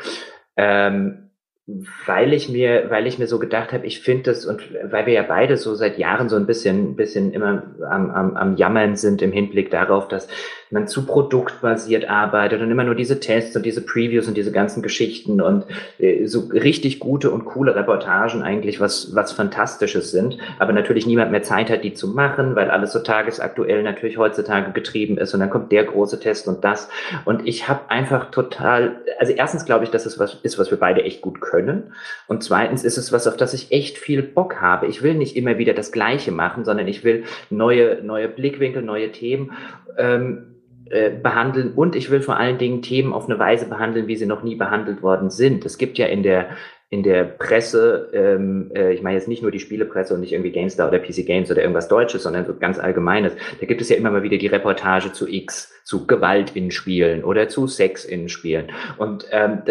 Ähm, 0.56 1.25
weil 1.68 2.34
ich 2.34 2.48
mir, 2.48 2.92
weil 2.92 3.08
ich 3.08 3.18
mir 3.18 3.26
so 3.26 3.40
gedacht 3.40 3.74
habe, 3.74 3.88
ich 3.88 4.00
finde 4.00 4.24
das 4.24 4.46
und 4.46 4.62
weil 4.84 5.08
wir 5.08 5.14
ja 5.14 5.24
beide 5.24 5.58
so 5.58 5.74
seit 5.74 5.98
Jahren 5.98 6.30
so 6.30 6.36
ein 6.36 6.46
bisschen, 6.46 6.96
bisschen 6.96 7.34
immer 7.34 7.64
am, 7.90 8.12
am, 8.12 8.38
am 8.38 8.56
Jammern 8.56 8.96
sind 8.96 9.24
im 9.24 9.32
Hinblick 9.32 9.72
darauf, 9.72 10.08
dass 10.08 10.28
man 10.72 10.88
zu 10.88 11.06
produktbasiert 11.06 12.10
arbeitet 12.10 12.62
und 12.62 12.72
immer 12.72 12.84
nur 12.84 12.96
diese 12.96 13.20
Tests 13.20 13.56
und 13.56 13.66
diese 13.66 13.82
Previews 13.82 14.28
und 14.28 14.36
diese 14.36 14.52
ganzen 14.52 14.82
Geschichten 14.82 15.42
und 15.42 15.66
äh, 16.00 16.26
so 16.26 16.50
richtig 16.52 17.00
gute 17.00 17.32
und 17.32 17.46
coole 17.46 17.76
Reportagen 17.76 18.42
eigentlich 18.42 18.80
was, 18.80 19.14
was 19.16 19.32
Fantastisches 19.32 20.12
sind, 20.12 20.38
aber 20.60 20.74
natürlich 20.74 21.06
niemand 21.06 21.32
mehr 21.32 21.44
Zeit 21.44 21.70
hat, 21.70 21.84
die 21.84 21.94
zu 21.94 22.10
machen, 22.10 22.56
weil 22.56 22.70
alles 22.70 22.94
so 22.94 23.00
tagesaktuell 23.00 23.84
natürlich 23.84 24.18
heutzutage 24.18 24.72
getrieben 24.72 25.18
ist 25.18 25.34
und 25.34 25.40
dann 25.40 25.50
kommt 25.50 25.72
der 25.72 25.84
große 25.84 26.20
Test 26.20 26.48
und 26.48 26.64
das 26.64 26.90
und 27.26 27.48
ich 27.48 27.68
habe 27.68 27.90
einfach 27.90 28.32
total, 28.32 28.98
also 29.20 29.34
erstens 29.34 29.66
glaube 29.66 29.84
ich, 29.84 29.92
dass 29.92 30.06
es 30.06 30.18
was 30.20 30.36
ist, 30.42 30.58
was 30.58 30.72
wir 30.72 30.80
beide 30.80 31.04
echt 31.04 31.22
gut 31.22 31.42
können 31.42 31.94
und 32.28 32.44
zweitens 32.44 32.84
ist 32.84 32.98
es 32.98 33.12
was, 33.12 33.28
auf 33.28 33.38
das 33.38 33.54
ich 33.54 33.72
echt 33.72 33.98
viel 33.98 34.24
Bock 34.24 34.62
habe. 34.62 34.88
Ich 34.88 35.04
will 35.04 35.14
nicht 35.14 35.36
immer 35.36 35.58
wieder 35.58 35.74
das 35.74 35.92
Gleiche 35.92 36.32
machen, 36.32 36.66
sondern 36.66 36.88
ich 36.88 37.04
will 37.04 37.24
neue, 37.50 38.02
neue 38.04 38.28
Blickwinkel, 38.28 38.82
neue 38.82 39.12
Themen 39.12 39.52
ähm, 39.98 40.55
äh, 40.90 41.10
behandeln 41.10 41.74
und 41.74 41.96
ich 41.96 42.12
will 42.12 42.22
vor 42.22 42.38
allen 42.38 42.58
Dingen 42.58 42.82
Themen 42.82 43.14
auf 43.14 43.26
eine 43.26 43.40
Weise 43.40 43.68
behandeln, 43.68 44.08
wie 44.08 44.16
sie 44.16 44.28
noch 44.28 44.44
nie 44.44 44.56
behandelt 44.56 45.02
worden 45.02 45.30
sind. 45.30 45.66
Es 45.66 45.78
gibt 45.78 45.98
ja 45.98 46.06
in 46.06 46.22
der 46.22 46.50
in 46.96 47.04
der 47.04 47.26
Presse, 47.26 48.10
ähm, 48.14 48.72
äh, 48.74 48.94
ich 48.94 49.02
meine 49.02 49.18
jetzt 49.18 49.28
nicht 49.28 49.42
nur 49.42 49.52
die 49.52 49.60
Spielepresse 49.60 50.14
und 50.14 50.22
nicht 50.22 50.32
irgendwie 50.32 50.52
GameStar 50.52 50.88
oder 50.88 50.98
PC 50.98 51.26
Games 51.26 51.52
oder 51.52 51.60
irgendwas 51.60 51.90
Deutsches, 51.90 52.24
sondern 52.24 52.46
so 52.46 52.56
ganz 52.56 52.80
Allgemeines. 52.80 53.34
Da 53.60 53.66
gibt 53.66 53.82
es 53.82 53.90
ja 53.90 53.98
immer 53.98 54.12
mal 54.12 54.24
wieder 54.24 54.38
die 54.38 54.48
Reportage 54.48 55.12
zu 55.12 55.28
X, 55.28 55.74
zu 55.84 56.08
Gewalt 56.08 56.56
in 56.56 56.72
Spielen 56.72 57.26
oder 57.26 57.50
zu 57.50 57.68
Sex 57.68 58.06
in 58.06 58.30
Spielen. 58.30 58.68
Und 58.98 59.26
ähm, 59.32 59.64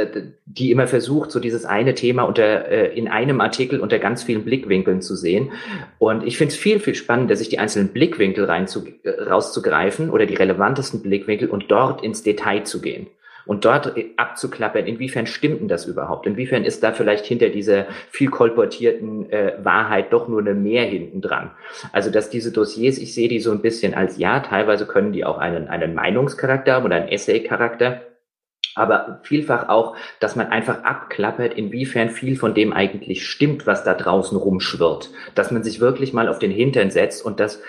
die 0.45 0.71
immer 0.71 0.87
versucht, 0.87 1.31
so 1.31 1.41
dieses 1.41 1.65
eine 1.65 1.95
Thema 1.95 2.25
unter 2.25 2.69
äh, 2.69 2.95
in 2.95 3.09
einem 3.09 3.41
Artikel 3.41 3.81
unter 3.81 3.99
ganz 3.99 4.23
vielen 4.23 4.45
Blickwinkeln 4.45 5.01
zu 5.01 5.17
sehen. 5.17 5.53
Und 5.99 6.27
ich 6.27 6.37
finde 6.37 6.53
es 6.53 6.59
viel, 6.59 6.79
viel 6.79 6.95
spannender, 6.95 7.37
sich 7.37 7.49
die 7.49 7.59
einzelnen 7.59 7.89
Blickwinkel 7.89 8.45
rein 8.45 8.69
zu, 8.69 8.85
äh, 9.03 9.09
rauszugreifen 9.09 10.11
oder 10.11 10.27
die 10.27 10.35
relevantesten 10.35 11.01
Blickwinkel 11.01 11.49
und 11.49 11.71
dort 11.71 12.05
ins 12.05 12.23
Detail 12.23 12.65
zu 12.65 12.83
gehen 12.83 13.07
und 13.47 13.65
dort 13.65 13.95
abzuklappern, 14.17 14.87
inwiefern 14.87 15.27
stimmt 15.27 15.61
denn 15.61 15.69
das 15.69 15.87
überhaupt? 15.87 16.27
Inwiefern 16.27 16.65
ist 16.65 16.83
da 16.83 16.93
vielleicht 16.93 17.27
hinter 17.27 17.51
dieser 17.51 17.87
viel 18.11 18.31
kolportierten 18.31 19.31
äh, 19.31 19.53
Wahrheit 19.63 20.13
doch 20.13 20.29
nur 20.29 20.41
eine 20.41 20.55
Mehr 20.55 20.85
hinten 20.85 21.21
dran? 21.21 21.51
Also, 21.93 22.11
dass 22.11 22.31
diese 22.31 22.53
Dossiers, 22.53 22.99
ich 22.99 23.15
sehe 23.15 23.29
die 23.29 23.41
so 23.41 23.51
ein 23.53 23.63
bisschen 23.63 23.95
als 23.95 24.19
ja, 24.19 24.41
teilweise 24.41 24.87
können 24.87 25.13
die 25.13 25.25
auch 25.25 25.39
einen, 25.39 25.69
einen 25.69 25.95
Meinungscharakter 25.95 26.75
haben 26.75 26.85
oder 26.85 26.97
einen 26.97 27.09
Essay-Charakter. 27.09 28.03
Aber 28.77 29.21
vielfach 29.23 29.69
auch, 29.69 29.97
dass 30.19 30.35
man 30.35 30.49
einfach 30.49 30.83
abklappert, 30.83 31.55
inwiefern 31.55 32.11
viel 32.11 32.37
von 32.37 32.55
dem 32.55 32.73
eigentlich 32.73 33.25
stimmt, 33.25 33.69
was 33.69 33.85
da 33.85 33.95
draußen 33.95 34.37
rumschwirrt. 34.37 35.11
Dass 35.37 35.53
man 35.53 35.63
sich 35.63 35.79
wirklich 35.79 36.13
mal 36.13 36.29
auf 36.29 36.41
den 36.41 36.51
Hintern 36.51 36.91
setzt 36.91 37.25
und 37.25 37.39
das 37.39 37.63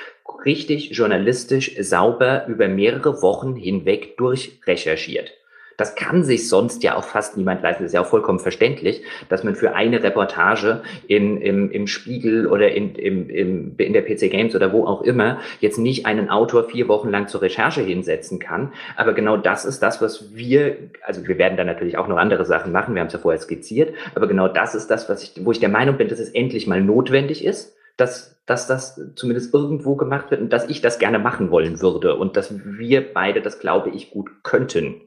richtig 0.46 0.92
journalistisch 0.92 1.76
sauber 1.80 2.48
über 2.48 2.68
mehrere 2.68 3.22
Wochen 3.22 3.56
hinweg 3.56 4.18
durchrecherchiert. 4.18 5.32
Das 5.78 5.96
kann 5.96 6.24
sich 6.24 6.48
sonst 6.50 6.84
ja 6.84 6.96
auch 6.96 7.04
fast 7.04 7.38
niemand 7.38 7.62
leisten. 7.62 7.84
Das 7.84 7.92
ist 7.92 7.96
ja 7.96 8.02
auch 8.02 8.08
vollkommen 8.08 8.40
verständlich, 8.40 9.04
dass 9.30 9.44
man 9.44 9.56
für 9.56 9.76
eine 9.76 10.02
Reportage 10.02 10.82
in, 11.08 11.42
im, 11.42 11.72
im 11.72 11.88
Spiegel 11.88 12.48
oder 12.48 12.72
in, 12.72 12.96
im, 12.96 13.30
im, 13.30 13.76
in 13.78 13.94
der 13.94 14.02
PC 14.02 14.32
Games 14.32 14.56
oder 14.56 14.72
wo 14.72 14.86
auch 14.86 15.02
immer 15.02 15.40
jetzt 15.60 15.78
nicht 15.78 16.06
einen 16.06 16.30
Autor 16.30 16.66
vier 16.66 16.88
Wochen 16.88 17.10
lang 17.10 17.28
zur 17.28 17.42
Recherche 17.42 17.82
hinsetzen 17.82 18.40
kann. 18.40 18.72
Aber 18.96 19.14
genau 19.14 19.38
das 19.38 19.66
ist 19.66 19.80
das, 19.80 20.02
was 20.02 20.36
wir, 20.36 20.78
also 21.06 21.28
wir 21.28 21.38
werden 21.38 21.58
da 21.58 21.64
natürlich 21.64 21.98
auch 21.98 22.08
noch 22.08 22.18
andere 22.18 22.46
Sachen 22.46 22.72
machen. 22.72 22.96
Wir 22.96 23.02
haben 23.02 23.08
es 23.08 23.14
ja 23.14 23.20
vorher 23.20 23.42
skizziert. 23.42 23.94
Aber 24.16 24.28
genau 24.28 24.48
das 24.48 24.76
ist 24.76 24.90
das, 24.90 25.10
was 25.10 25.24
ich, 25.24 25.46
wo 25.46 25.52
ich 25.52 25.60
der 25.60 25.70
Meinung 25.70 25.98
bin, 25.98 26.08
dass 26.08 26.20
es 26.20 26.30
endlich 26.30 26.68
mal 26.68 26.82
notwendig 26.82 27.44
ist 27.44 27.76
dass, 27.98 28.36
dass 28.46 28.68
das 28.68 29.00
zumindest 29.16 29.54
irgendwo 29.54 29.96
gemacht 29.96 30.32
wird 30.32 30.42
und 30.42 30.52
dass 30.52 30.70
ich 30.70 30.82
das 30.82 31.00
gerne 31.00 31.20
machen 31.20 31.50
wollen 31.50 31.82
würde 31.82 32.16
und 32.16 32.36
dass 32.36 32.54
wir 32.64 33.14
beide 33.14 33.42
das, 33.42 33.60
glaube 33.60 33.90
ich, 33.90 34.12
gut 34.12 34.30
könnten. 34.44 35.02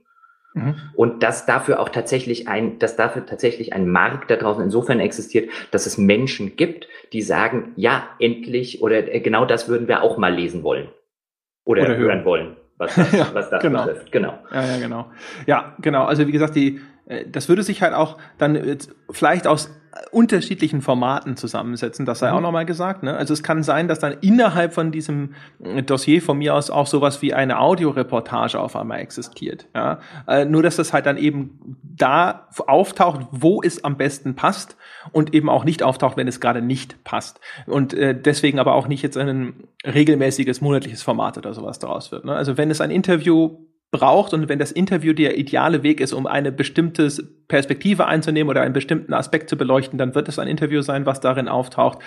Mhm. 0.58 0.74
Und 0.94 1.22
dass 1.22 1.46
dafür 1.46 1.80
auch 1.80 1.88
tatsächlich 1.88 2.48
ein, 2.48 2.78
dass 2.78 2.96
dafür 2.96 3.26
tatsächlich 3.26 3.72
ein 3.72 3.88
Markt 3.88 4.30
da 4.30 4.36
draußen 4.36 4.62
insofern 4.62 5.00
existiert, 5.00 5.50
dass 5.70 5.86
es 5.86 5.98
Menschen 5.98 6.56
gibt, 6.56 6.88
die 7.12 7.22
sagen, 7.22 7.72
ja, 7.76 8.08
endlich 8.18 8.82
oder 8.82 9.14
äh, 9.14 9.20
genau 9.20 9.44
das 9.44 9.68
würden 9.68 9.88
wir 9.88 10.02
auch 10.02 10.18
mal 10.18 10.34
lesen 10.34 10.62
wollen. 10.62 10.88
Oder, 11.64 11.82
oder 11.82 11.96
hören. 11.96 12.00
hören 12.00 12.24
wollen 12.24 12.56
was 12.78 12.94
das, 12.96 13.12
ja, 13.12 13.28
was 13.32 13.50
das 13.50 13.62
genau. 13.62 13.84
betrifft. 13.84 14.12
Genau. 14.12 14.38
Ja, 14.52 14.64
ja, 14.64 14.78
genau. 14.78 15.10
Ja, 15.46 15.74
genau. 15.80 16.04
Also 16.04 16.26
wie 16.26 16.32
gesagt, 16.32 16.54
die, 16.54 16.80
äh, 17.06 17.24
das 17.28 17.48
würde 17.48 17.62
sich 17.62 17.82
halt 17.82 17.92
auch 17.92 18.18
dann 18.38 18.78
vielleicht 19.10 19.46
aus 19.46 19.74
unterschiedlichen 20.10 20.82
Formaten 20.82 21.36
zusammensetzen, 21.36 22.06
das 22.06 22.20
sei 22.20 22.30
mhm. 22.30 22.36
auch 22.36 22.40
nochmal 22.40 22.66
gesagt. 22.66 23.02
Ne? 23.02 23.16
Also 23.16 23.34
es 23.34 23.42
kann 23.42 23.62
sein, 23.62 23.88
dass 23.88 23.98
dann 23.98 24.16
innerhalb 24.20 24.72
von 24.72 24.90
diesem 24.90 25.34
äh, 25.62 25.82
Dossier 25.82 26.22
von 26.22 26.38
mir 26.38 26.54
aus 26.54 26.70
auch 26.70 26.86
sowas 26.86 27.22
wie 27.22 27.34
eine 27.34 27.60
Audioreportage 27.60 28.58
auf 28.58 28.76
einmal 28.76 29.00
existiert. 29.00 29.66
Ja? 29.74 30.00
Äh, 30.26 30.44
nur 30.44 30.62
dass 30.62 30.76
das 30.76 30.92
halt 30.92 31.06
dann 31.06 31.16
eben 31.16 31.78
da 31.82 32.48
auftaucht, 32.66 33.26
wo 33.30 33.62
es 33.62 33.84
am 33.84 33.96
besten 33.96 34.34
passt 34.34 34.76
und 35.12 35.34
eben 35.34 35.48
auch 35.48 35.64
nicht 35.64 35.82
auftaucht, 35.82 36.16
wenn 36.16 36.28
es 36.28 36.40
gerade 36.40 36.62
nicht 36.62 37.04
passt. 37.04 37.40
Und 37.66 37.94
äh, 37.94 38.18
deswegen 38.18 38.58
aber 38.58 38.74
auch 38.74 38.88
nicht 38.88 39.02
jetzt 39.02 39.16
ein 39.16 39.64
regelmäßiges 39.84 40.60
monatliches 40.60 41.02
Format 41.02 41.38
oder 41.38 41.54
sowas 41.54 41.78
daraus 41.78 42.12
wird. 42.12 42.24
Ne? 42.24 42.34
Also 42.34 42.56
wenn 42.56 42.70
es 42.70 42.80
ein 42.80 42.90
Interview 42.90 43.58
braucht 43.90 44.34
und 44.34 44.48
wenn 44.48 44.58
das 44.58 44.70
Interview 44.70 45.14
der 45.14 45.38
ideale 45.38 45.82
Weg 45.82 46.00
ist, 46.00 46.12
um 46.12 46.26
eine 46.26 46.52
bestimmte 46.52 47.08
Perspektive 47.48 48.06
einzunehmen 48.06 48.50
oder 48.50 48.60
einen 48.60 48.74
bestimmten 48.74 49.14
Aspekt 49.14 49.48
zu 49.48 49.56
beleuchten, 49.56 49.98
dann 49.98 50.14
wird 50.14 50.28
es 50.28 50.38
ein 50.38 50.48
Interview 50.48 50.82
sein, 50.82 51.06
was 51.06 51.20
darin 51.20 51.48
auftaucht. 51.48 51.98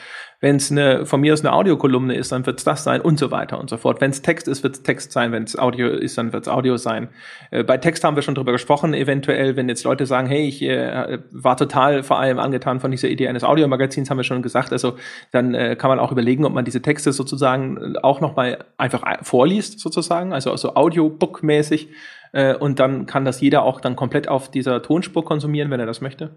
Wenn 0.41 0.55
es 0.55 0.71
eine, 0.71 1.05
von 1.05 1.21
mir 1.21 1.33
aus 1.33 1.41
eine 1.41 1.53
Audiokolumne 1.53 2.15
ist, 2.15 2.31
dann 2.31 2.47
wird 2.47 2.57
es 2.57 2.65
das 2.65 2.83
sein 2.83 2.99
und 2.99 3.19
so 3.19 3.29
weiter 3.29 3.59
und 3.59 3.69
so 3.69 3.77
fort. 3.77 4.01
Wenn 4.01 4.09
es 4.09 4.23
Text 4.23 4.47
ist, 4.47 4.63
wird 4.63 4.75
es 4.75 4.81
Text 4.83 5.11
sein. 5.11 5.31
Wenn 5.31 5.43
es 5.43 5.57
Audio 5.57 5.87
ist, 5.87 6.17
dann 6.17 6.33
wird 6.33 6.47
es 6.47 6.49
Audio 6.51 6.77
sein. 6.77 7.09
Äh, 7.51 7.63
bei 7.63 7.77
Text 7.77 8.03
haben 8.03 8.15
wir 8.15 8.23
schon 8.23 8.33
drüber 8.33 8.51
gesprochen, 8.51 8.95
eventuell, 8.95 9.55
wenn 9.55 9.69
jetzt 9.69 9.83
Leute 9.83 10.07
sagen, 10.07 10.27
hey, 10.27 10.47
ich 10.47 10.63
äh, 10.63 11.19
war 11.31 11.57
total 11.57 12.01
vor 12.01 12.19
allem 12.19 12.39
angetan 12.39 12.79
von 12.79 12.89
dieser 12.89 13.07
Idee 13.07 13.27
eines 13.27 13.43
Audiomagazins, 13.43 14.09
haben 14.09 14.17
wir 14.17 14.23
schon 14.23 14.41
gesagt. 14.41 14.71
Also 14.71 14.95
dann 15.31 15.53
äh, 15.53 15.75
kann 15.75 15.89
man 15.89 15.99
auch 15.99 16.11
überlegen, 16.11 16.43
ob 16.43 16.53
man 16.53 16.65
diese 16.65 16.81
Texte 16.81 17.13
sozusagen 17.13 17.95
auch 17.97 18.19
nochmal 18.19 18.65
einfach 18.77 19.03
vorliest, 19.21 19.79
sozusagen, 19.79 20.33
also 20.33 20.55
so 20.57 20.73
Audiobook-mäßig. 20.73 21.89
Äh, 22.31 22.55
und 22.55 22.79
dann 22.79 23.05
kann 23.05 23.25
das 23.25 23.41
jeder 23.41 23.63
auch 23.63 23.79
dann 23.79 23.95
komplett 23.95 24.27
auf 24.27 24.49
dieser 24.49 24.81
Tonspur 24.81 25.23
konsumieren, 25.23 25.69
wenn 25.69 25.79
er 25.79 25.85
das 25.85 26.01
möchte. 26.01 26.31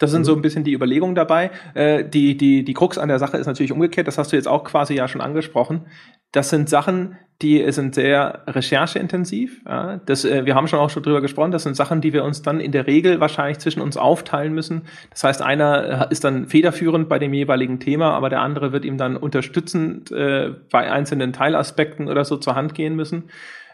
Das 0.00 0.10
sind 0.10 0.24
so 0.24 0.32
mhm. 0.32 0.38
ein 0.38 0.42
bisschen 0.42 0.64
die 0.64 0.72
Überlegungen 0.72 1.14
dabei. 1.14 1.50
Äh, 1.74 2.04
die, 2.08 2.36
die, 2.36 2.64
die 2.64 2.74
Krux 2.74 2.96
an 2.98 3.08
der 3.08 3.18
Sache 3.18 3.36
ist 3.36 3.46
natürlich 3.46 3.70
umgekehrt, 3.70 4.08
das 4.08 4.18
hast 4.18 4.32
du 4.32 4.36
jetzt 4.36 4.48
auch 4.48 4.64
quasi 4.64 4.94
ja 4.94 5.06
schon 5.06 5.20
angesprochen. 5.20 5.86
Das 6.32 6.48
sind 6.48 6.70
Sachen, 6.70 7.18
die 7.42 7.70
sind 7.70 7.94
sehr 7.94 8.44
rechercheintensiv. 8.46 9.60
Ja. 9.66 10.00
Das, 10.06 10.24
äh, 10.24 10.46
wir 10.46 10.54
haben 10.54 10.68
schon 10.68 10.78
auch 10.78 10.88
schon 10.88 11.02
drüber 11.02 11.20
gesprochen, 11.20 11.50
das 11.50 11.64
sind 11.64 11.76
Sachen, 11.76 12.00
die 12.00 12.14
wir 12.14 12.24
uns 12.24 12.40
dann 12.40 12.60
in 12.60 12.72
der 12.72 12.86
Regel 12.86 13.20
wahrscheinlich 13.20 13.58
zwischen 13.58 13.82
uns 13.82 13.98
aufteilen 13.98 14.54
müssen. 14.54 14.86
Das 15.10 15.22
heißt, 15.22 15.42
einer 15.42 16.10
ist 16.10 16.24
dann 16.24 16.46
federführend 16.46 17.10
bei 17.10 17.18
dem 17.18 17.34
jeweiligen 17.34 17.78
Thema, 17.78 18.14
aber 18.14 18.30
der 18.30 18.40
andere 18.40 18.72
wird 18.72 18.86
ihm 18.86 18.96
dann 18.96 19.18
unterstützend 19.18 20.10
äh, 20.12 20.54
bei 20.70 20.90
einzelnen 20.90 21.34
Teilaspekten 21.34 22.08
oder 22.08 22.24
so 22.24 22.38
zur 22.38 22.54
Hand 22.54 22.74
gehen 22.74 22.96
müssen. 22.96 23.24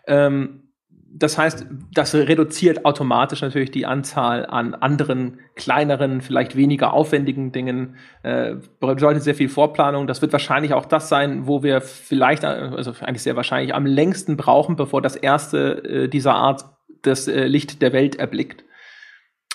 Ähm, 0.08 0.65
das 1.18 1.38
heißt, 1.38 1.66
das 1.94 2.14
reduziert 2.14 2.84
automatisch 2.84 3.40
natürlich 3.40 3.70
die 3.70 3.86
Anzahl 3.86 4.44
an 4.44 4.74
anderen 4.74 5.40
kleineren, 5.54 6.20
vielleicht 6.20 6.56
weniger 6.56 6.92
aufwendigen 6.92 7.52
Dingen. 7.52 7.96
Äh, 8.22 8.56
bedeutet 8.80 9.22
sehr 9.22 9.34
viel 9.34 9.48
Vorplanung. 9.48 10.06
Das 10.06 10.20
wird 10.20 10.32
wahrscheinlich 10.32 10.74
auch 10.74 10.84
das 10.84 11.08
sein, 11.08 11.46
wo 11.46 11.62
wir 11.62 11.80
vielleicht, 11.80 12.44
also 12.44 12.92
eigentlich 13.00 13.22
sehr 13.22 13.36
wahrscheinlich 13.36 13.74
am 13.74 13.86
längsten 13.86 14.36
brauchen, 14.36 14.76
bevor 14.76 15.00
das 15.00 15.16
erste 15.16 15.84
äh, 15.84 16.08
dieser 16.08 16.34
Art 16.34 16.64
das 17.02 17.28
äh, 17.28 17.46
Licht 17.46 17.80
der 17.80 17.92
Welt 17.92 18.16
erblickt. 18.16 18.64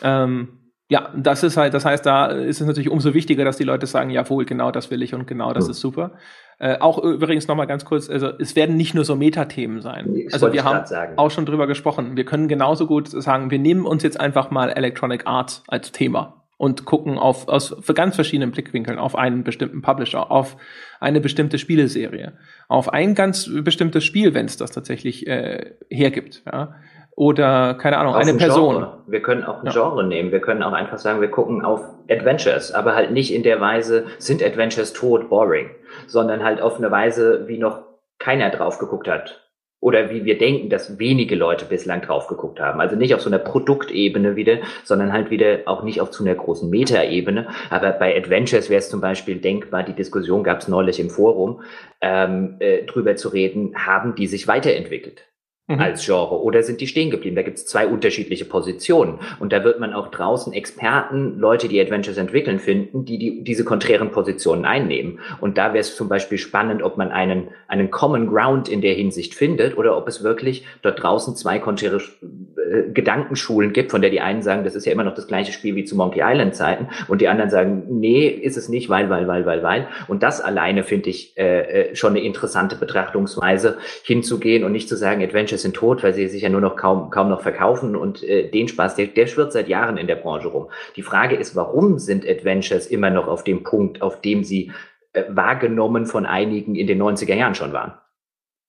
Ähm, 0.01 0.62
ja, 0.89 1.14
das 1.16 1.43
ist 1.43 1.57
halt, 1.57 1.74
das 1.74 1.86
heißt, 1.86 2.05
da 2.05 2.26
ist 2.26 2.59
es 2.59 2.68
natürlich 2.68 2.89
umso 2.89 3.14
wichtiger, 3.14 3.45
dass 3.45 3.57
die 3.57 3.64
Leute 3.64 3.86
sagen, 3.86 4.09
jawohl, 4.09 4.45
genau 4.45 4.72
das 4.72 4.89
will 4.89 5.01
ich 5.03 5.14
und 5.14 5.28
genau 5.28 5.53
das 5.53 5.66
mhm. 5.66 5.72
ist 5.72 5.80
super. 5.80 6.18
Äh, 6.62 6.78
auch 6.80 6.99
übrigens 6.99 7.47
nochmal 7.47 7.66
ganz 7.66 7.86
kurz, 7.86 8.07
also 8.07 8.34
es 8.38 8.55
werden 8.55 8.78
nicht 8.78 8.93
nur 8.93 9.03
so 9.03 9.16
Metathemen 9.16 9.82
sein. 9.82 10.16
Ich 10.16 10.32
also 10.32 10.53
wir 10.53 10.64
haben 10.64 10.86
auch 11.18 11.32
schon 11.32 11.47
drüber 11.47 11.66
gesprochen. 11.66 12.16
Wir 12.16 12.24
können 12.24 12.47
genauso 12.47 12.86
gut 12.86 13.07
sagen, 13.07 13.49
wir 13.49 13.57
nehmen 13.57 13.84
uns 13.84 14.03
jetzt 14.03 14.20
einfach 14.20 14.51
mal 14.51 14.70
Electronic 14.70 15.26
Arts 15.26 15.64
als 15.68 15.91
Thema 15.91 16.43
und 16.57 16.86
gucken 16.86 17.18
auf 17.18 17.47
aus 17.47 17.76
für 17.82 17.95
ganz 17.95 18.14
verschiedenen 18.14 18.51
Blickwinkeln 18.51 18.99
auf 18.99 19.16
einen 19.16 19.43
bestimmten 19.43 19.82
Publisher, 19.82 20.30
auf 20.30 20.55
eine 20.99 21.20
bestimmte 21.20 21.57
Spieleserie, 21.57 22.34
auf 22.68 22.93
ein 22.93 23.16
ganz 23.16 23.49
bestimmtes 23.64 24.03
Spiel, 24.03 24.36
wenn 24.36 24.45
es 24.45 24.55
das 24.55 24.70
tatsächlich 24.70 25.26
äh, 25.26 25.72
hergibt. 25.89 26.43
Ja 26.45 26.76
oder 27.22 27.76
keine 27.76 27.99
Ahnung, 27.99 28.15
auf 28.15 28.22
eine 28.22 28.32
ein 28.32 28.38
Person. 28.39 28.78
Genre. 28.78 28.97
Wir 29.05 29.22
können 29.22 29.43
auch 29.43 29.59
ein 29.59 29.67
ja. 29.67 29.72
Genre 29.72 30.03
nehmen. 30.03 30.32
Wir 30.32 30.41
können 30.41 30.63
auch 30.63 30.74
einfach 30.74 30.97
sagen, 30.97 31.22
wir 31.22 31.30
gucken 31.30 31.63
auf 31.63 31.82
Adventures, 32.09 32.72
aber 32.72 32.95
halt 32.95 33.11
nicht 33.11 33.32
in 33.32 33.43
der 33.43 33.61
Weise, 33.61 34.05
sind 34.17 34.41
Adventures 34.41 34.91
tot, 34.91 35.30
boring, 35.30 35.69
sondern 36.07 36.43
halt 36.43 36.61
auf 36.61 36.80
eine 36.80 36.89
Weise, 36.89 37.47
wie 37.47 37.59
noch 37.59 37.84
keiner 38.17 38.49
drauf 38.49 38.80
geguckt 38.80 39.07
hat. 39.07 39.39
Oder 39.80 40.09
wie 40.09 40.26
wir 40.26 40.39
denken, 40.39 40.72
dass 40.72 40.97
wenige 40.97 41.36
Leute 41.36 41.65
bislang 41.65 42.01
drauf 42.01 42.26
geguckt 42.26 42.59
haben. 42.59 42.82
Also 42.82 42.95
nicht 42.95 43.13
auf 43.13 43.22
so 43.22 43.30
einer 43.30 43.38
Produktebene 43.38 44.36
wieder, 44.36 44.57
sondern 44.84 45.13
halt 45.13 45.30
wieder 45.30 45.59
auch 45.65 45.84
nicht 45.84 46.01
auf 46.01 46.09
zu 46.09 46.24
einer 46.24 46.34
großen 46.34 46.72
Metaebene. 46.72 47.49
Aber 47.69 47.91
bei 47.91 48.17
Adventures 48.17 48.72
wäre 48.72 48.80
es 48.80 48.89
zum 48.89 48.99
Beispiel 48.99 49.36
denkbar, 49.39 49.84
die 49.84 49.93
Diskussion 49.93 50.43
gab 50.43 50.61
es 50.61 50.67
neulich 50.67 50.99
im 50.99 51.11
Forum, 51.11 51.61
ähm, 52.01 52.55
äh, 52.57 52.82
drüber 52.86 53.15
zu 53.15 53.30
reden, 53.30 53.76
haben 53.76 54.15
die 54.15 54.26
sich 54.26 54.47
weiterentwickelt? 54.47 55.28
Mhm. 55.68 55.80
als 55.80 56.05
Genre 56.05 56.41
oder 56.41 56.64
sind 56.64 56.82
die 56.82 56.88
stehen 56.88 57.12
geblieben? 57.12 57.36
Da 57.36 57.43
gibt 57.43 57.57
es 57.57 57.66
zwei 57.66 57.88
unterschiedliche 57.88 58.45
Positionen 58.45 59.20
und 59.39 59.53
da 59.53 59.64
wird 59.64 59.80
man 59.80 59.93
auch 59.93 60.09
draußen 60.09 60.53
Experten, 60.53 61.38
Leute, 61.38 61.68
die 61.68 61.80
Adventures 61.80 62.18
entwickeln, 62.18 62.59
finden, 62.59 63.05
die, 63.05 63.18
die 63.18 63.43
diese 63.43 63.64
konträren 63.64 64.12
Positionen 64.12 64.66
einnehmen. 64.66 65.20
Und 65.39 65.57
da 65.57 65.74
wäre 65.74 65.80
es 65.80 65.95
zum 65.95 66.09
Beispiel 66.09 66.38
spannend, 66.38 66.84
ob 66.84 66.97
man 66.97 67.12
einen, 67.12 67.49
einen 67.68 67.91
Common 67.91 68.28
Ground 68.28 68.70
in 68.70 68.82
der 68.82 68.93
Hinsicht 68.93 69.34
findet 69.34 69.78
oder 69.78 69.97
ob 69.97 70.07
es 70.07 70.24
wirklich 70.24 70.66
dort 70.82 71.01
draußen 71.01 71.36
zwei 71.36 71.59
konträre 71.59 71.97
äh, 71.97 72.91
Gedankenschulen 72.93 73.74
gibt, 73.74 73.91
von 73.91 74.01
der 74.01 74.09
die 74.09 74.22
einen 74.22 74.41
sagen, 74.41 74.64
das 74.64 74.76
ist 74.76 74.86
ja 74.86 74.91
immer 74.91 75.03
noch 75.03 75.16
das 75.16 75.28
gleiche 75.28 75.51
Spiel 75.51 75.76
wie 75.76 75.86
zu 75.86 75.95
Monkey 75.95 76.22
Island 76.24 76.55
Zeiten 76.55 76.88
und 77.07 77.22
die 77.22 77.28
anderen 77.28 77.49
sagen, 77.49 77.84
nee, 77.89 78.28
ist 78.28 78.57
es 78.57 78.70
nicht, 78.70 78.89
weil, 78.89 79.09
weil, 79.09 79.28
weil, 79.28 79.45
weil, 79.45 79.64
weil. 79.64 79.88
Und 80.07 80.24
das 80.24 80.41
alleine 80.41 80.84
finde 80.84 81.09
ich 81.09 81.38
äh, 81.38 81.89
äh 81.91 81.95
schon 81.95 82.12
eine 82.12 82.22
interessante 82.22 82.76
Betrachtungsweise, 82.76 83.78
hinzugehen 84.03 84.64
und 84.64 84.72
nicht 84.72 84.89
zu 84.89 84.95
sagen, 84.95 85.22
Adventures 85.51 85.61
sind 85.61 85.75
tot, 85.75 86.03
weil 86.03 86.13
sie 86.13 86.27
sich 86.27 86.43
ja 86.43 86.49
nur 86.49 86.61
noch 86.61 86.75
kaum, 86.75 87.09
kaum 87.09 87.29
noch 87.29 87.41
verkaufen 87.41 87.95
und 87.95 88.23
äh, 88.23 88.49
den 88.49 88.67
Spaß, 88.67 88.95
der, 88.95 89.07
der 89.07 89.27
schwirrt 89.27 89.51
seit 89.51 89.67
Jahren 89.67 89.97
in 89.97 90.07
der 90.07 90.15
Branche 90.15 90.47
rum. 90.47 90.69
Die 90.95 91.01
Frage 91.01 91.35
ist, 91.35 91.55
warum 91.55 91.99
sind 91.99 92.27
Adventures 92.27 92.87
immer 92.87 93.09
noch 93.09 93.27
auf 93.27 93.43
dem 93.43 93.63
Punkt, 93.63 94.01
auf 94.01 94.21
dem 94.21 94.43
sie 94.43 94.71
äh, 95.13 95.23
wahrgenommen 95.29 96.05
von 96.05 96.25
einigen 96.25 96.75
in 96.75 96.87
den 96.87 97.01
90er 97.01 97.35
Jahren 97.35 97.55
schon 97.55 97.73
waren? 97.73 97.93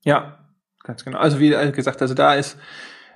Ja, 0.05 0.39
ganz 0.83 1.05
genau. 1.05 1.19
Also 1.19 1.39
wie 1.39 1.51
gesagt, 1.73 2.03
also 2.03 2.15
da 2.15 2.35
ist 2.35 2.59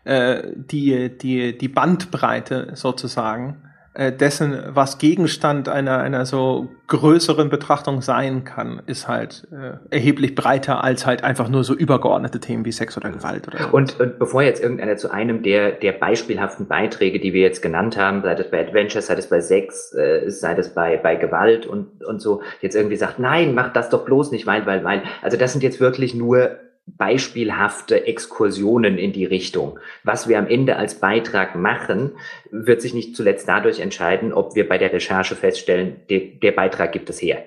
äh, 0.05 0.43
die, 0.55 1.17
die, 1.17 1.59
die 1.59 1.69
Bandbreite 1.69 2.71
sozusagen 2.75 3.63
äh, 3.65 3.66
dessen, 3.97 4.63
was 4.69 4.99
Gegenstand 4.99 5.69
einer, 5.69 5.99
einer 5.99 6.27
so 6.27 6.69
größeren 6.89 7.49
Betrachtung 7.49 8.03
sein 8.03 8.45
kann, 8.45 8.83
ist 8.87 9.09
halt 9.09 9.49
äh, 9.51 9.95
erheblich 9.95 10.35
breiter 10.35 10.85
als 10.85 11.07
halt 11.07 11.25
einfach 11.25 11.49
nur 11.49 11.65
so 11.65 11.75
übergeordnete 11.75 12.39
Themen 12.39 12.65
wie 12.65 12.73
Sex 12.73 12.97
oder 12.97 13.11
Gewalt. 13.11 13.49
Oder 13.49 13.73
und, 13.73 13.99
und 13.99 14.19
bevor 14.19 14.43
jetzt 14.43 14.63
irgendeiner 14.63 14.97
zu 14.97 15.11
einem 15.11 15.43
der, 15.43 15.73
der 15.73 15.93
beispielhaften 15.93 16.67
Beiträge, 16.67 17.19
die 17.19 17.33
wir 17.33 17.41
jetzt 17.41 17.63
genannt 17.63 17.97
haben, 17.97 18.23
sei 18.23 18.35
das 18.35 18.51
bei 18.51 18.61
Adventure, 18.61 19.03
sei 19.03 19.15
das 19.15 19.29
bei 19.29 19.41
Sex, 19.41 19.95
äh, 19.95 20.31
sei 20.31 20.55
das 20.55 20.75
bei, 20.75 20.97
bei 20.99 21.17
Gewalt 21.17 21.67
und, 21.67 22.05
und 22.05 22.21
so, 22.21 22.43
jetzt 22.61 22.77
irgendwie 22.77 22.97
sagt, 22.97 23.19
nein, 23.19 23.55
mach 23.55 23.73
das 23.73 23.89
doch 23.89 24.05
bloß 24.05 24.31
nicht, 24.31 24.47
weil, 24.47 24.67
weil, 24.67 24.85
weil. 24.85 25.03
Also 25.23 25.37
das 25.37 25.53
sind 25.53 25.63
jetzt 25.63 25.81
wirklich 25.81 26.15
nur 26.15 26.51
beispielhafte 26.87 28.07
Exkursionen 28.07 28.97
in 28.97 29.13
die 29.13 29.25
Richtung. 29.25 29.79
Was 30.05 30.29
wir 30.29 30.39
am 30.39 30.47
Ende 30.47 30.77
als 30.77 31.01
Beitrag 31.01 31.57
machen, 31.57 32.13
wird 32.51 32.81
sich 32.81 32.95
nicht 32.95 33.17
zuletzt 33.17 33.49
dadurch 33.49 33.81
entscheiden, 33.81 34.33
ob 34.33 34.55
wir 34.55 34.69
bei 34.69 34.79
der 34.79 34.93
Recherche 34.93 35.35
feststellen, 35.35 35.97
der, 36.09 36.21
der 36.21 36.53
Beitrag 36.53 36.93
gibt 36.93 37.11
es 37.11 37.21
her. 37.21 37.45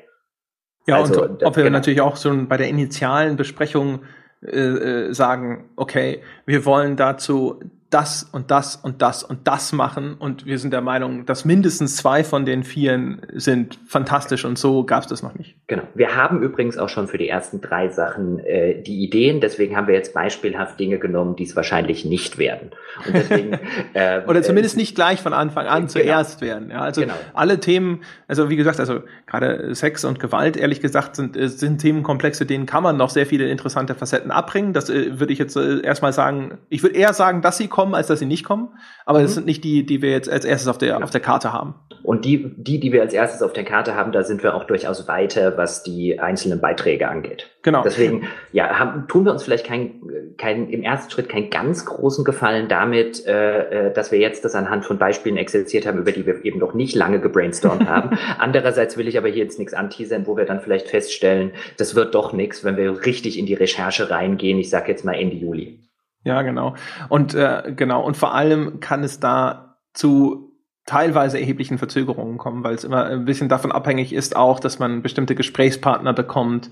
Ja, 0.88 0.98
also, 0.98 1.24
und 1.24 1.44
ob 1.44 1.56
wir 1.56 1.64
genau. 1.64 1.78
natürlich 1.78 2.02
auch 2.02 2.18
schon 2.18 2.48
bei 2.48 2.58
der 2.58 2.68
initialen 2.68 3.38
Besprechung 3.38 4.02
äh, 4.42 4.58
äh 4.58 5.14
sagen, 5.14 5.70
okay, 5.76 6.22
wir 6.46 6.66
wollen 6.66 6.96
dazu 6.96 7.60
das 7.90 8.24
und 8.24 8.52
das 8.52 8.76
und 8.76 9.02
das 9.02 9.24
und 9.24 9.48
das 9.48 9.74
machen 9.74 10.14
und 10.14 10.46
wir 10.46 10.60
sind 10.60 10.72
der 10.72 10.82
Meinung, 10.82 11.26
dass 11.26 11.44
mindestens 11.44 11.96
zwei 11.96 12.24
von 12.24 12.46
den 12.46 12.64
vieren 12.64 13.22
sind 13.34 13.80
fantastisch 13.88 14.46
und 14.46 14.60
so 14.60 14.84
gab 14.84 15.04
es 15.04 15.08
das 15.08 15.24
noch 15.24 15.34
nicht. 15.34 15.56
Genau. 15.66 15.84
Wir 15.96 16.16
haben 16.16 16.44
übrigens 16.44 16.78
auch 16.78 16.90
schon 16.90 17.08
für 17.08 17.18
die 17.18 17.28
ersten 17.28 17.62
drei 17.62 17.90
Sachen 17.90 18.40
äh, 18.40 18.82
die 18.84 19.04
Ideen, 19.04 19.42
deswegen 19.42 19.76
haben 19.76 19.88
wir 19.88 19.96
jetzt 19.96 20.14
beispielhaft 20.14 20.80
Dinge 20.80 21.00
genommen, 21.00 21.36
die 21.36 21.44
es 21.44 21.56
wahrscheinlich 21.56 22.06
nicht 22.06 22.38
werden. 22.38 22.72
Deswegen, 23.12 23.58
äh, 23.94 24.22
Oder 24.28 24.44
zumindest 24.44 24.76
äh, 24.76 24.82
nicht 24.82 24.94
gleich 24.94 25.22
von 25.22 25.34
Anfang 25.34 25.66
an 25.66 25.82
genau. 25.82 25.92
zuerst 25.92 26.42
werden. 26.42 26.70
Ja, 26.70 26.82
also 26.82 27.02
genau. 27.02 27.16
alle 27.34 27.60
Themen, 27.60 28.02
also 28.28 28.52
wie 28.52 28.56
gesagt, 28.56 28.80
also 28.80 29.02
gerade 29.26 29.74
Sex 29.74 30.06
und 30.06 30.20
Gewalt, 30.20 30.58
ehrlich 30.58 30.80
gesagt, 30.80 31.16
sind, 31.16 31.36
äh, 31.36 31.50
sind 31.50 31.82
Themenkomplexe, 31.82 32.46
denen 32.46 32.68
kann 32.68 32.84
man 32.84 32.98
noch 32.98 33.10
sehr 33.10 33.26
viele 33.26 33.50
interessante 33.50 33.96
Facetten 33.96 34.30
abbringen. 34.30 34.74
Das 34.74 34.92
äh, 34.92 35.20
würde 35.20 35.34
ich 35.34 35.40
jetzt 35.40 35.56
äh, 35.56 35.82
erstmal 35.82 36.14
sagen, 36.14 36.60
ich 36.70 36.84
würde 36.84 36.96
eher 36.96 37.14
sagen, 37.14 37.42
dass 37.42 37.58
sie 37.58 37.68
kommen 37.68 37.79
kommen, 37.80 37.96
als 37.96 38.08
dass 38.08 38.20
sie 38.20 38.26
nicht 38.26 38.44
kommen. 38.44 38.78
Aber 39.06 39.20
mhm. 39.20 39.24
das 39.24 39.36
sind 39.36 39.46
nicht 39.46 39.64
die, 39.64 39.86
die 39.86 40.02
wir 40.02 40.12
jetzt 40.12 40.30
als 40.30 40.44
erstes 40.44 40.68
auf 40.68 40.78
der, 40.78 40.90
ja. 40.90 40.98
auf 41.02 41.12
der 41.12 41.22
Karte 41.22 41.54
haben. 41.54 41.76
Und 42.04 42.26
die, 42.26 42.54
die, 42.58 42.78
die 42.82 42.92
wir 42.92 43.02
als 43.02 43.14
erstes 43.14 43.42
auf 43.42 43.54
der 43.54 43.64
Karte 43.64 43.96
haben, 43.96 44.12
da 44.12 44.24
sind 44.24 44.44
wir 44.44 44.54
auch 44.54 44.66
durchaus 44.66 45.08
weiter, 45.08 45.58
was 45.58 45.82
die 45.82 46.20
einzelnen 46.20 46.60
Beiträge 46.60 47.08
angeht. 47.08 47.50
Genau. 47.62 47.82
Deswegen, 47.84 48.28
ja, 48.51 48.78
haben, 48.78 49.08
tun 49.08 49.24
wir 49.24 49.32
uns 49.32 49.43
vielleicht 49.43 49.66
kein, 49.66 50.01
kein, 50.38 50.70
im 50.70 50.84
ersten 50.84 51.10
Schritt 51.10 51.30
keinen 51.30 51.50
ganz 51.50 51.86
großen 51.86 52.26
Gefallen 52.26 52.68
damit, 52.68 53.26
äh, 53.26 53.88
äh, 53.88 53.93
dass 53.93 54.12
wir 54.12 54.20
jetzt 54.20 54.43
das 54.43 54.56
anhand 54.56 54.84
von 54.84 54.97
Beispielen 54.97 55.38
exerziert 55.38 55.86
haben, 55.86 56.00
über 56.00 56.12
die 56.12 56.26
wir 56.26 56.43
eben 56.43 56.60
noch 56.60 56.74
nicht 56.74 56.96
lange 56.96 57.22
gebrainstormt 57.22 57.88
haben. 57.88 58.18
Andererseits 58.39 58.97
will 58.97 59.08
ich 59.08 59.18
aber 59.18 59.30
hier 59.30 59.43
jetzt 59.43 59.58
nichts 59.58 59.74
anteasern, 59.74 60.28
wo 60.28 60.36
wir 60.36 60.43
dann 60.43 60.60
vielleicht 60.60 60.89
feststellen, 60.89 61.51
das 61.78 61.96
wird 61.96 62.14
doch 62.14 62.34
nichts, 62.34 62.66
wenn 62.66 62.76
wir 62.76 63.06
richtig 63.06 63.39
in 63.39 63.46
die 63.46 63.54
Recherche 63.54 64.10
reingehen. 64.10 64.60
Ich 64.60 64.70
sage 64.70 64.92
jetzt 64.92 65.06
mal 65.06 65.14
Ende 65.14 65.38
Juli. 65.38 65.88
Ja, 66.24 66.41
genau. 66.41 66.75
Und 67.08 67.33
äh, 67.33 67.74
genau, 67.75 68.04
und 68.04 68.17
vor 68.17 68.33
allem 68.33 68.79
kann 68.79 69.04
es 69.04 69.20
da 69.20 69.78
zu 69.93 70.50
teilweise 70.86 71.39
erheblichen 71.39 71.78
Verzögerungen 71.78 72.37
kommen, 72.37 72.63
weil 72.63 72.75
es 72.75 72.83
immer 72.83 73.05
ein 73.05 73.25
bisschen 73.25 73.47
davon 73.47 73.71
abhängig 73.71 74.12
ist 74.12 74.36
auch, 74.36 74.59
dass 74.59 74.79
man 74.79 75.01
bestimmte 75.01 75.36
Gesprächspartner 75.36 76.13
bekommt, 76.13 76.71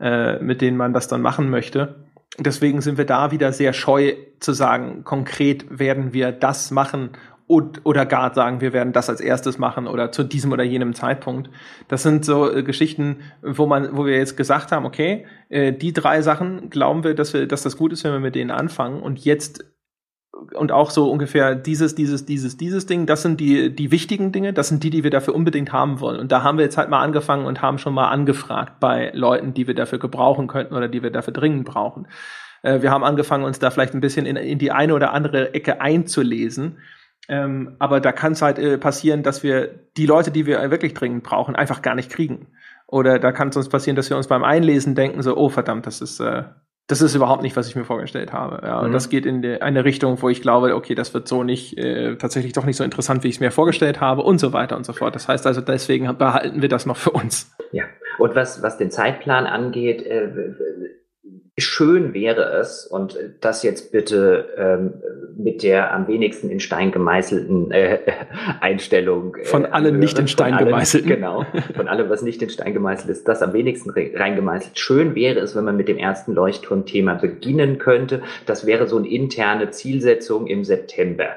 äh, 0.00 0.38
mit 0.40 0.60
denen 0.60 0.76
man 0.76 0.92
das 0.92 1.06
dann 1.06 1.22
machen 1.22 1.48
möchte. 1.48 2.06
Deswegen 2.38 2.80
sind 2.80 2.98
wir 2.98 3.04
da 3.04 3.30
wieder 3.30 3.52
sehr 3.52 3.72
scheu 3.72 4.14
zu 4.40 4.52
sagen, 4.52 5.04
konkret 5.04 5.78
werden 5.78 6.12
wir 6.12 6.32
das 6.32 6.70
machen 6.70 7.10
oder 7.52 8.06
gar 8.06 8.34
sagen, 8.34 8.60
wir 8.60 8.72
werden 8.72 8.92
das 8.92 9.10
als 9.10 9.20
erstes 9.20 9.58
machen 9.58 9.86
oder 9.86 10.12
zu 10.12 10.22
diesem 10.22 10.52
oder 10.52 10.64
jenem 10.64 10.94
Zeitpunkt. 10.94 11.50
Das 11.88 12.02
sind 12.02 12.24
so 12.24 12.50
äh, 12.50 12.62
Geschichten, 12.62 13.20
wo 13.42 13.66
man, 13.66 13.96
wo 13.96 14.06
wir 14.06 14.16
jetzt 14.16 14.36
gesagt 14.36 14.72
haben, 14.72 14.86
okay, 14.86 15.26
äh, 15.48 15.72
die 15.72 15.92
drei 15.92 16.22
Sachen 16.22 16.70
glauben 16.70 17.04
wir, 17.04 17.14
dass 17.14 17.34
wir, 17.34 17.46
dass 17.46 17.62
das 17.62 17.76
gut 17.76 17.92
ist, 17.92 18.04
wenn 18.04 18.12
wir 18.12 18.20
mit 18.20 18.34
denen 18.34 18.50
anfangen 18.50 19.02
und 19.02 19.24
jetzt 19.24 19.64
und 20.54 20.72
auch 20.72 20.90
so 20.90 21.10
ungefähr 21.10 21.54
dieses, 21.54 21.94
dieses, 21.94 22.24
dieses, 22.24 22.56
dieses 22.56 22.86
Ding, 22.86 23.06
das 23.06 23.22
sind 23.22 23.38
die, 23.38 23.74
die 23.74 23.90
wichtigen 23.90 24.32
Dinge, 24.32 24.52
das 24.52 24.68
sind 24.68 24.82
die, 24.82 24.90
die 24.90 25.04
wir 25.04 25.10
dafür 25.10 25.34
unbedingt 25.34 25.72
haben 25.72 26.00
wollen. 26.00 26.18
Und 26.18 26.32
da 26.32 26.42
haben 26.42 26.58
wir 26.58 26.64
jetzt 26.64 26.78
halt 26.78 26.90
mal 26.90 27.02
angefangen 27.02 27.46
und 27.46 27.62
haben 27.62 27.78
schon 27.78 27.94
mal 27.94 28.08
angefragt 28.08 28.80
bei 28.80 29.10
Leuten, 29.14 29.54
die 29.54 29.66
wir 29.66 29.74
dafür 29.74 29.98
gebrauchen 29.98 30.48
könnten 30.48 30.74
oder 30.74 30.88
die 30.88 31.02
wir 31.02 31.10
dafür 31.10 31.32
dringend 31.32 31.64
brauchen. 31.64 32.08
Äh, 32.62 32.82
wir 32.82 32.90
haben 32.90 33.04
angefangen, 33.04 33.44
uns 33.44 33.58
da 33.58 33.70
vielleicht 33.70 33.94
ein 33.94 34.00
bisschen 34.00 34.26
in, 34.26 34.36
in 34.36 34.58
die 34.58 34.72
eine 34.72 34.94
oder 34.94 35.12
andere 35.12 35.54
Ecke 35.54 35.80
einzulesen. 35.80 36.78
Ähm, 37.28 37.76
aber 37.78 38.00
da 38.00 38.12
kann 38.12 38.32
es 38.32 38.42
halt 38.42 38.58
äh, 38.58 38.78
passieren, 38.78 39.22
dass 39.22 39.42
wir 39.42 39.68
die 39.96 40.06
Leute, 40.06 40.30
die 40.30 40.46
wir 40.46 40.70
wirklich 40.70 40.94
dringend 40.94 41.22
brauchen, 41.22 41.54
einfach 41.54 41.82
gar 41.82 41.94
nicht 41.94 42.10
kriegen. 42.10 42.48
Oder 42.86 43.18
da 43.18 43.32
kann 43.32 43.48
es 43.48 43.56
uns 43.56 43.68
passieren, 43.68 43.96
dass 43.96 44.10
wir 44.10 44.16
uns 44.16 44.26
beim 44.26 44.44
Einlesen 44.44 44.94
denken, 44.94 45.22
so, 45.22 45.36
oh 45.36 45.48
verdammt, 45.48 45.86
das 45.86 46.00
ist, 46.00 46.20
äh, 46.20 46.42
das 46.88 47.00
ist 47.00 47.14
überhaupt 47.14 47.42
nicht, 47.42 47.56
was 47.56 47.68
ich 47.68 47.76
mir 47.76 47.84
vorgestellt 47.84 48.32
habe. 48.32 48.66
Ja, 48.66 48.80
mhm. 48.80 48.86
und 48.86 48.92
das 48.92 49.08
geht 49.08 49.24
in 49.24 49.40
die, 49.40 49.62
eine 49.62 49.84
Richtung, 49.84 50.20
wo 50.20 50.28
ich 50.28 50.42
glaube, 50.42 50.74
okay, 50.74 50.94
das 50.94 51.14
wird 51.14 51.28
so 51.28 51.44
nicht, 51.44 51.78
äh, 51.78 52.16
tatsächlich 52.16 52.52
doch 52.52 52.66
nicht 52.66 52.76
so 52.76 52.84
interessant, 52.84 53.24
wie 53.24 53.28
ich 53.28 53.36
es 53.36 53.40
mir 53.40 53.50
vorgestellt 53.50 54.00
habe 54.00 54.22
und 54.22 54.38
so 54.38 54.52
weiter 54.52 54.76
und 54.76 54.84
so 54.84 54.92
fort. 54.92 55.14
Das 55.14 55.28
heißt 55.28 55.46
also, 55.46 55.60
deswegen 55.60 56.18
behalten 56.18 56.60
wir 56.60 56.68
das 56.68 56.84
noch 56.84 56.96
für 56.96 57.10
uns. 57.10 57.54
Ja, 57.70 57.84
und 58.18 58.34
was, 58.34 58.62
was 58.62 58.78
den 58.78 58.90
Zeitplan 58.90 59.46
angeht, 59.46 60.02
äh, 60.02 60.28
schön 61.58 62.14
wäre 62.14 62.44
es, 62.58 62.86
und 62.86 63.18
das 63.40 63.62
jetzt 63.62 63.92
bitte 63.92 64.48
ähm, 64.56 64.94
mit 65.36 65.62
der 65.62 65.92
am 65.92 66.08
wenigsten 66.08 66.48
in 66.48 66.60
Stein 66.60 66.92
gemeißelten 66.92 67.70
äh, 67.70 67.98
Einstellung. 68.60 69.36
Äh, 69.36 69.44
von 69.44 69.66
allen 69.66 69.98
nicht 69.98 70.18
in 70.18 70.28
Stein 70.28 70.56
gemeißelten. 70.56 71.10
Genau, 71.10 71.44
von 71.74 71.88
allem, 71.88 72.08
was 72.08 72.22
nicht 72.22 72.40
in 72.42 72.48
Stein 72.48 72.72
gemeißelt 72.72 73.10
ist, 73.10 73.28
das 73.28 73.42
am 73.42 73.52
wenigsten 73.52 73.90
reingemeißelt. 73.90 74.78
Schön 74.78 75.14
wäre 75.14 75.40
es, 75.40 75.54
wenn 75.54 75.64
man 75.64 75.76
mit 75.76 75.88
dem 75.88 75.98
ersten 75.98 76.32
Leuchtturmthema 76.32 77.14
beginnen 77.14 77.78
könnte. 77.78 78.22
Das 78.46 78.66
wäre 78.66 78.86
so 78.86 78.96
eine 78.96 79.08
interne 79.08 79.70
Zielsetzung 79.70 80.46
im 80.46 80.64
September. 80.64 81.36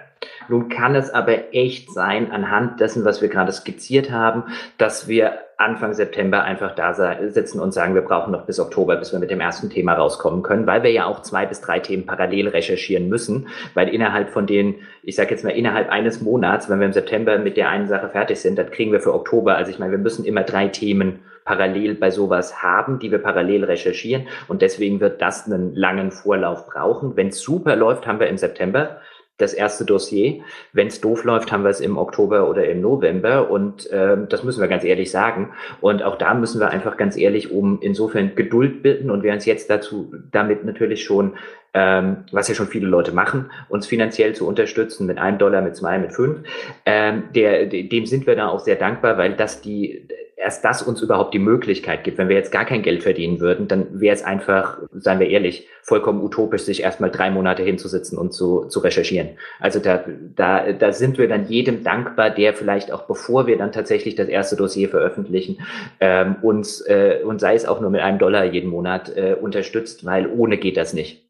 Nun 0.49 0.69
kann 0.69 0.95
es 0.95 1.13
aber 1.13 1.53
echt 1.53 1.91
sein, 1.91 2.31
anhand 2.31 2.79
dessen, 2.79 3.05
was 3.05 3.21
wir 3.21 3.29
gerade 3.29 3.51
skizziert 3.51 4.11
haben, 4.11 4.43
dass 4.77 5.07
wir 5.07 5.39
Anfang 5.57 5.93
September 5.93 6.43
einfach 6.43 6.75
da 6.75 6.93
sitzen 7.29 7.61
und 7.61 7.73
sagen, 7.73 7.95
wir 7.95 8.01
brauchen 8.01 8.31
noch 8.31 8.45
bis 8.45 8.59
Oktober, 8.59 8.97
bis 8.97 9.13
wir 9.13 9.19
mit 9.19 9.31
dem 9.31 9.39
ersten 9.39 9.69
Thema 9.69 9.93
rauskommen 9.93 10.43
können, 10.43 10.67
weil 10.67 10.83
wir 10.83 10.91
ja 10.91 11.05
auch 11.05 11.21
zwei 11.21 11.45
bis 11.45 11.61
drei 11.61 11.79
Themen 11.79 12.05
parallel 12.05 12.49
recherchieren 12.49 13.07
müssen, 13.07 13.47
weil 13.73 13.87
innerhalb 13.87 14.31
von 14.31 14.47
den, 14.47 14.75
ich 15.01 15.15
sage 15.15 15.31
jetzt 15.31 15.45
mal 15.45 15.51
innerhalb 15.51 15.89
eines 15.89 16.21
Monats, 16.21 16.69
wenn 16.69 16.79
wir 16.79 16.87
im 16.87 16.93
September 16.93 17.37
mit 17.37 17.55
der 17.55 17.69
einen 17.69 17.87
Sache 17.87 18.09
fertig 18.09 18.39
sind, 18.39 18.57
dann 18.57 18.69
kriegen 18.69 18.91
wir 18.91 18.99
für 18.99 19.13
Oktober, 19.13 19.55
also 19.55 19.71
ich 19.71 19.79
meine, 19.79 19.91
wir 19.91 19.99
müssen 19.99 20.25
immer 20.25 20.43
drei 20.43 20.67
Themen 20.67 21.19
parallel 21.45 21.95
bei 21.95 22.09
sowas 22.09 22.61
haben, 22.61 22.99
die 22.99 23.11
wir 23.11 23.19
parallel 23.19 23.63
recherchieren 23.63 24.27
und 24.47 24.61
deswegen 24.61 24.99
wird 24.99 25.21
das 25.21 25.45
einen 25.45 25.73
langen 25.73 26.11
Vorlauf 26.11 26.67
brauchen. 26.67 27.15
Wenn 27.15 27.27
es 27.27 27.39
super 27.39 27.75
läuft, 27.75 28.07
haben 28.07 28.19
wir 28.19 28.27
im 28.27 28.37
September 28.37 28.97
das 29.37 29.53
erste 29.53 29.85
Dossier. 29.85 30.41
Wenn 30.71 30.87
es 30.87 31.01
doof 31.01 31.23
läuft, 31.23 31.51
haben 31.51 31.63
wir 31.63 31.69
es 31.69 31.81
im 31.81 31.97
Oktober 31.97 32.49
oder 32.49 32.67
im 32.67 32.81
November 32.81 33.49
und 33.49 33.89
ähm, 33.91 34.27
das 34.29 34.43
müssen 34.43 34.61
wir 34.61 34.67
ganz 34.67 34.83
ehrlich 34.83 35.11
sagen. 35.11 35.51
Und 35.81 36.03
auch 36.03 36.17
da 36.17 36.33
müssen 36.33 36.59
wir 36.59 36.69
einfach 36.69 36.95
ganz 36.97 37.17
ehrlich 37.17 37.51
um 37.51 37.79
insofern 37.81 38.35
Geduld 38.35 38.81
bitten 38.81 39.09
und 39.09 39.23
wer 39.23 39.33
uns 39.33 39.45
jetzt 39.45 39.69
dazu 39.69 40.13
damit 40.31 40.63
natürlich 40.63 41.03
schon, 41.03 41.33
ähm, 41.73 42.23
was 42.31 42.47
ja 42.47 42.55
schon 42.55 42.67
viele 42.67 42.87
Leute 42.87 43.11
machen, 43.11 43.51
uns 43.67 43.85
finanziell 43.87 44.33
zu 44.33 44.47
unterstützen 44.47 45.05
mit 45.05 45.17
einem 45.17 45.37
Dollar, 45.37 45.61
mit 45.61 45.75
zwei, 45.75 45.99
mit 45.99 46.13
fünf, 46.13 46.39
ähm, 46.85 47.23
der, 47.35 47.65
dem 47.65 48.05
sind 48.05 48.27
wir 48.27 48.35
da 48.35 48.47
auch 48.47 48.59
sehr 48.59 48.77
dankbar, 48.77 49.17
weil 49.17 49.33
das 49.33 49.61
die 49.61 50.07
erst 50.45 50.63
das 50.63 50.83
uns 50.83 51.01
überhaupt 51.01 51.33
die 51.33 51.39
Möglichkeit 51.39 52.03
gibt. 52.03 52.19
Wenn 52.19 52.29
wir 52.29 52.35
jetzt 52.35 52.51
gar 52.51 52.65
kein 52.65 52.83
Geld 52.83 53.01
verdienen 53.01 53.39
würden, 53.39 53.67
dann 53.67 53.99
wäre 53.99 54.15
es 54.15 54.23
einfach, 54.23 54.77
seien 54.93 55.19
wir 55.19 55.27
ehrlich, 55.27 55.67
vollkommen 55.81 56.23
utopisch, 56.23 56.61
sich 56.61 56.83
erstmal 56.83 57.09
drei 57.09 57.31
Monate 57.31 57.63
hinzusitzen 57.63 58.15
und 58.19 58.31
zu, 58.31 58.65
zu 58.65 58.79
recherchieren. 58.79 59.29
Also 59.59 59.79
da, 59.79 60.03
da, 60.35 60.71
da 60.71 60.93
sind 60.93 61.17
wir 61.17 61.27
dann 61.27 61.47
jedem 61.47 61.83
dankbar, 61.83 62.29
der 62.29 62.53
vielleicht 62.53 62.91
auch 62.91 63.07
bevor 63.07 63.47
wir 63.47 63.57
dann 63.57 63.71
tatsächlich 63.71 64.13
das 64.13 64.27
erste 64.27 64.55
Dossier 64.55 64.87
veröffentlichen, 64.87 65.57
ähm, 65.99 66.35
uns 66.43 66.79
äh, 66.81 67.21
und 67.25 67.41
sei 67.41 67.55
es 67.55 67.65
auch 67.65 67.81
nur 67.81 67.89
mit 67.89 68.01
einem 68.01 68.19
Dollar 68.19 68.45
jeden 68.45 68.69
Monat 68.69 69.11
äh, 69.17 69.33
unterstützt, 69.33 70.05
weil 70.05 70.27
ohne 70.27 70.59
geht 70.59 70.77
das 70.77 70.93
nicht. 70.93 71.25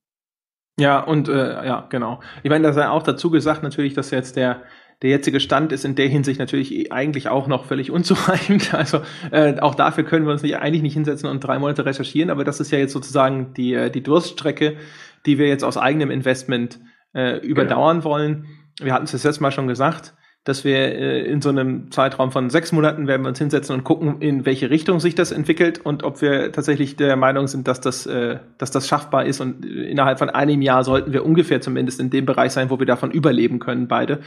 Ja, 0.77 0.99
und 0.99 1.29
äh, 1.29 1.65
ja, 1.65 1.87
genau. 1.89 2.19
Ich 2.43 2.49
meine, 2.49 2.67
da 2.67 2.73
sei 2.73 2.89
auch 2.89 3.03
dazu 3.03 3.31
gesagt 3.31 3.63
natürlich, 3.63 3.93
dass 3.93 4.11
jetzt 4.11 4.35
der 4.35 4.61
der 5.01 5.09
jetzige 5.09 5.39
Stand 5.39 5.71
ist 5.71 5.85
in 5.85 5.95
der 5.95 6.07
Hinsicht 6.07 6.39
natürlich 6.39 6.91
eigentlich 6.91 7.27
auch 7.29 7.47
noch 7.47 7.65
völlig 7.65 7.91
unzureichend. 7.91 8.73
Also 8.75 9.01
äh, 9.31 9.59
auch 9.59 9.75
dafür 9.75 10.03
können 10.03 10.25
wir 10.25 10.33
uns 10.33 10.43
nicht, 10.43 10.57
eigentlich 10.57 10.81
nicht 10.81 10.93
hinsetzen 10.93 11.29
und 11.29 11.43
drei 11.43 11.59
Monate 11.59 11.85
recherchieren, 11.85 12.29
aber 12.29 12.43
das 12.43 12.59
ist 12.59 12.71
ja 12.71 12.77
jetzt 12.77 12.93
sozusagen 12.93 13.53
die, 13.53 13.73
äh, 13.73 13.89
die 13.89 14.03
Durststrecke, 14.03 14.77
die 15.25 15.37
wir 15.37 15.47
jetzt 15.47 15.63
aus 15.63 15.77
eigenem 15.77 16.11
Investment 16.11 16.79
äh, 17.13 17.37
überdauern 17.39 17.97
genau. 17.99 18.09
wollen. 18.09 18.45
Wir 18.81 18.93
hatten 18.93 19.05
es 19.05 19.11
das 19.11 19.23
letzte 19.23 19.41
Mal 19.41 19.51
schon 19.51 19.67
gesagt, 19.67 20.13
dass 20.45 20.63
wir 20.63 20.77
äh, 20.77 21.25
in 21.25 21.41
so 21.41 21.49
einem 21.49 21.91
Zeitraum 21.91 22.31
von 22.31 22.49
sechs 22.49 22.71
Monaten 22.71 23.07
werden 23.07 23.23
wir 23.23 23.29
uns 23.29 23.39
hinsetzen 23.39 23.75
und 23.75 23.83
gucken, 23.83 24.21
in 24.21 24.45
welche 24.45 24.69
Richtung 24.69 24.99
sich 24.99 25.15
das 25.15 25.31
entwickelt 25.31 25.79
und 25.83 26.03
ob 26.03 26.21
wir 26.21 26.51
tatsächlich 26.51 26.95
der 26.95 27.15
Meinung 27.15 27.47
sind, 27.47 27.67
dass 27.67 27.81
das, 27.81 28.05
äh, 28.05 28.39
dass 28.59 28.69
das 28.69 28.87
schaffbar 28.87 29.25
ist. 29.25 29.41
Und 29.41 29.65
innerhalb 29.65 30.19
von 30.19 30.29
einem 30.29 30.61
Jahr 30.61 30.83
sollten 30.83 31.13
wir 31.13 31.25
ungefähr 31.25 31.61
zumindest 31.61 31.99
in 31.99 32.11
dem 32.11 32.25
Bereich 32.25 32.51
sein, 32.51 32.69
wo 32.69 32.77
wir 32.79 32.85
davon 32.85 33.11
überleben 33.11 33.57
können, 33.59 33.87
beide 33.87 34.19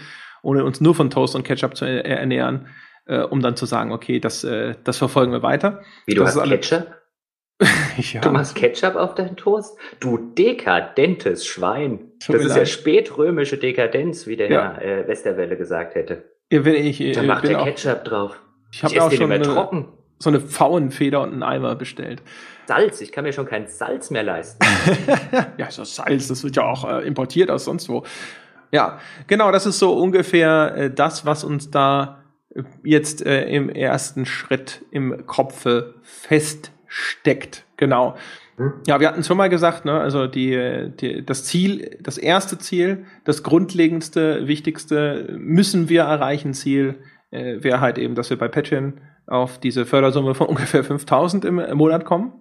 ohne 0.43 0.65
uns 0.65 0.81
nur 0.81 0.95
von 0.95 1.11
Toast 1.11 1.35
und 1.35 1.43
Ketchup 1.43 1.77
zu 1.77 1.85
ernähren, 1.85 2.69
äh, 3.07 3.21
um 3.21 3.41
dann 3.41 3.57
zu 3.57 3.67
sagen, 3.67 3.93
okay, 3.93 4.21
das, 4.21 4.45
äh, 4.45 4.75
das 4.85 4.99
verfolgen 4.99 5.33
wir 5.33 5.43
weiter. 5.43 5.83
Wie 6.07 6.15
du 6.15 6.23
das 6.23 6.37
hast 6.37 6.49
Ketchup? 6.49 6.95
ja. 7.97 8.21
Du 8.21 8.31
machst 8.31 8.55
Ketchup 8.55 8.95
auf 8.95 9.15
deinen 9.15 9.37
Toast? 9.37 9.77
Du 9.99 10.17
dekadentes 10.17 11.47
Schwein. 11.47 12.13
Tut 12.21 12.37
das 12.37 12.43
ist 12.43 12.49
leid. 12.51 12.59
ja 12.59 12.67
spätrömische 12.67 13.59
Dekadenz, 13.59 14.27
wie 14.27 14.37
der 14.37 14.51
ja. 14.51 14.77
Herr 14.79 15.05
äh, 15.05 15.09
Westerwelle 15.09 15.57
gesagt 15.57 15.95
hätte. 15.95 16.25
Ja, 16.51 16.65
wenn 16.65 16.77
ich, 16.77 16.99
Dann 17.13 17.27
macht 17.27 17.45
der 17.45 17.59
Ketchup 17.59 18.05
drauf. 18.05 18.41
Ich 18.73 18.85
habe 18.85 19.03
auch 19.03 19.11
schon 19.11 19.33
eine, 19.33 19.45
trocken. 19.45 19.89
so 20.19 20.31
eine 20.31 20.41
Pfauenfeder 20.41 21.23
und 21.23 21.33
einen 21.33 21.43
Eimer 21.43 21.75
bestellt. 21.75 22.23
Salz, 22.67 23.01
ich 23.01 23.13
kann 23.13 23.25
mir 23.25 23.33
schon 23.33 23.47
kein 23.47 23.67
Salz 23.67 24.11
mehr 24.11 24.23
leisten. 24.23 24.65
ja, 25.57 25.71
so 25.71 25.85
Salz, 25.85 26.29
das 26.29 26.45
wird 26.45 26.57
ja 26.57 26.65
auch 26.65 26.89
äh, 26.89 27.07
importiert 27.07 27.51
aus 27.51 27.65
sonst 27.65 27.89
wo. 27.89 28.05
Ja, 28.71 28.99
genau, 29.27 29.51
das 29.53 29.67
ist 29.67 29.79
so 29.79 29.95
ungefähr 29.95 30.75
äh, 30.77 30.91
das, 30.91 31.25
was 31.25 31.45
uns 31.45 31.71
da 31.71 32.23
äh, 32.55 32.63
jetzt 32.85 33.25
äh, 33.25 33.49
im 33.49 33.69
ersten 33.69 34.27
Schritt 34.27 34.85
im 34.91 35.27
Kopfe 35.27 35.95
feststeckt. 36.03 37.65
Genau. 37.77 38.17
Hm? 38.57 38.75
Ja, 38.87 39.01
wir 39.01 39.09
hatten 39.09 39.25
schon 39.25 39.37
mal 39.37 39.49
gesagt, 39.49 39.85
ne, 39.85 39.99
also 39.99 40.27
die, 40.27 40.91
die, 41.01 41.25
das 41.25 41.45
Ziel, 41.45 41.99
das 42.01 42.19
erste 42.19 42.59
Ziel, 42.59 43.07
das 43.25 43.43
grundlegendste, 43.43 44.47
wichtigste, 44.47 45.35
müssen 45.39 45.89
wir 45.89 46.03
erreichen 46.03 46.53
Ziel, 46.55 46.97
äh, 47.31 47.63
wäre 47.63 47.81
halt 47.81 47.99
eben, 47.99 48.15
dass 48.15 48.31
wir 48.31 48.39
bei 48.39 48.49
Patreon 48.49 49.01
auf 49.27 49.59
diese 49.59 49.87
Fördersumme 49.87 50.35
von 50.35 50.47
ungefähr 50.49 50.85
5000 50.85 51.45
im, 51.45 51.59
im 51.59 51.79
Monat 51.79 52.05
kommen. 52.05 52.33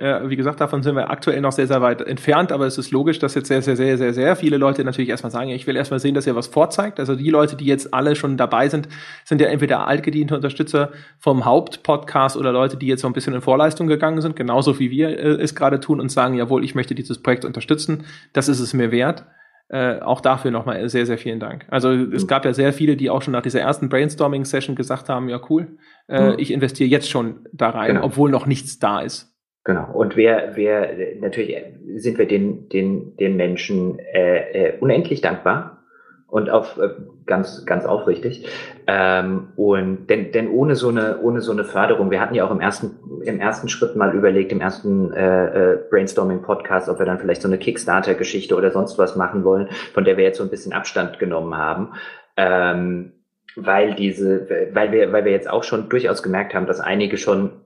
Äh, 0.00 0.30
wie 0.30 0.36
gesagt, 0.36 0.62
davon 0.62 0.82
sind 0.82 0.96
wir 0.96 1.10
aktuell 1.10 1.42
noch 1.42 1.52
sehr, 1.52 1.66
sehr 1.66 1.82
weit 1.82 2.00
entfernt, 2.00 2.52
aber 2.52 2.66
es 2.66 2.78
ist 2.78 2.90
logisch, 2.90 3.18
dass 3.18 3.34
jetzt 3.34 3.48
sehr, 3.48 3.60
sehr, 3.60 3.76
sehr, 3.76 3.98
sehr, 3.98 4.14
sehr 4.14 4.34
viele 4.34 4.56
Leute 4.56 4.82
natürlich 4.82 5.10
erstmal 5.10 5.30
sagen, 5.30 5.50
ich 5.50 5.66
will 5.66 5.76
erstmal 5.76 6.00
sehen, 6.00 6.14
dass 6.14 6.26
ihr 6.26 6.34
was 6.34 6.46
vorzeigt. 6.46 6.98
Also 6.98 7.14
die 7.16 7.28
Leute, 7.28 7.54
die 7.54 7.66
jetzt 7.66 7.92
alle 7.92 8.16
schon 8.16 8.38
dabei 8.38 8.70
sind, 8.70 8.88
sind 9.26 9.42
ja 9.42 9.48
entweder 9.48 9.86
altgediente 9.86 10.34
Unterstützer 10.34 10.90
vom 11.18 11.44
Hauptpodcast 11.44 12.38
oder 12.38 12.50
Leute, 12.50 12.78
die 12.78 12.86
jetzt 12.86 13.02
so 13.02 13.08
ein 13.08 13.12
bisschen 13.12 13.34
in 13.34 13.42
Vorleistung 13.42 13.88
gegangen 13.88 14.22
sind, 14.22 14.36
genauso 14.36 14.78
wie 14.78 14.90
wir 14.90 15.10
äh, 15.10 15.42
es 15.42 15.54
gerade 15.54 15.80
tun 15.80 16.00
und 16.00 16.10
sagen, 16.10 16.34
jawohl, 16.34 16.64
ich 16.64 16.74
möchte 16.74 16.94
dieses 16.94 17.22
Projekt 17.22 17.44
unterstützen, 17.44 18.04
das 18.32 18.48
ist 18.48 18.60
es 18.60 18.72
mir 18.72 18.90
wert. 18.92 19.26
Äh, 19.68 20.00
auch 20.00 20.22
dafür 20.22 20.50
nochmal 20.50 20.88
sehr, 20.88 21.04
sehr 21.04 21.18
vielen 21.18 21.40
Dank. 21.40 21.66
Also 21.68 21.90
es 21.90 22.26
gab 22.26 22.46
ja 22.46 22.54
sehr 22.54 22.72
viele, 22.72 22.96
die 22.96 23.10
auch 23.10 23.20
schon 23.20 23.32
nach 23.32 23.42
dieser 23.42 23.60
ersten 23.60 23.90
Brainstorming-Session 23.90 24.74
gesagt 24.74 25.10
haben, 25.10 25.28
ja 25.28 25.40
cool, 25.50 25.76
äh, 26.08 26.30
mhm. 26.30 26.38
ich 26.38 26.50
investiere 26.52 26.88
jetzt 26.88 27.08
schon 27.08 27.46
da 27.52 27.68
rein, 27.68 27.94
genau. 27.94 28.06
obwohl 28.06 28.30
noch 28.30 28.46
nichts 28.46 28.78
da 28.78 29.00
ist. 29.00 29.29
Genau. 29.64 29.92
Und 29.92 30.16
wer, 30.16 30.56
wer, 30.56 30.90
natürlich 31.20 31.56
sind 31.96 32.18
wir 32.18 32.26
den, 32.26 32.68
den, 32.68 33.16
den 33.16 33.36
Menschen 33.36 33.98
äh, 33.98 34.68
äh, 34.68 34.78
unendlich 34.80 35.20
dankbar, 35.20 35.80
und 36.30 36.48
auf 36.48 36.78
äh, 36.78 36.90
ganz 37.26 37.66
ganz 37.66 37.84
aufrichtig 37.84 38.46
ähm, 38.86 39.48
und 39.56 40.06
denn 40.08 40.32
denn 40.32 40.48
ohne 40.48 40.76
so 40.76 40.88
eine 40.88 41.20
ohne 41.20 41.40
so 41.40 41.52
eine 41.52 41.64
Förderung 41.64 42.10
wir 42.10 42.20
hatten 42.20 42.34
ja 42.34 42.44
auch 42.44 42.50
im 42.50 42.60
ersten 42.60 42.98
im 43.24 43.40
ersten 43.40 43.68
Schritt 43.68 43.96
mal 43.96 44.14
überlegt 44.14 44.52
im 44.52 44.60
ersten 44.60 45.12
äh, 45.12 45.72
äh, 45.72 45.78
Brainstorming 45.90 46.42
Podcast 46.42 46.88
ob 46.88 46.98
wir 46.98 47.06
dann 47.06 47.18
vielleicht 47.18 47.42
so 47.42 47.48
eine 47.48 47.58
Kickstarter 47.58 48.14
Geschichte 48.14 48.54
oder 48.56 48.70
sonst 48.70 48.98
was 48.98 49.16
machen 49.16 49.44
wollen 49.44 49.68
von 49.92 50.04
der 50.04 50.16
wir 50.16 50.24
jetzt 50.24 50.38
so 50.38 50.44
ein 50.44 50.50
bisschen 50.50 50.72
Abstand 50.72 51.18
genommen 51.18 51.56
haben 51.56 51.94
ähm, 52.36 53.12
weil 53.56 53.94
diese 53.94 54.70
weil 54.72 54.92
wir 54.92 55.12
weil 55.12 55.24
wir 55.24 55.32
jetzt 55.32 55.50
auch 55.50 55.64
schon 55.64 55.88
durchaus 55.88 56.22
gemerkt 56.22 56.54
haben 56.54 56.66
dass 56.66 56.80
einige 56.80 57.16
schon 57.16 57.59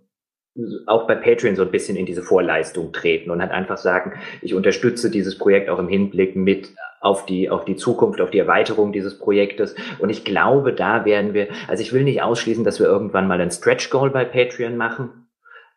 auch 0.87 1.07
bei 1.07 1.17
Patreon 1.17 1.57
so 1.57 1.63
ein 1.63 1.71
bisschen 1.71 1.97
in 1.97 2.07
diese 2.07 2.23
Vorleistung 2.23 2.93
treten 2.93 3.31
und 3.31 3.41
halt 3.41 3.51
einfach 3.51 3.77
sagen, 3.77 4.13
ich 4.41 4.55
unterstütze 4.55 5.11
dieses 5.11 5.37
Projekt 5.37 5.69
auch 5.69 5.79
im 5.79 5.89
Hinblick 5.89 6.37
mit 6.37 6.71
auf 7.01 7.27
die, 7.27 7.51
auf 7.51 7.65
die 7.65 7.77
Zukunft, 7.77 8.21
auf 8.21 8.31
die 8.31 8.39
Erweiterung 8.39 8.93
dieses 8.93 9.19
Projektes. 9.19 9.75
Und 9.99 10.11
ich 10.11 10.25
glaube, 10.25 10.73
da 10.73 11.05
werden 11.05 11.35
wir, 11.35 11.49
also 11.69 11.83
ich 11.83 11.93
will 11.93 12.05
nicht 12.05 12.23
ausschließen, 12.23 12.65
dass 12.65 12.79
wir 12.79 12.87
irgendwann 12.87 13.27
mal 13.27 13.41
ein 13.41 13.51
Stretch 13.51 13.91
Goal 13.91 14.11
bei 14.11 14.25
Patreon 14.25 14.77
machen 14.77 15.24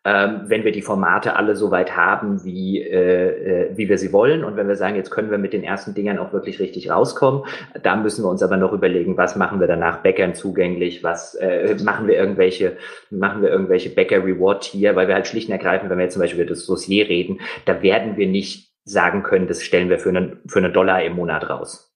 ähm, 0.04 0.42
wenn 0.46 0.64
wir 0.64 0.72
die 0.72 0.82
Formate 0.82 1.36
alle 1.36 1.56
so 1.56 1.70
weit 1.70 1.96
haben, 1.96 2.44
wie, 2.44 2.80
äh, 2.80 3.66
äh, 3.66 3.76
wie 3.76 3.88
wir 3.88 3.98
sie 3.98 4.12
wollen. 4.12 4.44
Und 4.44 4.56
wenn 4.56 4.68
wir 4.68 4.76
sagen, 4.76 4.96
jetzt 4.96 5.10
können 5.10 5.30
wir 5.30 5.38
mit 5.38 5.52
den 5.52 5.64
ersten 5.64 5.92
Dingern 5.92 6.18
auch 6.18 6.32
wirklich 6.32 6.60
richtig 6.60 6.90
rauskommen, 6.90 7.44
da 7.82 7.96
müssen 7.96 8.24
wir 8.24 8.30
uns 8.30 8.42
aber 8.42 8.56
noch 8.56 8.72
überlegen, 8.72 9.16
was 9.16 9.36
machen 9.36 9.60
wir 9.60 9.66
danach 9.66 9.98
Bäckern 10.02 10.34
zugänglich, 10.34 11.02
was 11.02 11.34
äh, 11.34 11.76
machen 11.82 12.06
wir 12.06 12.16
irgendwelche, 12.16 12.76
machen 13.10 13.42
wir 13.42 13.50
irgendwelche 13.50 13.90
Bäcker 13.90 14.24
Reward 14.24 14.62
Tier, 14.62 14.94
weil 14.96 15.08
wir 15.08 15.14
halt 15.14 15.26
schlicht 15.26 15.48
und 15.48 15.52
ergreifend, 15.52 15.90
wenn 15.90 15.98
wir 15.98 16.04
jetzt 16.04 16.14
zum 16.14 16.22
Beispiel 16.22 16.42
über 16.42 16.50
das 16.50 16.64
Dossier 16.64 17.08
reden, 17.08 17.40
da 17.64 17.82
werden 17.82 18.16
wir 18.16 18.28
nicht 18.28 18.72
sagen 18.84 19.22
können, 19.22 19.48
das 19.48 19.62
stellen 19.62 19.90
wir 19.90 19.98
für 19.98 20.10
einen, 20.10 20.40
für 20.46 20.60
einen 20.60 20.72
Dollar 20.72 21.02
im 21.02 21.16
Monat 21.16 21.50
raus. 21.50 21.94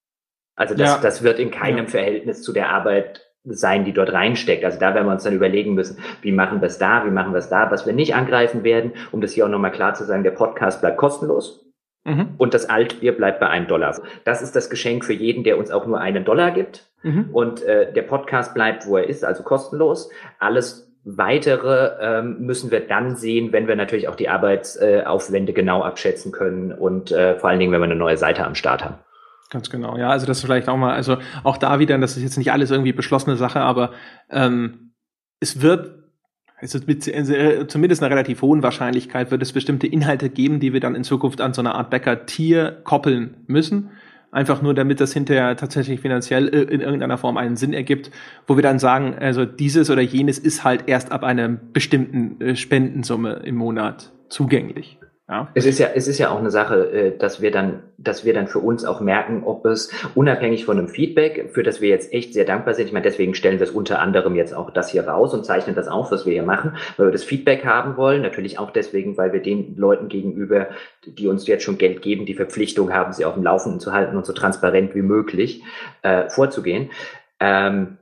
Also 0.54 0.74
das, 0.74 0.90
ja. 0.90 1.00
das 1.00 1.22
wird 1.22 1.38
in 1.38 1.50
keinem 1.50 1.86
ja. 1.86 1.90
Verhältnis 1.90 2.42
zu 2.42 2.52
der 2.52 2.68
Arbeit 2.68 3.31
sein, 3.44 3.84
die 3.84 3.92
dort 3.92 4.12
reinsteckt. 4.12 4.64
Also 4.64 4.78
da 4.78 4.94
werden 4.94 5.06
wir 5.06 5.12
uns 5.12 5.24
dann 5.24 5.34
überlegen 5.34 5.74
müssen, 5.74 5.98
wie 6.20 6.32
machen 6.32 6.60
wir 6.60 6.66
es 6.66 6.78
da, 6.78 7.04
wie 7.04 7.10
machen 7.10 7.32
wir 7.32 7.38
es 7.38 7.48
da, 7.48 7.70
was 7.70 7.86
wir 7.86 7.92
nicht 7.92 8.14
angreifen 8.14 8.62
werden, 8.62 8.92
um 9.10 9.20
das 9.20 9.32
hier 9.32 9.44
auch 9.46 9.50
nochmal 9.50 9.72
klar 9.72 9.94
zu 9.94 10.04
sagen, 10.04 10.22
der 10.22 10.30
Podcast 10.30 10.80
bleibt 10.80 10.96
kostenlos. 10.96 11.66
Mhm. 12.04 12.30
Und 12.38 12.54
das 12.54 12.68
Altbier 12.68 13.16
bleibt 13.16 13.40
bei 13.40 13.48
einem 13.48 13.68
Dollar. 13.68 13.96
Das 14.24 14.42
ist 14.42 14.56
das 14.56 14.70
Geschenk 14.70 15.04
für 15.04 15.12
jeden, 15.12 15.44
der 15.44 15.58
uns 15.58 15.70
auch 15.70 15.86
nur 15.86 16.00
einen 16.00 16.24
Dollar 16.24 16.50
gibt. 16.50 16.88
Mhm. 17.02 17.28
Und 17.32 17.62
äh, 17.62 17.92
der 17.92 18.02
Podcast 18.02 18.54
bleibt, 18.54 18.86
wo 18.86 18.96
er 18.96 19.08
ist, 19.08 19.24
also 19.24 19.42
kostenlos. 19.42 20.10
Alles 20.38 20.88
Weitere 21.04 21.96
ähm, 22.00 22.36
müssen 22.46 22.70
wir 22.70 22.78
dann 22.78 23.16
sehen, 23.16 23.52
wenn 23.52 23.66
wir 23.66 23.74
natürlich 23.74 24.06
auch 24.06 24.14
die 24.14 24.28
Arbeitsaufwände 24.28 25.50
äh, 25.50 25.54
genau 25.54 25.82
abschätzen 25.82 26.30
können 26.30 26.70
und 26.70 27.10
äh, 27.10 27.36
vor 27.40 27.50
allen 27.50 27.58
Dingen, 27.58 27.72
wenn 27.72 27.80
wir 27.80 27.86
eine 27.86 27.96
neue 27.96 28.16
Seite 28.16 28.44
am 28.44 28.54
Start 28.54 28.84
haben. 28.84 28.98
Ganz 29.52 29.68
genau, 29.68 29.98
ja, 29.98 30.08
also 30.08 30.24
das 30.24 30.38
ist 30.38 30.44
vielleicht 30.44 30.70
auch 30.70 30.78
mal, 30.78 30.94
also 30.94 31.18
auch 31.44 31.58
da 31.58 31.78
wieder, 31.78 31.98
das 31.98 32.16
ist 32.16 32.22
jetzt 32.22 32.38
nicht 32.38 32.52
alles 32.52 32.70
irgendwie 32.70 32.94
beschlossene 32.94 33.36
Sache, 33.36 33.60
aber 33.60 33.92
ähm, 34.30 34.94
es 35.40 35.60
wird, 35.60 35.90
ist 36.62 36.86
mit 36.86 37.06
äh, 37.06 37.66
zumindest 37.66 38.02
einer 38.02 38.10
relativ 38.10 38.40
hohen 38.40 38.62
Wahrscheinlichkeit, 38.62 39.30
wird 39.30 39.42
es 39.42 39.52
bestimmte 39.52 39.86
Inhalte 39.86 40.30
geben, 40.30 40.58
die 40.58 40.72
wir 40.72 40.80
dann 40.80 40.94
in 40.94 41.04
Zukunft 41.04 41.42
an 41.42 41.52
so 41.52 41.60
eine 41.60 41.74
Art 41.74 41.90
Bäcker-Tier 41.90 42.80
koppeln 42.84 43.44
müssen. 43.46 43.90
Einfach 44.30 44.62
nur, 44.62 44.72
damit 44.72 45.00
das 45.00 45.12
hinterher 45.12 45.54
tatsächlich 45.54 46.00
finanziell 46.00 46.48
äh, 46.48 46.62
in 46.62 46.80
irgendeiner 46.80 47.18
Form 47.18 47.36
einen 47.36 47.56
Sinn 47.56 47.74
ergibt, 47.74 48.10
wo 48.46 48.56
wir 48.56 48.62
dann 48.62 48.78
sagen, 48.78 49.16
also 49.20 49.44
dieses 49.44 49.90
oder 49.90 50.00
jenes 50.00 50.38
ist 50.38 50.64
halt 50.64 50.84
erst 50.86 51.12
ab 51.12 51.24
einer 51.24 51.50
bestimmten 51.50 52.40
äh, 52.40 52.56
Spendensumme 52.56 53.42
im 53.44 53.56
Monat 53.56 54.12
zugänglich. 54.30 54.98
Ja. 55.32 55.48
Es 55.54 55.64
ist 55.64 55.78
ja, 55.78 55.88
es 55.94 56.08
ist 56.08 56.18
ja 56.18 56.28
auch 56.28 56.38
eine 56.38 56.50
Sache, 56.50 56.92
äh, 56.92 57.16
dass 57.16 57.40
wir 57.40 57.50
dann, 57.50 57.84
dass 57.96 58.22
wir 58.26 58.34
dann 58.34 58.48
für 58.48 58.58
uns 58.58 58.84
auch 58.84 59.00
merken, 59.00 59.44
ob 59.44 59.64
es 59.64 59.90
unabhängig 60.14 60.66
von 60.66 60.76
einem 60.76 60.88
Feedback, 60.88 61.48
für 61.54 61.62
das 61.62 61.80
wir 61.80 61.88
jetzt 61.88 62.12
echt 62.12 62.34
sehr 62.34 62.44
dankbar 62.44 62.74
sind. 62.74 62.88
Ich 62.88 62.92
meine, 62.92 63.04
deswegen 63.04 63.34
stellen 63.34 63.58
wir 63.58 63.64
es 63.64 63.70
unter 63.70 64.00
anderem 64.00 64.34
jetzt 64.34 64.52
auch 64.52 64.70
das 64.70 64.90
hier 64.90 65.08
raus 65.08 65.32
und 65.32 65.46
zeichnen 65.46 65.74
das 65.74 65.88
auf, 65.88 66.12
was 66.12 66.26
wir 66.26 66.34
hier 66.34 66.42
machen, 66.42 66.76
weil 66.98 67.06
wir 67.06 67.12
das 67.12 67.24
Feedback 67.24 67.64
haben 67.64 67.96
wollen. 67.96 68.20
Natürlich 68.20 68.58
auch 68.58 68.72
deswegen, 68.72 69.16
weil 69.16 69.32
wir 69.32 69.40
den 69.40 69.74
Leuten 69.74 70.10
gegenüber, 70.10 70.68
die 71.06 71.28
uns 71.28 71.46
jetzt 71.46 71.64
schon 71.64 71.78
Geld 71.78 72.02
geben, 72.02 72.26
die 72.26 72.34
Verpflichtung 72.34 72.92
haben, 72.92 73.14
sie 73.14 73.24
auf 73.24 73.32
dem 73.32 73.42
Laufenden 73.42 73.80
zu 73.80 73.94
halten 73.94 74.18
und 74.18 74.26
so 74.26 74.34
transparent 74.34 74.94
wie 74.94 75.00
möglich 75.00 75.62
äh, 76.02 76.28
vorzugehen. 76.28 76.90
Ähm, 77.40 77.96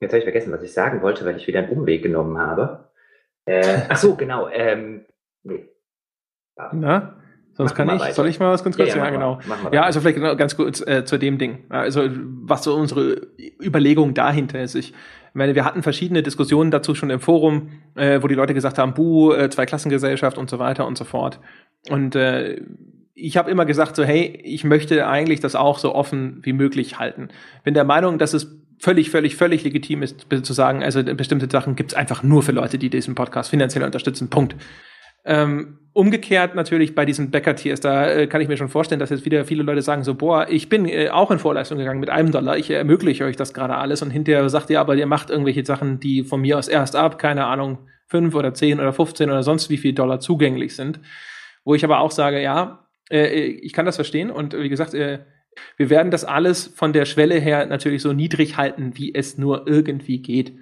jetzt 0.00 0.12
habe 0.12 0.20
ich 0.20 0.24
vergessen, 0.24 0.50
was 0.50 0.62
ich 0.62 0.72
sagen 0.72 1.02
wollte, 1.02 1.26
weil 1.26 1.36
ich 1.36 1.46
wieder 1.46 1.58
einen 1.58 1.72
Umweg 1.72 2.02
genommen 2.02 2.38
habe. 2.38 2.88
Äh, 3.44 3.82
ach 3.90 3.98
so, 3.98 4.14
genau. 4.14 4.48
Ähm, 4.48 5.04
nee 5.42 5.69
na? 6.72 7.16
Sonst 7.52 7.74
kann 7.74 7.90
ich, 7.90 8.00
weiter. 8.00 8.14
soll 8.14 8.28
ich 8.28 8.40
mal 8.40 8.50
was 8.50 8.64
ganz 8.64 8.76
kurz? 8.76 8.90
Ja, 8.90 8.96
ja, 8.96 9.04
ja 9.04 9.10
genau. 9.10 9.38
ja, 9.70 9.82
also 9.82 10.00
vielleicht 10.00 10.38
ganz 10.38 10.56
kurz 10.56 10.80
äh, 10.86 11.04
zu 11.04 11.18
dem 11.18 11.36
Ding. 11.36 11.64
Also 11.68 12.08
was 12.10 12.64
so 12.64 12.74
unsere 12.74 13.28
Überlegung 13.60 14.14
dahinter 14.14 14.62
ist. 14.62 14.74
Ich 14.76 14.94
meine, 15.34 15.54
wir 15.54 15.64
hatten 15.64 15.82
verschiedene 15.82 16.22
Diskussionen 16.22 16.70
dazu 16.70 16.94
schon 16.94 17.10
im 17.10 17.20
Forum, 17.20 17.68
äh, 17.96 18.22
wo 18.22 18.28
die 18.28 18.34
Leute 18.34 18.54
gesagt 18.54 18.78
haben, 18.78 18.94
buh, 18.94 19.32
äh, 19.32 19.50
Zweiklassengesellschaft 19.50 20.38
und 20.38 20.48
so 20.48 20.58
weiter 20.58 20.86
und 20.86 20.96
so 20.96 21.04
fort. 21.04 21.40
Und 21.90 22.14
äh, 22.14 22.62
ich 23.14 23.36
habe 23.36 23.50
immer 23.50 23.66
gesagt 23.66 23.96
so, 23.96 24.04
hey, 24.04 24.40
ich 24.42 24.64
möchte 24.64 25.06
eigentlich 25.06 25.40
das 25.40 25.54
auch 25.54 25.78
so 25.78 25.94
offen 25.94 26.40
wie 26.42 26.52
möglich 26.52 26.98
halten. 26.98 27.28
Bin 27.64 27.74
der 27.74 27.84
Meinung, 27.84 28.18
dass 28.18 28.32
es 28.32 28.56
völlig, 28.78 29.10
völlig, 29.10 29.36
völlig 29.36 29.62
legitim 29.64 30.02
ist, 30.02 30.26
zu 30.42 30.52
sagen, 30.52 30.82
also 30.82 31.02
bestimmte 31.02 31.48
Sachen 31.50 31.76
gibt 31.76 31.92
es 31.92 31.96
einfach 31.96 32.22
nur 32.22 32.42
für 32.42 32.52
Leute, 32.52 32.78
die 32.78 32.88
diesen 32.88 33.14
Podcast 33.14 33.50
finanziell 33.50 33.84
unterstützen. 33.84 34.30
Punkt. 34.30 34.56
Ähm, 35.24 35.78
umgekehrt 35.92 36.54
natürlich 36.54 36.94
bei 36.94 37.04
diesen 37.04 37.30
Bäcker-Tiers, 37.30 37.80
da 37.80 38.10
äh, 38.10 38.26
kann 38.26 38.40
ich 38.40 38.48
mir 38.48 38.56
schon 38.56 38.68
vorstellen, 38.68 39.00
dass 39.00 39.10
jetzt 39.10 39.24
wieder 39.24 39.44
viele 39.44 39.62
Leute 39.62 39.82
sagen 39.82 40.04
so, 40.04 40.14
boah, 40.14 40.46
ich 40.48 40.68
bin 40.68 40.86
äh, 40.86 41.10
auch 41.10 41.30
in 41.30 41.38
Vorleistung 41.38 41.78
gegangen 41.78 42.00
mit 42.00 42.10
einem 42.10 42.30
Dollar, 42.30 42.56
ich 42.56 42.70
ermögliche 42.70 43.24
euch 43.24 43.36
das 43.36 43.52
gerade 43.52 43.76
alles 43.76 44.02
und 44.02 44.10
hinterher 44.10 44.48
sagt 44.48 44.70
ihr 44.70 44.80
aber, 44.80 44.94
ihr 44.94 45.06
macht 45.06 45.30
irgendwelche 45.30 45.64
Sachen, 45.64 45.98
die 45.98 46.22
von 46.22 46.40
mir 46.40 46.58
aus 46.58 46.68
erst 46.68 46.94
ab, 46.94 47.18
keine 47.18 47.46
Ahnung, 47.46 47.78
fünf 48.06 48.34
oder 48.34 48.54
zehn 48.54 48.80
oder 48.80 48.92
15 48.92 49.30
oder 49.30 49.42
sonst 49.42 49.70
wie 49.70 49.78
viel 49.78 49.92
Dollar 49.92 50.20
zugänglich 50.20 50.74
sind. 50.74 51.00
Wo 51.64 51.74
ich 51.74 51.84
aber 51.84 52.00
auch 52.00 52.10
sage, 52.10 52.40
ja, 52.40 52.86
äh, 53.10 53.26
ich 53.26 53.72
kann 53.72 53.86
das 53.86 53.96
verstehen 53.96 54.30
und 54.30 54.56
wie 54.56 54.68
gesagt, 54.68 54.94
äh, 54.94 55.20
wir 55.76 55.90
werden 55.90 56.10
das 56.10 56.24
alles 56.24 56.68
von 56.68 56.92
der 56.92 57.04
Schwelle 57.04 57.34
her 57.36 57.66
natürlich 57.66 58.02
so 58.02 58.12
niedrig 58.12 58.56
halten, 58.56 58.92
wie 58.94 59.14
es 59.14 59.38
nur 59.38 59.66
irgendwie 59.66 60.22
geht. 60.22 60.54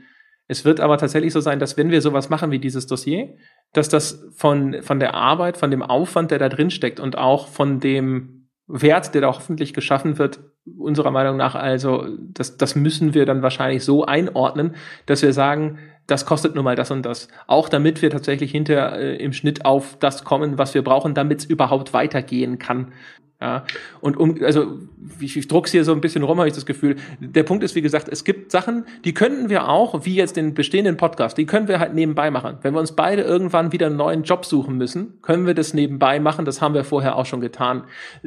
Es 0.49 0.65
wird 0.65 0.81
aber 0.81 0.97
tatsächlich 0.97 1.33
so 1.33 1.41
sein, 1.41 1.59
dass 1.59 1.77
wenn 1.77 1.91
wir 1.91 2.01
sowas 2.01 2.31
machen 2.31 2.51
wie 2.51 2.59
dieses 2.59 2.87
Dossier, 2.87 3.37
dass 3.75 3.89
das 3.91 4.27
von, 4.35 4.83
von 4.83 4.99
der 4.99 5.15
Arbeit, 5.15 5.59
von 5.59 5.71
dem 5.71 5.83
Aufwand, 5.83 6.31
der 6.31 6.39
da 6.39 6.49
drin 6.49 6.71
steckt 6.71 7.01
und 7.01 7.19
auch 7.19 7.49
von 7.49 7.81
dem 7.81 8.49
Wert, 8.67 9.15
der 9.15 9.23
da 9.23 9.29
hoffentlich 9.29 9.75
geschaffen 9.75 10.19
wird, 10.19 10.41
unserer 10.79 11.11
Meinung 11.11 11.37
nach, 11.37 11.55
also 11.55 12.07
das, 12.19 12.57
das 12.57 12.75
müssen 12.75 13.15
wir 13.15 13.27
dann 13.27 13.43
wahrscheinlich 13.43 13.85
so 13.85 14.05
einordnen, 14.05 14.75
dass 15.07 15.23
wir 15.23 15.33
sagen, 15.33 15.79
das 16.07 16.25
kostet 16.25 16.55
nur 16.55 16.65
mal 16.65 16.77
das 16.77 16.91
und 16.91 17.03
das. 17.03 17.29
Auch 17.47 17.69
damit 17.69 18.01
wir 18.01 18.11
tatsächlich 18.11 18.51
hinter 18.51 18.99
äh, 18.99 19.17
im 19.17 19.33
Schnitt 19.33 19.67
auf 19.67 19.99
das 19.99 20.25
kommen, 20.25 20.57
was 20.57 20.75
wir 20.75 20.83
brauchen, 20.83 21.15
damit 21.15 21.41
es 21.41 21.45
überhaupt 21.45 21.93
weitergehen 21.93 22.59
kann. 22.59 22.93
Ja, 23.41 23.65
und 24.01 24.17
um, 24.17 24.43
also 24.43 24.79
ich, 25.21 25.37
ich 25.37 25.47
druck's 25.47 25.71
hier 25.71 25.85
so 25.85 25.93
ein 25.93 26.01
bisschen 26.01 26.25
rum, 26.25 26.39
habe 26.39 26.49
ich 26.49 26.55
das 26.55 26.67
Gefühl. 26.67 26.97
Der 27.21 27.45
Punkt 27.45 27.63
ist, 27.63 27.77
wie 27.77 27.83
gesagt, 27.83 28.09
es 28.09 28.25
gibt 28.25 28.51
Sachen, 28.51 28.85
die 29.05 29.15
könnten 29.15 29.49
wir 29.49 29.69
auch, 29.69 30.05
wie 30.05 30.17
jetzt 30.17 30.37
den 30.37 30.55
bestehenden 30.55 30.97
Podcast, 30.97 31.39
die 31.39 31.47
können 31.47 31.69
wir 31.69 31.79
halt 31.79 31.95
nebenbei 31.95 32.33
machen. 32.33 32.59
Wenn 32.63 32.75
wir 32.75 32.81
uns 32.81 32.97
beide 32.97 33.23
irgendwann 33.23 33.71
wieder 33.71 33.87
einen 33.87 33.97
neuen 33.97 34.25
Job 34.25 34.45
suchen 34.45 34.77
müssen, 34.77 35.23
können 35.23 35.47
wir 35.47 35.55
das 35.55 35.73
nebenbei 35.73 36.19
machen. 36.19 36.47
Das 36.47 36.61
haben 36.61 36.75
wir 36.75 36.83
vorher 36.83 37.15
auch 37.15 37.27
schon 37.27 37.41
getan. 37.41 37.85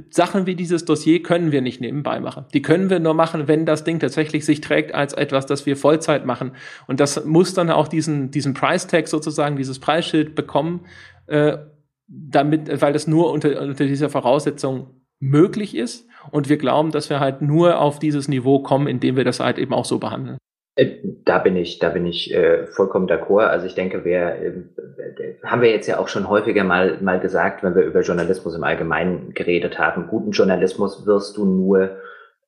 Sachen 0.10 0.46
wie 0.46 0.56
dieses 0.56 0.86
Dossier 0.86 1.22
können 1.22 1.52
wir 1.52 1.62
nicht 1.62 1.82
nebenbei 1.82 2.22
machen. 2.22 2.46
Die 2.54 2.62
können 2.62 2.90
wir 2.90 3.02
nur 3.02 3.14
machen, 3.14 3.50
wenn 3.50 3.66
das 3.66 3.84
Ding 3.84 4.00
tatsächlich 4.00 4.46
sich 4.46 4.62
trägt 4.62 4.96
als 4.96 5.12
etwas, 5.12 5.46
das 5.46 5.66
wir 5.66 5.76
Vollzeit 5.76 6.26
machen. 6.26 6.54
Und 6.88 7.02
das 7.02 7.26
muss 7.26 7.54
dann 7.54 7.70
auch 7.70 7.90
diesen, 7.90 8.32
diesen 8.32 8.54
Price 8.54 8.88
Tag 8.88 9.10
sozusagen, 9.10 9.58
dieses 9.58 9.80
Preisschild 9.80 10.36
bekommen, 10.36 10.86
äh, 11.28 11.58
damit, 12.08 12.82
weil 12.82 12.94
das 12.94 13.08
nur 13.08 13.32
unter, 13.32 13.62
unter 13.62 13.86
dieser 13.86 14.10
Voraussetzung 14.10 15.01
möglich 15.22 15.76
ist. 15.76 16.08
Und 16.32 16.50
wir 16.50 16.58
glauben, 16.58 16.92
dass 16.92 17.10
wir 17.10 17.20
halt 17.20 17.42
nur 17.42 17.80
auf 17.80 18.00
dieses 18.00 18.28
Niveau 18.28 18.60
kommen, 18.60 18.88
indem 18.88 19.16
wir 19.16 19.24
das 19.24 19.40
halt 19.40 19.58
eben 19.58 19.74
auch 19.74 19.86
so 19.86 19.98
behandeln. 19.98 20.38
Äh, 20.76 20.98
da 21.26 21.40
bin 21.40 21.56
ich, 21.56 21.80
da 21.80 21.90
bin 21.90 22.06
ich 22.06 22.34
äh, 22.34 22.68
vollkommen 22.68 23.08
d'accord. 23.08 23.48
Also 23.48 23.66
ich 23.66 23.76
denke, 23.76 24.06
wir 24.06 24.20
äh, 24.20 24.54
haben 25.44 25.62
wir 25.62 25.70
jetzt 25.70 25.88
ja 25.88 26.00
auch 26.00 26.08
schon 26.08 26.30
häufiger 26.30 26.64
mal 26.64 26.98
mal 27.02 27.20
gesagt, 27.20 27.64
wenn 27.64 27.76
wir 27.76 27.84
über 27.84 28.02
Journalismus 28.02 28.56
im 28.56 28.64
Allgemeinen 28.64 29.34
geredet 29.34 29.80
haben. 29.80 30.08
Guten 30.08 30.32
Journalismus 30.32 31.06
wirst 31.06 31.38
du 31.38 31.46
nur 31.46 31.98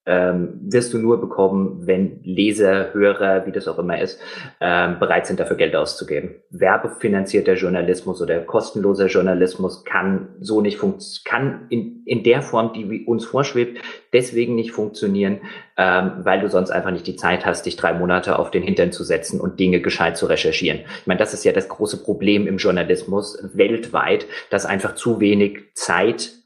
ähm, 0.05 0.59
wirst 0.63 0.93
du 0.93 0.97
nur 0.97 1.21
bekommen, 1.21 1.87
wenn 1.87 2.21
Leser, 2.23 2.93
Hörer, 2.93 3.45
wie 3.45 3.51
das 3.51 3.67
auch 3.67 3.79
immer 3.79 4.01
ist, 4.01 4.19
ähm, 4.59 4.99
bereit 4.99 5.27
sind, 5.27 5.39
dafür 5.39 5.55
Geld 5.55 5.75
auszugeben. 5.75 6.35
Werbefinanzierter 6.49 7.53
Journalismus 7.53 8.21
oder 8.21 8.39
kostenloser 8.41 9.07
Journalismus 9.07 9.85
kann 9.85 10.29
so 10.39 10.61
nicht 10.61 10.77
funktionieren, 10.77 11.23
kann 11.25 11.65
in, 11.69 12.03
in 12.05 12.23
der 12.23 12.41
Form, 12.41 12.73
die 12.73 13.05
uns 13.05 13.25
vorschwebt, 13.25 13.81
deswegen 14.11 14.55
nicht 14.55 14.71
funktionieren, 14.71 15.39
ähm, 15.77 16.11
weil 16.19 16.41
du 16.41 16.49
sonst 16.49 16.71
einfach 16.71 16.91
nicht 16.91 17.07
die 17.07 17.15
Zeit 17.15 17.45
hast, 17.45 17.65
dich 17.65 17.77
drei 17.77 17.93
Monate 17.93 18.37
auf 18.37 18.51
den 18.51 18.61
Hintern 18.61 18.91
zu 18.91 19.03
setzen 19.03 19.39
und 19.39 19.59
Dinge 19.59 19.79
gescheit 19.79 20.17
zu 20.17 20.25
recherchieren. 20.25 20.81
Ich 20.99 21.07
meine, 21.07 21.19
das 21.19 21.33
ist 21.33 21.45
ja 21.45 21.53
das 21.53 21.69
große 21.69 22.03
Problem 22.03 22.45
im 22.45 22.57
Journalismus 22.57 23.37
weltweit, 23.53 24.25
dass 24.49 24.65
einfach 24.65 24.95
zu 24.95 25.21
wenig 25.21 25.59
Zeit 25.73 26.42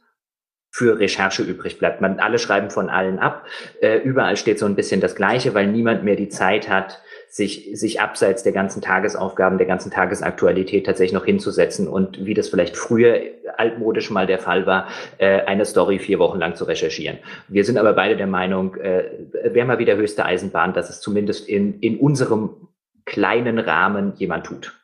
für 0.69 0.99
Recherche 0.99 1.44
übrig 1.44 1.80
bleibt. 1.80 2.02
Man, 2.02 2.19
alle 2.19 2.39
schreiben 2.39 2.69
von 2.69 2.89
allen 2.89 3.19
ab. 3.19 3.45
Äh, 3.81 3.98
überall 3.98 4.38
steht 4.38 4.60
so 4.60 4.65
ein 4.65 4.76
bisschen 4.76 5.02
das 5.02 5.15
Gleiche, 5.15 5.53
weil 5.53 5.68
niemand 5.68 6.03
mehr 6.03 6.15
die 6.15 6.30
Zeit 6.30 6.69
hat, 6.69 7.02
sich, 7.30 7.69
sich 7.73 7.99
abseits 7.99 8.44
der 8.44 8.53
ganzen 8.53 8.81
Tagesaufgaben, 8.81 9.57
der 9.57 9.68
ganzen 9.68 9.91
Tagesaktualität 9.91 10.85
tatsächlich 10.85 11.14
noch 11.14 11.26
hinzusetzen 11.26 11.88
und 11.88 12.26
wie 12.26 12.34
das 12.34 12.49
vielleicht 12.49 12.77
früher 12.77 13.19
altmodisch 13.57 14.11
mal 14.11 14.27
der 14.27 14.39
Fall 14.39 14.65
war, 14.65 14.88
äh, 15.18 15.41
eine 15.41 15.65
Story 15.65 15.99
vier 15.99 16.19
Wochen 16.19 16.39
lang 16.39 16.56
zu 16.56 16.65
recherchieren. 16.65 17.19
Wir 17.48 17.64
sind 17.64 17.77
aber 17.77 17.94
beide 17.94 18.15
der 18.15 18.27
Meinung, 18.27 18.76
äh, 18.76 19.06
wäre 19.44 19.65
mal 19.65 19.80
wieder 19.80 19.98
höchste 19.98 20.26
Eisenbahn, 20.26 20.73
dass 20.73 20.89
es 20.89 21.02
zumindest 21.02 21.49
in, 21.49 21.80
in 21.80 21.98
unserem 21.98 22.69
kleinen 23.06 23.60
Rahmen 23.60 24.14
jemand 24.15 24.45
tut 24.45 24.77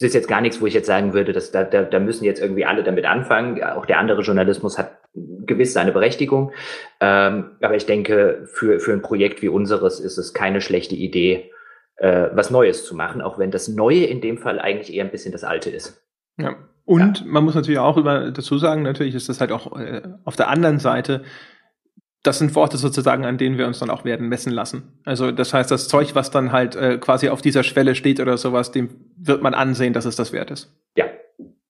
das 0.00 0.08
ist 0.08 0.14
jetzt 0.14 0.28
gar 0.28 0.40
nichts, 0.40 0.62
wo 0.62 0.66
ich 0.66 0.72
jetzt 0.72 0.86
sagen 0.86 1.12
würde, 1.12 1.34
dass 1.34 1.50
da, 1.50 1.62
da, 1.62 1.82
da 1.82 1.98
müssen 1.98 2.24
jetzt 2.24 2.40
irgendwie 2.40 2.64
alle 2.64 2.82
damit 2.82 3.04
anfangen. 3.04 3.62
Auch 3.62 3.84
der 3.84 3.98
andere 3.98 4.22
Journalismus 4.22 4.78
hat 4.78 4.99
gewiss 5.14 5.72
seine 5.72 5.92
Berechtigung. 5.92 6.52
Ähm, 7.00 7.52
aber 7.60 7.76
ich 7.76 7.86
denke, 7.86 8.46
für, 8.52 8.80
für 8.80 8.92
ein 8.92 9.02
Projekt 9.02 9.42
wie 9.42 9.48
unseres 9.48 10.00
ist 10.00 10.18
es 10.18 10.34
keine 10.34 10.60
schlechte 10.60 10.94
Idee, 10.94 11.50
äh, 11.96 12.28
was 12.32 12.50
Neues 12.50 12.84
zu 12.84 12.94
machen, 12.94 13.20
auch 13.20 13.38
wenn 13.38 13.50
das 13.50 13.68
Neue 13.68 14.04
in 14.04 14.20
dem 14.20 14.38
Fall 14.38 14.60
eigentlich 14.60 14.94
eher 14.94 15.04
ein 15.04 15.10
bisschen 15.10 15.32
das 15.32 15.44
Alte 15.44 15.70
ist. 15.70 16.02
Ja. 16.38 16.56
Und 16.84 17.20
ja. 17.20 17.26
man 17.26 17.44
muss 17.44 17.54
natürlich 17.54 17.78
auch 17.78 17.96
über, 17.96 18.30
dazu 18.30 18.58
sagen, 18.58 18.82
natürlich 18.82 19.14
ist 19.14 19.28
das 19.28 19.40
halt 19.40 19.52
auch 19.52 19.76
äh, 19.78 20.02
auf 20.24 20.36
der 20.36 20.48
anderen 20.48 20.78
Seite 20.78 21.22
das 22.22 22.38
sind 22.38 22.54
Worte 22.54 22.76
sozusagen, 22.76 23.24
an 23.24 23.38
denen 23.38 23.56
wir 23.56 23.66
uns 23.66 23.78
dann 23.78 23.90
auch 23.90 24.04
werden 24.04 24.28
messen 24.28 24.52
lassen. 24.52 25.00
Also 25.04 25.30
das 25.32 25.54
heißt, 25.54 25.70
das 25.70 25.88
Zeug, 25.88 26.14
was 26.14 26.30
dann 26.30 26.52
halt 26.52 26.76
äh, 26.76 26.98
quasi 26.98 27.30
auf 27.30 27.40
dieser 27.40 27.62
Schwelle 27.62 27.94
steht 27.94 28.20
oder 28.20 28.36
sowas, 28.36 28.72
dem 28.72 28.90
wird 29.16 29.42
man 29.42 29.54
ansehen, 29.54 29.94
dass 29.94 30.04
es 30.04 30.16
das 30.16 30.32
wert 30.32 30.50
ist. 30.50 30.74
Ja, 30.96 31.06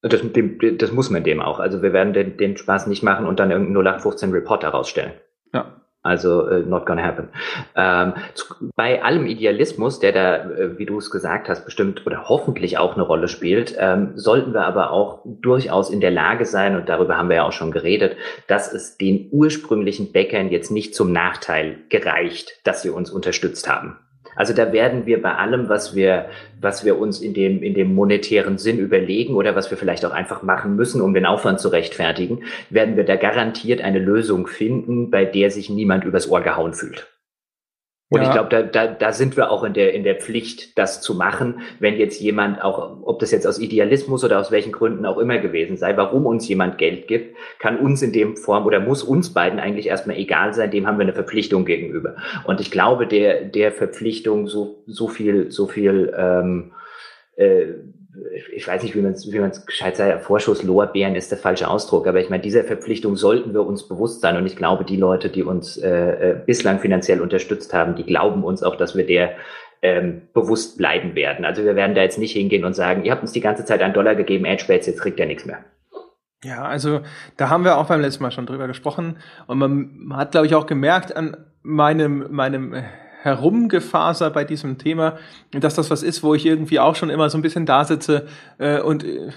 das, 0.02 0.20
dem, 0.32 0.58
das 0.78 0.92
muss 0.92 1.10
man 1.10 1.24
dem 1.24 1.40
auch. 1.40 1.60
Also 1.60 1.82
wir 1.82 1.92
werden 1.92 2.12
den, 2.12 2.36
den 2.36 2.56
Spaß 2.56 2.86
nicht 2.86 3.02
machen 3.02 3.26
und 3.26 3.38
dann 3.38 3.50
irgendeinen 3.50 3.86
0815 3.86 4.32
Report 4.32 4.62
herausstellen. 4.62 5.12
Ja. 5.52 5.80
Also 6.02 6.48
äh, 6.48 6.60
not 6.60 6.86
gonna 6.86 7.02
happen. 7.02 7.28
Ähm, 7.76 8.14
zu, 8.32 8.46
bei 8.74 9.02
allem 9.02 9.26
Idealismus, 9.26 10.00
der 10.00 10.12
da, 10.12 10.36
äh, 10.50 10.78
wie 10.78 10.86
du 10.86 10.96
es 10.96 11.10
gesagt 11.10 11.50
hast, 11.50 11.66
bestimmt 11.66 12.06
oder 12.06 12.26
hoffentlich 12.26 12.78
auch 12.78 12.94
eine 12.94 13.02
Rolle 13.02 13.28
spielt, 13.28 13.76
ähm, 13.78 14.12
sollten 14.14 14.54
wir 14.54 14.64
aber 14.64 14.92
auch 14.92 15.20
durchaus 15.26 15.90
in 15.90 16.00
der 16.00 16.10
Lage 16.10 16.46
sein, 16.46 16.74
und 16.74 16.88
darüber 16.88 17.18
haben 17.18 17.28
wir 17.28 17.36
ja 17.36 17.42
auch 17.46 17.52
schon 17.52 17.70
geredet, 17.70 18.16
dass 18.48 18.72
es 18.72 18.96
den 18.96 19.28
ursprünglichen 19.30 20.10
Bäckern 20.10 20.48
jetzt 20.48 20.70
nicht 20.70 20.94
zum 20.94 21.12
Nachteil 21.12 21.76
gereicht, 21.90 22.60
dass 22.64 22.80
sie 22.80 22.88
uns 22.88 23.10
unterstützt 23.10 23.68
haben. 23.68 23.98
Also 24.36 24.54
da 24.54 24.72
werden 24.72 25.06
wir 25.06 25.20
bei 25.20 25.34
allem, 25.34 25.68
was 25.68 25.94
wir, 25.94 26.26
was 26.60 26.84
wir 26.84 26.98
uns 26.98 27.20
in 27.20 27.34
dem, 27.34 27.62
in 27.62 27.74
dem 27.74 27.94
monetären 27.94 28.58
Sinn 28.58 28.78
überlegen 28.78 29.34
oder 29.34 29.54
was 29.56 29.70
wir 29.70 29.78
vielleicht 29.78 30.04
auch 30.04 30.12
einfach 30.12 30.42
machen 30.42 30.76
müssen, 30.76 31.00
um 31.00 31.14
den 31.14 31.26
Aufwand 31.26 31.60
zu 31.60 31.68
rechtfertigen, 31.68 32.44
werden 32.70 32.96
wir 32.96 33.04
da 33.04 33.16
garantiert 33.16 33.80
eine 33.80 33.98
Lösung 33.98 34.46
finden, 34.46 35.10
bei 35.10 35.24
der 35.24 35.50
sich 35.50 35.70
niemand 35.70 36.04
übers 36.04 36.30
Ohr 36.30 36.40
gehauen 36.40 36.74
fühlt. 36.74 37.09
Und 38.10 38.22
ja. 38.22 38.26
ich 38.26 38.32
glaube, 38.32 38.48
da, 38.48 38.62
da, 38.62 38.88
da 38.88 39.12
sind 39.12 39.36
wir 39.36 39.52
auch 39.52 39.62
in 39.62 39.72
der, 39.72 39.94
in 39.94 40.02
der 40.02 40.16
Pflicht, 40.16 40.76
das 40.76 41.00
zu 41.00 41.14
machen, 41.14 41.60
wenn 41.78 41.96
jetzt 41.96 42.20
jemand 42.20 42.60
auch, 42.60 42.98
ob 43.04 43.20
das 43.20 43.30
jetzt 43.30 43.46
aus 43.46 43.60
Idealismus 43.60 44.24
oder 44.24 44.40
aus 44.40 44.50
welchen 44.50 44.72
Gründen 44.72 45.06
auch 45.06 45.16
immer 45.16 45.38
gewesen 45.38 45.76
sei, 45.76 45.96
warum 45.96 46.26
uns 46.26 46.48
jemand 46.48 46.76
Geld 46.76 47.06
gibt, 47.06 47.36
kann 47.60 47.78
uns 47.78 48.02
in 48.02 48.12
dem 48.12 48.36
Form 48.36 48.66
oder 48.66 48.80
muss 48.80 49.04
uns 49.04 49.32
beiden 49.32 49.60
eigentlich 49.60 49.86
erstmal 49.86 50.16
egal 50.16 50.52
sein, 50.54 50.72
dem 50.72 50.88
haben 50.88 50.98
wir 50.98 51.04
eine 51.04 51.12
Verpflichtung 51.12 51.64
gegenüber. 51.64 52.16
Und 52.44 52.60
ich 52.60 52.72
glaube, 52.72 53.06
der, 53.06 53.44
der 53.44 53.70
Verpflichtung 53.70 54.48
so, 54.48 54.82
so 54.88 55.06
viel, 55.06 55.52
so 55.52 55.68
viel, 55.68 56.12
ähm, 56.16 56.72
äh, 57.36 57.74
ich 58.54 58.66
weiß 58.66 58.82
nicht, 58.82 58.94
wie 58.94 59.00
man 59.00 59.12
es 59.12 59.30
wie 59.30 59.38
man's 59.38 59.64
gescheit 59.64 59.96
sagt, 59.96 60.22
Vorschusslorbeeren 60.22 61.14
ist 61.14 61.30
der 61.30 61.38
falsche 61.38 61.68
Ausdruck, 61.68 62.06
aber 62.06 62.20
ich 62.20 62.30
meine, 62.30 62.42
dieser 62.42 62.64
Verpflichtung 62.64 63.16
sollten 63.16 63.54
wir 63.54 63.64
uns 63.64 63.86
bewusst 63.86 64.20
sein 64.20 64.36
und 64.36 64.46
ich 64.46 64.56
glaube, 64.56 64.84
die 64.84 64.96
Leute, 64.96 65.28
die 65.28 65.42
uns 65.42 65.76
äh, 65.76 66.30
äh, 66.30 66.36
bislang 66.44 66.80
finanziell 66.80 67.20
unterstützt 67.20 67.72
haben, 67.72 67.94
die 67.94 68.04
glauben 68.04 68.44
uns 68.44 68.62
auch, 68.62 68.76
dass 68.76 68.96
wir 68.96 69.06
der 69.06 69.36
ähm, 69.82 70.22
bewusst 70.34 70.76
bleiben 70.76 71.14
werden. 71.14 71.44
Also 71.44 71.64
wir 71.64 71.76
werden 71.76 71.94
da 71.94 72.02
jetzt 72.02 72.18
nicht 72.18 72.32
hingehen 72.32 72.64
und 72.64 72.74
sagen, 72.74 73.04
ihr 73.04 73.12
habt 73.12 73.22
uns 73.22 73.32
die 73.32 73.40
ganze 73.40 73.64
Zeit 73.64 73.80
einen 73.80 73.94
Dollar 73.94 74.14
gegeben, 74.14 74.44
Edgebats, 74.44 74.86
jetzt 74.86 75.00
kriegt 75.00 75.18
ihr 75.18 75.26
nichts 75.26 75.46
mehr. 75.46 75.64
Ja, 76.42 76.64
also 76.64 77.00
da 77.36 77.50
haben 77.50 77.64
wir 77.64 77.76
auch 77.76 77.86
beim 77.86 78.00
letzten 78.00 78.22
Mal 78.22 78.30
schon 78.30 78.46
drüber 78.46 78.66
gesprochen 78.66 79.18
und 79.46 79.58
man 79.58 80.16
hat, 80.16 80.32
glaube 80.32 80.46
ich, 80.46 80.54
auch 80.54 80.66
gemerkt 80.66 81.14
an 81.14 81.36
meinem, 81.62 82.26
meinem 82.30 82.74
herumgefaser 83.22 84.30
bei 84.30 84.44
diesem 84.44 84.78
Thema, 84.78 85.18
dass 85.52 85.74
das 85.74 85.90
was 85.90 86.02
ist, 86.02 86.22
wo 86.22 86.34
ich 86.34 86.46
irgendwie 86.46 86.78
auch 86.78 86.96
schon 86.96 87.10
immer 87.10 87.30
so 87.30 87.38
ein 87.38 87.42
bisschen 87.42 87.66
da 87.66 87.84
sitze 87.84 88.26
äh, 88.58 88.80
und 88.80 89.04
äh, 89.04 89.30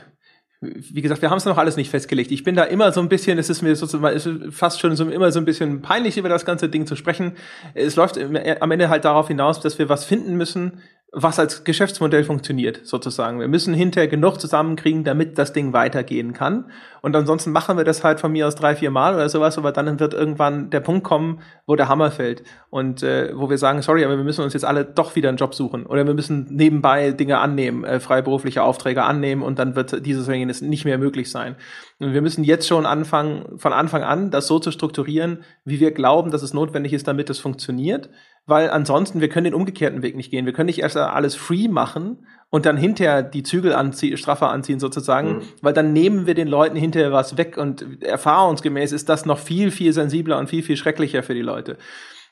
wie 0.64 1.01
gesagt, 1.01 1.22
wir 1.22 1.30
haben 1.30 1.38
es 1.38 1.45
noch 1.45 1.57
alles 1.57 1.76
nicht 1.76 1.89
festgelegt. 1.89 2.31
Ich 2.31 2.43
bin 2.43 2.55
da 2.55 2.64
immer 2.64 2.91
so 2.91 3.01
ein 3.01 3.10
bisschen, 3.10 3.38
es 3.38 3.49
ist 3.49 3.61
mir 3.61 3.76
sozusagen 3.76 4.15
ist 4.15 4.30
fast 4.55 4.80
schon 4.80 4.95
so 4.95 5.10
immer 5.10 5.31
so 5.31 5.39
ein 5.39 5.45
bisschen 5.45 5.81
peinlich 5.81 6.18
über 6.18 6.30
das 6.30 6.45
ganze 6.45 6.69
Ding 6.69 6.85
zu 6.85 6.95
sprechen. 6.95 7.34
Es 7.73 7.95
läuft 7.95 8.18
am 8.18 8.72
Ende 8.72 8.89
halt 8.89 9.03
darauf 9.03 9.27
hinaus, 9.27 9.60
dass 9.60 9.77
wir 9.77 9.89
was 9.89 10.05
finden 10.05 10.35
müssen, 10.35 10.81
was 11.15 11.38
als 11.38 11.64
Geschäftsmodell 11.64 12.23
funktioniert, 12.23 12.81
sozusagen. 12.85 13.40
Wir 13.40 13.48
müssen 13.48 13.76
hinterher 13.76 14.07
genug 14.07 14.41
zusammenkriegen, 14.41 15.03
damit 15.03 15.38
das 15.38 15.53
Ding 15.53 15.72
weitergehen 15.72 16.34
kann. 16.34 16.72
Und 17.03 17.15
ansonsten 17.15 17.52
machen 17.52 17.77
wir 17.77 17.84
das 17.84 18.03
halt 18.03 18.19
von 18.19 18.31
mir 18.31 18.48
aus 18.48 18.56
drei, 18.56 18.76
vier 18.76 18.90
Mal 18.90 19.14
oder 19.14 19.30
sowas, 19.30 19.60
aber 19.60 19.72
dann 19.72 19.99
wird 19.99 20.15
irgendwann 20.15 20.72
der 20.72 20.80
Punkt 20.80 21.03
kommen, 21.03 21.41
wo 21.68 21.76
der 21.76 21.88
Hammer 21.88 22.10
fällt. 22.10 22.44
Und 22.72 23.03
äh, 23.03 23.31
wo 23.35 23.48
wir 23.48 23.60
sagen, 23.60 23.84
sorry, 23.84 24.03
aber 24.03 24.18
wir 24.18 24.23
müssen 24.23 24.44
uns 24.44 24.53
jetzt 24.53 24.65
alle 24.65 24.85
doch 24.85 25.15
wieder 25.15 25.30
einen 25.30 25.38
Job 25.38 25.53
suchen. 25.53 25.85
Oder 25.85 26.07
wir 26.07 26.15
müssen 26.15 26.48
nebenbei 26.49 27.11
Dinge 27.11 27.38
annehmen, 27.38 27.84
äh, 27.84 27.99
freiberufliche 27.99 28.64
Aufträge 28.64 29.03
annehmen 29.03 29.44
und 29.44 29.60
dann 29.60 29.76
wird 29.76 30.03
dieses 30.03 30.27
oder 30.27 30.38
jenes 30.38 30.61
nicht 30.61 30.84
mehr 30.84 30.98
möglich 30.98 31.30
sein. 31.30 31.57
Und 31.99 32.14
wir 32.14 32.23
müssen 32.23 32.44
jetzt 32.44 32.68
schon 32.68 32.88
anfangen, 32.88 33.60
von 33.60 33.72
Anfang 33.72 34.02
an 34.02 34.31
das 34.31 34.48
so 34.48 34.57
zu 34.57 34.72
strukturieren, 34.72 35.44
wie 35.64 35.80
wir 35.80 35.91
glauben, 35.91 36.31
dass 36.31 36.41
es 36.41 36.56
notwendig 36.56 36.91
ist, 36.91 37.07
damit 37.07 37.30
es 37.30 37.38
funktioniert 37.38 38.10
weil 38.45 38.70
ansonsten, 38.70 39.22
wir 39.22 39.30
können 39.30 39.45
den 39.45 39.53
umgekehrten 39.53 40.02
Weg 40.02 40.15
nicht 40.15 40.30
gehen. 40.30 40.45
Wir 40.45 40.53
können 40.53 40.68
nicht 40.68 40.82
erst 40.82 40.98
alles 40.98 41.36
free 41.36 41.68
machen 41.68 42.26
und 42.49 42.65
dann 42.65 42.78
hinterher 42.78 43.24
die 43.24 43.44
Zügel 43.44 43.74
anzie 43.74 44.18
straffer 44.18 44.49
anziehen 44.49 44.80
sozusagen, 44.80 45.36
mhm. 45.38 45.41
weil 45.61 45.74
dann 45.74 45.94
nehmen 45.94 46.28
wir 46.28 46.34
den 46.34 46.48
Leuten 46.48 46.76
hinterher 46.76 47.11
was 47.11 47.38
weg 47.38 47.57
und 47.57 48.03
erfahrungsgemäß 48.03 48.91
ist 48.91 49.10
das 49.10 49.26
noch 49.26 49.40
viel, 49.40 49.72
viel 49.72 49.94
sensibler 49.94 50.38
und 50.38 50.49
viel, 50.49 50.64
viel 50.64 50.78
schrecklicher 50.78 51.24
für 51.24 51.34
die 51.34 51.41
Leute. 51.41 51.78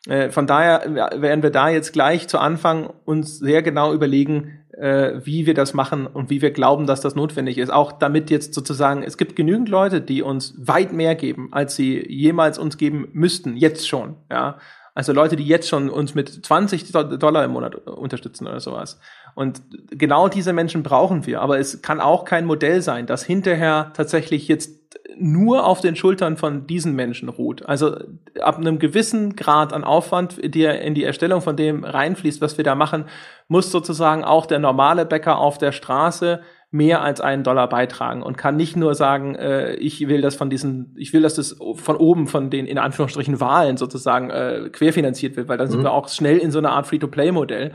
Äh, 0.08 0.30
von 0.30 0.48
daher 0.48 1.12
werden 1.22 1.44
wir 1.44 1.52
da 1.52 1.70
jetzt 1.70 1.94
gleich 1.94 2.28
zu 2.28 2.40
Anfang 2.40 2.92
uns 3.06 3.40
sehr 3.40 3.62
genau 3.62 3.94
überlegen, 3.94 4.60
äh, 4.78 5.22
wie 5.24 5.46
wir 5.46 5.54
das 5.54 5.74
machen 5.74 6.08
und 6.08 6.30
wie 6.30 6.42
wir 6.42 6.52
glauben, 6.52 6.88
dass 6.88 7.02
das 7.02 7.16
notwendig 7.16 7.58
ist. 7.58 7.72
Auch 7.72 7.92
damit 7.92 8.30
jetzt 8.30 8.54
sozusagen, 8.54 9.04
es 9.04 9.18
gibt 9.18 9.36
genügend 9.36 9.70
Leute, 9.70 10.02
die 10.02 10.24
uns 10.24 10.56
weit 10.58 10.92
mehr 10.92 11.16
geben, 11.16 11.50
als 11.52 11.76
sie 11.76 12.06
jemals 12.10 12.58
uns 12.58 12.78
geben 12.78 13.08
müssten, 13.14 13.56
jetzt 13.56 13.88
schon, 13.88 14.16
ja. 14.30 14.58
Also 14.93 15.13
Leute, 15.13 15.35
die 15.35 15.45
jetzt 15.47 15.69
schon 15.69 15.89
uns 15.89 16.15
mit 16.15 16.45
20 16.45 16.91
Dollar 16.91 17.45
im 17.45 17.51
Monat 17.51 17.76
unterstützen 17.88 18.47
oder 18.47 18.59
sowas. 18.59 18.99
Und 19.35 19.61
genau 19.89 20.27
diese 20.27 20.51
Menschen 20.51 20.84
brauchen 20.84 21.26
wir. 21.26 21.41
Aber 21.41 21.59
es 21.59 21.81
kann 21.81 22.01
auch 22.01 22.26
kein 22.26 22.45
Modell 22.45 22.81
sein, 22.81 23.05
das 23.05 23.23
hinterher 23.23 23.91
tatsächlich 23.95 24.47
jetzt 24.47 24.81
nur 25.18 25.65
auf 25.65 25.81
den 25.81 25.95
Schultern 25.95 26.38
von 26.38 26.68
diesen 26.68 26.95
Menschen 26.95 27.30
ruht. 27.30 27.65
Also 27.65 27.95
ab 28.41 28.57
einem 28.57 28.80
gewissen 28.80 29.35
Grad 29.35 29.73
an 29.73 29.84
Aufwand, 29.84 30.38
der 30.43 30.81
in 30.81 30.93
die 30.93 31.03
Erstellung 31.03 31.41
von 31.41 31.55
dem 31.55 31.84
reinfließt, 31.84 32.41
was 32.41 32.57
wir 32.57 32.63
da 32.63 32.76
machen, 32.76 33.05
muss 33.47 33.72
sozusagen 33.72 34.23
auch 34.23 34.45
der 34.45 34.59
normale 34.59 35.05
Bäcker 35.05 35.38
auf 35.38 35.57
der 35.57 35.72
Straße 35.72 36.41
mehr 36.72 37.02
als 37.02 37.19
einen 37.19 37.43
Dollar 37.43 37.68
beitragen 37.68 38.23
und 38.23 38.38
kann 38.38 38.56
nicht 38.56 38.77
nur 38.77 38.95
sagen, 38.95 39.35
äh, 39.35 39.76
ich 39.76 40.07
will 40.07 40.22
das 40.22 40.35
von 40.35 40.49
diesen, 40.49 40.95
ich 40.98 41.11
will, 41.11 41.22
dass 41.22 41.35
das 41.35 41.57
von 41.76 41.98
oben 41.98 42.27
von 42.27 42.49
den 42.49 42.65
in 42.65 42.77
Anführungsstrichen 42.77 43.41
Wahlen 43.41 43.76
sozusagen 43.76 44.30
äh, 44.30 44.69
querfinanziert 44.72 45.35
wird, 45.35 45.49
weil 45.49 45.57
dann 45.57 45.68
mhm. 45.68 45.72
sind 45.72 45.84
wir 45.84 45.91
auch 45.91 46.07
schnell 46.07 46.38
in 46.38 46.49
so 46.49 46.60
einer 46.60 46.72
Art 46.72 46.88
Free-to-Play-Modell, 46.88 47.73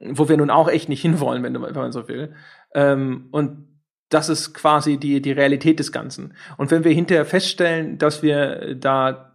wo 0.00 0.28
wir 0.28 0.36
nun 0.36 0.50
auch 0.50 0.68
echt 0.68 0.88
nicht 0.88 1.02
hinwollen, 1.02 1.44
wenn, 1.44 1.54
wenn 1.54 1.74
man 1.74 1.92
so 1.92 2.08
will. 2.08 2.34
Ähm, 2.74 3.28
und 3.30 3.68
das 4.08 4.28
ist 4.28 4.54
quasi 4.54 4.98
die, 4.98 5.22
die 5.22 5.32
Realität 5.32 5.78
des 5.78 5.92
Ganzen. 5.92 6.34
Und 6.58 6.72
wenn 6.72 6.82
wir 6.82 6.92
hinterher 6.92 7.24
feststellen, 7.24 7.96
dass 7.96 8.22
wir 8.24 8.74
da 8.74 9.32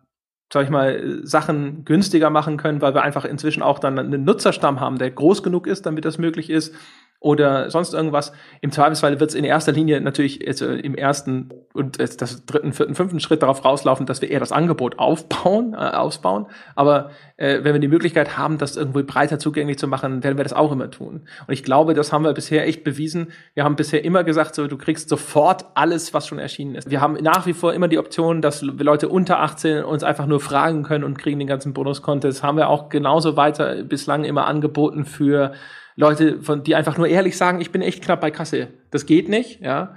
sag 0.52 0.64
ich 0.64 0.70
mal, 0.70 1.20
Sachen 1.24 1.84
günstiger 1.84 2.30
machen 2.30 2.56
können, 2.56 2.82
weil 2.82 2.94
wir 2.94 3.02
einfach 3.02 3.26
inzwischen 3.26 3.62
auch 3.62 3.80
dann 3.80 4.00
einen 4.00 4.24
Nutzerstamm 4.24 4.80
haben, 4.80 4.98
der 4.98 5.12
groß 5.12 5.44
genug 5.44 5.68
ist, 5.68 5.86
damit 5.86 6.06
das 6.06 6.18
möglich 6.18 6.50
ist, 6.50 6.74
oder 7.20 7.72
sonst 7.72 7.94
irgendwas. 7.94 8.32
Im 8.62 8.72
Zweifelsfall 8.72 9.20
wird 9.20 9.32
es 9.32 9.36
in 9.36 9.44
erster 9.44 9.72
Linie 9.72 10.00
natürlich 10.02 10.46
äh, 10.46 10.80
im 10.80 10.94
ersten 10.94 11.50
und 11.74 12.00
das 12.00 12.46
dritten, 12.46 12.74
vierten, 12.74 12.94
fünften 12.94 13.20
Schritt 13.20 13.42
darauf 13.42 13.66
rauslaufen, 13.66 14.06
dass 14.06 14.22
wir 14.22 14.30
eher 14.30 14.40
das 14.40 14.52
Angebot 14.52 15.00
aufbauen, 15.00 15.74
äh, 15.74 15.78
ausbauen. 15.78 16.46
Aber 16.76 17.10
äh, 17.38 17.64
wenn 17.64 17.74
wir 17.74 17.80
die 17.80 17.88
Möglichkeit 17.88 18.38
haben, 18.38 18.60
das 18.60 18.78
irgendwo 18.78 19.02
breiter 19.04 19.40
zugänglich 19.40 19.80
zu 19.80 19.88
machen, 19.88 20.24
werden 20.24 20.38
wir 20.38 20.44
das 20.44 20.54
auch 20.54 20.72
immer 20.72 20.92
tun. 20.92 21.28
Und 21.48 21.54
ich 21.54 21.64
glaube, 21.64 21.96
das 21.96 22.14
haben 22.14 22.24
wir 22.24 22.34
bisher 22.34 22.68
echt 22.68 22.84
bewiesen. 22.84 23.28
Wir 23.56 23.64
haben 23.64 23.76
bisher 23.76 24.06
immer 24.06 24.24
gesagt, 24.24 24.54
so 24.54 24.68
du 24.68 24.78
kriegst 24.78 25.10
sofort 25.10 25.66
alles, 25.74 26.14
was 26.14 26.28
schon 26.28 26.38
erschienen 26.38 26.76
ist. 26.76 26.90
Wir 26.90 27.02
haben 27.02 27.14
nach 27.22 27.48
wie 27.48 27.54
vor 27.54 27.74
immer 27.74 27.88
die 27.88 27.98
Option, 27.98 28.44
dass 28.44 28.62
Leute 28.62 29.10
unter 29.10 29.40
18 29.40 29.84
uns 29.84 30.04
einfach 30.04 30.28
nur 30.28 30.40
fragen 30.40 30.84
können 30.84 31.04
und 31.04 31.18
kriegen 31.18 31.40
den 31.40 31.48
ganzen 31.48 31.74
Bonus-Content. 31.74 32.32
Das 32.32 32.44
haben 32.44 32.58
wir 32.58 32.70
auch 32.70 32.90
genauso 32.90 33.36
weiter 33.38 33.84
bislang 33.84 34.24
immer 34.24 34.46
angeboten 34.46 35.04
für 35.06 35.54
Leute, 35.98 36.42
von, 36.42 36.64
die 36.64 36.76
einfach 36.76 36.98
nur 36.98 37.08
ehrlich 37.08 37.36
sagen, 37.36 37.60
ich 37.60 37.72
bin 37.72 37.82
echt 37.82 38.04
knapp 38.04 38.22
bei 38.22 38.32
Kasse. 38.32 38.70
Das 38.92 39.06
geht 39.06 39.28
nicht, 39.28 39.62
ja. 39.62 39.96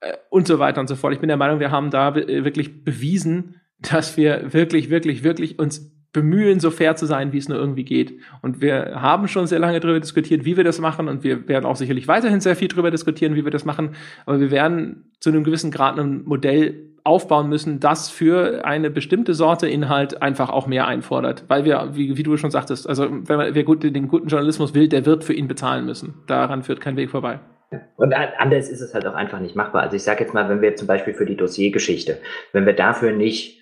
Äh, 0.00 0.12
und 0.30 0.46
so 0.46 0.58
weiter 0.58 0.80
und 0.80 0.88
so 0.88 0.94
fort. 0.94 1.14
Ich 1.14 1.20
bin 1.20 1.28
der 1.28 1.38
Meinung, 1.38 1.58
wir 1.58 1.72
haben 1.72 1.90
da 1.90 2.14
wirklich 2.14 2.84
bewiesen, 2.84 3.60
dass 3.78 4.16
wir 4.16 4.52
wirklich, 4.52 4.90
wirklich, 4.90 5.24
wirklich 5.24 5.58
uns 5.58 5.90
bemühen, 6.12 6.60
so 6.60 6.70
fair 6.70 6.96
zu 6.96 7.06
sein, 7.06 7.32
wie 7.32 7.38
es 7.38 7.48
nur 7.48 7.58
irgendwie 7.58 7.84
geht. 7.84 8.18
Und 8.42 8.60
wir 8.60 9.00
haben 9.00 9.28
schon 9.28 9.46
sehr 9.46 9.58
lange 9.58 9.80
darüber 9.80 10.00
diskutiert, 10.00 10.44
wie 10.44 10.56
wir 10.56 10.64
das 10.64 10.80
machen. 10.80 11.08
Und 11.08 11.24
wir 11.24 11.48
werden 11.48 11.64
auch 11.64 11.76
sicherlich 11.76 12.08
weiterhin 12.08 12.40
sehr 12.40 12.56
viel 12.56 12.68
darüber 12.68 12.90
diskutieren, 12.90 13.34
wie 13.34 13.44
wir 13.44 13.50
das 13.50 13.64
machen. 13.64 13.94
Aber 14.26 14.40
wir 14.40 14.50
werden 14.50 15.12
zu 15.20 15.30
einem 15.30 15.44
gewissen 15.44 15.70
Grad 15.70 15.98
ein 15.98 16.24
Modell 16.24 16.88
aufbauen 17.08 17.48
müssen, 17.48 17.80
das 17.80 18.08
für 18.10 18.64
eine 18.64 18.90
bestimmte 18.90 19.34
Sorte 19.34 19.66
Inhalt 19.66 20.22
einfach 20.22 20.50
auch 20.50 20.66
mehr 20.66 20.86
einfordert. 20.86 21.44
Weil 21.48 21.64
wir, 21.64 21.90
wie, 21.94 22.16
wie 22.16 22.22
du 22.22 22.36
schon 22.36 22.50
sagtest, 22.50 22.88
also 22.88 23.08
wenn 23.10 23.36
man, 23.36 23.54
wer 23.54 23.64
gut, 23.64 23.82
den 23.82 24.08
guten 24.08 24.28
Journalismus 24.28 24.74
will, 24.74 24.88
der 24.88 25.06
wird 25.06 25.24
für 25.24 25.32
ihn 25.32 25.48
bezahlen 25.48 25.86
müssen. 25.86 26.22
Daran 26.26 26.62
führt 26.62 26.80
kein 26.80 26.96
Weg 26.96 27.10
vorbei. 27.10 27.40
Und 27.96 28.14
anders 28.14 28.70
ist 28.70 28.80
es 28.80 28.94
halt 28.94 29.06
auch 29.06 29.14
einfach 29.14 29.40
nicht 29.40 29.56
machbar. 29.56 29.82
Also 29.82 29.96
ich 29.96 30.02
sage 30.02 30.22
jetzt 30.22 30.32
mal, 30.32 30.48
wenn 30.48 30.62
wir 30.62 30.76
zum 30.76 30.86
Beispiel 30.86 31.14
für 31.14 31.26
die 31.26 31.36
Dossiergeschichte, 31.36 32.18
wenn 32.52 32.64
wir 32.64 32.72
dafür 32.74 33.12
nicht 33.12 33.58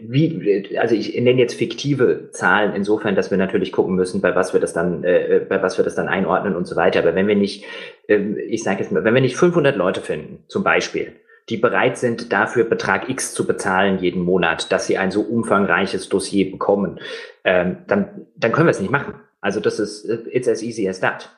wie, 0.00 0.78
also 0.78 0.94
ich 0.94 1.14
nenne 1.20 1.40
jetzt 1.40 1.54
fiktive 1.54 2.30
Zahlen 2.30 2.74
insofern, 2.74 3.16
dass 3.16 3.30
wir 3.30 3.38
natürlich 3.38 3.72
gucken 3.72 3.94
müssen, 3.94 4.20
bei 4.20 4.34
was 4.34 4.52
wir 4.52 4.60
das 4.60 4.72
dann, 4.72 5.02
äh, 5.02 5.44
bei 5.48 5.62
was 5.62 5.78
wir 5.78 5.84
das 5.84 5.94
dann 5.94 6.08
einordnen 6.08 6.54
und 6.54 6.66
so 6.66 6.76
weiter. 6.76 7.00
Aber 7.00 7.14
wenn 7.14 7.26
wir 7.26 7.36
nicht, 7.36 7.64
äh, 8.06 8.18
ich 8.48 8.62
sage 8.62 8.80
jetzt 8.80 8.92
mal, 8.92 9.02
wenn 9.02 9.14
wir 9.14 9.20
nicht 9.20 9.36
500 9.36 9.76
Leute 9.76 10.00
finden, 10.00 10.44
zum 10.46 10.62
Beispiel, 10.62 11.12
die 11.48 11.56
bereit 11.56 11.98
sind, 11.98 12.32
dafür 12.32 12.64
Betrag 12.64 13.08
X 13.08 13.34
zu 13.34 13.46
bezahlen 13.46 13.98
jeden 13.98 14.22
Monat, 14.22 14.70
dass 14.72 14.86
sie 14.86 14.98
ein 14.98 15.10
so 15.10 15.22
umfangreiches 15.22 16.08
Dossier 16.08 16.50
bekommen, 16.50 17.00
ähm, 17.44 17.78
dann, 17.86 18.26
dann 18.36 18.52
können 18.52 18.66
wir 18.66 18.72
es 18.72 18.80
nicht 18.80 18.92
machen. 18.92 19.14
Also 19.40 19.60
das 19.60 19.78
ist, 19.78 20.04
it's 20.04 20.48
as 20.48 20.62
easy 20.62 20.88
as 20.88 21.00
that. 21.00 21.30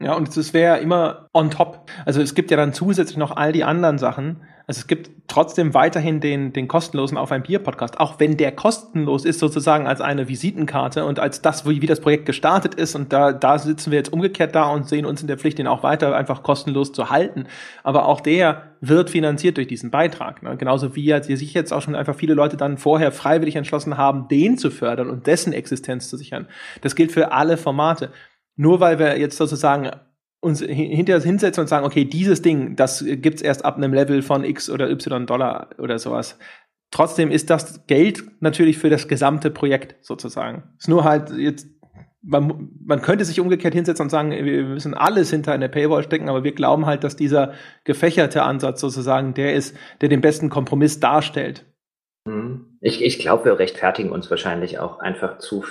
Ja, 0.00 0.14
und 0.14 0.34
es 0.36 0.54
wäre 0.54 0.78
immer 0.78 1.28
on 1.32 1.50
top. 1.50 1.90
Also 2.04 2.20
es 2.20 2.34
gibt 2.34 2.50
ja 2.50 2.56
dann 2.56 2.72
zusätzlich 2.72 3.16
noch 3.16 3.36
all 3.36 3.52
die 3.52 3.64
anderen 3.64 3.98
Sachen, 3.98 4.42
also 4.68 4.80
es 4.80 4.86
gibt 4.86 5.10
trotzdem 5.28 5.72
weiterhin 5.72 6.20
den, 6.20 6.52
den 6.52 6.68
kostenlosen 6.68 7.16
Auf 7.16 7.32
ein 7.32 7.42
Bier 7.42 7.58
Podcast, 7.58 7.98
auch 7.98 8.20
wenn 8.20 8.36
der 8.36 8.52
kostenlos 8.52 9.24
ist 9.24 9.38
sozusagen 9.38 9.86
als 9.86 10.02
eine 10.02 10.28
Visitenkarte 10.28 11.06
und 11.06 11.18
als 11.18 11.40
das, 11.40 11.66
wie, 11.66 11.80
wie 11.80 11.86
das 11.86 12.00
Projekt 12.00 12.26
gestartet 12.26 12.74
ist. 12.74 12.94
Und 12.94 13.10
da, 13.10 13.32
da 13.32 13.58
sitzen 13.58 13.90
wir 13.90 13.96
jetzt 13.96 14.12
umgekehrt 14.12 14.54
da 14.54 14.68
und 14.68 14.86
sehen 14.86 15.06
uns 15.06 15.22
in 15.22 15.26
der 15.26 15.38
Pflicht, 15.38 15.56
den 15.56 15.66
auch 15.66 15.82
weiter 15.82 16.14
einfach 16.14 16.42
kostenlos 16.42 16.92
zu 16.92 17.08
halten. 17.08 17.46
Aber 17.82 18.04
auch 18.04 18.20
der 18.20 18.74
wird 18.82 19.08
finanziert 19.08 19.56
durch 19.56 19.68
diesen 19.68 19.90
Beitrag. 19.90 20.42
Ne? 20.42 20.54
Genauso 20.58 20.94
wie 20.94 21.04
jetzt, 21.06 21.28
sich 21.28 21.54
jetzt 21.54 21.72
auch 21.72 21.80
schon 21.80 21.94
einfach 21.94 22.14
viele 22.14 22.34
Leute 22.34 22.58
dann 22.58 22.76
vorher 22.76 23.10
freiwillig 23.10 23.56
entschlossen 23.56 23.96
haben, 23.96 24.28
den 24.28 24.58
zu 24.58 24.70
fördern 24.70 25.08
und 25.08 25.26
dessen 25.26 25.54
Existenz 25.54 26.10
zu 26.10 26.18
sichern. 26.18 26.46
Das 26.82 26.94
gilt 26.94 27.10
für 27.10 27.32
alle 27.32 27.56
Formate. 27.56 28.10
Nur 28.58 28.80
weil 28.80 28.98
wir 28.98 29.18
jetzt 29.18 29.36
sozusagen 29.36 29.88
uns 30.40 30.60
hinterher 30.60 31.22
hinsetzen 31.22 31.62
und 31.62 31.68
sagen, 31.68 31.86
okay, 31.86 32.04
dieses 32.04 32.42
Ding, 32.42 32.74
das 32.74 33.04
gibt's 33.06 33.40
erst 33.40 33.64
ab 33.64 33.76
einem 33.76 33.94
Level 33.94 34.20
von 34.20 34.44
X 34.44 34.68
oder 34.68 34.90
Y 34.90 35.26
Dollar 35.26 35.70
oder 35.78 35.98
sowas. 35.98 36.38
Trotzdem 36.90 37.30
ist 37.30 37.50
das 37.50 37.86
Geld 37.86 38.24
natürlich 38.40 38.78
für 38.78 38.90
das 38.90 39.06
gesamte 39.06 39.52
Projekt 39.52 39.96
sozusagen. 40.04 40.64
Ist 40.76 40.88
nur 40.88 41.04
halt 41.04 41.30
jetzt, 41.30 41.68
man, 42.20 42.70
man 42.84 43.00
könnte 43.00 43.24
sich 43.24 43.38
umgekehrt 43.38 43.74
hinsetzen 43.74 44.04
und 44.04 44.10
sagen, 44.10 44.32
wir 44.32 44.64
müssen 44.64 44.94
alles 44.94 45.30
hinter 45.30 45.52
eine 45.52 45.68
Paywall 45.68 46.02
stecken, 46.02 46.28
aber 46.28 46.42
wir 46.42 46.52
glauben 46.52 46.86
halt, 46.86 47.04
dass 47.04 47.14
dieser 47.14 47.52
gefächerte 47.84 48.42
Ansatz 48.42 48.80
sozusagen 48.80 49.34
der 49.34 49.54
ist, 49.54 49.76
der 50.00 50.08
den 50.08 50.20
besten 50.20 50.50
Kompromiss 50.50 50.98
darstellt. 50.98 51.64
Mhm. 52.24 52.78
Ich, 52.80 53.04
ich 53.04 53.20
glaube, 53.20 53.44
wir 53.44 53.58
rechtfertigen 53.60 54.10
uns 54.10 54.28
wahrscheinlich 54.30 54.80
auch 54.80 54.98
einfach 54.98 55.38
zu 55.38 55.64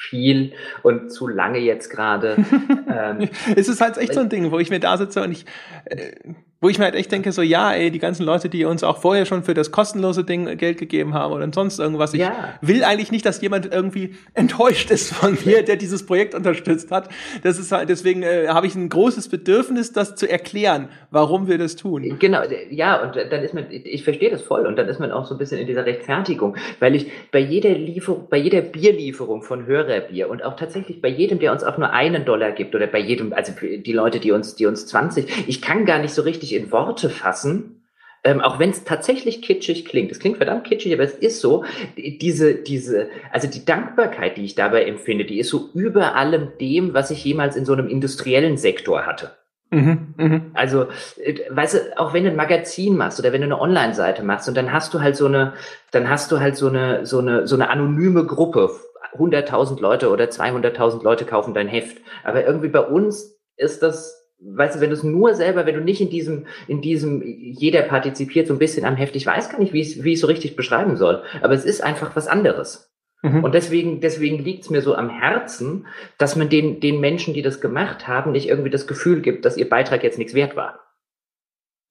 viel 0.00 0.52
und 0.82 1.12
zu 1.12 1.28
lange 1.28 1.58
jetzt 1.58 1.90
gerade. 1.90 2.36
ähm, 2.92 3.28
es 3.54 3.68
ist 3.68 3.80
halt 3.80 3.98
echt 3.98 4.14
so 4.14 4.20
ein 4.20 4.30
Ding, 4.30 4.50
wo 4.50 4.58
ich 4.58 4.70
mir 4.70 4.80
da 4.80 4.96
sitze 4.96 5.22
und 5.22 5.32
ich 5.32 5.44
äh, 5.84 6.12
wo 6.60 6.68
ich 6.68 6.78
mir 6.78 6.84
halt 6.84 6.94
echt 6.94 7.10
denke, 7.10 7.32
so 7.32 7.40
ja, 7.40 7.72
ey, 7.72 7.90
die 7.90 7.98
ganzen 7.98 8.24
Leute, 8.26 8.50
die 8.50 8.66
uns 8.66 8.84
auch 8.84 8.98
vorher 8.98 9.24
schon 9.24 9.42
für 9.42 9.54
das 9.54 9.70
kostenlose 9.70 10.24
Ding 10.24 10.58
Geld 10.58 10.76
gegeben 10.76 11.14
haben 11.14 11.32
oder 11.32 11.48
sonst 11.54 11.78
irgendwas. 11.78 12.12
Ich 12.12 12.20
ja. 12.20 12.54
will 12.60 12.84
eigentlich 12.84 13.10
nicht, 13.10 13.24
dass 13.24 13.40
jemand 13.40 13.72
irgendwie 13.72 14.14
enttäuscht 14.34 14.90
ist 14.90 15.14
von 15.14 15.38
mir, 15.46 15.62
der 15.62 15.76
dieses 15.76 16.04
Projekt 16.04 16.34
unterstützt 16.34 16.90
hat. 16.90 17.08
Das 17.42 17.58
ist 17.58 17.72
halt, 17.72 17.88
deswegen 17.88 18.22
äh, 18.22 18.48
habe 18.48 18.66
ich 18.66 18.74
ein 18.74 18.90
großes 18.90 19.28
Bedürfnis, 19.28 19.92
das 19.92 20.16
zu 20.16 20.30
erklären, 20.30 20.90
warum 21.10 21.48
wir 21.48 21.56
das 21.56 21.76
tun. 21.76 22.18
Genau, 22.18 22.42
ja, 22.70 23.02
und 23.02 23.16
dann 23.16 23.42
ist 23.42 23.54
man, 23.54 23.64
ich 23.70 24.04
verstehe 24.04 24.30
das 24.30 24.42
voll 24.42 24.66
und 24.66 24.76
dann 24.76 24.88
ist 24.88 25.00
man 25.00 25.12
auch 25.12 25.26
so 25.26 25.34
ein 25.34 25.38
bisschen 25.38 25.58
in 25.58 25.66
dieser 25.66 25.86
Rechtfertigung, 25.86 26.56
weil 26.78 26.94
ich 26.94 27.10
bei 27.32 27.38
jeder 27.38 27.70
Lieferung, 27.70 28.26
bei 28.28 28.36
jeder 28.36 28.60
Bierlieferung 28.60 29.42
von 29.42 29.64
Hörerbier 29.64 30.28
und 30.28 30.44
auch 30.44 30.56
tatsächlich 30.56 31.00
bei 31.00 31.08
jedem, 31.08 31.38
der 31.38 31.52
uns 31.52 31.64
auch 31.64 31.78
nur 31.78 31.90
einen 31.90 32.26
Dollar 32.26 32.52
gibt 32.52 32.74
oder 32.74 32.86
bei 32.86 32.98
jedem, 32.98 33.32
also 33.32 33.52
die 33.60 33.92
Leute, 33.92 34.20
die 34.20 34.32
uns, 34.32 34.56
die 34.56 34.66
uns 34.66 34.86
20, 34.86 35.48
ich 35.48 35.62
kann 35.62 35.86
gar 35.86 35.98
nicht 35.98 36.12
so 36.12 36.20
richtig 36.20 36.49
richtig 36.50 36.56
in 36.56 36.72
Worte 36.72 37.10
fassen, 37.10 37.82
ähm, 38.22 38.40
auch 38.40 38.58
wenn 38.58 38.70
es 38.70 38.84
tatsächlich 38.84 39.40
kitschig 39.40 39.86
klingt. 39.86 40.12
Es 40.12 40.18
klingt 40.18 40.36
verdammt 40.36 40.64
kitschig, 40.64 40.92
aber 40.92 41.04
es 41.04 41.14
ist 41.14 41.40
so. 41.40 41.64
Diese, 41.96 42.54
diese, 42.54 43.08
also 43.32 43.48
die 43.48 43.64
Dankbarkeit, 43.64 44.36
die 44.36 44.44
ich 44.44 44.54
dabei 44.54 44.84
empfinde, 44.84 45.24
die 45.24 45.38
ist 45.38 45.48
so 45.48 45.70
über 45.74 46.16
allem 46.16 46.48
dem, 46.60 46.92
was 46.92 47.10
ich 47.10 47.24
jemals 47.24 47.56
in 47.56 47.64
so 47.64 47.72
einem 47.72 47.88
industriellen 47.88 48.58
Sektor 48.58 49.06
hatte. 49.06 49.30
Mhm, 49.70 50.14
mh. 50.16 50.40
Also, 50.52 50.88
äh, 51.16 51.40
weißt 51.48 51.74
du, 51.74 51.98
auch 51.98 52.12
wenn 52.12 52.24
du 52.24 52.30
ein 52.30 52.36
Magazin 52.36 52.96
machst 52.96 53.20
oder 53.20 53.32
wenn 53.32 53.40
du 53.40 53.46
eine 53.46 53.60
Online-Seite 53.60 54.22
machst 54.22 54.48
und 54.48 54.56
dann 54.56 54.72
hast 54.72 54.92
du 54.92 55.00
halt 55.00 55.16
so 55.16 55.26
eine, 55.26 55.54
dann 55.92 56.10
hast 56.10 56.30
du 56.32 56.40
halt 56.40 56.56
so 56.56 56.68
eine, 56.68 57.06
so 57.06 57.20
eine, 57.20 57.46
so 57.46 57.54
eine 57.54 57.70
anonyme 57.70 58.26
Gruppe. 58.26 58.70
100.000 59.18 59.80
Leute 59.80 60.10
oder 60.10 60.26
200.000 60.26 61.02
Leute 61.02 61.24
kaufen 61.24 61.52
dein 61.52 61.66
Heft. 61.66 61.96
Aber 62.22 62.44
irgendwie 62.46 62.68
bei 62.68 62.80
uns 62.80 63.36
ist 63.56 63.82
das 63.82 64.19
weißt 64.40 64.76
du, 64.76 64.80
wenn 64.80 64.90
du 64.90 64.96
es 64.96 65.02
nur 65.02 65.34
selber, 65.34 65.66
wenn 65.66 65.74
du 65.74 65.80
nicht 65.80 66.00
in 66.00 66.10
diesem, 66.10 66.46
in 66.66 66.80
diesem, 66.80 67.22
jeder 67.22 67.82
partizipiert 67.82 68.46
so 68.46 68.54
ein 68.54 68.58
bisschen 68.58 68.84
am 68.84 68.96
Heft, 68.96 69.16
ich 69.16 69.26
weiß 69.26 69.50
gar 69.50 69.58
nicht, 69.58 69.72
wie 69.72 69.80
ich, 69.80 70.02
wie 70.02 70.12
ich 70.14 70.20
so 70.20 70.26
richtig 70.26 70.56
beschreiben 70.56 70.96
soll, 70.96 71.22
aber 71.42 71.54
es 71.54 71.64
ist 71.64 71.82
einfach 71.82 72.16
was 72.16 72.28
anderes. 72.28 72.90
Mhm. 73.22 73.44
Und 73.44 73.54
deswegen, 73.54 74.00
deswegen 74.00 74.42
liegt 74.42 74.64
es 74.64 74.70
mir 74.70 74.80
so 74.80 74.94
am 74.94 75.10
Herzen, 75.10 75.86
dass 76.16 76.36
man 76.36 76.48
den, 76.48 76.80
den 76.80 77.00
Menschen, 77.00 77.34
die 77.34 77.42
das 77.42 77.60
gemacht 77.60 78.08
haben, 78.08 78.32
nicht 78.32 78.48
irgendwie 78.48 78.70
das 78.70 78.86
Gefühl 78.86 79.20
gibt, 79.20 79.44
dass 79.44 79.56
ihr 79.56 79.68
Beitrag 79.68 80.02
jetzt 80.02 80.18
nichts 80.18 80.34
wert 80.34 80.56
war. 80.56 80.80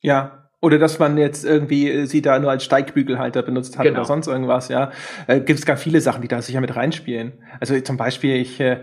Ja, 0.02 0.50
oder 0.62 0.78
dass 0.78 1.00
man 1.00 1.18
jetzt 1.18 1.46
irgendwie 1.46 1.90
äh, 1.90 2.06
sie 2.06 2.22
da 2.22 2.40
nur 2.40 2.52
als 2.52 2.64
Steigbügelhalter 2.66 3.44
benutzt 3.44 3.78
hat 3.78 3.86
genau. 3.86 4.00
oder 4.00 4.06
sonst 4.06 4.28
irgendwas, 4.28 4.70
ja. 4.70 4.92
Äh, 5.28 5.40
Gibt 5.40 5.60
es 5.60 5.66
gar 5.66 5.78
viele 5.78 6.02
Sachen, 6.02 6.22
die 6.22 6.28
da 6.28 6.42
sicher 6.42 6.62
mit 6.62 6.76
reinspielen. 6.76 7.34
Also 7.60 7.80
zum 7.80 7.96
Beispiel, 7.96 8.36
ich, 8.36 8.60
äh, 8.60 8.74
äh, 8.74 8.78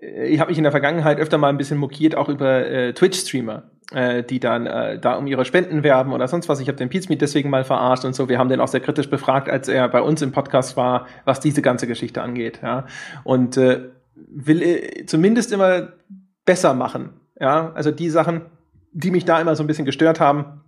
ich 0.00 0.40
habe 0.40 0.50
mich 0.50 0.58
in 0.58 0.64
der 0.64 0.72
Vergangenheit 0.72 1.18
öfter 1.18 1.38
mal 1.38 1.48
ein 1.48 1.56
bisschen 1.56 1.78
mokiert, 1.78 2.14
auch 2.14 2.28
über 2.28 2.66
äh, 2.66 2.92
Twitch-Streamer, 2.92 3.70
äh, 3.92 4.22
die 4.22 4.38
dann 4.38 4.66
äh, 4.66 4.98
da 4.98 5.14
um 5.14 5.26
ihre 5.26 5.44
Spenden 5.44 5.82
werben 5.82 6.12
oder 6.12 6.28
sonst 6.28 6.48
was. 6.48 6.60
Ich 6.60 6.68
habe 6.68 6.76
den 6.76 6.90
Pizmeet 6.90 7.22
deswegen 7.22 7.48
mal 7.48 7.64
verarscht 7.64 8.04
und 8.04 8.14
so. 8.14 8.28
Wir 8.28 8.38
haben 8.38 8.48
den 8.48 8.60
auch 8.60 8.68
sehr 8.68 8.80
kritisch 8.80 9.08
befragt, 9.08 9.48
als 9.48 9.68
er 9.68 9.88
bei 9.88 10.02
uns 10.02 10.20
im 10.20 10.32
Podcast 10.32 10.76
war, 10.76 11.06
was 11.24 11.40
diese 11.40 11.62
ganze 11.62 11.86
Geschichte 11.86 12.20
angeht. 12.20 12.60
Ja. 12.62 12.86
Und 13.24 13.56
äh, 13.56 13.90
will 14.14 14.62
äh, 14.62 15.06
zumindest 15.06 15.52
immer 15.52 15.88
besser 16.44 16.74
machen. 16.74 17.20
Ja, 17.40 17.72
also 17.74 17.90
die 17.90 18.10
Sachen, 18.10 18.42
die 18.92 19.10
mich 19.10 19.24
da 19.24 19.40
immer 19.40 19.56
so 19.56 19.62
ein 19.62 19.68
bisschen 19.68 19.86
gestört 19.86 20.20
haben, 20.20 20.64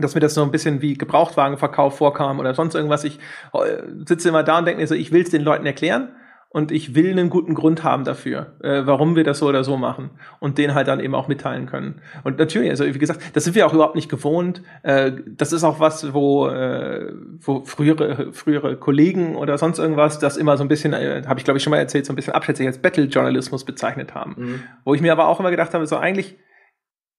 dass 0.00 0.14
mir 0.14 0.20
das 0.20 0.34
so 0.34 0.42
ein 0.42 0.50
bisschen 0.50 0.82
wie 0.82 0.94
Gebrauchtwagenverkauf 0.94 1.96
vorkam 1.96 2.40
oder 2.40 2.54
sonst 2.54 2.74
irgendwas. 2.74 3.04
Ich 3.04 3.20
äh, 3.54 3.82
sitze 4.06 4.28
immer 4.28 4.42
da 4.42 4.58
und 4.58 4.66
denke 4.66 4.80
mir 4.80 4.86
so, 4.86 4.94
ich 4.94 5.12
will 5.12 5.22
es 5.22 5.30
den 5.30 5.42
Leuten 5.42 5.64
erklären 5.64 6.10
und 6.54 6.70
ich 6.70 6.94
will 6.94 7.10
einen 7.10 7.30
guten 7.30 7.54
Grund 7.54 7.82
haben 7.82 8.04
dafür, 8.04 8.54
äh, 8.62 8.82
warum 8.84 9.16
wir 9.16 9.24
das 9.24 9.40
so 9.40 9.48
oder 9.48 9.64
so 9.64 9.76
machen 9.76 10.10
und 10.38 10.56
den 10.56 10.72
halt 10.72 10.86
dann 10.86 11.00
eben 11.00 11.12
auch 11.16 11.26
mitteilen 11.26 11.66
können. 11.66 12.00
Und 12.22 12.38
natürlich, 12.38 12.70
also 12.70 12.84
wie 12.86 12.96
gesagt, 12.96 13.20
das 13.32 13.42
sind 13.42 13.56
wir 13.56 13.66
auch 13.66 13.74
überhaupt 13.74 13.96
nicht 13.96 14.08
gewohnt. 14.08 14.62
Äh, 14.84 15.10
das 15.26 15.52
ist 15.52 15.64
auch 15.64 15.80
was, 15.80 16.14
wo, 16.14 16.46
äh, 16.46 17.12
wo 17.40 17.64
frühere, 17.64 18.32
frühere 18.32 18.76
Kollegen 18.76 19.34
oder 19.34 19.58
sonst 19.58 19.80
irgendwas 19.80 20.20
das 20.20 20.36
immer 20.36 20.56
so 20.56 20.62
ein 20.62 20.68
bisschen, 20.68 20.92
äh, 20.92 21.24
habe 21.26 21.40
ich 21.40 21.44
glaube 21.44 21.58
ich 21.58 21.64
schon 21.64 21.72
mal 21.72 21.78
erzählt, 21.78 22.06
so 22.06 22.12
ein 22.12 22.16
bisschen 22.16 22.34
abschätzig 22.34 22.68
als 22.68 22.78
Battle-Journalismus 22.78 23.64
bezeichnet 23.64 24.14
haben. 24.14 24.36
Mhm. 24.38 24.62
Wo 24.84 24.94
ich 24.94 25.00
mir 25.00 25.10
aber 25.10 25.26
auch 25.26 25.40
immer 25.40 25.50
gedacht 25.50 25.74
habe, 25.74 25.84
so 25.88 25.96
eigentlich 25.96 26.36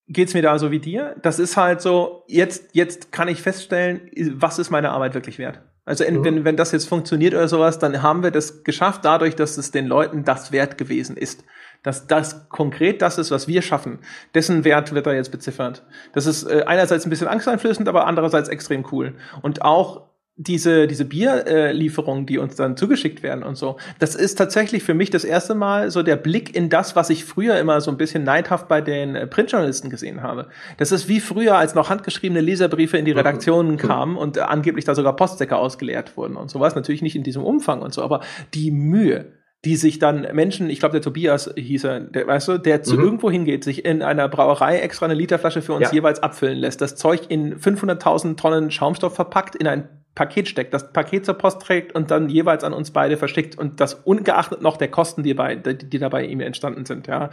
geht's 0.08 0.32
mir 0.32 0.40
da 0.40 0.58
so 0.58 0.70
wie 0.70 0.78
dir. 0.78 1.14
Das 1.20 1.38
ist 1.38 1.58
halt 1.58 1.82
so, 1.82 2.24
jetzt, 2.26 2.70
jetzt 2.72 3.12
kann 3.12 3.28
ich 3.28 3.42
feststellen, 3.42 4.00
was 4.32 4.58
ist 4.58 4.70
meine 4.70 4.92
Arbeit 4.92 5.12
wirklich 5.12 5.38
wert. 5.38 5.60
Also 5.86 6.04
mhm. 6.04 6.24
wenn, 6.24 6.44
wenn 6.44 6.56
das 6.56 6.72
jetzt 6.72 6.88
funktioniert 6.88 7.32
oder 7.32 7.48
sowas, 7.48 7.78
dann 7.78 8.02
haben 8.02 8.22
wir 8.22 8.32
das 8.32 8.64
geschafft 8.64 9.04
dadurch, 9.04 9.36
dass 9.36 9.56
es 9.56 9.70
den 9.70 9.86
Leuten 9.86 10.24
das 10.24 10.52
wert 10.52 10.76
gewesen 10.76 11.16
ist. 11.16 11.44
dass 11.82 12.08
das 12.08 12.48
konkret 12.48 13.00
das 13.00 13.16
ist, 13.16 13.30
was 13.30 13.46
wir 13.46 13.62
schaffen. 13.62 14.00
Dessen 14.34 14.64
Wert 14.64 14.92
wird 14.92 15.06
da 15.06 15.12
jetzt 15.12 15.30
beziffert. 15.30 15.84
Das 16.12 16.26
ist 16.26 16.42
äh, 16.42 16.64
einerseits 16.66 17.06
ein 17.06 17.10
bisschen 17.10 17.28
angsteinflößend, 17.28 17.88
aber 17.88 18.06
andererseits 18.08 18.48
extrem 18.48 18.84
cool. 18.90 19.14
Und 19.42 19.62
auch 19.62 20.08
diese, 20.38 20.86
diese 20.86 21.06
Bierlieferungen, 21.06 22.24
äh, 22.24 22.26
die 22.26 22.38
uns 22.38 22.56
dann 22.56 22.76
zugeschickt 22.76 23.22
werden 23.22 23.42
und 23.42 23.56
so, 23.56 23.78
das 23.98 24.14
ist 24.14 24.36
tatsächlich 24.36 24.82
für 24.82 24.92
mich 24.92 25.08
das 25.08 25.24
erste 25.24 25.54
Mal 25.54 25.90
so 25.90 26.02
der 26.02 26.16
Blick 26.16 26.54
in 26.54 26.68
das, 26.68 26.94
was 26.94 27.08
ich 27.08 27.24
früher 27.24 27.58
immer 27.58 27.80
so 27.80 27.90
ein 27.90 27.96
bisschen 27.96 28.22
neidhaft 28.22 28.68
bei 28.68 28.82
den 28.82 29.14
äh, 29.14 29.26
Printjournalisten 29.26 29.88
gesehen 29.88 30.22
habe. 30.22 30.48
Das 30.76 30.92
ist 30.92 31.08
wie 31.08 31.20
früher, 31.20 31.56
als 31.56 31.74
noch 31.74 31.88
handgeschriebene 31.88 32.42
Leserbriefe 32.42 32.98
in 32.98 33.06
die 33.06 33.12
Redaktionen 33.12 33.78
kamen 33.78 34.18
und 34.18 34.36
äh, 34.36 34.40
angeblich 34.40 34.84
da 34.84 34.94
sogar 34.94 35.16
Postsäcke 35.16 35.56
ausgeleert 35.56 36.18
wurden 36.18 36.36
und 36.36 36.50
sowas. 36.50 36.74
Natürlich 36.74 37.02
nicht 37.02 37.16
in 37.16 37.22
diesem 37.22 37.42
Umfang 37.42 37.80
und 37.80 37.94
so, 37.94 38.02
aber 38.02 38.20
die 38.52 38.70
Mühe, 38.70 39.32
die 39.64 39.76
sich 39.76 39.98
dann 39.98 40.28
Menschen, 40.34 40.68
ich 40.68 40.80
glaube, 40.80 40.92
der 40.92 41.02
Tobias 41.02 41.50
hieß 41.56 41.84
er, 41.84 42.00
der, 42.00 42.26
weißt 42.26 42.48
du, 42.48 42.58
der 42.58 42.82
zu 42.82 42.96
mhm. 42.96 43.04
irgendwo 43.04 43.30
hingeht, 43.30 43.64
sich 43.64 43.86
in 43.86 44.02
einer 44.02 44.28
Brauerei 44.28 44.80
extra 44.80 45.06
eine 45.06 45.14
Literflasche 45.14 45.62
für 45.62 45.72
uns 45.72 45.88
ja. 45.88 45.92
jeweils 45.94 46.22
abfüllen 46.22 46.58
lässt, 46.58 46.82
das 46.82 46.94
Zeug 46.94 47.22
in 47.30 47.58
500.000 47.58 48.36
Tonnen 48.36 48.70
Schaumstoff 48.70 49.14
verpackt, 49.14 49.56
in 49.56 49.66
ein 49.66 49.88
Paket 50.16 50.48
steckt, 50.48 50.74
das 50.74 50.92
Paket 50.92 51.24
zur 51.24 51.34
Post 51.34 51.62
trägt 51.62 51.94
und 51.94 52.10
dann 52.10 52.28
jeweils 52.28 52.64
an 52.64 52.72
uns 52.72 52.90
beide 52.90 53.16
verschickt 53.16 53.56
und 53.56 53.80
das 53.80 53.94
ungeachtet 53.94 54.62
noch 54.62 54.76
der 54.76 54.90
Kosten, 54.90 55.22
die, 55.22 55.34
bei, 55.34 55.54
die, 55.54 55.78
die 55.78 55.98
dabei 56.00 56.24
ihm 56.24 56.40
entstanden 56.40 56.84
sind, 56.84 57.06
ja. 57.06 57.30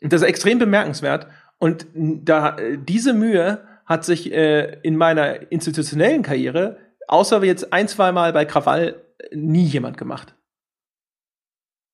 Das 0.00 0.22
ist 0.22 0.28
extrem 0.28 0.58
bemerkenswert 0.58 1.28
und 1.58 1.86
da 1.94 2.56
diese 2.76 3.14
Mühe 3.14 3.64
hat 3.86 4.04
sich 4.04 4.32
äh, 4.32 4.80
in 4.82 4.96
meiner 4.96 5.52
institutionellen 5.52 6.22
Karriere, 6.22 6.78
außer 7.06 7.42
jetzt 7.44 7.72
ein, 7.72 7.88
zwei 7.88 8.12
Mal 8.12 8.32
bei 8.32 8.44
Krawall, 8.44 9.02
nie 9.32 9.64
jemand 9.64 9.96
gemacht. 9.96 10.34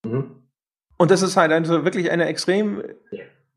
Mhm. 0.04 0.44
Und 0.96 1.10
das 1.10 1.22
ist 1.22 1.36
halt 1.36 1.52
also 1.52 1.84
wirklich 1.84 2.10
eine 2.10 2.26
extrem. 2.26 2.82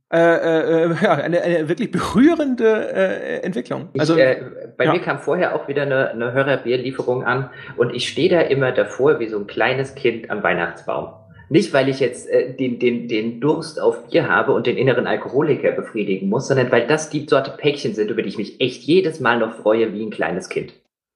Äh, 0.10 0.20
äh, 0.20 0.84
äh, 0.86 0.96
ja, 1.04 1.16
eine, 1.16 1.42
eine 1.42 1.68
wirklich 1.68 1.92
berührende 1.92 2.94
äh, 2.94 3.40
Entwicklung. 3.42 3.90
Also 3.98 4.16
ich, 4.16 4.22
äh, 4.22 4.42
bei 4.78 4.86
ja. 4.86 4.94
mir 4.94 5.02
kam 5.02 5.20
vorher 5.20 5.54
auch 5.54 5.68
wieder 5.68 5.82
eine, 5.82 6.12
eine 6.12 6.32
Hörerbierlieferung 6.32 7.26
an 7.26 7.50
und 7.76 7.94
ich 7.94 8.08
stehe 8.08 8.30
da 8.30 8.40
immer 8.40 8.72
davor 8.72 9.20
wie 9.20 9.28
so 9.28 9.38
ein 9.38 9.48
kleines 9.48 9.96
Kind 9.96 10.30
am 10.30 10.44
Weihnachtsbaum. 10.44 11.10
Nicht, 11.50 11.74
weil 11.74 11.90
ich 11.90 12.00
jetzt 12.00 12.30
äh, 12.30 12.54
den, 12.54 12.80
den, 12.80 13.10
den 13.10 13.42
Durst 13.42 13.82
auf 13.82 14.08
Bier 14.08 14.30
habe 14.30 14.54
und 14.54 14.66
den 14.66 14.78
inneren 14.78 15.08
Alkoholiker 15.08 15.72
befriedigen 15.72 16.30
muss, 16.30 16.48
sondern 16.48 16.72
weil 16.72 16.88
das 16.88 17.10
die 17.10 17.26
Sorte 17.28 17.52
Päckchen 17.58 17.94
sind, 17.94 18.10
über 18.10 18.22
die 18.22 18.30
ich 18.30 18.38
mich 18.38 18.62
echt 18.62 18.84
jedes 18.84 19.20
Mal 19.20 19.40
noch 19.40 19.56
freue 19.56 19.94
wie 19.94 20.04
ein 20.04 20.10
kleines 20.10 20.48
Kind. 20.48 20.74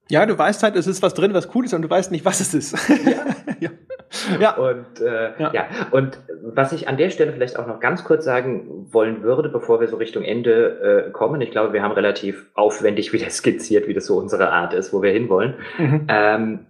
Ja, 0.09 0.26
du 0.26 0.38
weißt 0.38 0.63
halt, 0.63 0.76
es 0.76 0.88
ist 0.88 1.01
was 1.01 1.13
drin, 1.13 1.34
was 1.34 1.47
cool 1.55 1.63
ist 1.63 1.73
und 1.73 1.81
du 1.81 1.89
weißt 1.89 2.11
nicht, 2.11 2.26
was 2.26 2.41
es 2.41 2.53
ist. 2.53 2.89
Ja. 2.89 3.26
ja. 3.61 3.69
Ja. 4.40 4.56
Und, 4.56 5.02
äh, 5.02 5.32
ja. 5.40 5.52
ja. 5.54 5.68
Und 5.92 6.20
was 6.42 6.74
ich 6.74 6.88
an 6.88 6.98
der 6.98 7.10
Stelle 7.10 7.32
vielleicht 7.34 7.58
auch 7.58 7.68
noch 7.68 7.80
ganz 7.80 8.04
kurz 8.04 8.26
sagen 8.26 8.88
wollen 8.92 9.24
würde, 9.24 9.50
bevor 9.50 9.80
wir 9.80 9.88
so 9.88 9.98
Richtung 9.98 10.24
Ende 10.24 11.08
äh, 11.08 11.12
kommen, 11.12 11.42
ich 11.42 11.52
glaube, 11.52 11.74
wir 11.74 11.84
haben 11.84 11.94
relativ 11.94 12.48
aufwendig 12.54 13.14
wieder 13.14 13.30
skizziert, 13.30 13.88
wie 13.88 13.94
das 13.94 14.06
so 14.06 14.18
unsere 14.18 14.52
Art 14.52 14.74
ist, 14.74 14.94
wo 14.94 15.02
wir 15.02 15.12
hinwollen. 15.12 15.56
Mhm. 15.78 16.08
Ähm, 16.08 16.66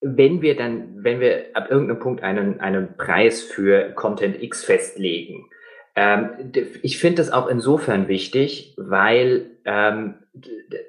wenn 0.00 0.42
wir 0.42 0.54
dann, 0.54 1.02
wenn 1.02 1.20
wir 1.20 1.46
ab 1.54 1.70
irgendeinem 1.70 1.98
Punkt 1.98 2.22
einen, 2.22 2.60
einen 2.60 2.96
Preis 2.96 3.42
für 3.42 3.90
Content 3.94 4.42
X 4.42 4.62
festlegen, 4.64 5.48
ähm, 5.96 6.52
ich 6.82 6.98
finde 6.98 7.16
das 7.16 7.32
auch 7.32 7.46
insofern 7.46 8.08
wichtig, 8.08 8.74
weil 8.76 9.46
ähm, 9.64 10.14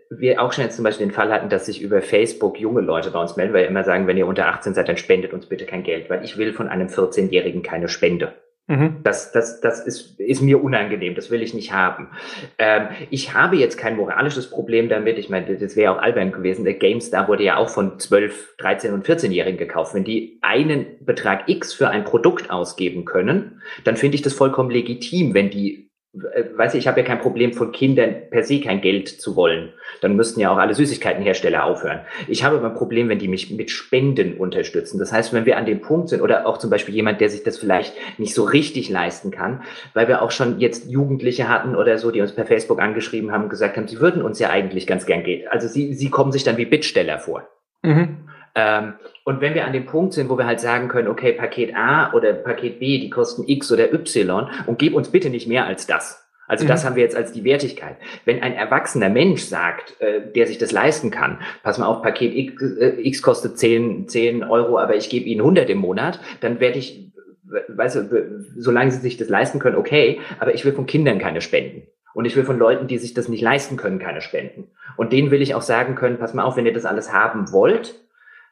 wir 0.10 0.42
auch 0.42 0.54
schon 0.54 0.64
jetzt 0.64 0.76
zum 0.76 0.84
Beispiel 0.84 1.08
den 1.08 1.14
Fall 1.14 1.32
hatten, 1.32 1.50
dass 1.50 1.68
sich 1.68 1.82
über 1.82 2.02
Facebook 2.02 2.60
junge 2.60 2.82
Leute 2.82 3.12
bei 3.12 3.22
uns 3.22 3.36
melden, 3.36 3.54
weil 3.54 3.64
wir 3.64 3.70
immer 3.70 3.84
sagen, 3.84 4.08
wenn 4.08 4.18
ihr 4.18 4.28
unter 4.28 4.48
18 4.48 4.74
seid, 4.74 4.90
dann 4.90 4.98
spendet 4.98 5.34
uns 5.34 5.46
bitte 5.46 5.66
kein 5.66 5.84
Geld, 5.84 6.10
weil 6.10 6.24
ich 6.24 6.38
will 6.38 6.54
von 6.54 6.68
einem 6.68 6.88
14-Jährigen 6.88 7.62
keine 7.62 7.88
Spende. 7.88 8.34
Mhm. 8.68 9.02
Das, 9.04 9.32
das, 9.32 9.62
das 9.62 9.86
ist, 9.86 10.20
ist 10.20 10.42
mir 10.42 10.64
unangenehm, 10.64 11.14
das 11.14 11.30
will 11.30 11.44
ich 11.44 11.54
nicht 11.54 11.72
haben. 11.72 12.10
Ähm, 12.58 12.88
ich 13.12 13.36
habe 13.36 13.58
jetzt 13.58 13.78
kein 13.78 13.96
moralisches 13.96 14.50
Problem 14.50 14.90
damit. 14.90 15.20
Ich 15.20 15.30
meine, 15.30 15.56
das 15.56 15.76
wäre 15.76 15.94
auch 15.94 16.02
albern 16.02 16.32
gewesen. 16.32 16.66
Der 16.66 16.74
GameStar 16.74 17.28
wurde 17.28 17.44
ja 17.44 17.58
auch 17.58 17.70
von 17.70 18.00
12, 18.00 18.56
13 18.58 18.94
und 18.94 19.08
14-Jährigen 19.08 19.60
gekauft. 19.60 19.94
Wenn 19.94 20.04
die 20.04 20.40
einen 20.42 20.88
Betrag 21.06 21.48
X 21.48 21.74
für 21.74 21.90
ein 21.90 22.06
Produkt 22.06 22.50
ausgeben 22.50 23.06
können, 23.06 23.62
dann 23.84 23.98
finde 23.98 24.16
ich 24.16 24.24
das 24.24 24.34
vollkommen 24.34 24.72
legitim, 24.72 25.36
wenn 25.36 25.52
die 25.52 25.85
weiß 26.56 26.74
ich, 26.74 26.80
ich 26.80 26.88
habe 26.88 27.02
ja 27.02 27.06
kein 27.06 27.20
Problem 27.20 27.54
von 27.54 27.72
Kindern 27.72 28.16
per 28.30 28.44
se 28.44 28.62
kein 28.62 28.82
Geld 28.82 29.10
zu 29.10 29.36
wollen. 29.36 29.74
Dann 30.02 30.16
müssten 30.16 30.40
ja 30.40 30.52
auch 30.52 30.58
alle 30.58 30.74
Süßigkeitenhersteller 30.74 31.64
aufhören. 31.64 32.02
Ich 32.28 32.44
habe 32.44 32.58
aber 32.58 32.68
ein 32.68 32.76
Problem, 32.76 33.10
wenn 33.10 33.20
die 33.20 33.28
mich 33.28 33.52
mit 33.52 33.70
Spenden 33.70 34.38
unterstützen. 34.38 34.98
Das 34.98 35.12
heißt, 35.12 35.34
wenn 35.34 35.46
wir 35.46 35.58
an 35.58 35.66
dem 35.66 35.82
Punkt 35.82 36.10
sind 36.10 36.22
oder 36.22 36.48
auch 36.48 36.58
zum 36.58 36.70
Beispiel 36.70 36.96
jemand, 36.96 37.20
der 37.22 37.30
sich 37.30 37.44
das 37.44 37.58
vielleicht 37.58 37.94
nicht 38.18 38.34
so 38.34 38.44
richtig 38.44 38.90
leisten 38.90 39.32
kann, 39.32 39.64
weil 39.94 40.08
wir 40.08 40.22
auch 40.22 40.32
schon 40.32 40.60
jetzt 40.60 40.90
Jugendliche 40.90 41.50
hatten 41.50 41.76
oder 41.76 41.98
so, 41.98 42.12
die 42.12 42.22
uns 42.22 42.34
per 42.34 42.46
Facebook 42.46 42.82
angeschrieben 42.82 43.32
haben 43.32 43.44
und 43.44 43.50
gesagt 43.50 43.76
haben, 43.76 43.88
sie 43.88 44.00
würden 44.00 44.22
uns 44.22 44.40
ja 44.40 44.50
eigentlich 44.50 44.88
ganz 44.88 45.06
gern 45.06 45.24
Geld. 45.24 45.48
Also 45.52 45.68
sie, 45.68 45.94
sie 45.94 46.10
kommen 46.10 46.32
sich 46.32 46.44
dann 46.44 46.58
wie 46.58 46.66
Bittsteller 46.66 47.20
vor. 47.20 47.48
Mhm. 47.82 48.18
Ähm, 48.56 48.94
und 49.26 49.42
wenn 49.42 49.56
wir 49.56 49.66
an 49.66 49.74
dem 49.74 49.88
Punkt 49.88 50.14
sind, 50.14 50.30
wo 50.30 50.38
wir 50.38 50.46
halt 50.46 50.60
sagen 50.60 50.88
können, 50.88 51.08
okay, 51.08 51.34
Paket 51.34 51.76
A 51.76 52.14
oder 52.14 52.32
Paket 52.32 52.80
B, 52.80 53.00
die 53.00 53.10
kosten 53.10 53.44
X 53.48 53.72
oder 53.72 53.92
Y 53.92 54.50
und 54.68 54.78
gib 54.78 54.94
uns 54.94 55.10
bitte 55.10 55.32
nicht 55.32 55.48
mehr 55.48 55.66
als 55.66 55.88
das. 55.88 56.24
Also 56.48 56.64
mhm. 56.64 56.68
das 56.68 56.86
haben 56.86 56.96
wir 56.96 57.02
jetzt 57.02 57.16
als 57.16 57.32
die 57.32 57.44
Wertigkeit. 57.44 57.98
Wenn 58.26 58.44
ein 58.44 58.54
erwachsener 58.54 59.10
Mensch 59.10 59.42
sagt, 59.42 60.00
äh, 60.00 60.22
der 60.32 60.46
sich 60.46 60.60
das 60.60 60.72
leisten 60.72 61.10
kann, 61.10 61.40
pass 61.64 61.80
mal 61.80 61.88
auf, 61.88 62.04
Paket 62.04 62.36
X, 62.36 62.62
äh, 62.62 63.02
X 63.02 63.24
kostet 63.24 63.58
10, 63.58 64.08
10 64.08 64.44
Euro, 64.44 64.78
aber 64.78 64.96
ich 64.96 65.10
gebe 65.10 65.26
Ihnen 65.26 65.42
100 65.42 65.72
im 65.72 65.80
Monat, 65.80 66.20
dann 66.42 66.60
werde 66.60 66.78
ich, 66.78 67.12
weißt 67.70 67.96
du, 67.96 68.46
solange 68.58 68.92
Sie 68.92 69.00
sich 69.00 69.18
das 69.18 69.28
leisten 69.28 69.58
können, 69.58 69.78
okay, 69.78 70.20
aber 70.40 70.54
ich 70.54 70.66
will 70.66 70.74
von 70.74 70.86
Kindern 70.86 71.18
keine 71.18 71.42
Spenden. 71.42 71.88
Und 72.14 72.26
ich 72.26 72.36
will 72.36 72.46
von 72.46 72.60
Leuten, 72.60 72.86
die 72.86 73.00
sich 73.00 73.16
das 73.16 73.28
nicht 73.28 73.42
leisten 73.42 73.76
können, 73.76 73.98
keine 73.98 74.22
Spenden. 74.22 74.68
Und 74.98 75.12
denen 75.12 75.32
will 75.32 75.42
ich 75.42 75.56
auch 75.56 75.64
sagen 75.64 75.96
können, 75.96 76.20
pass 76.20 76.36
mal 76.36 76.44
auf, 76.44 76.58
wenn 76.58 76.68
ihr 76.68 76.74
das 76.74 76.86
alles 76.86 77.12
haben 77.12 77.52
wollt, 77.52 78.05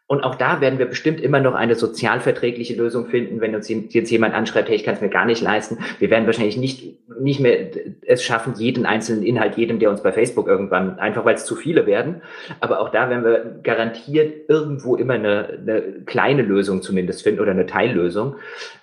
und 0.05 0.23
auch 0.23 0.35
da 0.35 0.59
werden 0.59 0.79
wir 0.79 0.85
bestimmt 0.85 1.21
immer 1.21 1.39
noch 1.39 1.55
eine 1.55 1.75
sozialverträgliche 1.75 2.75
Lösung 2.75 3.07
finden, 3.07 3.39
wenn 3.39 3.55
uns 3.55 3.69
jetzt 3.69 4.11
jemand 4.11 4.35
anschreibt, 4.35 4.67
hey, 4.67 4.75
ich 4.75 4.83
kann 4.83 4.95
es 4.95 5.01
mir 5.01 5.09
gar 5.09 5.25
nicht 5.25 5.41
leisten. 5.41 5.77
Wir 5.97 6.09
werden 6.09 6.25
wahrscheinlich 6.25 6.57
nicht, 6.57 6.99
nicht 7.21 7.39
mehr 7.39 7.69
es 8.05 8.21
schaffen, 8.21 8.53
jeden 8.57 8.85
einzelnen 8.85 9.23
Inhalt, 9.23 9.55
jedem, 9.55 9.79
der 9.79 9.89
uns 9.89 10.03
bei 10.03 10.11
Facebook 10.11 10.47
irgendwann, 10.47 10.99
einfach 10.99 11.23
weil 11.23 11.35
es 11.35 11.45
zu 11.45 11.55
viele 11.55 11.85
werden. 11.85 12.21
Aber 12.59 12.81
auch 12.81 12.89
da 12.89 13.09
werden 13.09 13.23
wir 13.23 13.59
garantiert 13.63 14.49
irgendwo 14.49 14.97
immer 14.97 15.13
eine, 15.13 15.59
eine 15.61 15.81
kleine 16.05 16.41
Lösung 16.41 16.81
zumindest 16.81 17.23
finden 17.23 17.39
oder 17.39 17.51
eine 17.51 17.65
Teillösung. 17.65 18.35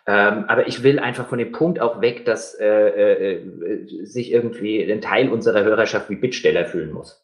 Ähm, 0.06 0.46
aber 0.48 0.68
ich 0.68 0.82
will 0.82 0.98
einfach 0.98 1.28
von 1.28 1.38
dem 1.38 1.52
Punkt 1.52 1.80
auch 1.80 2.00
weg, 2.00 2.24
dass 2.24 2.54
äh, 2.54 3.34
äh, 3.34 4.04
sich 4.04 4.32
irgendwie 4.32 4.90
ein 4.90 5.02
Teil 5.02 5.28
unserer 5.28 5.64
Hörerschaft 5.64 6.08
wie 6.08 6.16
Bittsteller 6.16 6.64
fühlen 6.64 6.92
muss. 6.92 7.22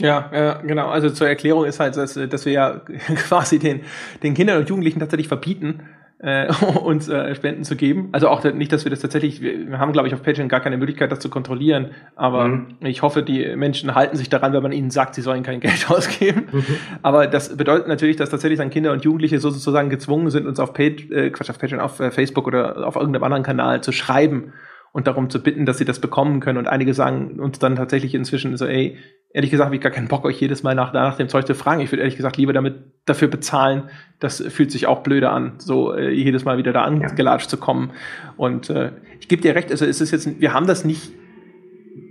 Ja, 0.00 0.30
ja, 0.32 0.52
genau. 0.62 0.88
Also 0.88 1.10
zur 1.10 1.28
Erklärung 1.28 1.64
ist 1.64 1.80
halt, 1.80 1.96
dass, 1.96 2.14
dass 2.14 2.44
wir 2.44 2.52
ja 2.52 2.80
quasi 3.16 3.58
den, 3.58 3.80
den 4.22 4.34
Kindern 4.34 4.58
und 4.58 4.68
Jugendlichen 4.68 5.00
tatsächlich 5.00 5.28
verbieten, 5.28 5.80
äh, 6.20 6.52
uns 6.82 7.08
äh, 7.08 7.34
Spenden 7.34 7.64
zu 7.64 7.74
geben. 7.74 8.10
Also 8.12 8.28
auch 8.28 8.44
nicht, 8.44 8.72
dass 8.72 8.84
wir 8.84 8.90
das 8.90 9.00
tatsächlich, 9.00 9.40
wir 9.40 9.78
haben, 9.78 9.92
glaube 9.92 10.06
ich, 10.06 10.14
auf 10.14 10.22
Patreon 10.22 10.48
gar 10.48 10.60
keine 10.60 10.76
Möglichkeit, 10.76 11.10
das 11.10 11.18
zu 11.18 11.30
kontrollieren. 11.30 11.90
Aber 12.14 12.46
mhm. 12.46 12.76
ich 12.80 13.02
hoffe, 13.02 13.24
die 13.24 13.56
Menschen 13.56 13.94
halten 13.94 14.16
sich 14.16 14.28
daran, 14.28 14.52
wenn 14.52 14.62
man 14.62 14.72
ihnen 14.72 14.90
sagt, 14.90 15.16
sie 15.16 15.22
sollen 15.22 15.42
kein 15.42 15.58
Geld 15.60 15.90
ausgeben. 15.90 16.48
Mhm. 16.52 16.64
Aber 17.02 17.26
das 17.26 17.56
bedeutet 17.56 17.88
natürlich, 17.88 18.16
dass 18.16 18.30
tatsächlich 18.30 18.58
dann 18.58 18.70
Kinder 18.70 18.92
und 18.92 19.04
Jugendliche 19.04 19.40
sozusagen 19.40 19.90
gezwungen 19.90 20.30
sind, 20.30 20.46
uns 20.46 20.60
auf, 20.60 20.74
Page, 20.74 21.10
äh, 21.10 21.30
Quatsch, 21.30 21.50
auf 21.50 21.58
Patreon, 21.58 21.80
auf 21.80 21.98
äh, 21.98 22.12
Facebook 22.12 22.46
oder 22.46 22.86
auf 22.86 22.94
irgendeinem 22.94 23.24
anderen 23.24 23.42
Kanal 23.42 23.80
zu 23.80 23.90
schreiben 23.90 24.52
und 24.92 25.06
darum 25.06 25.30
zu 25.30 25.42
bitten, 25.42 25.66
dass 25.66 25.78
sie 25.78 25.84
das 25.84 26.00
bekommen 26.00 26.40
können. 26.40 26.58
Und 26.58 26.68
einige 26.68 26.94
sagen 26.94 27.40
uns 27.40 27.58
dann 27.58 27.76
tatsächlich 27.76 28.14
inzwischen 28.14 28.56
so, 28.56 28.66
ey, 28.66 28.96
ehrlich 29.32 29.50
gesagt 29.50 29.66
habe 29.66 29.76
ich 29.76 29.82
gar 29.82 29.92
keinen 29.92 30.08
Bock, 30.08 30.24
euch 30.24 30.40
jedes 30.40 30.62
Mal 30.62 30.74
nach, 30.74 30.92
nach 30.92 31.16
dem 31.16 31.28
Zeug 31.28 31.46
zu 31.46 31.54
fragen. 31.54 31.80
Ich 31.80 31.92
würde 31.92 32.02
ehrlich 32.02 32.16
gesagt 32.16 32.36
lieber 32.36 32.52
damit 32.52 32.76
dafür 33.04 33.28
bezahlen. 33.28 33.84
Das 34.18 34.42
fühlt 34.48 34.72
sich 34.72 34.86
auch 34.86 35.02
blöde 35.02 35.30
an, 35.30 35.54
so 35.58 35.92
äh, 35.92 36.10
jedes 36.10 36.44
Mal 36.44 36.58
wieder 36.58 36.72
da 36.72 36.82
angelatscht 36.82 37.46
ja. 37.46 37.50
zu 37.50 37.56
kommen. 37.58 37.90
Und 38.36 38.70
äh, 38.70 38.92
ich 39.20 39.28
gebe 39.28 39.42
dir 39.42 39.54
recht, 39.54 39.70
also 39.70 39.84
es 39.84 40.00
ist 40.00 40.10
jetzt, 40.10 40.40
wir 40.40 40.54
haben 40.54 40.66
das 40.66 40.84
nicht 40.84 41.12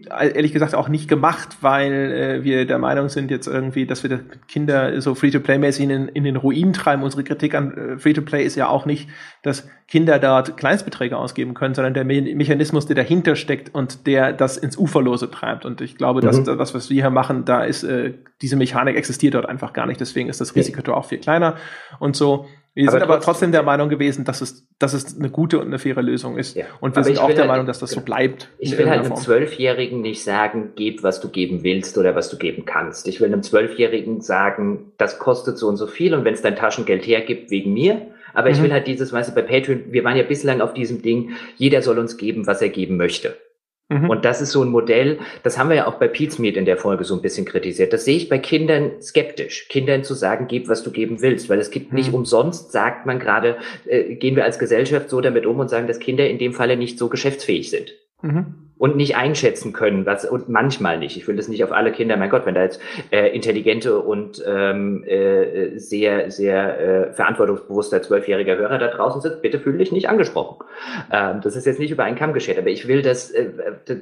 ehrlich 0.09 0.53
gesagt 0.53 0.75
auch 0.75 0.89
nicht 0.89 1.07
gemacht, 1.07 1.57
weil 1.61 1.93
äh, 1.93 2.43
wir 2.43 2.65
der 2.65 2.77
Meinung 2.77 3.09
sind 3.09 3.31
jetzt 3.31 3.47
irgendwie, 3.47 3.85
dass 3.85 4.03
wir 4.03 4.19
Kinder 4.47 4.99
so 5.01 5.15
Free-to-Play-mäßig 5.15 5.84
in, 5.84 6.07
in, 6.09 6.23
den 6.23 6.35
Ruin 6.35 6.73
treiben. 6.73 7.03
Unsere 7.03 7.23
Kritik 7.23 7.55
an 7.55 7.77
äh, 7.77 7.97
Free-to-Play 7.97 8.43
ist 8.43 8.55
ja 8.55 8.67
auch 8.67 8.85
nicht, 8.85 9.09
dass 9.43 9.67
Kinder 9.88 10.19
dort 10.19 10.57
Kleinstbeträge 10.57 11.17
ausgeben 11.17 11.53
können, 11.53 11.73
sondern 11.73 11.93
der 11.93 12.03
Me 12.03 12.21
Mechanismus, 12.21 12.85
der 12.85 12.95
dahinter 12.95 13.35
steckt 13.35 13.73
und 13.73 14.05
der 14.07 14.34
das 14.34 14.57
ins 14.57 14.77
Uferlose 14.77 15.31
treibt. 15.31 15.65
Und 15.65 15.81
ich 15.81 15.97
glaube, 15.97 16.21
dass 16.21 16.39
mhm. 16.39 16.57
das, 16.57 16.73
was 16.73 16.89
wir 16.89 17.01
hier 17.01 17.09
machen, 17.09 17.45
da 17.45 17.63
ist 17.63 17.84
äh, 17.84 18.13
diese 18.41 18.55
Mechanik 18.55 18.95
existiert 18.95 19.34
dort 19.34 19.45
einfach 19.45 19.73
gar 19.73 19.85
nicht. 19.85 19.99
Deswegen 19.99 20.29
ist 20.29 20.41
das 20.41 20.55
Risiko 20.55 20.93
auch 20.93 21.05
viel 21.05 21.19
kleiner 21.19 21.55
und 21.99 22.15
so. 22.15 22.47
Wir 22.78 22.90
aber 22.90 22.91
sind 22.91 23.02
aber 23.02 23.20
trotzdem 23.22 23.52
der 23.52 23.64
Meinung 23.64 23.90
gewesen, 23.90 24.24
dass 24.24 24.41
es, 24.41 24.68
dass 24.78 24.94
es 24.94 25.18
eine 25.18 25.32
gute 25.32 25.58
und 25.58 25.66
eine 25.66 25.80
faire 25.80 26.04
Lösung 26.04 26.38
ist. 26.38 26.56
Ja. 26.56 26.66
Und 26.80 26.95
wir 26.95 26.99
aber 26.99 27.04
sind 27.06 27.18
auch 27.18 27.28
der 27.30 27.40
halt, 27.40 27.48
Meinung, 27.48 27.66
dass 27.66 27.80
das 27.80 27.90
so 27.90 28.02
bleibt. 28.02 28.49
Ich 28.60 28.78
will 28.78 28.88
halt 28.88 29.04
einem 29.04 29.16
Zwölfjährigen 29.16 30.02
nicht 30.02 30.24
sagen, 30.24 30.74
gib, 30.76 31.02
was 31.02 31.20
du 31.20 31.30
geben 31.30 31.64
willst 31.64 31.98
oder 31.98 32.14
was 32.14 32.30
du 32.30 32.38
geben 32.38 32.66
kannst. 32.66 33.08
Ich 33.08 33.20
will 33.20 33.34
einem 33.34 33.41
Zwölfjährigen 33.41 34.22
sagen, 34.22 34.91
das 34.99 35.18
kostet 35.18 35.58
so 35.58 35.68
und 35.68 35.78
so 35.78 35.88
viel 35.88 36.14
und 36.14 36.24
wenn 36.24 36.36
es 36.36 36.44
dein 36.44 36.56
Taschengeld 36.56 37.08
hergibt 37.08 37.49
wegen 37.49 37.74
mir, 37.74 38.08
Aber 38.38 38.49
mhm. 38.49 38.56
ich 38.56 38.62
will 38.62 38.72
halt 38.72 38.86
dieses, 38.86 39.12
weißt 39.12 39.32
du, 39.32 39.34
bei 39.34 39.41
Patreon, 39.41 39.86
wir 39.90 40.04
waren 40.04 40.16
ja 40.16 40.24
bislang 40.24 40.62
auf 40.62 40.76
diesem 40.76 41.02
Ding, 41.02 41.32
jeder 41.56 41.82
soll 41.82 41.98
uns 41.98 42.18
geben, 42.18 42.45
was 42.45 42.62
er 42.62 42.70
geben 42.70 42.95
möchte. 42.95 43.36
Mhm. 43.89 44.09
Und 44.09 44.26
das 44.26 44.41
ist 44.41 44.51
so 44.51 44.64
ein 44.64 44.69
Modell, 44.69 45.19
das 45.43 45.57
haben 45.57 45.69
wir 45.69 45.77
ja 45.77 45.88
auch 45.88 45.95
bei 45.95 46.07
Pete's 46.07 46.39
Meet 46.39 46.57
in 46.57 46.65
der 46.65 46.77
Folge 46.77 47.05
so 47.05 47.15
ein 47.15 47.22
bisschen 47.22 47.45
kritisiert. 47.45 47.93
Das 47.93 48.05
sehe 48.05 48.18
ich 48.18 48.27
bei 48.27 48.38
Kindern 48.38 49.01
skeptisch. 49.01 49.68
Kindern 49.69 50.03
zu 50.03 50.14
sagen, 50.14 50.47
gib, 50.47 50.68
was 50.68 50.84
du 50.84 50.91
geben 50.91 51.22
willst, 51.22 51.49
weil 51.49 51.59
es 51.59 51.72
gibt 51.72 51.91
mhm. 51.91 51.97
nicht 51.97 52.14
umsonst, 52.14 52.72
sagt 52.72 53.05
man 53.05 53.19
gerade, 53.19 53.57
äh, 53.85 54.15
gehen 54.15 54.35
wir 54.35 54.43
als 54.43 54.59
Gesellschaft 54.59 55.09
so 55.09 55.22
damit 55.22 55.45
um 55.45 55.59
und 55.59 55.69
sagen, 55.69 55.88
dass 55.88 55.99
Kinder 55.99 56.30
in 56.30 56.38
dem 56.38 56.53
Falle 56.53 56.76
nicht 56.76 56.99
so 56.99 57.07
geschäftsfähig 57.07 57.69
sind. 57.69 57.93
Mhm 58.22 58.66
und 58.78 58.95
nicht 58.95 59.16
einschätzen 59.16 59.74
können, 59.74 60.06
was 60.06 60.26
und 60.26 60.49
manchmal 60.49 60.99
nicht. 60.99 61.18
Ich 61.18 61.28
will 61.28 61.36
das 61.36 61.48
nicht 61.48 61.64
auf 61.64 61.72
alle 61.72 61.91
Kinder. 61.91 62.18
Mein 62.18 62.30
Gott, 62.30 62.45
wenn 62.45 62.56
da 62.56 62.64
jetzt 62.64 62.80
äh, 63.12 63.34
intelligente 63.36 63.99
und 63.99 64.44
ähm, 64.45 65.04
äh, 65.04 65.78
sehr 65.78 66.30
sehr 66.30 66.80
äh, 66.80 67.14
verantwortungsbewusster 67.14 68.02
zwölfjähriger 68.02 68.58
Hörer 68.58 68.78
da 68.78 68.88
draußen 68.88 69.22
sitzt, 69.22 69.41
bitte 69.41 69.60
fühle 69.60 69.80
dich 69.80 69.91
nicht 69.91 70.10
angesprochen. 70.10 70.66
Ähm, 71.12 71.41
das 71.41 71.56
ist 71.56 71.66
jetzt 71.66 71.80
nicht 71.80 71.91
über 71.91 72.04
einen 72.04 72.18
Kamm 72.18 72.34
geschert, 72.34 72.58
aber 72.58 72.70
ich 72.70 72.88
will 72.88 73.02
das. 73.02 73.32
Äh, 73.32 73.49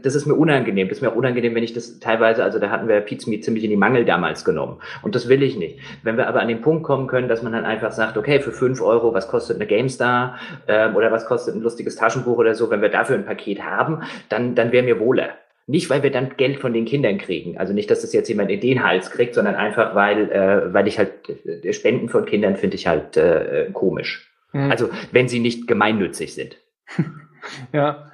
das 0.04 0.16
ist 0.16 0.26
mir 0.26 0.36
unangenehm. 0.36 0.90
Das 0.90 0.98
ist 0.98 1.02
mir 1.02 1.12
auch 1.12 1.16
unangenehm, 1.16 1.56
wenn 1.56 1.64
ich 1.64 1.74
das 1.74 2.00
teilweise. 2.00 2.44
Also 2.44 2.60
da 2.60 2.70
hatten 2.70 2.88
wir 2.88 3.00
Pizza 3.02 3.26
ziemlich 3.42 3.64
in 3.64 3.70
die 3.70 3.78
Mangel 3.78 4.06
damals 4.06 4.44
genommen 4.44 4.80
und 5.04 5.16
das 5.16 5.30
will 5.30 5.42
ich 5.42 5.58
nicht. 5.58 5.80
Wenn 6.04 6.18
wir 6.18 6.28
aber 6.28 6.42
an 6.42 6.48
den 6.48 6.62
Punkt 6.62 6.84
kommen 6.84 7.08
können, 7.08 7.30
dass 7.30 7.42
man 7.42 7.54
dann 7.54 7.66
einfach 7.66 7.92
sagt, 7.92 8.18
okay, 8.18 8.40
für 8.40 8.52
fünf 8.52 8.82
Euro, 8.82 9.14
was 9.14 9.28
kostet 9.28 9.56
eine 9.56 9.68
GameStar 9.68 10.38
ähm, 10.68 10.96
oder 10.96 11.12
was 11.12 11.26
kostet 11.26 11.56
ein 11.56 11.62
lustiges 11.62 11.96
Taschenbuch 11.96 12.38
oder 12.38 12.56
so, 12.56 12.70
wenn 12.70 12.82
wir 12.82 12.90
dafür 12.90 13.16
ein 13.16 13.26
Paket 13.26 13.64
haben, 13.64 14.02
dann 14.30 14.56
dann 14.56 14.65
dann 14.66 14.72
wäre 14.72 14.84
mir 14.84 15.00
wohler. 15.00 15.38
Nicht, 15.68 15.90
weil 15.90 16.04
wir 16.04 16.12
dann 16.12 16.38
Geld 16.38 16.60
von 16.60 16.74
den 16.74 16.86
Kindern 16.86 17.18
kriegen. 17.18 17.58
Also 17.58 17.74
nicht, 17.74 17.90
dass 17.90 18.02
das 18.02 18.14
jetzt 18.14 18.30
jemand 18.30 18.52
in 18.52 18.60
den 18.60 18.84
Hals 18.84 19.10
kriegt, 19.10 19.34
sondern 19.34 19.56
einfach, 19.56 19.96
weil, 19.96 20.32
äh, 20.32 20.74
weil 20.74 20.88
ich 20.88 21.00
halt 21.00 21.12
äh, 21.64 21.74
Spenden 21.74 22.08
von 22.08 22.26
Kindern 22.26 22.56
finde 22.56 22.76
ich 22.76 22.86
halt 22.86 23.18
äh, 23.18 23.70
komisch. 23.74 24.32
Mhm. 24.54 24.70
Also 24.70 24.90
wenn 25.12 25.28
sie 25.28 25.40
nicht 25.40 25.68
gemeinnützig 25.68 26.36
sind. 26.36 26.58
ja. 27.74 28.12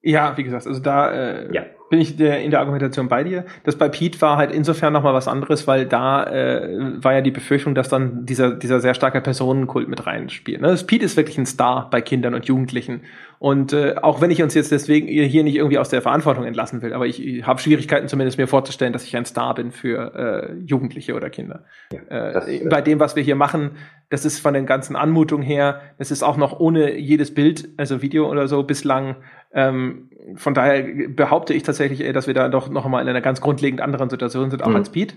Ja, 0.00 0.36
wie 0.36 0.44
gesagt, 0.44 0.68
also 0.68 0.80
da 0.80 1.10
äh, 1.10 1.52
ja 1.52 1.64
bin 1.90 2.00
ich 2.00 2.16
der, 2.16 2.40
in 2.40 2.50
der 2.50 2.60
Argumentation 2.60 3.08
bei 3.08 3.24
dir. 3.24 3.44
Das 3.64 3.76
bei 3.76 3.88
Pete 3.88 4.20
war 4.20 4.36
halt 4.36 4.52
insofern 4.52 4.92
nochmal 4.92 5.14
was 5.14 5.28
anderes, 5.28 5.66
weil 5.66 5.86
da 5.86 6.24
äh, 6.24 7.02
war 7.02 7.14
ja 7.14 7.20
die 7.20 7.30
Befürchtung, 7.30 7.74
dass 7.74 7.88
dann 7.88 8.26
dieser, 8.26 8.52
dieser 8.52 8.80
sehr 8.80 8.94
starke 8.94 9.20
Personenkult 9.20 9.88
mit 9.88 10.06
reinspielt. 10.06 10.60
Ne? 10.60 10.68
Das 10.68 10.86
Pete 10.86 11.04
ist 11.04 11.16
wirklich 11.16 11.38
ein 11.38 11.46
Star 11.46 11.88
bei 11.90 12.00
Kindern 12.00 12.34
und 12.34 12.46
Jugendlichen. 12.46 13.02
Und 13.38 13.72
äh, 13.72 13.94
auch 14.02 14.20
wenn 14.20 14.30
ich 14.30 14.42
uns 14.42 14.54
jetzt 14.54 14.72
deswegen 14.72 15.06
hier 15.06 15.44
nicht 15.44 15.54
irgendwie 15.54 15.78
aus 15.78 15.88
der 15.88 16.02
Verantwortung 16.02 16.44
entlassen 16.44 16.82
will, 16.82 16.92
aber 16.92 17.06
ich, 17.06 17.24
ich 17.24 17.46
habe 17.46 17.60
Schwierigkeiten 17.60 18.08
zumindest 18.08 18.36
mir 18.36 18.48
vorzustellen, 18.48 18.92
dass 18.92 19.04
ich 19.04 19.16
ein 19.16 19.24
Star 19.24 19.54
bin 19.54 19.70
für 19.70 20.14
äh, 20.14 20.54
Jugendliche 20.64 21.14
oder 21.14 21.30
Kinder. 21.30 21.64
Ja, 21.92 22.00
äh, 22.10 22.56
äh, 22.56 22.68
bei 22.68 22.80
dem, 22.80 22.98
was 22.98 23.14
wir 23.14 23.22
hier 23.22 23.36
machen, 23.36 23.72
das 24.10 24.24
ist 24.24 24.40
von 24.40 24.54
den 24.54 24.66
ganzen 24.66 24.96
Anmutungen 24.96 25.46
her, 25.46 25.80
das 25.98 26.10
ist 26.10 26.22
auch 26.22 26.36
noch 26.36 26.58
ohne 26.58 26.98
jedes 26.98 27.32
Bild, 27.32 27.68
also 27.76 28.02
Video 28.02 28.28
oder 28.28 28.48
so 28.48 28.64
bislang 28.64 29.16
ähm, 29.52 30.10
von 30.36 30.54
daher 30.54 30.84
behaupte 31.08 31.54
ich 31.54 31.62
tatsächlich, 31.62 32.02
ey, 32.02 32.12
dass 32.12 32.26
wir 32.26 32.34
da 32.34 32.48
doch 32.48 32.68
noch 32.68 32.86
mal 32.86 33.00
in 33.00 33.08
einer 33.08 33.20
ganz 33.20 33.40
grundlegend 33.40 33.80
anderen 33.80 34.10
Situation 34.10 34.50
sind, 34.50 34.62
auch 34.62 34.68
mhm. 34.68 34.76
als 34.76 34.90
Beat. 34.90 35.16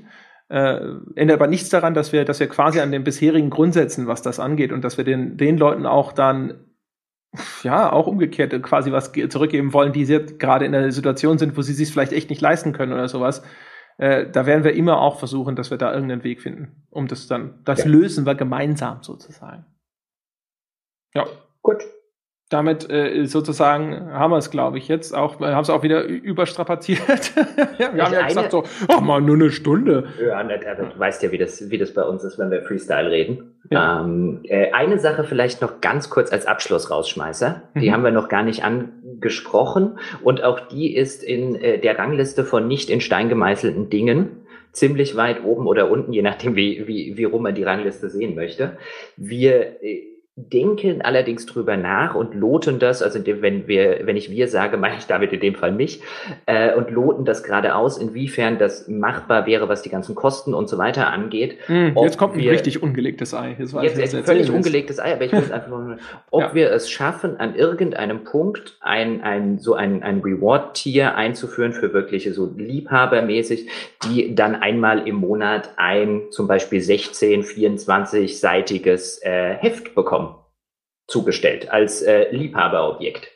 Äh, 0.50 0.80
ändert 1.16 1.40
aber 1.40 1.48
nichts 1.48 1.70
daran, 1.70 1.94
dass 1.94 2.12
wir, 2.12 2.26
dass 2.26 2.40
wir 2.40 2.48
quasi 2.48 2.80
an 2.80 2.92
den 2.92 3.04
bisherigen 3.04 3.50
Grundsätzen, 3.50 4.08
was 4.08 4.22
das 4.22 4.40
angeht, 4.40 4.72
und 4.72 4.84
dass 4.84 4.98
wir 4.98 5.06
den, 5.06 5.38
den 5.38 5.58
Leuten 5.58 5.86
auch 5.86 6.12
dann, 6.14 6.66
ja, 7.64 7.92
auch 7.92 8.08
umgekehrt 8.08 8.62
quasi 8.64 8.92
was 8.92 9.12
zurückgeben 9.30 9.74
wollen, 9.74 9.94
die 9.94 10.04
jetzt 10.04 10.40
gerade 10.40 10.66
in 10.66 10.76
einer 10.76 10.92
Situation 10.92 11.38
sind, 11.38 11.56
wo 11.58 11.62
sie 11.62 11.74
sich 11.74 11.92
vielleicht 11.92 12.12
echt 12.12 12.30
nicht 12.30 12.42
leisten 12.42 12.74
können 12.74 12.94
oder 12.94 13.08
sowas. 13.08 13.44
Äh, 13.98 14.30
da 14.30 14.46
werden 14.46 14.64
wir 14.64 14.74
immer 14.74 15.00
auch 15.00 15.20
versuchen, 15.20 15.56
dass 15.56 15.72
wir 15.72 15.78
da 15.78 15.94
irgendeinen 15.94 16.24
Weg 16.24 16.42
finden, 16.42 16.86
um 16.90 17.08
das 17.08 17.28
dann, 17.28 17.62
das 17.64 17.80
ja. 17.80 17.90
lösen 17.90 18.26
wir 18.26 18.36
gemeinsam 18.36 19.04
sozusagen. 19.04 19.66
Ja. 21.14 21.26
Gut 21.62 21.84
damit 22.52 22.90
äh, 22.92 23.26
sozusagen 23.28 24.12
haben 24.12 24.32
wir 24.32 24.38
es, 24.38 24.52
glaube 24.52 24.78
ich, 24.78 24.90
jetzt 24.90 25.16
auch, 25.16 25.40
äh, 25.40 25.46
haben 25.46 25.62
es 25.62 25.70
auch 25.70 25.84
wieder 25.84 26.04
überstrapaziert. 26.04 27.00
ja, 27.80 27.96
wir 27.96 28.04
haben 28.04 28.14
ja 28.14 28.28
gesagt 28.28 28.52
so, 28.52 28.66
ach 28.90 29.00
mal, 29.00 29.22
nur 29.22 29.36
eine 29.36 29.52
Stunde. 29.52 30.10
Ja, 30.22 30.44
du 30.44 31.00
weißt 31.00 31.24
ja, 31.24 31.32
wie 31.32 31.38
das, 31.38 31.72
wie 31.72 31.78
das 31.78 31.94
bei 31.94 32.04
uns 32.04 32.26
ist, 32.26 32.38
wenn 32.38 32.52
wir 32.52 32.62
Freestyle 32.62 33.10
reden. 33.10 33.56
Ja. 33.70 34.02
Ähm, 34.02 34.42
äh, 34.44 34.74
eine 34.74 35.00
Sache 35.00 35.24
vielleicht 35.24 35.62
noch 35.62 35.80
ganz 35.80 36.10
kurz 36.10 36.34
als 36.34 36.46
Abschluss 36.46 36.92
rausschmeißer. 36.92 37.62
Die 37.76 37.90
mhm. 37.90 37.94
haben 37.94 38.04
wir 38.04 38.12
noch 38.12 38.28
gar 38.28 38.44
nicht 38.44 38.66
angesprochen 38.66 39.98
und 40.22 40.44
auch 40.44 40.60
die 40.60 40.94
ist 40.94 41.24
in 41.24 41.56
äh, 41.56 41.80
der 41.80 41.98
Rangliste 41.98 42.44
von 42.44 42.68
nicht 42.68 42.90
in 42.90 43.00
Stein 43.00 43.30
gemeißelten 43.30 43.90
Dingen 43.90 44.42
ziemlich 44.74 45.16
weit 45.16 45.44
oben 45.46 45.68
oder 45.68 45.90
unten, 45.90 46.12
je 46.12 46.22
nachdem, 46.22 46.56
wie, 46.56 46.86
wie, 46.88 47.18
wie 47.18 47.24
rum 47.24 47.44
man 47.44 47.56
die 47.56 47.64
Rangliste 47.64 48.10
sehen 48.10 48.36
möchte. 48.36 48.78
Wir 49.16 49.82
äh, 49.84 50.11
denken 50.38 51.02
allerdings 51.02 51.46
drüber 51.46 51.76
nach 51.76 52.16
und 52.16 52.34
loten 52.34 52.80
das, 52.80 53.02
also 53.02 53.20
wenn 53.26 53.68
wir, 53.68 54.02
wenn 54.06 54.16
ich 54.16 54.32
wir 54.32 54.48
sage, 54.48 54.78
meine 54.78 54.96
ich 54.98 55.06
damit 55.06 55.34
in 55.34 55.42
dem 55.42 55.56
Fall 55.56 55.74
mich, 55.74 56.02
äh, 56.46 56.74
und 56.74 56.90
loten 56.90 57.26
das 57.26 57.44
gerade 57.44 57.76
aus, 57.76 57.98
inwiefern 57.98 58.58
das 58.58 58.88
machbar 58.88 59.46
wäre, 59.46 59.68
was 59.68 59.82
die 59.82 59.90
ganzen 59.90 60.16
Kosten 60.16 60.54
und 60.54 60.70
so 60.70 60.78
weiter 60.78 61.12
angeht. 61.12 61.58
Mm, 61.68 61.98
jetzt 62.02 62.18
kommt 62.18 62.36
ein 62.36 62.48
richtig 62.48 62.82
ungelegtes 62.82 63.34
Ei. 63.34 63.58
Jetzt, 63.60 63.74
jetzt 63.82 63.98
ist 63.98 64.16
ein 64.16 64.24
völlig 64.24 64.50
ungelegtes 64.50 65.00
Ei, 65.00 65.14
aber 65.14 65.26
ich 65.26 65.34
will 65.34 65.40
einfach 65.52 65.68
nur, 65.68 65.98
ob 66.32 66.42
ja. 66.42 66.56
wir 66.56 66.72
es 66.72 66.90
schaffen, 66.90 67.38
an 67.38 67.56
irgendeinem 67.56 68.24
Punkt 68.24 68.78
ein, 68.80 69.22
ein 69.22 69.60
so 69.60 69.74
ein, 69.74 70.02
ein 70.02 70.22
Reward-Tier 70.22 71.16
einzuführen 71.16 71.74
für 71.74 71.94
wirkliche 71.94 72.32
so 72.34 72.50
Liebhabermäßig, 72.56 73.68
die 74.06 74.34
dann 74.34 74.56
einmal 74.56 75.08
im 75.08 75.16
Monat 75.16 75.72
ein 75.76 76.22
zum 76.30 76.48
Beispiel 76.48 76.80
16, 76.80 77.44
24-seitiges 77.44 79.22
äh, 79.24 79.56
Heft 79.56 79.94
bekommen 79.94 80.31
zugestellt 81.12 81.72
als 81.72 82.02
äh, 82.02 82.32
Liebhaberobjekt. 82.32 83.30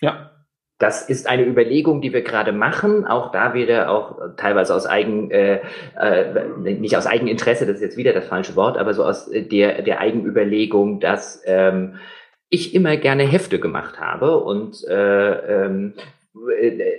Ja. 0.00 0.30
Das 0.78 1.08
ist 1.08 1.28
eine 1.28 1.44
Überlegung, 1.44 2.00
die 2.00 2.12
wir 2.12 2.22
gerade 2.22 2.50
machen. 2.50 3.06
Auch 3.06 3.30
da 3.30 3.54
wieder 3.54 3.90
auch 3.90 4.34
teilweise 4.36 4.74
aus 4.74 4.84
eigen, 4.84 5.30
äh, 5.30 5.60
äh, 5.96 6.48
nicht 6.58 6.96
aus 6.96 7.06
Eigeninteresse, 7.06 7.66
das 7.66 7.76
ist 7.76 7.82
jetzt 7.82 7.96
wieder 7.96 8.12
das 8.12 8.26
falsche 8.26 8.56
Wort, 8.56 8.76
aber 8.76 8.92
so 8.92 9.04
aus 9.04 9.30
der, 9.30 9.82
der 9.82 10.00
Eigenüberlegung, 10.00 10.98
dass 10.98 11.40
ähm, 11.46 12.00
ich 12.48 12.74
immer 12.74 12.96
gerne 12.96 13.22
Hefte 13.22 13.60
gemacht 13.60 14.00
habe 14.00 14.38
und 14.38 14.84
äh, 14.88 15.64
ähm, 15.64 15.94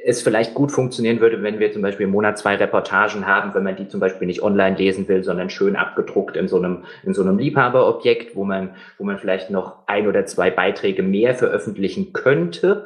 es 0.05 0.22
vielleicht 0.22 0.53
gut 0.53 0.72
funktionieren 0.72 1.19
würde, 1.19 1.41
wenn 1.41 1.60
wir 1.60 1.72
zum 1.72 1.81
Beispiel 1.81 2.05
im 2.05 2.11
Monat 2.11 2.38
zwei 2.38 2.55
Reportagen 2.55 3.26
haben, 3.26 3.53
wenn 3.55 3.64
man 3.64 3.76
die 3.76 3.88
zum 3.88 3.99
Beispiel 3.99 4.27
nicht 4.27 4.43
online 4.43 4.77
lesen 4.77 5.07
will, 5.07 5.23
sondern 5.23 5.49
schön 5.49 5.76
abgedruckt 5.76 6.38
in 6.38 6.47
so 6.47 6.57
einem, 6.57 6.84
in 7.03 7.15
so 7.15 7.23
einem 7.23 7.39
Liebhaberobjekt, 7.39 8.35
wo 8.35 8.43
man, 8.43 8.76
wo 8.99 9.03
man 9.03 9.18
vielleicht 9.18 9.49
noch 9.49 9.88
ein 9.88 10.07
oder 10.07 10.26
zwei 10.27 10.51
Beiträge 10.51 11.01
mehr 11.01 11.34
veröffentlichen 11.34 12.14
könnte 12.14 12.85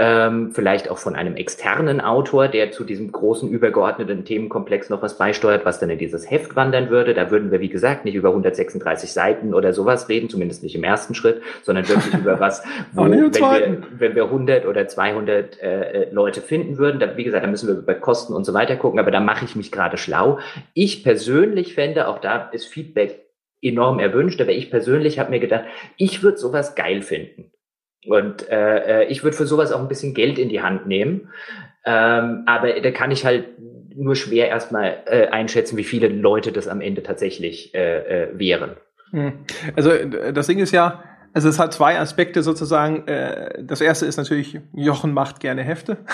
ähm, 0.00 0.52
vielleicht 0.52 0.90
auch 0.90 0.98
von 0.98 1.16
einem 1.16 1.34
externen 1.34 2.00
Autor, 2.00 2.46
der 2.46 2.70
zu 2.70 2.84
diesem 2.84 3.10
großen 3.10 3.50
übergeordneten 3.50 4.24
Themenkomplex 4.24 4.90
noch 4.90 5.02
was 5.02 5.18
beisteuert, 5.18 5.64
was 5.64 5.80
dann 5.80 5.90
in 5.90 5.98
dieses 5.98 6.30
Heft 6.30 6.54
wandern 6.54 6.88
würde. 6.88 7.14
Da 7.14 7.32
würden 7.32 7.50
wir, 7.50 7.60
wie 7.60 7.68
gesagt, 7.68 8.04
nicht 8.04 8.14
über 8.14 8.28
136 8.28 9.12
Seiten 9.12 9.54
oder 9.54 9.72
sowas 9.72 10.08
reden, 10.08 10.30
zumindest 10.30 10.62
nicht 10.62 10.76
im 10.76 10.84
ersten 10.84 11.16
Schritt, 11.16 11.42
sondern 11.62 11.88
wirklich 11.88 12.14
über 12.14 12.38
was, 12.40 12.62
wo, 12.92 13.06
wenn 13.06 13.34
wir, 13.34 13.82
wenn 13.90 14.14
wir 14.14 14.24
100 14.24 14.66
oder 14.66 14.86
200 14.86 15.60
äh, 15.60 16.10
Leute 16.12 16.42
finden 16.42 16.78
würden, 16.78 17.00
da, 17.00 17.16
wie 17.16 17.24
gesagt, 17.24 17.44
da 17.44 17.50
müssen 17.50 17.66
wir 17.66 17.74
über 17.74 17.94
Kosten 17.94 18.34
und 18.34 18.44
so 18.44 18.54
weiter 18.54 18.76
gucken, 18.76 19.00
aber 19.00 19.10
da 19.10 19.18
mache 19.18 19.44
ich 19.44 19.56
mich 19.56 19.72
gerade 19.72 19.96
schlau. 19.96 20.38
Ich 20.74 21.02
persönlich 21.02 21.74
fände, 21.74 22.06
auch 22.06 22.20
da 22.20 22.50
ist 22.52 22.66
Feedback 22.66 23.26
enorm 23.60 23.98
erwünscht, 23.98 24.40
aber 24.40 24.52
ich 24.52 24.70
persönlich 24.70 25.18
habe 25.18 25.30
mir 25.30 25.40
gedacht, 25.40 25.64
ich 25.96 26.22
würde 26.22 26.38
sowas 26.38 26.76
geil 26.76 27.02
finden. 27.02 27.50
Und 28.06 28.48
äh, 28.48 29.02
äh, 29.02 29.04
ich 29.08 29.24
würde 29.24 29.36
für 29.36 29.46
sowas 29.46 29.72
auch 29.72 29.80
ein 29.80 29.88
bisschen 29.88 30.14
Geld 30.14 30.38
in 30.38 30.48
die 30.48 30.62
Hand 30.62 30.86
nehmen. 30.86 31.30
Ähm, 31.84 32.44
aber 32.46 32.80
da 32.80 32.90
kann 32.90 33.10
ich 33.10 33.24
halt 33.24 33.46
nur 33.94 34.14
schwer 34.14 34.48
erstmal 34.48 35.02
äh, 35.06 35.28
einschätzen, 35.28 35.76
wie 35.76 35.84
viele 35.84 36.08
Leute 36.08 36.52
das 36.52 36.68
am 36.68 36.80
Ende 36.80 37.02
tatsächlich 37.02 37.74
äh, 37.74 38.24
äh, 38.24 38.38
wären. 38.38 38.76
Hm. 39.10 39.32
Also 39.74 39.90
das 40.32 40.46
Ding 40.46 40.58
ist 40.58 40.72
ja, 40.72 41.02
also 41.32 41.48
es 41.48 41.58
hat 41.58 41.72
zwei 41.72 41.98
Aspekte 41.98 42.42
sozusagen. 42.42 43.06
Äh, 43.06 43.62
das 43.62 43.80
erste 43.80 44.06
ist 44.06 44.16
natürlich, 44.16 44.60
Jochen 44.72 45.12
macht 45.12 45.40
gerne 45.40 45.62
Hefte. 45.62 45.98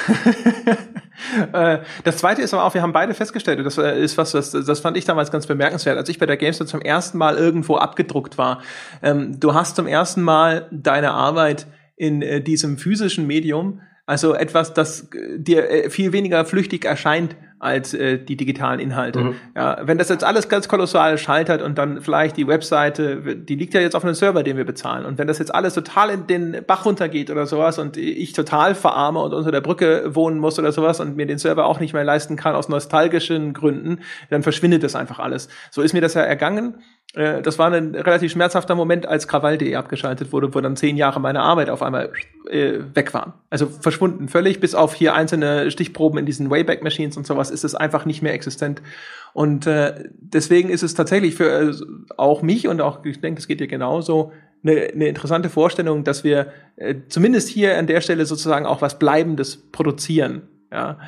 Äh, 1.53 1.79
das 2.03 2.19
zweite 2.19 2.43
ist 2.43 2.53
aber 2.55 2.65
auch, 2.65 2.75
wir 2.75 2.83
haben 2.83 2.93
beide 2.93 3.15
festgestellt, 3.15 3.59
und 3.59 3.65
das 3.65 3.79
ist 3.79 4.19
was, 4.19 4.33
das, 4.33 4.51
das 4.51 4.81
fand 4.81 4.97
ich 4.97 5.05
damals 5.05 5.31
ganz 5.31 5.47
bemerkenswert, 5.47 5.97
als 5.97 6.09
ich 6.09 6.19
bei 6.19 6.27
der 6.27 6.37
Gamestar 6.37 6.67
zum 6.67 6.81
ersten 6.81 7.19
Mal 7.19 7.37
irgendwo 7.37 7.77
abgedruckt 7.77 8.37
war. 8.37 8.63
Ähm, 9.01 9.39
du 9.39 9.55
hast 9.55 9.77
zum 9.77 9.87
ersten 9.87 10.23
Mal 10.23 10.69
deine 10.73 11.13
Arbeit 11.13 11.67
in 11.97 12.21
äh, 12.21 12.41
diesem 12.41 12.79
physischen 12.79 13.27
Medium, 13.29 13.81
also 14.07 14.35
etwas, 14.35 14.75
das 14.75 15.09
äh, 15.13 15.39
dir 15.39 15.71
äh, 15.71 15.91
viel 15.91 16.13
weniger 16.13 16.45
flüchtig 16.45 16.85
erscheint 16.85 17.37
als 17.59 17.95
äh, 17.95 18.19
die 18.19 18.37
digitalen 18.37 18.79
Inhalte. 18.79 19.21
Mhm. 19.21 19.35
Ja, 19.57 19.79
wenn 19.83 19.97
das 19.97 20.11
jetzt 20.11 20.25
alles 20.25 20.51
ganz 20.51 20.69
kolossal 20.69 21.17
schaltert 21.17 21.63
und 21.63 21.79
dann 21.79 22.03
vielleicht 22.03 22.37
die 22.37 22.47
Webseite, 22.47 23.37
die 23.37 23.55
liegt 23.55 23.73
ja 23.73 23.81
jetzt 23.81 23.97
auf 23.97 24.05
einem 24.05 24.13
Server, 24.13 24.43
den 24.43 24.59
wir 24.59 24.67
bezahlen. 24.67 25.07
Und 25.07 25.17
wenn 25.17 25.27
das 25.27 25.39
jetzt 25.39 25.55
alles 25.55 25.73
total 25.73 26.11
in 26.11 26.27
den 26.27 26.63
Bach 26.67 26.85
runtergeht 26.85 27.31
oder 27.31 27.47
sowas 27.47 27.79
und 27.79 27.97
ich 27.97 28.35
total 28.35 28.75
verarme 28.75 29.21
und 29.21 29.33
unter 29.33 29.51
der 29.51 29.63
Brücke 29.63 30.15
wohnen 30.15 30.39
muss 30.39 30.59
oder 30.59 30.73
sowas 30.73 31.01
und 31.01 31.17
mir 31.17 31.25
den 31.25 31.39
Server 31.39 31.65
auch 31.65 31.81
nicht 31.81 31.95
mehr 31.95 32.05
leisten 32.05 32.37
kann 32.37 32.55
aus 32.55 32.69
nostalgischen 32.69 33.55
Gründen, 33.55 34.01
dann 34.29 34.43
verschwindet 34.43 34.83
das 34.83 34.95
einfach 34.95 35.19
alles. 35.19 35.49
So 35.71 35.81
ist 35.81 35.95
mir 35.95 36.03
das 36.03 36.13
ja 36.13 36.21
ergangen 36.21 36.75
Äh, 37.15 37.43
das 37.43 37.59
war 37.59 37.73
ein 37.73 37.95
relativ 37.95 38.33
schmerzhafter 38.33 38.75
Moment, 38.75 39.07
als 39.07 39.29
Krawall.de 39.29 39.75
abgeschaltet 39.75 40.33
wurde, 40.33 40.55
wo 40.55 40.61
dann 40.61 40.77
zehn 40.77 40.97
Jahre 40.97 41.21
meiner 41.21 41.43
Arbeit 41.43 41.71
auf 41.71 41.83
einmal 41.83 42.13
äh, 42.51 42.81
weg 42.95 43.15
waren. 43.15 43.33
Also 43.51 43.67
verschwunden 43.67 44.29
völlig, 44.29 44.61
bis 44.61 44.75
auf 44.75 44.95
hier 44.95 45.15
einzelne 45.15 45.71
Stichproben 45.71 46.19
in 46.19 46.27
diesen 46.27 46.51
Wayback 46.51 46.83
Machines 46.83 47.17
und 47.17 47.27
sowas 47.27 47.51
ist 47.51 47.65
es 47.65 47.75
einfach 47.75 48.05
nicht 48.05 48.23
mehr 48.23 48.35
existent. 48.35 48.83
Und 49.33 49.67
äh, 49.67 50.09
deswegen 50.13 50.71
ist 50.71 50.83
es 50.83 50.95
tatsächlich 50.95 51.35
für 51.35 51.71
äh, 51.71 51.75
auch 52.17 52.43
mich 52.43 52.69
und 52.69 52.81
auch, 52.81 53.05
ich 53.05 53.21
denke, 53.21 53.41
es 53.41 53.49
geht 53.49 53.61
dir 53.61 53.69
genauso, 53.69 54.33
eine, 54.63 54.89
eine 54.93 55.09
interessante 55.09 55.51
Vorstellung, 55.51 56.05
dass 56.05 56.25
wir 56.25 56.53
äh, 56.77 56.95
zumindest 57.09 57.49
hier 57.49 57.79
an 57.79 57.87
der 57.87 58.01
Stelle 58.01 58.27
sozusagen 58.27 58.67
auch 58.67 58.83
was 58.83 58.99
Bleibendes 58.99 59.57
produzieren. 59.71 60.43
Ja, 60.73 60.99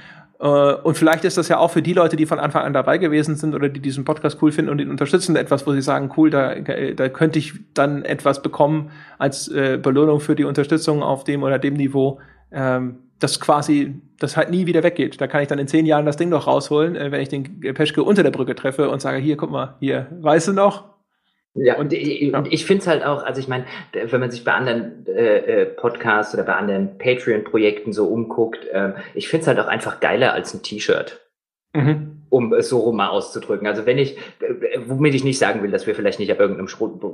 und 0.48 0.96
vielleicht 0.96 1.24
ist 1.24 1.38
das 1.38 1.48
ja 1.48 1.58
auch 1.58 1.70
für 1.70 1.82
die 1.82 1.92
Leute, 1.92 2.16
die 2.16 2.26
von 2.26 2.38
Anfang 2.38 2.62
an 2.64 2.72
dabei 2.72 2.98
gewesen 2.98 3.36
sind 3.36 3.54
oder 3.54 3.68
die 3.68 3.80
diesen 3.80 4.04
Podcast 4.04 4.40
cool 4.42 4.52
finden 4.52 4.70
und 4.70 4.80
ihn 4.80 4.90
unterstützen, 4.90 5.34
etwas, 5.36 5.66
wo 5.66 5.72
sie 5.72 5.82
sagen, 5.82 6.12
cool, 6.16 6.30
da, 6.30 6.54
da 6.54 7.08
könnte 7.08 7.38
ich 7.38 7.54
dann 7.74 8.04
etwas 8.04 8.42
bekommen 8.42 8.90
als 9.18 9.48
äh, 9.48 9.78
Belohnung 9.80 10.20
für 10.20 10.34
die 10.34 10.44
Unterstützung 10.44 11.02
auf 11.02 11.24
dem 11.24 11.42
oder 11.42 11.58
dem 11.58 11.74
Niveau, 11.74 12.20
ähm, 12.52 12.98
das 13.18 13.40
quasi, 13.40 14.00
das 14.18 14.36
halt 14.36 14.50
nie 14.50 14.66
wieder 14.66 14.82
weggeht. 14.82 15.20
Da 15.20 15.26
kann 15.26 15.42
ich 15.42 15.48
dann 15.48 15.58
in 15.58 15.68
zehn 15.68 15.86
Jahren 15.86 16.04
das 16.04 16.16
Ding 16.16 16.28
noch 16.28 16.46
rausholen, 16.46 16.96
äh, 16.96 17.10
wenn 17.10 17.20
ich 17.20 17.28
den 17.28 17.60
Peschke 17.74 18.02
unter 18.02 18.22
der 18.22 18.30
Brücke 18.30 18.54
treffe 18.54 18.90
und 18.90 19.00
sage, 19.00 19.18
hier, 19.18 19.36
guck 19.36 19.50
mal, 19.50 19.76
hier, 19.80 20.06
weißt 20.20 20.48
du 20.48 20.52
noch? 20.52 20.95
Ja, 21.56 21.76
und 21.76 21.92
ich, 21.92 22.20
ja. 22.20 22.44
ich 22.50 22.66
finde 22.66 22.82
es 22.82 22.86
halt 22.86 23.04
auch, 23.04 23.22
also 23.22 23.40
ich 23.40 23.48
meine, 23.48 23.64
wenn 23.92 24.20
man 24.20 24.30
sich 24.30 24.44
bei 24.44 24.52
anderen 24.52 25.06
äh, 25.06 25.62
äh, 25.62 25.66
Podcasts 25.66 26.34
oder 26.34 26.44
bei 26.44 26.54
anderen 26.54 26.98
Patreon-Projekten 26.98 27.92
so 27.92 28.06
umguckt, 28.06 28.66
äh, 28.66 28.92
ich 29.14 29.28
finde 29.28 29.42
es 29.42 29.48
halt 29.48 29.58
auch 29.58 29.66
einfach 29.66 30.00
geiler 30.00 30.32
als 30.32 30.52
ein 30.54 30.62
T-Shirt. 30.62 31.20
Mhm. 31.72 32.12
Um 32.28 32.52
es 32.52 32.68
so 32.68 32.80
rum 32.80 32.96
mal 32.96 33.08
auszudrücken. 33.08 33.66
Also 33.66 33.86
wenn 33.86 33.98
ich, 33.98 34.18
äh, 34.40 34.78
womit 34.84 35.14
ich 35.14 35.24
nicht 35.24 35.38
sagen 35.38 35.62
will, 35.62 35.70
dass 35.70 35.86
wir 35.86 35.94
vielleicht 35.94 36.18
nicht 36.18 36.30
ab 36.30 36.40
irgendeinem 36.40 36.66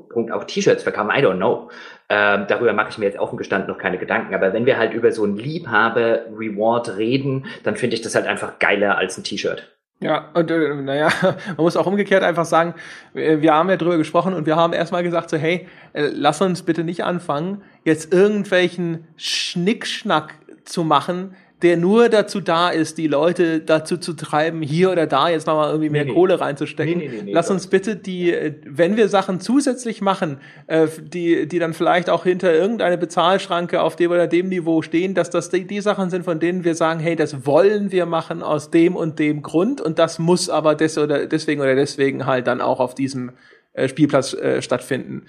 Punkt 0.09 0.33
auch 0.33 0.45
T-Shirts 0.45 0.83
verkaufen, 0.83 1.11
I 1.11 1.25
don't 1.25 1.37
know. 1.37 1.71
Ähm, 2.09 2.47
darüber 2.49 2.73
mache 2.73 2.91
ich 2.91 2.99
mir 2.99 3.05
jetzt 3.05 3.19
offen 3.19 3.37
gestanden 3.37 3.69
noch 3.69 3.79
keine 3.79 3.99
Gedanken. 3.99 4.35
Aber 4.35 4.53
wenn 4.53 4.67
wir 4.67 4.77
halt 4.77 4.93
über 4.93 5.13
so 5.13 5.25
ein 5.25 5.37
Liebhaber-Reward 5.37 6.97
reden, 6.97 7.47
dann 7.63 7.77
finde 7.77 7.95
ich 7.95 8.03
das 8.03 8.15
halt 8.15 8.27
einfach 8.27 8.59
geiler 8.59 8.99
als 8.99 9.17
ein 9.19 9.25
T-Shirt. 9.25 9.72
Ja, 10.03 10.31
und 10.35 10.51
äh, 10.51 10.75
naja, 10.75 11.11
man 11.23 11.57
muss 11.59 11.77
auch 11.77 11.87
umgekehrt 11.87 12.25
einfach 12.25 12.45
sagen, 12.45 12.75
wir 13.15 13.55
haben 13.55 13.71
ja 13.71 13.77
drüber 13.77 13.97
gesprochen 13.97 14.35
und 14.35 14.47
wir 14.47 14.57
haben 14.57 14.73
erstmal 14.73 15.05
gesagt, 15.05 15.31
so, 15.31 15.37
hey, 15.37 15.69
äh, 15.93 16.11
lass 16.13 16.41
uns 16.43 16.63
bitte 16.63 16.83
nicht 16.83 17.05
anfangen, 17.05 17.63
jetzt 17.85 18.13
irgendwelchen 18.13 19.07
Schnickschnack 19.17 20.35
zu 20.65 20.83
machen, 20.83 21.37
der 21.63 21.77
nur 21.77 22.09
dazu 22.09 22.41
da 22.41 22.71
ist, 22.71 22.99
die 22.99 23.07
Leute 23.07 23.61
dazu 23.61 23.97
zu 23.97 24.15
treiben, 24.15 24.63
hier 24.63 24.91
oder 24.91 25.07
da 25.07 25.29
jetzt 25.29 25.47
nochmal 25.47 25.69
irgendwie 25.69 25.91
mehr 25.91 26.05
nee, 26.05 26.13
Kohle 26.13 26.41
reinzustecken. 26.41 26.99
Nee, 26.99 27.23
nee, 27.23 27.33
Lass 27.33 27.51
uns 27.51 27.69
bitte 27.69 27.95
die, 27.95 28.35
wenn 28.67 28.97
wir 28.97 29.09
Sachen 29.09 29.41
zusätzlich 29.41 30.01
machen, 30.01 30.39
äh, 30.67 30.89
die, 31.01 31.47
die 31.47 31.59
dann 31.61 31.73
vielleicht 31.73 32.11
auch 32.11 32.25
hinter 32.25 32.53
irgendeine 32.53 32.99
Bezahlschranke 32.99 33.81
auf 33.81 33.95
dem 33.95 34.11
oder 34.11 34.27
dem 34.27 34.49
Niveau 34.49 34.83
stehen, 34.83 35.15
dass 35.15 35.31
das 35.31 35.51
die, 35.51 35.65
die 35.65 35.81
Sachen 35.81 36.11
sind, 36.11 36.25
von 36.25 36.41
denen 36.41 36.65
wir 36.65 36.75
sagen, 36.75 36.99
hey, 36.99 37.15
das 37.15 37.47
wollen 37.47 37.93
wir 37.93 38.07
machen 38.07 38.43
aus 38.43 38.71
dem 38.71 38.97
und 38.97 39.21
dem 39.21 39.43
Grund 39.43 39.81
und 39.81 40.01
das 40.01 40.19
muss 40.19 40.51
aber 40.51 40.75
des 40.75 40.99
oder 40.99 41.27
deswegen 41.27 41.61
oder 41.61 41.77
deswegen 41.77 42.27
halt 42.27 42.49
dann 42.49 42.61
auch 42.61 42.81
auf 42.81 42.97
diesem 42.97 43.33
äh, 43.73 43.89
Spielplatz 43.89 44.35
äh, 44.35 44.63
stattfinden. 44.63 45.27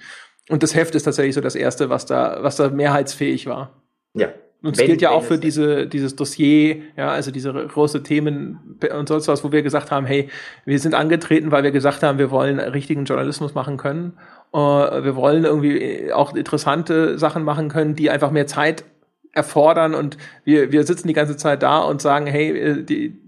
Und 0.48 0.64
das 0.64 0.74
Heft 0.74 0.96
ist 0.96 1.04
tatsächlich 1.04 1.36
so 1.36 1.40
das 1.40 1.54
erste, 1.54 1.90
was 1.90 2.06
da, 2.06 2.38
was 2.40 2.56
da 2.56 2.68
mehrheitsfähig 2.68 3.46
war. 3.46 3.82
Ja, 4.14 4.28
und 4.64 4.78
es 4.78 4.86
gilt 4.86 5.02
ja 5.02 5.10
auch 5.10 5.22
für 5.22 5.36
diese, 5.36 5.86
dieses 5.86 6.16
Dossier, 6.16 6.82
ja, 6.96 7.10
also 7.10 7.30
diese 7.30 7.52
große 7.52 8.02
Themen 8.02 8.78
und 8.96 9.08
sonst 9.08 9.28
was, 9.28 9.44
wo 9.44 9.52
wir 9.52 9.62
gesagt 9.62 9.90
haben, 9.90 10.06
hey, 10.06 10.30
wir 10.64 10.78
sind 10.78 10.94
angetreten, 10.94 11.50
weil 11.50 11.64
wir 11.64 11.70
gesagt 11.70 12.02
haben, 12.02 12.18
wir 12.18 12.30
wollen 12.30 12.58
richtigen 12.58 13.04
Journalismus 13.04 13.54
machen 13.54 13.76
können. 13.76 14.14
Uh, 14.54 15.02
wir 15.02 15.16
wollen 15.16 15.44
irgendwie 15.44 16.12
auch 16.12 16.34
interessante 16.34 17.18
Sachen 17.18 17.44
machen 17.44 17.68
können, 17.68 17.94
die 17.94 18.08
einfach 18.08 18.30
mehr 18.30 18.46
Zeit 18.46 18.84
erfordern 19.32 19.94
und 19.94 20.16
wir, 20.44 20.72
wir 20.72 20.84
sitzen 20.84 21.08
die 21.08 21.14
ganze 21.14 21.36
Zeit 21.36 21.62
da 21.62 21.80
und 21.80 22.00
sagen, 22.00 22.26
hey, 22.26 22.50
äh, 22.56 22.82
die, 22.84 23.18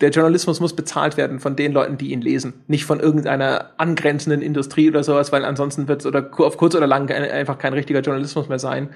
der 0.00 0.10
Journalismus 0.10 0.60
muss 0.60 0.74
bezahlt 0.74 1.16
werden 1.16 1.40
von 1.40 1.56
den 1.56 1.72
Leuten, 1.72 1.98
die 1.98 2.12
ihn 2.12 2.20
lesen, 2.20 2.62
nicht 2.68 2.84
von 2.84 3.00
irgendeiner 3.00 3.70
angrenzenden 3.76 4.40
Industrie 4.40 4.88
oder 4.88 5.02
sowas, 5.02 5.32
weil 5.32 5.44
ansonsten 5.44 5.88
wird 5.88 6.00
es 6.00 6.06
oder 6.06 6.30
auf 6.38 6.56
kurz 6.56 6.74
oder 6.74 6.86
lang 6.86 7.10
einfach 7.10 7.58
kein 7.58 7.72
richtiger 7.74 8.00
Journalismus 8.00 8.48
mehr 8.48 8.58
sein. 8.58 8.90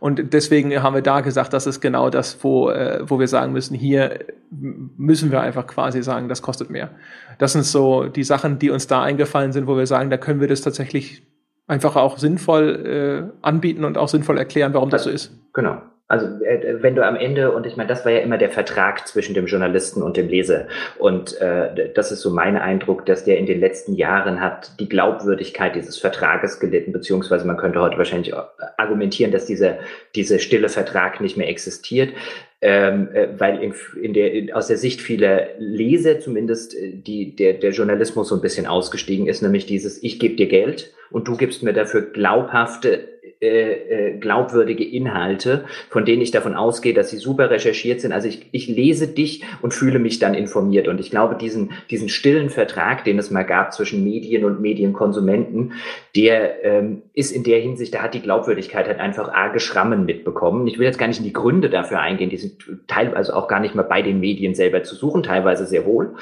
Und 0.00 0.32
deswegen 0.32 0.82
haben 0.82 0.94
wir 0.94 1.02
da 1.02 1.20
gesagt, 1.20 1.52
das 1.52 1.66
ist 1.66 1.80
genau 1.80 2.08
das, 2.08 2.42
wo, 2.42 2.70
äh, 2.70 3.00
wo 3.02 3.20
wir 3.20 3.28
sagen 3.28 3.52
müssen, 3.52 3.74
hier 3.74 4.18
müssen 4.50 5.30
wir 5.30 5.40
einfach 5.42 5.66
quasi 5.66 6.02
sagen, 6.02 6.28
das 6.28 6.40
kostet 6.40 6.70
mehr. 6.70 6.90
Das 7.38 7.52
sind 7.52 7.64
so 7.64 8.04
die 8.04 8.24
Sachen, 8.24 8.58
die 8.58 8.70
uns 8.70 8.86
da 8.86 9.02
eingefallen 9.02 9.52
sind, 9.52 9.66
wo 9.66 9.76
wir 9.76 9.86
sagen, 9.86 10.08
da 10.10 10.16
können 10.16 10.40
wir 10.40 10.48
das 10.48 10.62
tatsächlich 10.62 11.22
einfach 11.66 11.96
auch 11.96 12.18
sinnvoll 12.18 13.30
äh, 13.42 13.46
anbieten 13.46 13.84
und 13.84 13.98
auch 13.98 14.08
sinnvoll 14.08 14.38
erklären, 14.38 14.74
warum 14.74 14.90
das 14.90 15.04
so 15.04 15.10
ist. 15.10 15.32
Genau. 15.52 15.82
Also 16.10 16.26
äh, 16.44 16.82
wenn 16.82 16.96
du 16.96 17.06
am 17.06 17.14
Ende, 17.14 17.52
und 17.52 17.66
ich 17.66 17.76
meine, 17.76 17.88
das 17.88 18.04
war 18.04 18.10
ja 18.10 18.18
immer 18.18 18.36
der 18.36 18.50
Vertrag 18.50 19.06
zwischen 19.06 19.32
dem 19.32 19.46
Journalisten 19.46 20.02
und 20.02 20.16
dem 20.16 20.28
Leser. 20.28 20.66
Und 20.98 21.40
äh, 21.40 21.92
das 21.94 22.10
ist 22.10 22.20
so 22.20 22.30
mein 22.30 22.56
Eindruck, 22.56 23.06
dass 23.06 23.24
der 23.24 23.38
in 23.38 23.46
den 23.46 23.60
letzten 23.60 23.94
Jahren 23.94 24.40
hat 24.40 24.72
die 24.80 24.88
Glaubwürdigkeit 24.88 25.76
dieses 25.76 25.98
Vertrages 25.98 26.58
gelitten, 26.58 26.90
beziehungsweise 26.90 27.46
man 27.46 27.56
könnte 27.56 27.80
heute 27.80 27.96
wahrscheinlich 27.96 28.34
argumentieren, 28.76 29.30
dass 29.30 29.46
dieser, 29.46 29.78
dieser 30.16 30.40
stille 30.40 30.68
Vertrag 30.68 31.20
nicht 31.20 31.36
mehr 31.36 31.48
existiert. 31.48 32.12
Ähm, 32.60 33.08
äh, 33.14 33.28
weil 33.38 33.62
in, 33.62 33.74
in 34.02 34.12
der, 34.12 34.32
in, 34.32 34.52
aus 34.52 34.66
der 34.66 34.76
Sicht 34.76 35.00
vieler 35.00 35.46
Leser 35.58 36.18
zumindest 36.18 36.74
äh, 36.74 36.92
die, 36.92 37.36
der, 37.36 37.54
der 37.54 37.70
Journalismus 37.70 38.28
so 38.28 38.34
ein 38.34 38.42
bisschen 38.42 38.66
ausgestiegen 38.66 39.28
ist, 39.28 39.42
nämlich 39.42 39.64
dieses, 39.64 40.02
ich 40.02 40.18
gebe 40.18 40.34
dir 40.34 40.48
Geld 40.48 40.92
und 41.10 41.26
du 41.26 41.36
gibst 41.36 41.62
mir 41.62 41.72
dafür 41.72 42.02
glaubhafte 42.02 43.19
äh, 43.42 43.72
äh, 43.72 44.18
glaubwürdige 44.18 44.84
Inhalte, 44.84 45.64
von 45.88 46.04
denen 46.04 46.20
ich 46.20 46.30
davon 46.30 46.54
ausgehe, 46.54 46.92
dass 46.92 47.08
sie 47.08 47.16
super 47.16 47.48
recherchiert 47.48 48.02
sind. 48.02 48.12
Also 48.12 48.28
ich, 48.28 48.46
ich 48.52 48.68
lese 48.68 49.08
dich 49.08 49.44
und 49.62 49.72
fühle 49.72 49.98
mich 49.98 50.18
dann 50.18 50.34
informiert. 50.34 50.88
Und 50.88 51.00
ich 51.00 51.10
glaube, 51.10 51.36
diesen, 51.36 51.72
diesen 51.88 52.10
stillen 52.10 52.50
Vertrag, 52.50 53.02
den 53.04 53.18
es 53.18 53.30
mal 53.30 53.44
gab 53.44 53.72
zwischen 53.72 54.04
Medien 54.04 54.44
und 54.44 54.60
Medienkonsumenten, 54.60 55.72
der 56.14 56.62
ähm, 56.64 57.00
ist 57.14 57.30
in 57.30 57.42
der 57.42 57.60
Hinsicht, 57.60 57.94
da 57.94 58.02
hat 58.02 58.12
die 58.12 58.20
Glaubwürdigkeit 58.20 58.86
halt 58.86 59.00
einfach 59.00 59.32
arge 59.32 59.58
Schrammen 59.58 60.04
mitbekommen. 60.04 60.66
Ich 60.66 60.78
will 60.78 60.84
jetzt 60.84 60.98
gar 60.98 61.06
nicht 61.08 61.20
in 61.20 61.24
die 61.24 61.32
Gründe 61.32 61.70
dafür 61.70 62.00
eingehen, 62.00 62.28
die 62.28 62.36
sind 62.36 62.62
teilweise 62.88 63.34
auch 63.34 63.48
gar 63.48 63.60
nicht 63.60 63.74
mal 63.74 63.84
bei 63.84 64.02
den 64.02 64.20
Medien 64.20 64.54
selber 64.54 64.82
zu 64.82 64.94
suchen, 64.94 65.22
teilweise 65.22 65.64
sehr 65.64 65.86
wohl. 65.86 66.14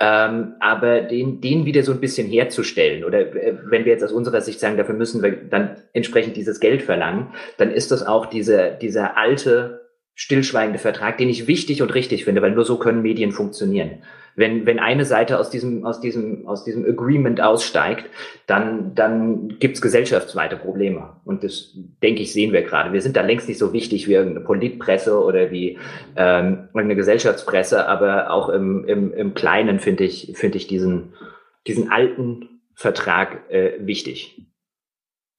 Ähm, 0.00 0.54
aber 0.58 1.02
den, 1.02 1.40
den 1.40 1.66
wieder 1.66 1.82
so 1.84 1.92
ein 1.92 2.00
bisschen 2.00 2.26
herzustellen 2.26 3.04
oder 3.04 3.20
äh, 3.20 3.56
wenn 3.64 3.84
wir 3.84 3.92
jetzt 3.92 4.02
aus 4.02 4.12
unserer 4.12 4.40
Sicht 4.40 4.58
sagen, 4.58 4.76
dafür 4.76 4.94
müssen 4.94 5.22
wir 5.22 5.32
dann 5.32 5.76
entsprechend 5.92 6.36
dieses 6.36 6.58
Geld 6.58 6.82
verlangen, 6.82 7.28
dann 7.58 7.70
ist 7.70 7.92
das 7.92 8.04
auch 8.04 8.26
dieser, 8.26 8.70
dieser 8.70 9.16
alte, 9.16 9.83
stillschweigende 10.14 10.78
Vertrag, 10.78 11.18
den 11.18 11.28
ich 11.28 11.46
wichtig 11.46 11.82
und 11.82 11.94
richtig 11.94 12.24
finde, 12.24 12.42
weil 12.42 12.52
nur 12.52 12.64
so 12.64 12.78
können 12.78 13.02
Medien 13.02 13.32
funktionieren 13.32 14.02
wenn, 14.36 14.66
wenn 14.66 14.78
eine 14.78 15.04
Seite 15.04 15.38
aus 15.38 15.50
diesem, 15.50 15.84
aus 15.84 16.00
diesem, 16.00 16.46
aus 16.46 16.64
diesem 16.64 16.84
Agreement 16.84 17.40
aussteigt, 17.40 18.06
dann, 18.46 18.94
dann 18.94 19.56
gibt's 19.60 19.80
gesellschaftsweite 19.80 20.56
Probleme. 20.56 21.16
Und 21.24 21.44
das, 21.44 21.76
denke 22.02 22.22
ich, 22.22 22.32
sehen 22.32 22.52
wir 22.52 22.62
gerade. 22.62 22.92
Wir 22.92 23.00
sind 23.00 23.16
da 23.16 23.22
längst 23.22 23.48
nicht 23.48 23.58
so 23.58 23.72
wichtig 23.72 24.08
wie 24.08 24.14
irgendeine 24.14 24.44
Politpresse 24.44 25.22
oder 25.22 25.50
wie 25.50 25.78
ähm, 26.16 26.68
irgendeine 26.68 26.96
Gesellschaftspresse, 26.96 27.86
aber 27.86 28.30
auch 28.30 28.48
im, 28.48 28.84
im, 28.86 29.12
im 29.12 29.34
Kleinen 29.34 29.78
finde 29.78 30.04
ich, 30.04 30.32
finde 30.34 30.58
ich 30.58 30.66
diesen, 30.66 31.12
diesen 31.66 31.92
alten 31.92 32.60
Vertrag 32.74 33.50
äh, 33.50 33.74
wichtig. 33.80 34.46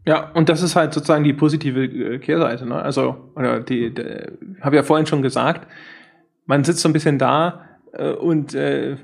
Ja, 0.05 0.31
und 0.33 0.49
das 0.49 0.61
ist 0.61 0.75
halt 0.75 0.93
sozusagen 0.93 1.23
die 1.23 1.33
positive 1.33 1.85
äh, 1.85 2.19
Kehrseite. 2.19 2.65
Ne? 2.65 2.75
Also, 2.75 3.31
oder 3.35 3.59
die, 3.59 3.93
die 3.93 4.03
habe 4.61 4.75
ja 4.75 4.83
vorhin 4.83 5.07
schon 5.07 5.21
gesagt, 5.21 5.67
man 6.45 6.63
sitzt 6.63 6.81
so 6.81 6.89
ein 6.89 6.93
bisschen 6.93 7.17
da 7.17 7.77
äh, 7.93 8.11
und 8.11 8.53
äh, 8.53 8.97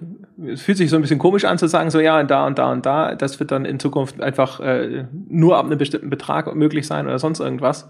es 0.46 0.62
fühlt 0.62 0.78
sich 0.78 0.92
so 0.92 0.96
ein 0.96 1.02
bisschen 1.02 1.20
komisch 1.20 1.46
an 1.46 1.58
zu 1.58 1.68
sagen, 1.68 1.90
so 1.90 2.00
ja, 2.00 2.22
da 2.24 2.46
und 2.46 2.60
da 2.60 2.72
und 2.72 2.86
da, 2.86 3.16
das 3.16 3.40
wird 3.40 3.52
dann 3.52 3.66
in 3.66 3.80
Zukunft 3.80 4.22
einfach 4.22 4.60
äh, 4.60 5.06
nur 5.28 5.58
ab 5.58 5.66
einem 5.66 5.80
bestimmten 5.80 6.12
Betrag 6.12 6.54
möglich 6.56 6.86
sein 6.86 7.08
oder 7.08 7.18
sonst 7.18 7.40
irgendwas. 7.40 7.90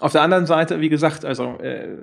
Auf 0.00 0.12
der 0.12 0.22
anderen 0.22 0.46
Seite, 0.46 0.80
wie 0.80 0.88
gesagt, 0.88 1.26
also 1.26 1.58
äh, 1.58 1.98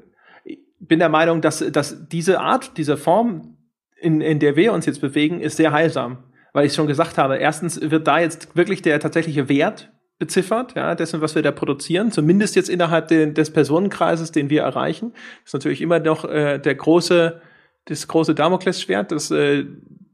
bin 0.79 0.99
der 0.99 1.09
Meinung, 1.09 1.41
dass, 1.41 1.59
dass 1.71 2.07
diese 2.07 2.39
Art, 2.39 2.77
diese 2.77 2.97
Form, 2.97 3.57
in, 3.99 4.21
in 4.21 4.39
der 4.39 4.55
wir 4.55 4.73
uns 4.73 4.85
jetzt 4.85 5.01
bewegen, 5.01 5.39
ist 5.39 5.57
sehr 5.57 5.71
heilsam. 5.71 6.17
Weil 6.53 6.67
ich 6.67 6.73
schon 6.73 6.87
gesagt 6.87 7.17
habe, 7.17 7.37
erstens 7.37 7.79
wird 7.81 8.07
da 8.07 8.19
jetzt 8.19 8.55
wirklich 8.55 8.81
der 8.81 8.99
tatsächliche 8.99 9.49
Wert 9.49 9.91
beziffert, 10.17 10.75
ja, 10.75 10.95
dessen, 10.95 11.21
was 11.21 11.35
wir 11.35 11.41
da 11.41 11.51
produzieren, 11.51 12.11
zumindest 12.11 12.55
jetzt 12.55 12.69
innerhalb 12.69 13.09
de, 13.09 13.33
des 13.33 13.51
Personenkreises, 13.51 14.31
den 14.31 14.49
wir 14.49 14.63
erreichen. 14.63 15.11
Das 15.13 15.47
ist 15.47 15.53
natürlich 15.53 15.81
immer 15.81 15.99
noch 15.99 16.25
äh, 16.25 16.57
der 16.57 16.75
große 16.75 17.41
das 17.85 18.07
große 18.07 18.35
Damoklesschwert, 18.35 19.11
dass 19.11 19.31
äh, 19.31 19.65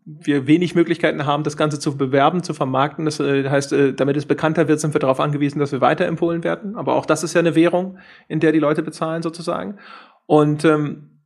wir 0.04 0.48
wenig 0.48 0.76
Möglichkeiten 0.76 1.26
haben, 1.26 1.44
das 1.44 1.58
Ganze 1.58 1.80
zu 1.80 1.96
bewerben, 1.96 2.44
zu 2.44 2.54
vermarkten. 2.54 3.06
Das 3.06 3.20
äh, 3.20 3.50
heißt, 3.50 3.72
äh, 3.74 3.94
damit 3.94 4.18
es 4.18 4.26
bekannter 4.26 4.68
wird, 4.68 4.80
sind 4.80 4.94
wir 4.94 5.00
darauf 5.00 5.20
angewiesen, 5.20 5.60
dass 5.60 5.72
wir 5.72 5.82
weiterempfohlen 5.82 6.44
werden. 6.44 6.76
Aber 6.76 6.96
auch 6.96 7.06
das 7.06 7.24
ist 7.24 7.34
ja 7.34 7.40
eine 7.40 7.56
Währung, 7.56 7.98
in 8.28 8.40
der 8.40 8.52
die 8.52 8.60
Leute 8.60 8.84
bezahlen 8.84 9.22
sozusagen. 9.22 9.78
Und 10.26 10.66
ähm, 10.66 11.22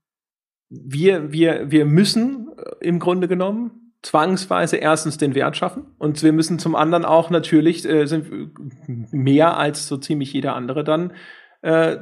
wir, 0.70 1.32
wir, 1.32 1.72
wir 1.72 1.86
müssen 1.86 2.50
äh, 2.58 2.88
im 2.88 3.00
Grunde 3.00 3.28
genommen 3.28 3.85
zwangsweise 4.06 4.78
erstens 4.78 5.18
den 5.18 5.34
Wert 5.34 5.58
schaffen 5.58 5.88
und 5.98 6.22
wir 6.22 6.32
müssen 6.32 6.60
zum 6.60 6.76
anderen 6.76 7.06
auch 7.06 7.32
natürlich 7.32 7.88
äh, 7.90 8.06
sind 8.06 8.52
mehr 9.12 9.58
als 9.58 9.88
so 9.88 9.98
ziemlich 9.98 10.32
jeder 10.32 10.56
andere 10.56 10.84
dann 10.84 11.14
äh, 11.64 11.98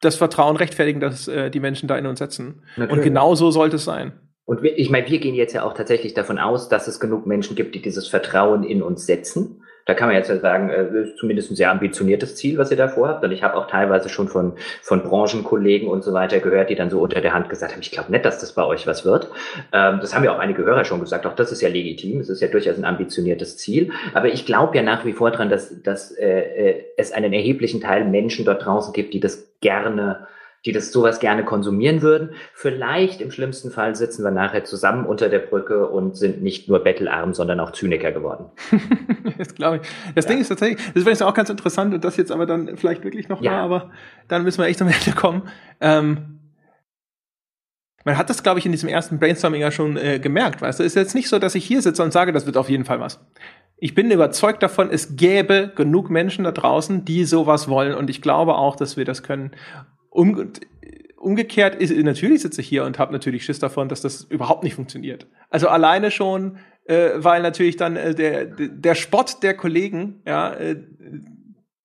das 0.00 0.16
Vertrauen 0.16 0.56
rechtfertigen, 0.56 1.00
dass 1.00 1.26
äh, 1.26 1.50
die 1.50 1.60
Menschen 1.60 1.88
da 1.88 1.96
in 1.96 2.06
uns 2.06 2.18
setzen. 2.18 2.62
Natürlich. 2.76 2.92
Und 2.92 3.02
genau 3.02 3.34
so 3.34 3.50
sollte 3.50 3.76
es 3.76 3.84
sein. 3.84 4.12
Und 4.44 4.62
wir, 4.62 4.78
ich 4.78 4.90
meine, 4.90 5.08
wir 5.08 5.18
gehen 5.18 5.34
jetzt 5.34 5.54
ja 5.54 5.64
auch 5.64 5.74
tatsächlich 5.74 6.14
davon 6.14 6.38
aus, 6.38 6.68
dass 6.68 6.86
es 6.86 7.00
genug 7.00 7.26
Menschen 7.26 7.56
gibt, 7.56 7.74
die 7.74 7.82
dieses 7.82 8.08
Vertrauen 8.08 8.62
in 8.62 8.82
uns 8.82 9.06
setzen. 9.06 9.62
Da 9.88 9.94
kann 9.94 10.08
man 10.08 10.16
jetzt 10.16 10.28
sagen, 10.28 10.68
äh, 10.68 11.16
zumindest 11.16 11.50
ein 11.50 11.56
sehr 11.56 11.70
ambitioniertes 11.70 12.36
Ziel, 12.36 12.58
was 12.58 12.70
ihr 12.70 12.76
da 12.76 12.88
vorhabt. 12.88 13.24
Und 13.24 13.32
ich 13.32 13.42
habe 13.42 13.56
auch 13.56 13.68
teilweise 13.68 14.10
schon 14.10 14.28
von, 14.28 14.52
von 14.82 15.02
Branchenkollegen 15.02 15.88
und 15.88 16.04
so 16.04 16.12
weiter 16.12 16.40
gehört, 16.40 16.68
die 16.68 16.74
dann 16.74 16.90
so 16.90 17.00
unter 17.00 17.22
der 17.22 17.32
Hand 17.32 17.48
gesagt 17.48 17.72
haben, 17.72 17.80
ich 17.80 17.90
glaube 17.90 18.12
nicht, 18.12 18.26
dass 18.26 18.38
das 18.38 18.52
bei 18.52 18.66
euch 18.66 18.86
was 18.86 19.06
wird. 19.06 19.30
Ähm, 19.72 19.98
das 20.02 20.14
haben 20.14 20.24
ja 20.24 20.34
auch 20.34 20.40
einige 20.40 20.62
Hörer 20.62 20.84
schon 20.84 21.00
gesagt, 21.00 21.24
auch 21.24 21.34
das 21.34 21.52
ist 21.52 21.62
ja 21.62 21.70
legitim, 21.70 22.20
es 22.20 22.28
ist 22.28 22.42
ja 22.42 22.48
durchaus 22.48 22.76
ein 22.76 22.84
ambitioniertes 22.84 23.56
Ziel. 23.56 23.90
Aber 24.12 24.28
ich 24.28 24.44
glaube 24.44 24.76
ja 24.76 24.82
nach 24.82 25.06
wie 25.06 25.14
vor 25.14 25.30
dran, 25.30 25.48
dass, 25.48 25.82
dass 25.82 26.12
äh, 26.12 26.26
äh, 26.28 26.84
es 26.98 27.12
einen 27.12 27.32
erheblichen 27.32 27.80
Teil 27.80 28.04
Menschen 28.04 28.44
dort 28.44 28.66
draußen 28.66 28.92
gibt, 28.92 29.14
die 29.14 29.20
das 29.20 29.48
gerne 29.62 30.26
die 30.64 30.72
das 30.72 30.92
sowas 30.92 31.20
gerne 31.20 31.44
konsumieren 31.44 32.02
würden. 32.02 32.30
Vielleicht 32.54 33.20
im 33.20 33.30
schlimmsten 33.30 33.70
Fall 33.70 33.94
sitzen 33.94 34.24
wir 34.24 34.30
nachher 34.30 34.64
zusammen 34.64 35.06
unter 35.06 35.28
der 35.28 35.38
Brücke 35.38 35.88
und 35.88 36.16
sind 36.16 36.42
nicht 36.42 36.68
nur 36.68 36.80
bettelarm, 36.80 37.34
sondern 37.34 37.60
auch 37.60 37.72
Zyniker 37.72 38.12
geworden. 38.12 38.46
das 39.38 39.54
glaube 39.54 39.80
ich. 39.82 40.14
Das 40.14 40.24
ja. 40.24 40.30
Ding 40.32 40.40
ist 40.40 40.48
tatsächlich, 40.48 40.92
das 40.94 41.04
wäre 41.04 41.26
auch 41.26 41.34
ganz 41.34 41.50
interessant 41.50 41.94
und 41.94 42.04
das 42.04 42.16
jetzt 42.16 42.32
aber 42.32 42.46
dann 42.46 42.76
vielleicht 42.76 43.04
wirklich 43.04 43.28
noch 43.28 43.40
ja. 43.40 43.52
war, 43.52 43.62
aber 43.62 43.90
dann 44.26 44.42
müssen 44.42 44.58
wir 44.60 44.66
echt 44.66 44.78
zum 44.78 44.88
Ende 45.06 45.12
kommen. 45.16 45.42
Ähm, 45.80 46.38
man 48.04 48.16
hat 48.16 48.30
das, 48.30 48.42
glaube 48.42 48.58
ich, 48.58 48.66
in 48.66 48.72
diesem 48.72 48.88
ersten 48.88 49.18
Brainstorming 49.18 49.60
ja 49.60 49.70
schon 49.70 49.96
äh, 49.96 50.18
gemerkt, 50.18 50.62
weißt 50.62 50.80
du. 50.80 50.82
Es 50.82 50.92
ist 50.92 50.96
jetzt 50.96 51.14
nicht 51.14 51.28
so, 51.28 51.38
dass 51.38 51.54
ich 51.54 51.64
hier 51.64 51.82
sitze 51.82 52.02
und 52.02 52.12
sage, 52.12 52.32
das 52.32 52.46
wird 52.46 52.56
auf 52.56 52.70
jeden 52.70 52.84
Fall 52.84 53.00
was. 53.00 53.20
Ich 53.76 53.94
bin 53.94 54.10
überzeugt 54.10 54.62
davon, 54.62 54.90
es 54.90 55.16
gäbe 55.16 55.72
genug 55.76 56.10
Menschen 56.10 56.44
da 56.44 56.52
draußen, 56.52 57.04
die 57.04 57.24
sowas 57.24 57.68
wollen 57.68 57.94
und 57.94 58.10
ich 58.10 58.22
glaube 58.22 58.56
auch, 58.56 58.76
dass 58.76 58.96
wir 58.96 59.04
das 59.04 59.22
können. 59.22 59.52
Um, 60.10 60.52
umgekehrt 61.16 61.74
ist 61.74 61.94
natürlich 61.96 62.42
sitze 62.42 62.60
ich 62.60 62.68
hier 62.68 62.84
und 62.84 62.98
habe 62.98 63.12
natürlich 63.12 63.44
Schiss 63.44 63.58
davon, 63.58 63.88
dass 63.88 64.00
das 64.00 64.22
überhaupt 64.22 64.62
nicht 64.62 64.74
funktioniert. 64.74 65.26
Also 65.50 65.68
alleine 65.68 66.10
schon, 66.10 66.58
äh, 66.84 67.10
weil 67.16 67.42
natürlich 67.42 67.76
dann 67.76 67.96
äh, 67.96 68.14
der 68.14 68.46
der 68.46 68.94
Spott 68.94 69.42
der 69.42 69.54
Kollegen, 69.54 70.22
ja, 70.26 70.52
äh, 70.54 70.76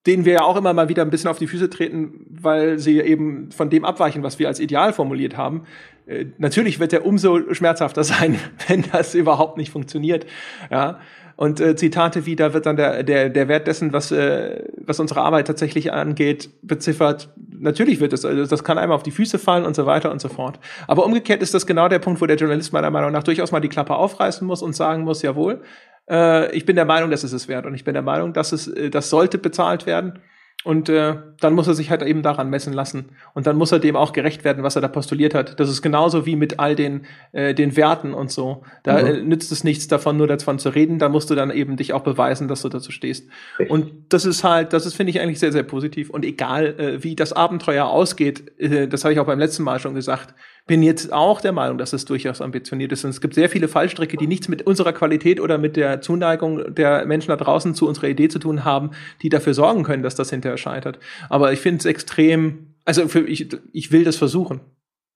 denen 0.06 0.26
wir 0.26 0.34
ja 0.34 0.42
auch 0.44 0.58
immer 0.58 0.74
mal 0.74 0.90
wieder 0.90 1.02
ein 1.02 1.10
bisschen 1.10 1.30
auf 1.30 1.40
die 1.40 1.48
Füße 1.48 1.70
treten, 1.70 2.26
weil 2.30 2.78
sie 2.78 3.00
eben 3.00 3.52
von 3.52 3.70
dem 3.70 3.86
abweichen, 3.86 4.22
was 4.22 4.38
wir 4.38 4.48
als 4.48 4.60
Ideal 4.60 4.92
formuliert 4.92 5.38
haben. 5.38 5.64
Äh, 6.06 6.26
natürlich 6.38 6.80
wird 6.80 6.92
der 6.92 7.06
umso 7.06 7.54
schmerzhafter 7.54 8.04
sein, 8.04 8.38
wenn 8.68 8.84
das 8.92 9.16
überhaupt 9.16 9.58
nicht 9.58 9.72
funktioniert. 9.72 10.26
Ja, 10.70 11.00
und 11.36 11.60
äh, 11.60 11.76
Zitate 11.76 12.26
wie, 12.26 12.36
da 12.36 12.54
wird 12.54 12.66
dann 12.66 12.76
der, 12.76 13.04
der, 13.04 13.30
der 13.30 13.48
Wert 13.48 13.68
dessen, 13.68 13.94
was, 13.94 14.12
äh, 14.12 14.64
was 14.78 15.00
unsere 15.00 15.22
Arbeit 15.22 15.48
tatsächlich 15.48 15.92
angeht, 15.92 16.50
beziffert. 16.62 17.30
Natürlich 17.60 18.00
wird 18.00 18.14
es, 18.14 18.26
also 18.26 18.46
das 18.46 18.64
kann 18.64 18.78
einmal 18.78 18.96
auf 18.96 19.04
die 19.04 19.12
Füße 19.12 19.40
fallen 19.40 19.66
und 19.66 19.76
so 19.76 19.86
weiter 19.86 20.12
und 20.12 20.22
so 20.22 20.30
fort. 20.30 20.60
Aber 20.88 21.06
umgekehrt 21.06 21.42
ist 21.42 21.54
das 21.54 21.66
genau 21.66 21.88
der 21.88 22.00
Punkt, 22.00 22.22
wo 22.22 22.26
der 22.26 22.38
Journalist 22.38 22.74
meiner 22.74 22.92
Meinung 22.92 23.12
nach 23.12 23.24
durchaus 23.24 23.52
mal 23.52 23.62
die 23.62 23.70
Klappe 23.70 23.96
aufreißen 23.96 24.46
muss 24.46 24.62
und 24.62 24.76
sagen 24.76 25.04
muss, 25.04 25.22
jawohl, 25.22 25.62
äh, 26.10 26.56
ich 26.56 26.66
bin 26.66 26.76
der 26.76 26.86
Meinung, 26.86 27.10
das 27.10 27.24
ist 27.24 27.34
es 27.34 27.48
wert 27.48 27.66
und 27.66 27.74
ich 27.74 27.84
bin 27.84 27.94
der 27.94 28.04
Meinung, 28.04 28.34
dass 28.34 28.52
es, 28.52 28.68
äh, 28.68 28.90
das 28.90 29.10
sollte 29.10 29.38
bezahlt 29.38 29.86
werden. 29.86 30.20
Und 30.64 30.88
äh, 30.88 31.16
dann 31.40 31.54
muss 31.54 31.68
er 31.68 31.74
sich 31.74 31.90
halt 31.90 32.02
eben 32.04 32.22
daran 32.22 32.50
messen 32.50 32.74
lassen. 32.74 33.10
Und 33.34 33.48
dann 33.48 33.58
muss 33.58 33.72
er 33.72 33.80
dem 33.80 33.96
auch 33.96 34.14
gerecht 34.14 34.44
werden, 34.44 34.64
was 34.64 34.76
er 34.76 34.82
da 34.82 34.88
postuliert 34.88 35.34
hat. 35.34 35.60
Das 35.60 35.70
ist 35.70 35.82
genauso 35.82 36.26
wie 36.26 36.36
mit 36.36 36.60
all 36.60 36.76
den, 36.76 37.06
äh, 37.34 37.54
den 37.54 37.76
Werten 37.76 38.14
und 38.14 38.32
so. 38.32 38.64
Da 38.84 39.02
mhm. 39.02 39.08
äh, 39.08 39.22
nützt 39.22 39.52
es 39.52 39.64
nichts 39.64 39.88
davon, 39.88 40.16
nur 40.16 40.28
davon 40.28 40.60
zu 40.60 40.70
reden. 40.70 41.00
Da 41.00 41.10
musst 41.10 41.30
du 41.30 41.36
dann 41.36 41.52
eben 41.52 41.76
dich 41.76 41.92
auch 41.92 42.04
beweisen, 42.04 42.48
dass 42.48 42.62
du 42.62 42.70
dazu 42.70 42.92
stehst. 42.92 43.30
Richtig. 43.60 43.72
Und 43.72 43.92
das 44.10 44.26
ist 44.26 44.44
halt, 44.44 44.72
das 44.72 44.86
ist, 44.86 44.96
finde 44.96 45.12
ich, 45.12 45.20
eigentlich 45.20 45.40
sehr, 45.40 45.52
sehr 45.52 45.64
positiv. 45.64 46.10
Und 46.10 46.24
egal, 46.24 46.80
äh, 46.80 47.04
wie 47.04 47.16
das 47.16 47.34
Abenteuer 47.34 47.86
ausgeht, 47.86 48.58
äh, 48.58 48.88
das 48.88 49.04
habe 49.04 49.14
ich 49.14 49.20
auch 49.20 49.26
beim 49.26 49.40
letzten 49.40 49.64
Mal 49.64 49.80
schon 49.80 49.96
gesagt, 49.96 50.34
bin 50.66 50.82
jetzt 50.82 51.12
auch 51.12 51.42
der 51.42 51.52
Meinung, 51.52 51.78
dass 51.78 51.94
es 51.94 52.06
durchaus 52.06 52.42
ambitioniert 52.42 52.92
ist. 52.92 53.04
Und 53.04 53.10
es 53.10 53.22
gibt 53.22 53.34
sehr 53.34 53.50
viele 53.50 53.68
Fallstricke, 53.68 54.18
die 54.18 54.28
nichts 54.28 54.48
mit 54.48 54.66
unserer 54.66 54.94
Qualität 54.94 55.42
oder 55.42 55.58
mit 55.58 55.76
der 55.76 56.02
Zuneigung 56.02 56.74
der 56.74 57.06
Menschen 57.06 57.30
da 57.30 57.36
draußen 57.36 57.76
zu 57.76 57.88
unserer 57.88 58.08
Idee 58.08 58.30
zu 58.30 58.40
tun 58.40 58.64
haben, 58.64 58.92
die 59.22 59.30
dafür 59.30 59.54
sorgen 59.54 59.84
können, 59.84 60.04
dass 60.04 60.16
das 60.16 60.30
hinterher 60.30 60.58
scheitert. 60.58 61.00
Aber 61.30 61.52
ich 61.52 61.60
finde 61.60 61.80
es 61.80 61.86
extrem, 61.86 62.76
also 62.86 63.08
für, 63.08 63.28
ich, 63.28 63.50
ich 63.74 63.92
will 63.92 64.06
das 64.06 64.16
versuchen. 64.16 64.62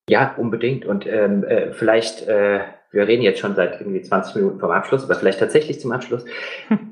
Ja, 0.09 0.35
unbedingt. 0.35 0.85
Und 0.85 1.05
ähm, 1.05 1.43
äh, 1.43 1.73
vielleicht 1.73 2.27
äh, 2.27 2.59
wir 2.91 3.07
reden 3.07 3.21
jetzt 3.21 3.39
schon 3.39 3.55
seit 3.55 3.81
irgendwie 3.81 4.01
20 4.01 4.35
Minuten 4.35 4.59
vom 4.59 4.71
Abschluss, 4.71 5.03
aber 5.03 5.15
vielleicht 5.15 5.39
tatsächlich 5.39 5.79
zum 5.79 5.91
Abschluss. 5.91 6.23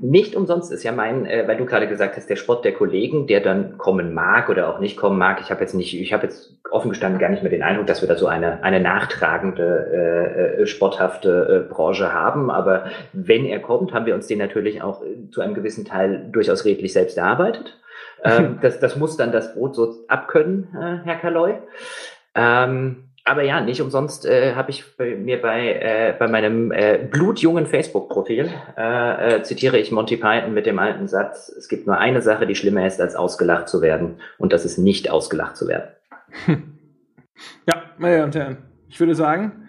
Nicht 0.01 0.35
umsonst 0.35 0.71
ist 0.71 0.83
ja 0.83 0.91
mein, 0.91 1.25
äh, 1.25 1.47
weil 1.47 1.57
du 1.57 1.65
gerade 1.65 1.87
gesagt 1.87 2.17
hast, 2.17 2.29
der 2.29 2.35
Sport 2.35 2.65
der 2.65 2.73
Kollegen, 2.73 3.27
der 3.27 3.39
dann 3.39 3.77
kommen 3.77 4.13
mag 4.13 4.49
oder 4.49 4.69
auch 4.69 4.79
nicht 4.79 4.97
kommen 4.97 5.17
mag. 5.17 5.39
Ich 5.41 5.51
habe 5.51 5.61
jetzt 5.61 5.73
nicht, 5.73 5.99
ich 5.99 6.11
habe 6.11 6.23
jetzt 6.23 6.57
offen 6.69 6.89
gestanden 6.89 7.19
gar 7.19 7.29
nicht 7.29 7.43
mehr 7.43 7.49
den 7.49 7.63
Eindruck, 7.63 7.87
dass 7.87 8.01
wir 8.01 8.09
da 8.09 8.15
so 8.15 8.27
eine, 8.27 8.61
eine 8.63 8.81
nachtragende, 8.81 10.57
äh, 10.57 10.61
äh 10.61 10.67
sporthafte 10.67 11.65
äh, 11.69 11.73
Branche 11.73 12.13
haben. 12.13 12.51
Aber 12.51 12.85
wenn 13.13 13.45
er 13.45 13.61
kommt, 13.61 13.93
haben 13.93 14.05
wir 14.05 14.15
uns 14.15 14.27
den 14.27 14.39
natürlich 14.39 14.81
auch 14.81 15.01
äh, 15.01 15.29
zu 15.31 15.39
einem 15.39 15.53
gewissen 15.53 15.85
Teil 15.85 16.27
durchaus 16.29 16.65
redlich 16.65 16.91
selbst 16.91 17.17
erarbeitet. 17.17 17.79
Ähm, 18.23 18.59
das, 18.61 18.79
das 18.79 18.97
muss 18.97 19.15
dann 19.15 19.31
das 19.31 19.53
Brot 19.53 19.75
so 19.75 20.05
abkönnen, 20.09 20.67
äh, 20.75 21.05
Herr 21.05 21.15
Kaloy. 21.15 21.53
Ähm, 22.35 23.04
aber 23.25 23.41
ja, 23.41 23.59
nicht 23.59 23.81
umsonst 23.81 24.25
äh, 24.25 24.53
habe 24.53 24.69
ich 24.69 24.95
bei, 24.97 25.15
mir 25.15 25.41
bei, 25.41 25.73
äh, 25.73 26.13
bei 26.17 26.27
meinem 26.27 26.71
äh, 26.71 26.99
blutjungen 27.09 27.65
Facebook-Profil, 27.65 28.51
äh, 28.77 29.37
äh, 29.37 29.43
zitiere 29.43 29.79
ich 29.79 29.91
Monty 29.91 30.15
Python 30.15 30.53
mit 30.53 30.67
dem 30.67 30.77
alten 30.77 31.07
Satz, 31.07 31.49
es 31.49 31.67
gibt 31.67 31.87
nur 31.87 31.97
eine 31.97 32.21
Sache, 32.21 32.45
die 32.45 32.53
schlimmer 32.53 32.85
ist, 32.85 33.01
als 33.01 33.15
ausgelacht 33.15 33.67
zu 33.67 33.81
werden, 33.81 34.19
und 34.37 34.53
das 34.53 34.63
ist 34.63 34.77
nicht 34.77 35.09
ausgelacht 35.09 35.57
zu 35.57 35.67
werden. 35.67 35.89
Ja, 37.67 37.83
meine 37.97 38.15
Damen 38.15 38.25
und 38.27 38.35
Herren, 38.35 38.57
ich 38.87 38.97
würde 38.97 39.13
sagen, 39.13 39.67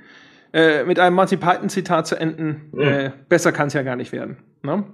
äh, 0.53 0.85
mit 0.85 1.01
einem 1.01 1.17
Monty 1.17 1.37
Python-Zitat 1.37 2.07
zu 2.07 2.15
enden, 2.15 2.69
mhm. 2.71 2.81
äh, 2.81 3.11
besser 3.29 3.51
kann 3.51 3.67
es 3.67 3.73
ja 3.73 3.83
gar 3.83 3.97
nicht 3.97 4.13
werden. 4.13 4.37
Ne? 4.63 4.85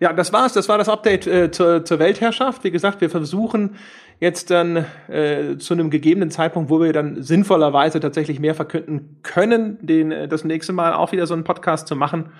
Ja, 0.00 0.12
das 0.12 0.32
war's. 0.32 0.52
Das 0.52 0.68
war 0.68 0.78
das 0.78 0.88
Update 0.88 1.26
äh, 1.26 1.50
zur, 1.50 1.84
zur 1.84 1.98
Weltherrschaft. 1.98 2.64
Wie 2.64 2.70
gesagt, 2.70 3.00
wir 3.00 3.10
versuchen 3.10 3.76
jetzt 4.20 4.50
dann 4.50 4.84
äh, 5.08 5.56
zu 5.58 5.74
einem 5.74 5.90
gegebenen 5.90 6.30
Zeitpunkt, 6.30 6.70
wo 6.70 6.80
wir 6.80 6.92
dann 6.92 7.22
sinnvollerweise 7.22 8.00
tatsächlich 8.00 8.40
mehr 8.40 8.54
verkünden 8.54 9.20
können, 9.22 9.78
den 9.80 10.10
äh, 10.10 10.28
das 10.28 10.44
nächste 10.44 10.72
Mal 10.72 10.94
auch 10.94 11.12
wieder 11.12 11.26
so 11.26 11.34
einen 11.34 11.44
Podcast 11.44 11.86
zu 11.88 11.96
machen 11.96 12.32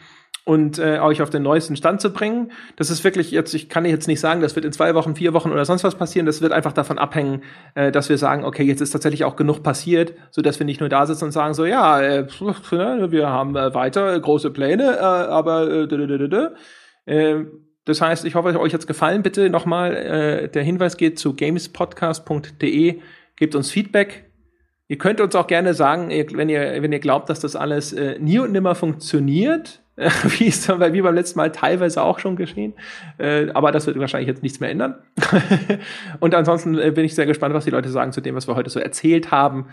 und 0.48 0.78
äh, 0.78 0.98
euch 1.00 1.20
auf 1.20 1.28
den 1.28 1.42
neuesten 1.42 1.76
Stand 1.76 2.00
zu 2.00 2.10
bringen. 2.10 2.52
Das 2.76 2.88
ist 2.88 3.05
wirklich 3.05 3.30
jetzt, 3.30 3.52
ich 3.52 3.68
kann 3.68 3.84
jetzt 3.84 4.09
nicht 4.09 4.18
sagen, 4.18 4.40
das 4.40 4.56
wird 4.56 4.64
in 4.64 4.72
zwei 4.72 4.94
Wochen, 4.94 5.14
vier 5.14 5.34
Wochen 5.34 5.52
oder 5.52 5.64
sonst 5.66 5.84
was 5.84 5.94
passieren. 5.94 6.24
Das 6.24 6.40
wird 6.40 6.52
einfach 6.52 6.72
davon 6.72 6.98
abhängen, 6.98 7.42
äh, 7.74 7.92
dass 7.92 8.09
wir 8.09 8.16
sagen, 8.16 8.44
okay, 8.44 8.64
jetzt 8.64 8.80
ist 8.80 8.90
tatsächlich 8.90 9.24
auch 9.24 9.36
genug 9.36 9.62
passiert, 9.62 10.14
so 10.30 10.40
dass 10.40 10.59
wir 10.59 10.64
nicht 10.64 10.80
nur 10.80 10.88
da 10.88 11.05
sitzen 11.05 11.26
und 11.26 11.32
sagen 11.32 11.52
so, 11.52 11.66
ja, 11.66 12.00
äh, 12.00 12.26
ne, 12.72 13.09
wir 13.10 13.28
haben 13.28 13.56
äh, 13.56 13.74
weiter 13.74 14.18
große 14.18 14.50
Pläne, 14.50 14.96
äh, 14.96 15.00
aber 15.00 15.70
äh, 15.70 15.86
das 17.89 18.02
heißt, 18.02 18.26
ich 18.26 18.35
hoffe, 18.35 18.60
euch 18.60 18.74
hat's 18.74 18.86
gefallen. 18.86 19.22
Bitte 19.22 19.48
nochmal, 19.48 19.97
äh, 19.97 20.48
der 20.48 20.62
Hinweis 20.62 20.98
geht 20.98 21.18
zu 21.18 21.35
gamespodcast.de. 21.35 23.01
Gebt 23.36 23.55
uns 23.55 23.70
Feedback. 23.70 24.26
Ihr 24.89 24.98
könnt 24.98 25.20
uns 25.20 25.35
auch 25.35 25.47
gerne 25.47 25.72
sagen, 25.74 26.10
wenn 26.10 26.48
ihr, 26.48 26.82
wenn 26.82 26.93
ihr 26.93 26.98
glaubt, 26.98 27.30
dass 27.30 27.40
das 27.40 27.56
alles 27.56 27.93
äh, 27.93 28.18
nie 28.18 28.39
und 28.39 28.52
nimmer 28.52 28.74
funktioniert, 28.74 29.82
wie 29.97 30.48
es 30.48 30.66
dann 30.66 30.78
bei 30.78 30.90
mir 30.90 31.02
beim 31.02 31.14
letzten 31.14 31.39
Mal 31.39 31.51
teilweise 31.51 32.02
auch 32.02 32.18
schon 32.18 32.36
geschehen. 32.36 32.74
Äh, 33.16 33.48
aber 33.55 33.72
das 33.72 33.86
wird 33.86 33.98
wahrscheinlich 33.98 34.28
jetzt 34.28 34.43
nichts 34.43 34.60
mehr 34.60 34.70
ändern. 34.70 34.97
und 36.20 36.35
ansonsten 36.35 36.78
äh, 36.78 36.90
bin 36.90 37.06
ich 37.06 37.14
sehr 37.14 37.26
gespannt, 37.26 37.55
was 37.55 37.64
die 37.64 37.70
Leute 37.70 37.89
sagen 37.89 38.12
zu 38.12 38.20
dem, 38.20 38.35
was 38.35 38.48
wir 38.48 38.55
heute 38.55 38.70
so 38.70 38.80
erzählt 38.80 39.30
haben 39.30 39.66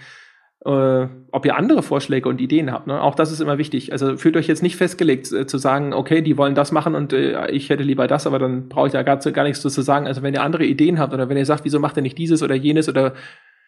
äh, 0.66 1.08
ob 1.32 1.46
ihr 1.46 1.56
andere 1.56 1.84
Vorschläge 1.84 2.28
und 2.28 2.42
Ideen 2.42 2.72
habt. 2.72 2.88
Ne? 2.88 3.00
Auch 3.02 3.16
das 3.16 3.32
ist 3.32 3.40
immer 3.40 3.58
wichtig. 3.58 3.92
Also 3.92 4.18
fühlt 4.18 4.36
euch 4.36 4.48
jetzt 4.48 4.64
nicht 4.64 4.76
festgelegt 4.76 5.32
äh, 5.32 5.46
zu 5.46 5.58
sagen, 5.58 5.94
okay, 5.94 6.22
die 6.22 6.38
wollen 6.38 6.56
das 6.56 6.72
machen 6.72 6.96
und 6.96 7.14
äh, 7.14 7.52
ich 7.52 7.70
hätte 7.70 7.84
lieber 7.84 8.08
das, 8.08 8.26
aber 8.26 8.40
dann 8.40 8.68
brauche 8.68 8.88
ich 8.88 8.94
da 8.94 9.04
gar, 9.04 9.18
gar 9.18 9.44
nichts 9.44 9.62
zu 9.62 9.70
sagen. 9.70 10.08
Also 10.08 10.24
wenn 10.24 10.34
ihr 10.34 10.42
andere 10.42 10.66
Ideen 10.66 11.00
habt 11.00 11.14
oder 11.14 11.30
wenn 11.30 11.38
ihr 11.38 11.46
sagt, 11.46 11.66
wieso 11.66 11.80
macht 11.80 11.98
ihr 11.98 12.02
nicht 12.02 12.18
dieses 12.18 12.42
oder 12.42 12.56
jenes 12.56 12.90
oder 12.90 13.14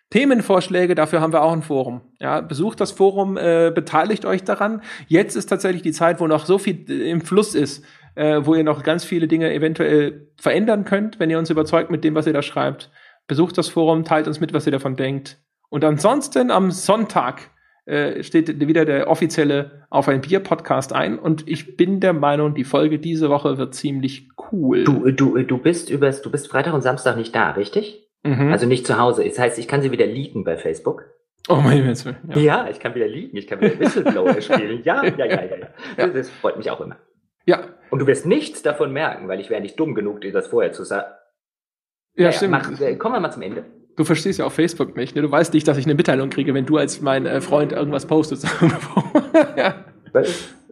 Themenvorschläge, 0.10 0.96
dafür 0.96 1.22
haben 1.22 1.34
wir 1.34 1.44
auch 1.44 1.52
ein 1.52 1.62
Forum. 1.62 2.02
Ja, 2.20 2.42
besucht 2.42 2.80
das 2.80 2.92
Forum, 2.92 3.38
äh, 3.38 3.72
beteiligt 3.76 4.26
euch 4.26 4.44
daran. 4.44 4.82
Jetzt 5.08 5.36
ist 5.36 5.48
tatsächlich 5.48 5.82
die 5.82 5.92
Zeit, 5.92 6.20
wo 6.20 6.28
noch 6.28 6.46
so 6.46 6.58
viel 6.58 6.86
äh, 6.90 7.12
im 7.12 7.22
Fluss 7.22 7.54
ist, 7.54 7.86
äh, 8.16 8.42
wo 8.44 8.56
ihr 8.56 8.64
noch 8.64 8.84
ganz 8.84 9.04
viele 9.04 9.28
Dinge 9.28 9.54
eventuell 9.54 10.32
verändern 10.38 10.86
könnt, 10.86 11.20
wenn 11.20 11.30
ihr 11.30 11.38
uns 11.38 11.50
überzeugt 11.50 11.92
mit 11.92 12.04
dem, 12.04 12.16
was 12.16 12.26
ihr 12.26 12.34
da 12.34 12.42
schreibt. 12.42 12.90
Besucht 13.28 13.58
das 13.58 13.68
Forum, 13.68 14.06
teilt 14.06 14.28
uns 14.28 14.40
mit, 14.40 14.54
was 14.54 14.66
ihr 14.66 14.72
davon 14.72 14.96
denkt. 14.96 15.38
Und 15.70 15.84
ansonsten 15.84 16.52
am 16.52 16.72
Sonntag 16.72 17.52
äh, 17.86 18.24
steht 18.24 18.60
wieder 18.60 18.86
der 18.86 19.10
offizielle 19.10 19.86
Auf 19.90 20.08
ein 20.08 20.22
Bier 20.22 20.40
Podcast 20.42 20.94
ein 20.94 21.18
und 21.18 21.48
ich 21.48 21.78
bin 21.78 22.00
der 22.00 22.14
Meinung, 22.14 22.54
die 22.54 22.66
Folge 22.66 23.00
diese 23.00 23.30
Woche 23.30 23.58
wird 23.58 23.76
ziemlich 23.76 24.30
cool. 24.52 24.84
Du, 24.84 25.10
du, 25.12 25.42
du 25.44 25.58
bist 25.58 25.90
übers, 25.90 26.22
du 26.22 26.30
bist 26.30 26.50
Freitag 26.50 26.74
und 26.74 26.82
Samstag 26.82 27.16
nicht 27.16 27.34
da, 27.34 27.52
richtig? 27.52 28.10
Mhm. 28.24 28.52
Also 28.52 28.66
nicht 28.66 28.86
zu 28.86 28.98
Hause. 28.98 29.24
Das 29.24 29.40
heißt, 29.40 29.58
ich 29.58 29.68
kann 29.68 29.82
sie 29.82 29.92
wieder 29.92 30.06
leaken 30.06 30.44
bei 30.44 30.58
Facebook. 30.58 31.06
Oh 31.50 31.56
mein 31.56 31.86
Gott. 31.86 32.16
Ja. 32.36 32.42
ja, 32.42 32.70
ich 32.70 32.80
kann 32.80 32.94
wieder 32.94 33.08
liegen, 33.08 33.38
ich 33.38 33.48
kann 33.48 33.62
wieder 33.62 33.80
Whistleblower 33.80 34.42
spielen. 34.42 34.84
Ja, 34.84 35.06
ja, 35.06 35.26
ja, 35.26 35.26
ja, 35.26 35.46
ja. 35.46 35.68
Das, 35.96 36.14
das 36.14 36.30
freut 36.30 36.58
mich 36.58 36.70
auch 36.70 36.82
immer. 36.82 36.98
Ja. 37.46 37.62
Und 37.90 38.00
du 38.00 38.08
wirst 38.08 38.26
nichts 38.26 38.62
davon 38.62 38.92
merken, 38.92 39.30
weil 39.30 39.40
ich 39.40 39.50
wäre 39.50 39.62
nicht 39.62 39.80
dumm 39.80 39.96
genug, 39.96 40.20
dir 40.20 40.34
das 40.34 40.48
vorher 40.48 40.74
zu 40.74 40.84
sagen. 40.84 41.08
Ja, 42.16 42.26
naja, 42.26 42.32
stimmt. 42.34 42.52
Mach, 42.52 42.82
äh, 42.82 42.98
kommen 42.98 43.16
wir 43.16 43.22
mal 43.22 43.32
zum 43.32 43.44
Ende. 43.44 43.64
Du 43.98 44.04
verstehst 44.04 44.38
ja 44.38 44.46
auf 44.46 44.54
Facebook 44.54 44.96
nicht. 44.96 45.16
Ne? 45.16 45.24
Du 45.24 45.32
weißt 45.32 45.54
nicht, 45.54 45.68
dass 45.68 45.78
ich 45.78 45.86
eine 45.86 45.96
Mitteilung 45.96 46.30
kriege, 46.30 46.54
wenn 46.54 46.68
du 46.68 46.78
als 46.78 47.02
mein 47.02 47.26
äh, 47.26 47.42
Freund 47.42 47.72
irgendwas 47.72 48.06
postest. 48.06 48.46
ja. 49.58 49.76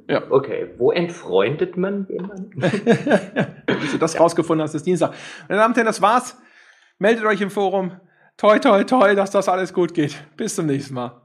ja. 0.08 0.24
Okay, 0.30 0.70
wo 0.78 0.92
entfreundet 0.92 1.76
man 1.76 2.06
jemanden? 2.08 2.60
Bis 2.62 3.92
du 3.92 3.98
das 4.00 4.20
rausgefunden 4.20 4.64
hast, 4.64 4.76
ist 4.76 4.86
Dienstag. 4.86 5.16
Meine 5.50 5.60
Damen 5.60 5.72
und 5.72 5.76
Herren, 5.76 5.88
das 5.88 6.04
war's. 6.04 6.38
Meldet 7.00 7.26
euch 7.26 7.42
im 7.42 7.50
Forum. 7.50 8.00
Toi, 8.38 8.60
toi, 8.60 8.84
toi, 8.84 9.16
dass 9.16 9.32
das 9.32 9.50
alles 9.50 9.74
gut 9.74 9.96
geht. 9.96 10.16
Bis 10.38 10.54
zum 10.54 10.68
nächsten 10.68 10.94
Mal. 10.94 11.25